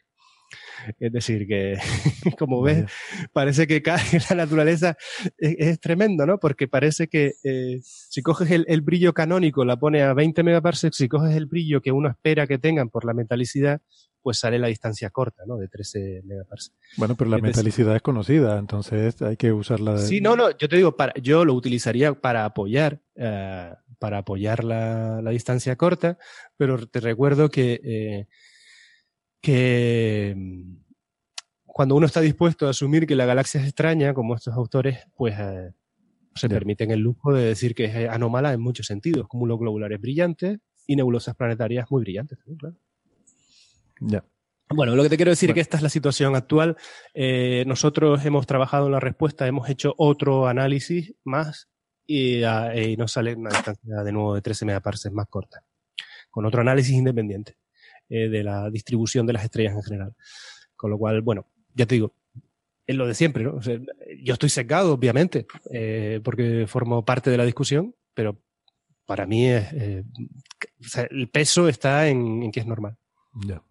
Es 1.00 1.12
decir, 1.12 1.48
que 1.48 1.78
como 2.40 2.62
ves, 2.62 2.86
parece 3.34 3.68
que 3.68 3.82
la 4.30 4.36
naturaleza 4.36 4.98
es, 5.38 5.80
tremendo, 5.80 6.26
¿no? 6.26 6.40
Porque 6.40 6.68
parece 6.68 7.08
que 7.08 7.34
eh, 7.44 7.80
si 7.84 8.22
coges 8.22 8.52
el, 8.52 8.82
brillo 8.82 9.14
canónico, 9.14 9.66
la 9.66 9.78
pone 9.78 10.02
a 10.02 10.14
20 10.14 10.44
megaparsecs, 10.44 10.98
si 10.98 11.08
coges 11.08 11.36
el 11.36 11.46
brillo 11.46 11.82
que 11.82 11.92
uno 11.92 12.10
espera 12.10 12.48
que 12.48 12.58
tengan 12.58 12.90
por 12.90 13.06
la 13.06 13.14
metalicidad, 13.14 13.82
pues 14.22 14.40
sale 14.40 14.60
la 14.60 14.68
distancia 14.68 15.10
corta, 15.10 15.44
¿no? 15.48 15.58
De 15.58 15.68
13 15.68 16.22
megaparsecs. 16.26 16.76
Bueno, 16.98 17.16
pero 17.16 17.30
la 17.30 17.38
metalicidad 17.38 17.96
es 17.96 18.02
conocida, 18.02 18.60
entonces 18.60 19.22
hay 19.22 19.38
que 19.38 19.52
usarla. 19.52 19.98
Sí, 19.98 20.22
no, 20.22 20.36
no, 20.36 20.52
yo 20.58 20.70
te 20.70 20.76
digo, 20.76 20.96
para, 20.96 21.14
yo 21.16 21.46
lo 21.46 21.54
utilizaría 21.54 22.14
para 22.14 22.46
apoyar, 22.46 23.02
eh, 23.16 23.74
para 24.00 24.20
apoyar 24.20 24.64
la, 24.64 25.22
distancia 25.32 25.76
corta, 25.76 26.18
pero 26.58 26.88
te 26.88 27.00
recuerdo 27.00 27.50
que 27.50 27.80
eh, 27.84 28.28
que 29.42 30.34
mm, 30.38 30.82
cuando 31.66 31.96
uno 31.96 32.06
está 32.06 32.22
dispuesto 32.22 32.68
a 32.68 32.72
asumir 32.72 33.08
que 33.08 33.16
la 33.16 33.26
galaxia 33.26 33.60
es 33.62 33.68
extraña, 33.68 34.14
como 34.14 34.36
estos 34.36 34.54
autores, 34.54 35.00
pues 35.16 35.36
eh, 35.40 35.74
se 36.36 36.50
permiten 36.50 36.92
el 36.92 37.00
lujo 37.00 37.34
de 37.34 37.46
decir 37.46 37.76
que 37.76 37.86
es 37.86 37.96
eh, 37.96 38.10
anómala 38.10 38.54
en 38.54 38.62
muchos 38.62 38.88
sentidos, 38.88 39.28
cúmulos 39.28 39.60
globulares 39.60 40.00
brillantes 40.00 40.60
y 40.88 40.96
nebulosas 40.96 41.36
planetarias 41.36 41.90
muy 41.90 42.02
brillantes. 42.02 42.40
Claro. 42.58 42.76
Ya. 44.02 44.24
Bueno, 44.70 44.96
lo 44.96 45.04
que 45.04 45.10
te 45.10 45.18
quiero 45.18 45.32
decir 45.32 45.50
es 45.50 45.54
que 45.54 45.62
esta 45.62 45.78
es 45.78 45.84
la 45.84 45.90
situación 45.90 46.36
actual. 46.36 46.78
Eh, 47.14 47.64
nosotros 47.68 48.24
hemos 48.26 48.48
trabajado 48.48 48.86
en 48.86 48.94
la 48.94 49.00
respuesta, 49.00 49.48
hemos 49.48 49.70
hecho 49.70 49.94
otro 49.98 50.48
análisis 50.48 51.14
más 51.26 51.70
y, 52.06 52.44
ah, 52.44 52.74
y 52.76 52.96
nos 52.96 53.12
sale 53.12 53.36
una 53.36 53.50
distancia 53.50 54.04
de 54.04 54.12
nuevo 54.12 54.36
de 54.36 54.42
13 54.42 54.66
megaparsecs 54.66 55.14
más 55.14 55.28
corta, 55.28 55.64
con 56.30 56.46
otro 56.46 56.62
análisis 56.62 56.94
independiente. 56.94 57.58
Eh, 58.14 58.28
de 58.28 58.44
la 58.44 58.70
distribución 58.70 59.26
de 59.26 59.32
las 59.32 59.46
estrellas 59.46 59.74
en 59.74 59.84
general. 59.84 60.14
Con 60.76 60.92
lo 60.92 60.98
cual, 60.98 61.22
bueno, 61.22 61.48
ya 61.74 61.86
te 61.86 61.96
digo, 61.96 62.14
es 62.86 62.98
lo 62.98 63.08
de 63.08 63.14
siempre, 63.14 63.46
¿no? 63.46 63.62
yo 63.62 64.34
estoy 64.34 64.50
secado, 64.50 64.96
obviamente, 64.96 65.48
eh, 65.72 66.20
porque 66.22 66.66
formo 66.68 67.06
parte 67.06 67.30
de 67.30 67.38
la 67.38 67.46
discusión, 67.46 67.96
pero 68.14 68.38
para 69.06 69.26
mí 69.26 69.48
es, 69.48 69.66
eh, 69.72 70.04
el 71.10 71.30
peso 71.30 71.70
está 71.70 72.10
en, 72.10 72.52
que 72.52 72.60
es 72.60 72.66
normal. 72.66 72.98
Ya. 73.48 73.64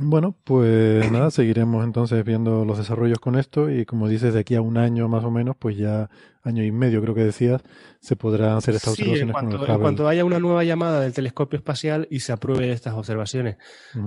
Bueno, 0.00 0.34
pues 0.44 1.10
nada, 1.12 1.30
seguiremos 1.30 1.84
entonces 1.84 2.24
viendo 2.24 2.64
los 2.64 2.78
desarrollos 2.78 3.18
con 3.18 3.36
esto 3.36 3.70
y 3.70 3.84
como 3.84 4.08
dices, 4.08 4.32
de 4.32 4.40
aquí 4.40 4.54
a 4.54 4.62
un 4.62 4.78
año 4.78 5.06
más 5.06 5.22
o 5.22 5.30
menos, 5.30 5.54
pues 5.58 5.76
ya 5.76 6.08
año 6.42 6.64
y 6.64 6.72
medio 6.72 7.02
creo 7.02 7.14
que 7.14 7.24
decías, 7.24 7.62
se 8.00 8.16
podrán 8.16 8.56
hacer 8.56 8.74
estas 8.74 8.94
observaciones 8.94 9.34
con 9.34 9.48
el 9.50 9.56
Hubble. 9.56 9.74
En 9.74 9.80
cuanto 9.80 10.08
haya 10.08 10.24
una 10.24 10.38
nueva 10.38 10.64
llamada 10.64 11.00
del 11.00 11.12
telescopio 11.12 11.58
espacial 11.58 12.08
y 12.10 12.20
se 12.20 12.32
apruebe 12.32 12.72
estas 12.72 12.94
observaciones. 12.94 13.58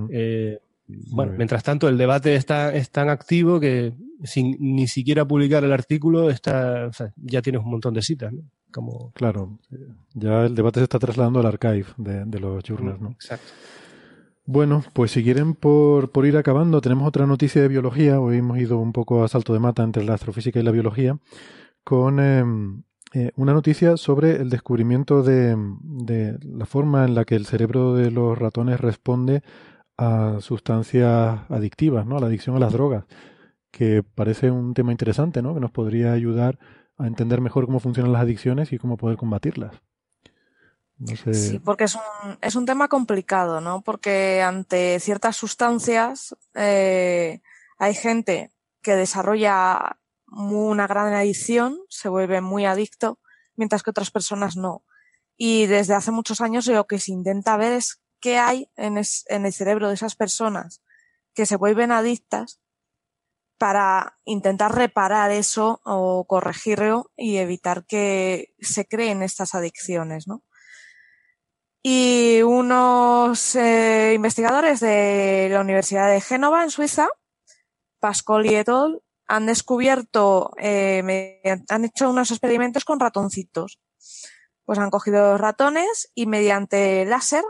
Eh, 0.10 0.60
bueno, 0.88 1.34
mientras 1.38 1.64
tanto 1.64 1.88
el 1.88 1.98
debate 1.98 2.36
está 2.36 2.74
es 2.74 2.90
tan 2.90 3.10
activo 3.10 3.60
que 3.60 3.94
sin 4.24 4.58
ni 4.60 4.88
siquiera 4.88 5.26
publicar 5.26 5.64
el 5.64 5.72
artículo 5.72 6.32
está, 6.32 6.90
ya 7.16 7.42
tienes 7.44 7.62
un 7.62 7.70
montón 7.70 7.94
de 7.94 8.02
citas, 8.02 8.34
¿no? 8.34 8.42
Como... 8.72 9.12
Claro, 9.14 9.58
ya 10.14 10.46
el 10.46 10.56
debate 10.56 10.80
se 10.80 10.84
está 10.84 11.00
trasladando 11.00 11.40
al 11.40 11.46
archive 11.46 11.86
de, 11.98 12.26
de 12.26 12.40
los 12.40 12.64
journals, 12.64 13.00
¿no? 13.00 13.12
Exacto. 13.12 13.54
Bueno, 14.48 14.84
pues 14.94 15.12
si 15.12 15.24
quieren 15.24 15.56
por, 15.56 16.12
por, 16.12 16.26
ir 16.28 16.38
acabando, 16.38 16.80
tenemos 16.80 17.08
otra 17.08 17.26
noticia 17.26 17.62
de 17.64 17.68
biología. 17.68 18.20
Hoy 18.20 18.38
hemos 18.38 18.60
ido 18.60 18.78
un 18.78 18.94
poco 18.94 19.24
a 19.24 19.28
salto 19.28 19.54
de 19.54 19.60
mata 19.60 19.84
entre 19.84 20.04
la 20.04 20.14
astrofísica 20.14 20.60
y 20.60 20.64
la 20.64 20.72
biología 20.72 21.18
con 21.86 22.20
em, 22.20 22.84
eh, 23.14 23.32
una 23.38 23.54
noticia 23.54 23.98
sobre 23.98 24.38
el 24.38 24.50
descubrimiento 24.50 25.24
de, 25.24 25.56
de, 25.82 26.38
la 26.44 26.66
forma 26.68 27.06
en 27.06 27.16
la 27.16 27.26
que 27.26 27.36
el 27.36 27.46
cerebro 27.48 27.96
de 27.96 28.12
los 28.12 28.38
ratones 28.38 28.80
responde 28.82 29.44
a 29.98 30.40
sustancias 30.42 31.40
adictivas, 31.50 32.06
¿no? 32.06 32.18
A 32.18 32.22
la 32.22 32.28
adicción 32.28 32.56
a 32.58 32.60
las 32.60 32.74
drogas, 32.74 33.06
que 33.72 34.04
parece 34.04 34.52
un 34.52 34.74
tema 34.74 34.92
interesante, 34.92 35.42
¿no? 35.42 35.54
Que 35.56 35.62
nos 35.62 35.72
podría 35.72 36.14
ayudar 36.14 36.60
a 36.98 37.08
entender 37.08 37.42
mejor 37.42 37.66
cómo 37.68 37.80
funcionan 37.80 38.14
las 38.14 38.24
adicciones 38.24 38.74
y 38.74 38.78
cómo 38.80 38.98
poder 38.98 39.18
combatirlas. 39.18 39.82
Sí, 41.34 41.60
porque 41.60 41.84
es 41.86 41.96
un, 41.96 42.38
es 42.42 42.56
un 42.56 42.66
tema 42.66 42.88
complicado, 42.88 43.60
¿no? 43.60 43.82
Porque 43.82 44.42
ante 44.42 45.00
ciertas 45.00 45.36
sustancias 45.36 46.36
eh, 46.54 47.42
hay 47.78 47.94
gente 47.94 48.52
que 48.82 48.96
desarrolla 48.96 50.00
una 50.32 50.88
gran 50.88 51.14
adicción, 51.14 51.78
se 51.90 52.08
vuelve 52.08 52.40
muy 52.40 52.66
adicto, 52.66 53.20
mientras 53.56 53.84
que 53.84 53.90
otras 53.90 54.12
personas 54.12 54.56
no. 54.56 54.86
Y 55.38 55.66
desde 55.66 55.96
hace 55.96 56.12
muchos 56.12 56.40
años 56.40 56.66
lo 56.68 56.88
que 56.88 57.00
se 57.00 57.12
intenta 57.12 57.58
ver 57.58 57.74
es 57.74 58.02
qué 58.22 58.38
hay 58.38 58.70
en, 58.78 58.98
en 58.98 59.46
el 59.46 59.54
cerebro 59.54 59.90
de 59.90 59.96
esas 59.96 60.16
personas 60.16 60.82
que 61.34 61.46
se 61.46 61.58
vuelven 61.58 61.92
adictas 61.92 62.62
para 63.58 64.18
intentar 64.24 64.74
reparar 64.76 65.32
eso 65.32 65.82
o 65.84 66.26
corregirlo 66.26 67.12
y 67.18 67.38
evitar 67.38 67.86
que 67.86 68.54
se 68.60 68.86
creen 68.86 69.24
estas 69.24 69.56
adicciones, 69.56 70.28
¿no? 70.28 70.42
Y 71.88 72.42
unos 72.42 73.56
eh, 73.56 74.14
investigadores 74.16 74.80
de 74.80 75.50
la 75.52 75.62
Universidad 75.62 76.10
de 76.10 76.20
Génova, 76.20 76.64
en 76.64 76.72
Suiza, 76.72 77.08
Pascoli 78.00 78.56
et 78.56 78.68
al., 78.70 79.04
han 79.28 79.46
descubierto, 79.46 80.50
eh, 80.58 81.04
han 81.70 81.86
hecho 81.86 82.10
unos 82.10 82.32
experimentos 82.32 82.86
con 82.86 83.00
ratoncitos. 83.00 83.80
Pues 84.64 84.80
han 84.80 84.90
cogido 84.90 85.38
ratones 85.38 86.10
y 86.16 86.26
mediante 86.26 87.06
láser 87.06 87.44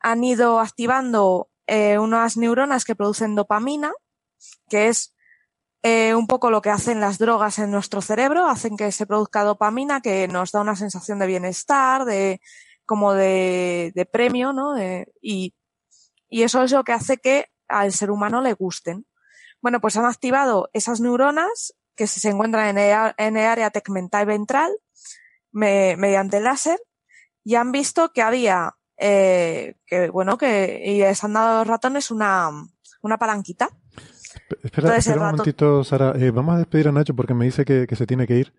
han 0.00 0.24
ido 0.24 0.60
activando 0.60 1.50
eh, 1.66 1.98
unas 1.98 2.38
neuronas 2.38 2.86
que 2.86 2.96
producen 2.96 3.34
dopamina, 3.34 3.92
que 4.70 4.88
es 4.88 5.14
eh, 5.82 6.14
un 6.14 6.26
poco 6.26 6.50
lo 6.50 6.62
que 6.62 6.70
hacen 6.70 7.00
las 7.00 7.18
drogas 7.18 7.58
en 7.58 7.70
nuestro 7.70 8.00
cerebro, 8.00 8.48
hacen 8.48 8.78
que 8.78 8.90
se 8.92 9.04
produzca 9.04 9.44
dopamina, 9.44 10.00
que 10.00 10.26
nos 10.26 10.52
da 10.52 10.62
una 10.62 10.74
sensación 10.74 11.18
de 11.18 11.26
bienestar, 11.26 12.06
de 12.06 12.40
como 12.88 13.12
de, 13.12 13.92
de 13.94 14.06
premio, 14.06 14.54
¿no? 14.54 14.74
y, 15.20 15.54
y 16.30 16.42
eso 16.42 16.62
es 16.62 16.72
lo 16.72 16.82
que 16.84 16.92
hace 16.92 17.18
que 17.18 17.50
al 17.68 17.92
ser 17.92 18.10
humano 18.10 18.40
le 18.40 18.54
gusten. 18.54 19.06
Bueno, 19.60 19.80
pues 19.80 19.96
han 19.98 20.06
activado 20.06 20.70
esas 20.72 21.00
neuronas 21.00 21.74
que 21.94 22.06
se 22.06 22.30
encuentran 22.30 22.78
en 22.78 23.36
el, 23.36 23.44
área 23.44 23.70
tegmental 23.70 24.24
ventral 24.24 24.72
mediante 25.52 26.40
láser 26.40 26.80
y 27.44 27.56
han 27.56 27.72
visto 27.72 28.12
que 28.12 28.22
había, 28.22 28.76
eh, 28.96 29.76
que 29.84 30.08
bueno, 30.08 30.38
que 30.38 30.80
y 30.84 30.98
les 31.00 31.22
han 31.24 31.34
dado 31.34 31.48
a 31.48 31.58
los 31.58 31.66
ratones 31.66 32.10
una, 32.10 32.50
una 33.02 33.18
palanquita. 33.18 33.68
Espera, 34.62 34.96
un 35.14 35.18
momentito, 35.18 35.84
Sara. 35.84 36.14
Eh, 36.16 36.30
vamos 36.30 36.54
a 36.54 36.58
despedir 36.58 36.88
a 36.88 36.92
Nacho 36.92 37.14
porque 37.14 37.34
me 37.34 37.44
dice 37.44 37.64
que, 37.64 37.86
se 37.94 38.06
tiene 38.06 38.26
que 38.26 38.38
ir. 38.38 38.54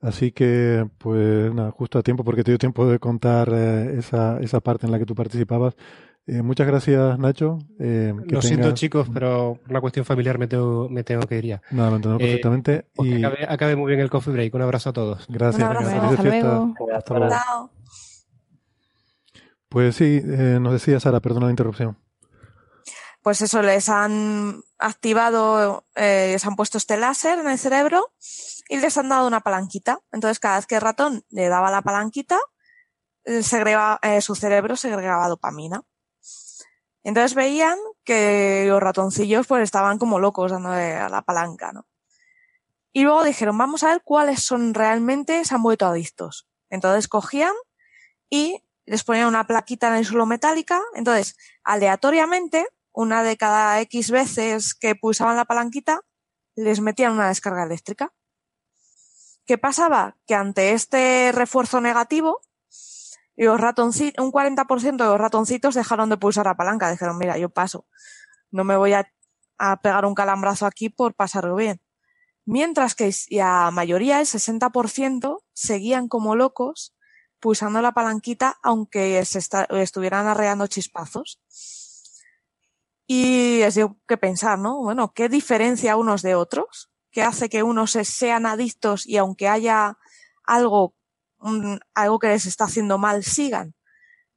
Así 0.00 0.32
que, 0.32 0.88
pues 0.98 1.52
nada, 1.52 1.70
justo 1.72 1.98
a 1.98 2.02
tiempo 2.02 2.24
porque 2.24 2.42
te 2.42 2.52
dio 2.52 2.58
tiempo 2.58 2.86
de 2.86 2.98
contar 2.98 3.50
eh, 3.52 3.98
esa, 3.98 4.40
esa 4.40 4.60
parte 4.60 4.86
en 4.86 4.92
la 4.92 4.98
que 4.98 5.04
tú 5.04 5.14
participabas. 5.14 5.76
Eh, 6.26 6.42
muchas 6.42 6.66
gracias, 6.66 7.18
Nacho. 7.18 7.58
Eh, 7.78 8.14
lo 8.28 8.40
siento, 8.40 8.72
chicos, 8.72 9.08
pero 9.12 9.58
por 9.60 9.70
una 9.70 9.80
cuestión 9.80 10.04
familiar 10.04 10.38
me 10.38 10.46
tengo, 10.46 10.88
me 10.88 11.02
tengo 11.02 11.26
que 11.26 11.38
ir 11.38 11.44
ya. 11.44 11.62
Nada, 11.70 11.90
lo 11.90 11.96
entendemos 11.96 12.22
eh, 12.22 12.26
perfectamente. 12.26 12.86
Y... 12.98 13.24
Acabe, 13.24 13.76
muy 13.76 13.88
bien 13.88 14.00
el 14.00 14.10
coffee 14.10 14.32
break. 14.32 14.54
Un 14.54 14.62
abrazo 14.62 14.90
a 14.90 14.92
todos. 14.92 15.26
Gracias. 15.28 15.68
Hasta, 15.68 16.22
luego. 16.22 16.74
Hasta 16.94 17.18
luego. 17.18 17.70
Pues 19.68 19.96
sí, 19.96 20.20
nos 20.24 20.72
decía 20.72 21.00
Sara, 21.00 21.20
perdona 21.20 21.46
la 21.46 21.52
interrupción. 21.52 21.96
Pues 23.22 23.42
eso, 23.42 23.60
les 23.62 23.88
han 23.88 24.62
activado, 24.78 25.86
les 25.94 26.44
han 26.46 26.56
puesto 26.56 26.78
este 26.78 26.96
láser 26.96 27.38
en 27.38 27.48
el 27.48 27.58
cerebro 27.58 28.14
y 28.68 28.78
les 28.78 28.96
han 28.96 29.08
dado 29.10 29.26
una 29.26 29.40
palanquita. 29.40 30.00
Entonces, 30.10 30.38
cada 30.38 30.56
vez 30.56 30.66
que 30.66 30.76
el 30.76 30.80
ratón 30.80 31.24
le 31.28 31.48
daba 31.48 31.70
la 31.70 31.82
palanquita, 31.82 32.38
segregaba, 33.42 34.00
su 34.20 34.34
cerebro 34.34 34.76
segregaba 34.76 35.28
dopamina. 35.28 35.82
Entonces 37.02 37.34
veían 37.34 37.78
que 38.04 38.64
los 38.68 38.80
ratoncillos 38.80 39.46
pues 39.46 39.62
estaban 39.62 39.98
como 39.98 40.18
locos 40.18 40.50
dándole 40.50 41.08
la 41.08 41.22
palanca, 41.22 41.72
¿no? 41.72 41.86
Y 42.92 43.04
luego 43.04 43.24
dijeron, 43.24 43.56
vamos 43.56 43.82
a 43.82 43.88
ver 43.88 44.02
cuáles 44.02 44.42
son 44.42 44.74
realmente, 44.74 45.44
se 45.44 45.54
han 45.54 45.62
vuelto 45.62 45.86
adictos. 45.86 46.48
Entonces 46.68 47.08
cogían 47.08 47.54
y 48.28 48.62
les 48.84 49.04
ponían 49.04 49.28
una 49.28 49.46
plaquita 49.46 49.88
en 49.88 49.94
el 49.94 50.04
suelo 50.04 50.26
metálica. 50.26 50.82
Entonces, 50.94 51.36
aleatoriamente, 51.62 52.66
una 52.92 53.22
de 53.22 53.36
cada 53.36 53.80
X 53.80 54.10
veces 54.10 54.74
que 54.74 54.94
pulsaban 54.94 55.36
la 55.36 55.44
palanquita, 55.44 56.00
les 56.56 56.80
metían 56.80 57.12
una 57.12 57.28
descarga 57.28 57.64
eléctrica. 57.64 58.12
¿Qué 59.46 59.58
pasaba? 59.58 60.16
Que 60.26 60.34
ante 60.34 60.72
este 60.72 61.32
refuerzo 61.32 61.80
negativo, 61.80 62.40
los 63.36 63.60
ratoncitos, 63.60 64.24
un 64.24 64.32
40% 64.32 64.96
de 64.96 65.04
los 65.04 65.18
ratoncitos 65.18 65.74
dejaron 65.74 66.10
de 66.10 66.18
pulsar 66.18 66.46
la 66.46 66.56
palanca. 66.56 66.90
Dijeron, 66.90 67.16
mira, 67.18 67.38
yo 67.38 67.48
paso. 67.48 67.86
No 68.50 68.64
me 68.64 68.76
voy 68.76 68.92
a, 68.92 69.10
pegar 69.82 70.04
un 70.04 70.14
calambrazo 70.14 70.66
aquí 70.66 70.88
por 70.88 71.14
pasarlo 71.14 71.56
bien. 71.56 71.80
Mientras 72.44 72.94
que 72.94 73.10
la 73.30 73.70
mayoría, 73.70 74.20
el 74.20 74.26
60%, 74.26 75.42
seguían 75.52 76.08
como 76.08 76.36
locos 76.36 76.94
pulsando 77.40 77.80
la 77.80 77.92
palanquita 77.92 78.58
aunque 78.62 79.18
estuvieran 79.18 80.26
arreando 80.26 80.66
chispazos. 80.66 81.40
Y 83.12 83.62
es 83.62 83.76
que 84.06 84.16
pensar, 84.16 84.58
¿no? 84.60 84.78
Bueno, 84.78 85.12
¿qué 85.12 85.28
diferencia 85.28 85.96
unos 85.96 86.22
de 86.22 86.36
otros? 86.36 86.92
¿Qué 87.10 87.22
hace 87.22 87.48
que 87.48 87.64
unos 87.64 87.90
sean 87.90 88.46
adictos 88.46 89.04
y 89.04 89.16
aunque 89.16 89.48
haya 89.48 89.98
algo 90.44 90.94
algo 91.94 92.18
que 92.18 92.28
les 92.28 92.46
está 92.46 92.64
haciendo 92.64 92.98
mal 92.98 93.24
sigan. 93.24 93.74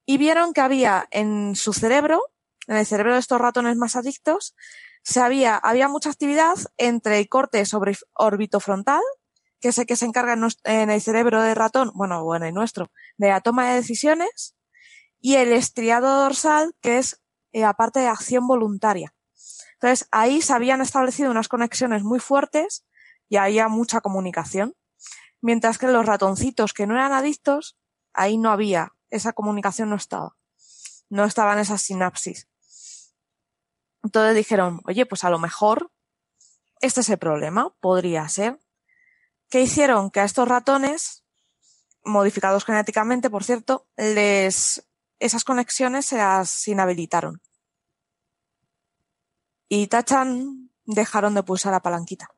Y 0.06 0.18
vieron 0.18 0.54
que 0.54 0.62
había 0.62 1.08
en 1.12 1.56
su 1.56 1.74
cerebro, 1.74 2.22
en 2.68 2.78
el 2.78 2.86
cerebro 2.86 3.14
de 3.14 3.20
estos 3.20 3.40
ratones 3.40 3.78
más 3.78 3.96
adictos, 3.96 4.56
se 5.04 5.20
había, 5.20 5.56
había 5.58 5.88
mucha 5.88 6.10
actividad 6.10 6.56
entre 6.78 7.20
el 7.20 7.30
corte 7.30 7.66
sobre 7.66 7.96
frontal, 8.60 9.02
que 9.60 9.70
es 9.70 9.78
el 9.78 9.86
que 9.86 9.96
se 9.96 10.06
encarga 10.06 10.34
en, 10.64 10.90
el 10.90 11.02
cerebro 11.02 11.42
del 11.42 11.56
ratón, 11.56 11.92
bueno, 11.94 12.24
bueno, 12.24 12.48
y 12.48 12.54
nuestro, 12.54 12.90
de 13.18 13.30
la 13.30 13.42
toma 13.42 13.70
de 13.70 13.76
decisiones, 13.76 14.56
y 15.20 15.36
el 15.36 15.54
estriado 15.54 16.22
dorsal, 16.22 16.74
que 16.82 16.98
es 16.98 17.23
eh, 17.54 17.64
parte 17.78 18.02
de 18.02 18.08
acción 18.08 18.46
voluntaria. 18.48 19.14
Entonces, 19.74 20.08
ahí 20.12 20.42
se 20.42 20.54
habían 20.54 20.82
establecido 20.82 21.32
unas 21.32 21.48
conexiones 21.48 22.04
muy 22.04 22.20
fuertes 22.20 22.86
y 23.30 23.38
había 23.38 23.68
mucha 23.68 24.02
comunicación 24.02 24.76
mientras 25.44 25.78
que 25.78 25.88
los 25.88 26.06
ratoncitos 26.06 26.74
que 26.74 26.88
no 26.88 26.96
eran 26.96 27.12
adictos, 27.12 27.78
ahí 28.14 28.38
no 28.38 28.50
había, 28.50 28.94
esa 29.10 29.34
comunicación 29.34 29.90
no 29.90 29.98
estaba, 29.98 30.38
no 31.10 31.26
estaban 31.26 31.60
esas 31.60 31.82
sinapsis. 31.82 32.48
Entonces 34.04 34.36
dijeron, 34.36 34.80
oye, 34.86 35.06
pues 35.06 35.26
a 35.26 35.30
lo 35.30 35.40
mejor 35.40 35.92
este 36.80 37.02
es 37.02 37.10
el 37.10 37.18
problema, 37.18 37.76
podría 37.82 38.28
ser. 38.30 38.58
¿Qué 39.50 39.62
hicieron? 39.62 40.12
Que 40.12 40.22
a 40.22 40.24
estos 40.24 40.48
ratones, 40.48 41.26
modificados 42.06 42.64
genéticamente, 42.64 43.30
por 43.30 43.44
cierto, 43.44 43.86
les, 43.98 44.88
esas 45.24 45.46
conexiones 45.46 46.06
se 46.06 46.18
las 46.18 46.68
inhabilitaron. 46.68 47.42
Y 49.70 49.88
tachan, 49.88 50.70
dejaron 50.86 51.34
de 51.34 51.44
pulsar 51.44 51.72
la 51.72 51.82
palanquita. 51.82 52.30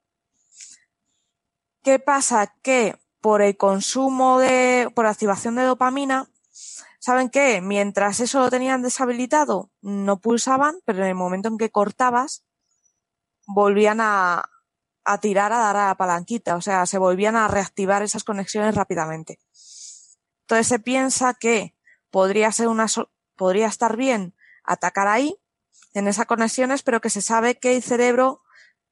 ¿Qué 1.83 1.97
pasa? 1.97 2.53
Que 2.61 2.95
por 3.22 3.41
el 3.41 3.57
consumo 3.57 4.38
de, 4.38 4.91
por 4.93 5.07
activación 5.07 5.55
de 5.55 5.64
dopamina, 5.64 6.30
¿saben 6.99 7.30
qué? 7.30 7.59
Mientras 7.59 8.19
eso 8.19 8.39
lo 8.39 8.51
tenían 8.51 8.83
deshabilitado, 8.83 9.72
no 9.81 10.19
pulsaban, 10.22 10.75
pero 10.85 10.99
en 10.99 11.09
el 11.09 11.15
momento 11.15 11.49
en 11.49 11.57
que 11.57 11.72
cortabas, 11.72 12.45
volvían 13.47 13.99
a, 13.99 14.43
a 15.03 15.17
tirar 15.19 15.51
a 15.53 15.57
dar 15.57 15.75
a 15.75 15.88
la 15.88 15.95
palanquita, 15.95 16.55
o 16.55 16.61
sea, 16.61 16.85
se 16.85 16.99
volvían 16.99 17.35
a 17.35 17.47
reactivar 17.47 18.03
esas 18.03 18.23
conexiones 18.23 18.75
rápidamente. 18.75 19.39
Entonces 20.41 20.67
se 20.67 20.80
piensa 20.80 21.33
que 21.33 21.75
podría 22.11 22.51
ser 22.51 22.67
una, 22.67 22.88
podría 23.35 23.67
estar 23.67 23.98
bien 23.98 24.34
atacar 24.64 25.08
ahí, 25.08 25.38
en 25.93 26.08
esas 26.08 26.25
conexiones, 26.25 26.84
pero 26.84 27.01
que 27.01 27.09
se 27.09 27.22
sabe 27.22 27.56
que 27.56 27.75
el 27.75 27.84
cerebro, 27.84 28.42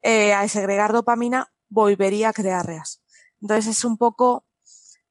eh, 0.02 0.34
al 0.34 0.50
segregar 0.50 0.94
dopamina, 0.94 1.52
volvería 1.70 2.30
a 2.30 2.34
crear 2.34 2.66
reas. 2.66 3.02
Entonces 3.42 3.78
es 3.78 3.84
un 3.84 3.98
poco, 3.98 4.46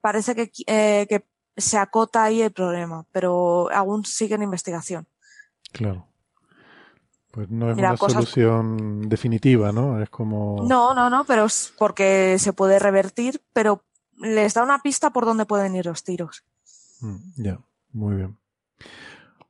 parece 0.01 0.35
que, 0.35 0.51
eh, 0.67 1.07
que 1.09 1.27
se 1.57 1.77
acota 1.77 2.25
ahí 2.25 2.41
el 2.41 2.53
problema, 2.53 3.05
pero 3.13 3.71
aún 3.73 4.07
sigue 4.07 4.37
en 4.37 4.43
investigación. 4.43 5.07
Claro. 5.71 6.09
Pues 7.31 7.49
no 7.49 7.71
es 7.71 7.79
una 7.79 7.97
solución 7.97 9.09
definitiva, 9.09 9.73
¿no? 9.73 10.03
Es 10.03 10.11
como. 10.11 10.65
No, 10.69 10.95
no, 10.95 11.09
no, 11.09 11.25
pero 11.25 11.47
es 11.47 11.73
porque 11.79 12.37
se 12.39 12.53
puede 12.53 12.79
revertir, 12.79 13.43
pero 13.55 13.85
les 14.19 14.53
da 14.53 14.63
una 14.63 14.81
pista 14.81 15.11
por 15.11 15.25
dónde 15.25 15.47
pueden 15.47 15.75
ir 15.75 15.87
los 15.87 16.05
tiros. 16.05 16.45
Mm, 17.01 17.17
ya, 17.37 17.59
muy 17.93 18.17
bien. 18.17 18.37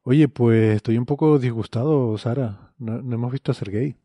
Oye, 0.05 0.29
pues 0.29 0.77
estoy 0.77 0.99
un 0.99 1.07
poco 1.07 1.39
disgustado, 1.39 2.17
Sara. 2.19 2.73
No, 2.79 3.01
no 3.01 3.15
hemos 3.15 3.33
visto 3.33 3.53
a 3.53 3.55
Sergei. 3.55 3.97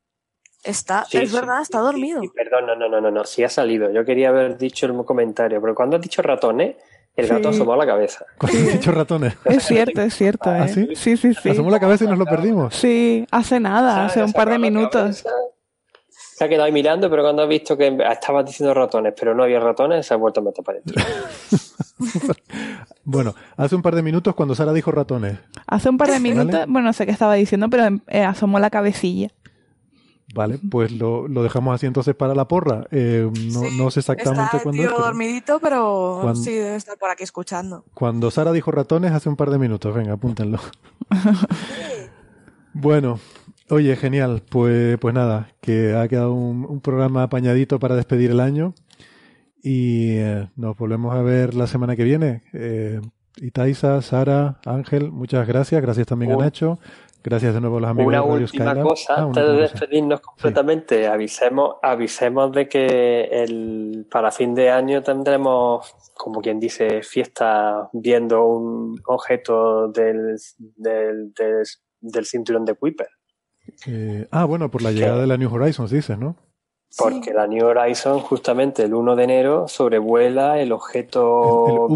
Está, 0.64 1.06
es 1.12 1.32
verdad, 1.32 1.62
está 1.62 1.80
dormido. 1.80 2.22
perdón, 2.36 2.68
no, 2.68 2.76
no, 2.76 2.90
no, 2.90 3.02
no, 3.02 3.10
no, 3.10 3.24
sí 3.24 3.44
ha 3.44 3.50
salido. 3.50 3.92
Yo 3.92 4.04
quería 4.04 4.30
haber 4.30 4.58
dicho 4.58 4.86
el 4.86 5.06
comentario, 5.06 5.62
pero 5.62 5.74
cuando 5.74 5.96
has 5.96 6.02
dicho 6.02 6.22
ratones, 6.22 6.76
el 7.16 7.28
gato 7.28 7.50
asomó 7.50 7.76
la 7.76 7.86
cabeza. 7.86 8.26
¿Cuándo 8.38 8.60
has 8.60 8.74
dicho 8.74 8.92
ratones? 8.92 9.34
Es 9.46 9.64
cierto, 9.64 10.02
es 10.02 10.14
cierto. 10.14 10.50
¿Ah, 10.50 10.66
¿eh? 10.66 10.70
sí? 10.70 10.90
sí, 10.96 11.18
sí, 11.18 11.34
sí. 11.34 11.50
Asomó 11.50 11.72
la 11.72 11.80
cabeza 11.80 12.04
y 12.04 12.08
nos 12.08 12.20
lo 12.20 12.26
perdimos. 12.26 12.76
Sí, 12.76 13.26
hace 13.32 13.60
nada, 13.60 14.06
hace 14.06 14.24
un 14.24 14.34
par 14.34 14.50
de 14.50 14.60
minutos. 14.60 15.24
se 16.10 16.44
ha 16.44 16.50
quedado 16.50 16.66
ahí 16.66 16.72
mirando, 16.72 17.10
pero 17.10 17.24
cuando 17.24 17.42
ha 17.42 17.48
visto 17.48 17.76
que 17.76 17.98
estabas 18.12 18.46
diciendo 18.46 18.74
ratones, 18.74 19.14
pero 19.18 19.34
no 19.34 19.44
había 19.44 19.60
ratones, 19.60 20.06
se 20.06 20.14
ha 20.14 20.18
vuelto 20.18 20.42
a 20.42 20.44
meter 20.44 20.64
para 20.64 20.80
adentro. 20.80 21.04
bueno, 23.10 23.36
hace 23.56 23.74
un 23.74 23.82
par 23.82 23.96
de 23.96 24.04
minutos 24.04 24.36
cuando 24.36 24.54
Sara 24.54 24.74
dijo 24.74 24.92
ratones. 24.92 25.40
Hace 25.66 25.90
un 25.90 25.98
par 25.98 26.12
de 26.12 26.20
minutos, 26.20 26.66
bueno, 26.68 26.88
no 26.88 26.94
sé 26.94 27.06
qué 27.06 27.14
estaba 27.14 27.36
diciendo, 27.36 27.70
pero 27.70 28.02
eh, 28.08 28.22
asomó 28.22 28.60
la 28.60 28.70
cabecilla. 28.70 29.30
Vale, 30.36 30.60
pues 30.70 30.92
lo, 30.92 31.26
lo, 31.30 31.42
dejamos 31.42 31.74
así 31.74 31.86
entonces 31.86 32.16
para 32.16 32.36
la 32.36 32.50
porra. 32.50 32.86
Eh, 32.92 33.32
no, 33.54 33.62
no, 33.78 33.92
sé 33.92 34.02
exactamente 34.02 34.60
cuándo 34.62 34.84
es. 34.84 34.90
Pero... 34.90 35.02
dormidito, 35.02 35.60
pero 35.62 36.34
sí 36.36 36.52
debe 36.52 36.76
estar 36.76 36.98
por 36.98 37.10
aquí 37.10 37.24
escuchando. 37.24 37.86
Cuando 37.94 38.30
Sara 38.30 38.52
dijo 38.52 38.72
ratones 38.72 39.14
hace 39.14 39.30
un 39.30 39.38
par 39.38 39.52
de 39.52 39.58
minutos, 39.58 39.96
venga, 39.96 40.12
apúntenlo. 40.12 40.60
bueno, 42.74 43.22
oye, 43.70 43.96
genial. 43.96 44.44
Pues, 44.50 44.98
pues 44.98 45.16
nada, 45.16 45.48
que 45.62 45.96
ha 45.96 46.10
quedado 46.10 46.34
un, 46.34 46.66
un 46.66 46.82
programa 46.82 47.24
apañadito 47.24 47.80
para 47.80 47.96
despedir 47.96 48.32
el 48.32 48.42
año. 48.42 48.74
Y 49.64 50.18
eh, 50.18 50.50
nos 50.56 50.78
volvemos 50.78 51.16
a 51.16 51.22
ver 51.22 51.54
la 51.54 51.68
semana 51.68 51.96
que 51.96 52.04
viene. 52.04 52.44
Eh, 52.54 53.02
Itaiza, 53.38 54.02
Sara, 54.02 54.60
Ángel, 54.66 55.12
muchas 55.12 55.48
gracias. 55.48 55.82
Gracias 55.82 56.08
también 56.08 56.32
a 56.32 56.38
Nacho. 56.38 56.80
Gracias 57.24 57.54
de 57.54 57.60
nuevo 57.60 57.78
a 57.78 57.82
los 57.82 57.90
amigos 57.90 58.08
una 58.08 58.22
de 58.22 58.26
Radio 58.26 58.44
última 58.44 58.82
cosa, 58.82 59.16
ah, 59.18 59.24
antes 59.24 59.44
de 59.44 59.54
despedirnos 59.54 60.22
completamente, 60.22 61.08
avisemos, 61.08 61.76
avisemos 61.82 62.54
de 62.54 62.70
que 62.70 63.24
el, 63.24 64.08
para 64.10 64.32
fin 64.32 64.56
de 64.56 64.70
año 64.70 65.04
tendremos, 65.04 65.94
como 66.14 66.40
quien 66.40 66.58
dice, 66.58 67.02
fiesta 67.02 67.90
viendo 67.92 68.46
un 68.46 69.02
objeto 69.06 69.90
del, 69.90 70.38
del, 70.78 71.34
del, 72.00 72.26
cinturón 72.26 72.64
de 72.64 72.76
Kuiper. 72.76 73.10
Eh, 73.88 74.26
ah, 74.32 74.46
bueno, 74.46 74.72
por 74.72 74.82
la 74.82 74.92
llegada 74.92 75.20
de 75.20 75.28
la 75.28 75.36
New 75.36 75.54
Horizons, 75.54 75.92
dices, 75.92 76.18
¿no? 76.18 76.38
Porque 76.98 77.34
la 77.34 77.48
New 77.48 77.66
Horizon, 77.66 78.20
justamente 78.20 78.84
el 78.84 78.94
1 78.94 79.16
de 79.16 79.24
enero, 79.24 79.68
sobrevuela 79.68 80.60
el 80.60 80.72
objeto 80.72 81.88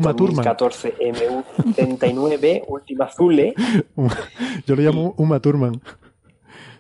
14 0.44 0.96
MU-79 1.00 2.66
Ultima 2.68 3.10
Thule. 3.10 3.56
Yo 4.68 4.76
lo 4.76 4.82
llamo 4.82 5.14
Uma 5.18 5.40
Thurman. 5.40 5.82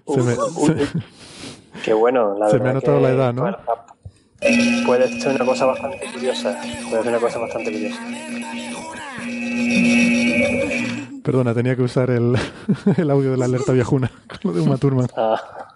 Qué 1.83 1.93
bueno, 1.93 2.37
la 2.37 2.49
Se 2.49 2.59
me 2.59 2.69
ha 2.69 2.73
notado 2.73 2.99
la 2.99 3.09
edad, 3.09 3.33
¿no? 3.33 3.57
puede 4.85 5.07
ser 5.21 5.35
una 5.35 5.45
cosa 5.45 5.65
bastante 5.65 5.99
curiosa. 6.11 6.59
Puede 6.89 7.03
ser 7.03 7.11
una 7.11 7.19
cosa 7.19 7.39
bastante 7.39 7.71
curiosa. 7.71 8.01
Perdona, 11.23 11.53
tenía 11.53 11.75
que 11.75 11.83
usar 11.83 12.09
el, 12.09 12.35
el 12.97 13.11
audio 13.11 13.31
de 13.31 13.37
la 13.37 13.45
alerta 13.45 13.71
viajuna 13.71 14.11
con 14.27 14.39
lo 14.43 14.53
de 14.53 14.61
Uma 14.61 14.77
Thurman. 14.77 15.07
Ah. 15.15 15.70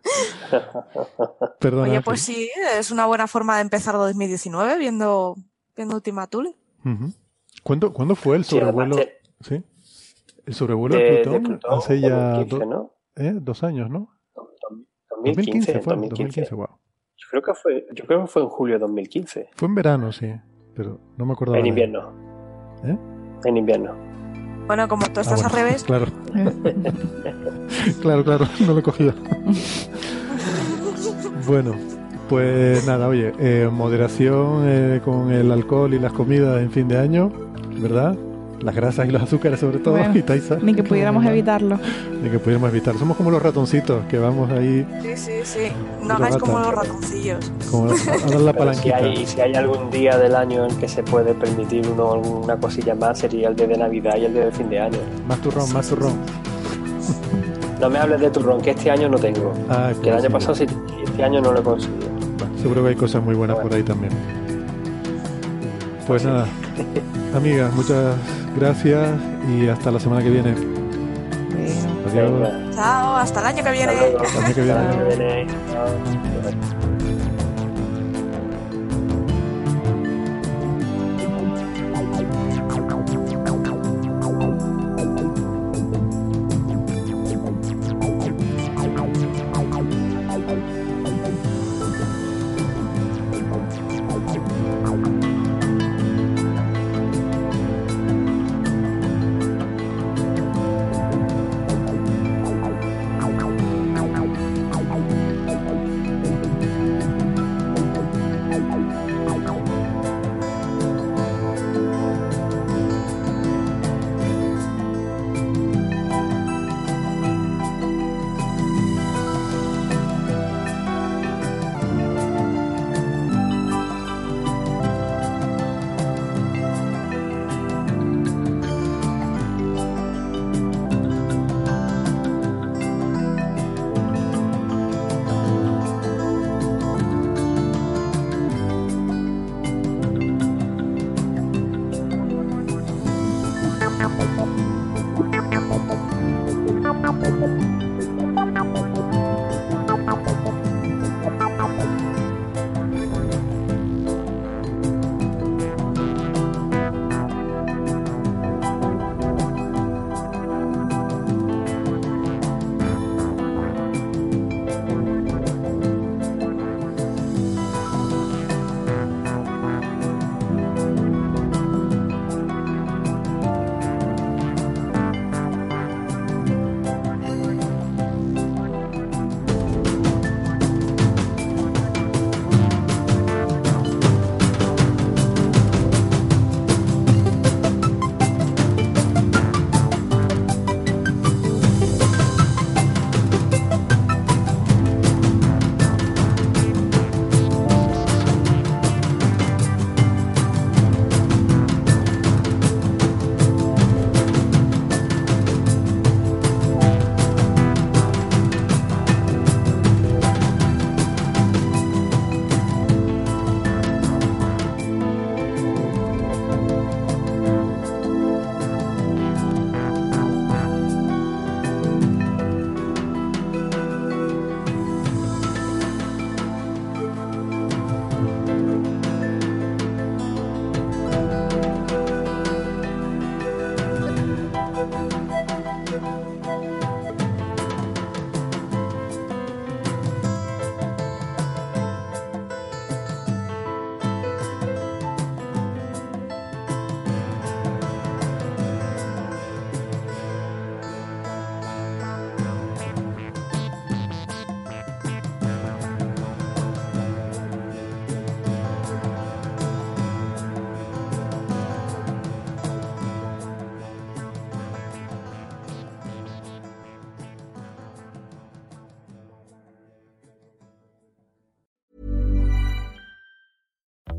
Perdona, 1.60 1.90
Oye, 1.90 2.00
pues 2.02 2.20
sí, 2.20 2.50
es 2.76 2.90
una 2.90 3.06
buena 3.06 3.26
forma 3.26 3.56
de 3.56 3.62
empezar 3.62 3.94
2019 3.94 4.78
viendo, 4.78 5.36
viendo 5.76 5.96
Ultima 5.96 6.26
Thule. 6.26 6.54
¿Cuándo, 7.62 7.92
¿Cuándo, 7.92 8.14
fue 8.14 8.36
el 8.36 8.44
sobrevuelo? 8.44 8.96
Sí, 9.40 9.62
El 10.46 10.54
sobrevuelo 10.54 10.96
de, 10.96 11.22
Plutón, 11.22 11.60
hace 11.68 12.00
ya 12.00 12.40
¿eh? 13.16 13.32
dos 13.34 13.62
años, 13.62 13.90
¿no? 13.90 14.10
2015, 15.24 15.80
fue, 15.80 15.96
2015. 15.96 16.54
wow. 16.54 16.66
Yo 17.16 17.26
creo, 17.30 17.42
que 17.42 17.54
fue, 17.54 17.86
yo 17.92 18.04
creo 18.04 18.20
que 18.22 18.26
fue 18.28 18.42
en 18.42 18.48
julio 18.48 18.74
de 18.76 18.78
2015. 18.80 19.50
Fue 19.54 19.68
en 19.68 19.74
verano, 19.74 20.12
sí, 20.12 20.32
pero 20.74 21.00
no 21.16 21.26
me 21.26 21.32
acuerdo. 21.32 21.56
En 21.56 21.66
invierno. 21.66 22.12
¿Eh? 22.84 22.96
En 23.44 23.56
invierno. 23.56 24.07
Bueno, 24.68 24.86
como 24.86 25.06
tú 25.06 25.20
estás 25.20 25.42
ah, 25.42 25.46
al 25.46 25.52
revés. 25.52 25.82
Claro. 25.82 26.06
claro, 28.02 28.22
claro, 28.22 28.46
no 28.60 28.74
lo 28.74 28.78
he 28.78 28.82
cogido. 28.82 29.14
bueno, 31.46 31.74
pues 32.28 32.86
nada, 32.86 33.08
oye, 33.08 33.32
eh, 33.38 33.70
moderación 33.72 34.64
eh, 34.66 35.00
con 35.02 35.32
el 35.32 35.50
alcohol 35.50 35.94
y 35.94 35.98
las 35.98 36.12
comidas 36.12 36.60
en 36.60 36.70
fin 36.70 36.86
de 36.86 36.98
año, 36.98 37.32
¿verdad? 37.80 38.14
Las 38.60 38.74
grasas 38.74 39.08
y 39.08 39.10
los 39.10 39.22
azúcares 39.22 39.60
sobre 39.60 39.78
todo. 39.78 39.98
y 40.14 40.22
Taisa, 40.22 40.58
ni 40.60 40.74
que 40.74 40.82
pudiéramos 40.82 41.24
evitarlo. 41.24 41.78
Ni 42.22 42.30
que 42.30 42.38
pudiéramos 42.38 42.70
evitarlo. 42.70 42.98
Somos 42.98 43.16
como 43.16 43.30
los 43.30 43.42
ratoncitos 43.42 44.04
que 44.06 44.18
vamos 44.18 44.50
ahí. 44.50 44.86
Sí, 45.02 45.16
sí, 45.16 45.32
sí. 45.44 45.72
No 46.02 46.14
hagáis 46.14 46.36
como 46.36 46.58
los 46.58 46.74
ratoncillos. 46.74 47.52
Como 47.70 47.90
a 47.90 48.30
dar 48.30 48.40
la 48.40 48.52
palanquita. 48.52 48.98
si, 48.98 49.04
hay, 49.04 49.26
si 49.26 49.40
hay 49.40 49.54
algún 49.54 49.90
día 49.90 50.18
del 50.18 50.34
año 50.34 50.66
en 50.66 50.76
que 50.76 50.88
se 50.88 51.02
puede 51.02 51.34
permitir 51.34 51.86
uno 51.88 52.12
alguna 52.12 52.56
cosilla 52.56 52.94
más, 52.94 53.18
sería 53.18 53.48
el 53.48 53.56
día 53.56 53.66
de 53.66 53.78
Navidad 53.78 54.16
y 54.16 54.24
el 54.24 54.34
día 54.34 54.46
de 54.46 54.52
fin 54.52 54.68
de 54.68 54.80
año. 54.80 54.98
Más 55.26 55.40
turrón, 55.40 55.72
más 55.72 55.88
turrón. 55.88 56.14
No 57.80 57.88
me 57.88 57.98
hables 57.98 58.20
de 58.20 58.30
turrón, 58.30 58.60
que 58.60 58.70
este 58.70 58.90
año 58.90 59.08
no 59.08 59.18
tengo. 59.18 59.54
Ah, 59.68 59.92
que 60.02 60.08
el 60.08 60.16
año 60.16 60.30
pasado 60.30 60.54
sí, 60.54 60.66
este 61.04 61.22
año 61.22 61.40
no 61.40 61.52
lo 61.52 61.60
he 61.60 61.62
conseguido. 61.62 62.08
seguro 62.60 62.82
que 62.82 62.88
hay 62.88 62.96
cosas 62.96 63.22
muy 63.22 63.36
buenas 63.36 63.56
por 63.58 63.72
ahí 63.72 63.84
también. 63.84 64.12
Pues 66.08 66.24
nada, 66.24 66.46
amigas, 67.36 67.72
muchas 67.74 68.16
gracias 68.56 69.08
y 69.48 69.68
hasta 69.68 69.90
la 69.90 70.00
semana 70.00 70.22
que 70.22 70.30
viene. 70.30 70.54
Adiós. 72.10 72.74
Chao, 72.74 73.16
hasta 73.16 73.40
el 73.40 73.46
año 73.46 73.64
que 73.64 73.70
viene. 73.70 73.92
Hasta 73.92 74.38
el 74.38 74.44
año 74.44 74.54
que 74.54 74.62
viene. 74.62 75.46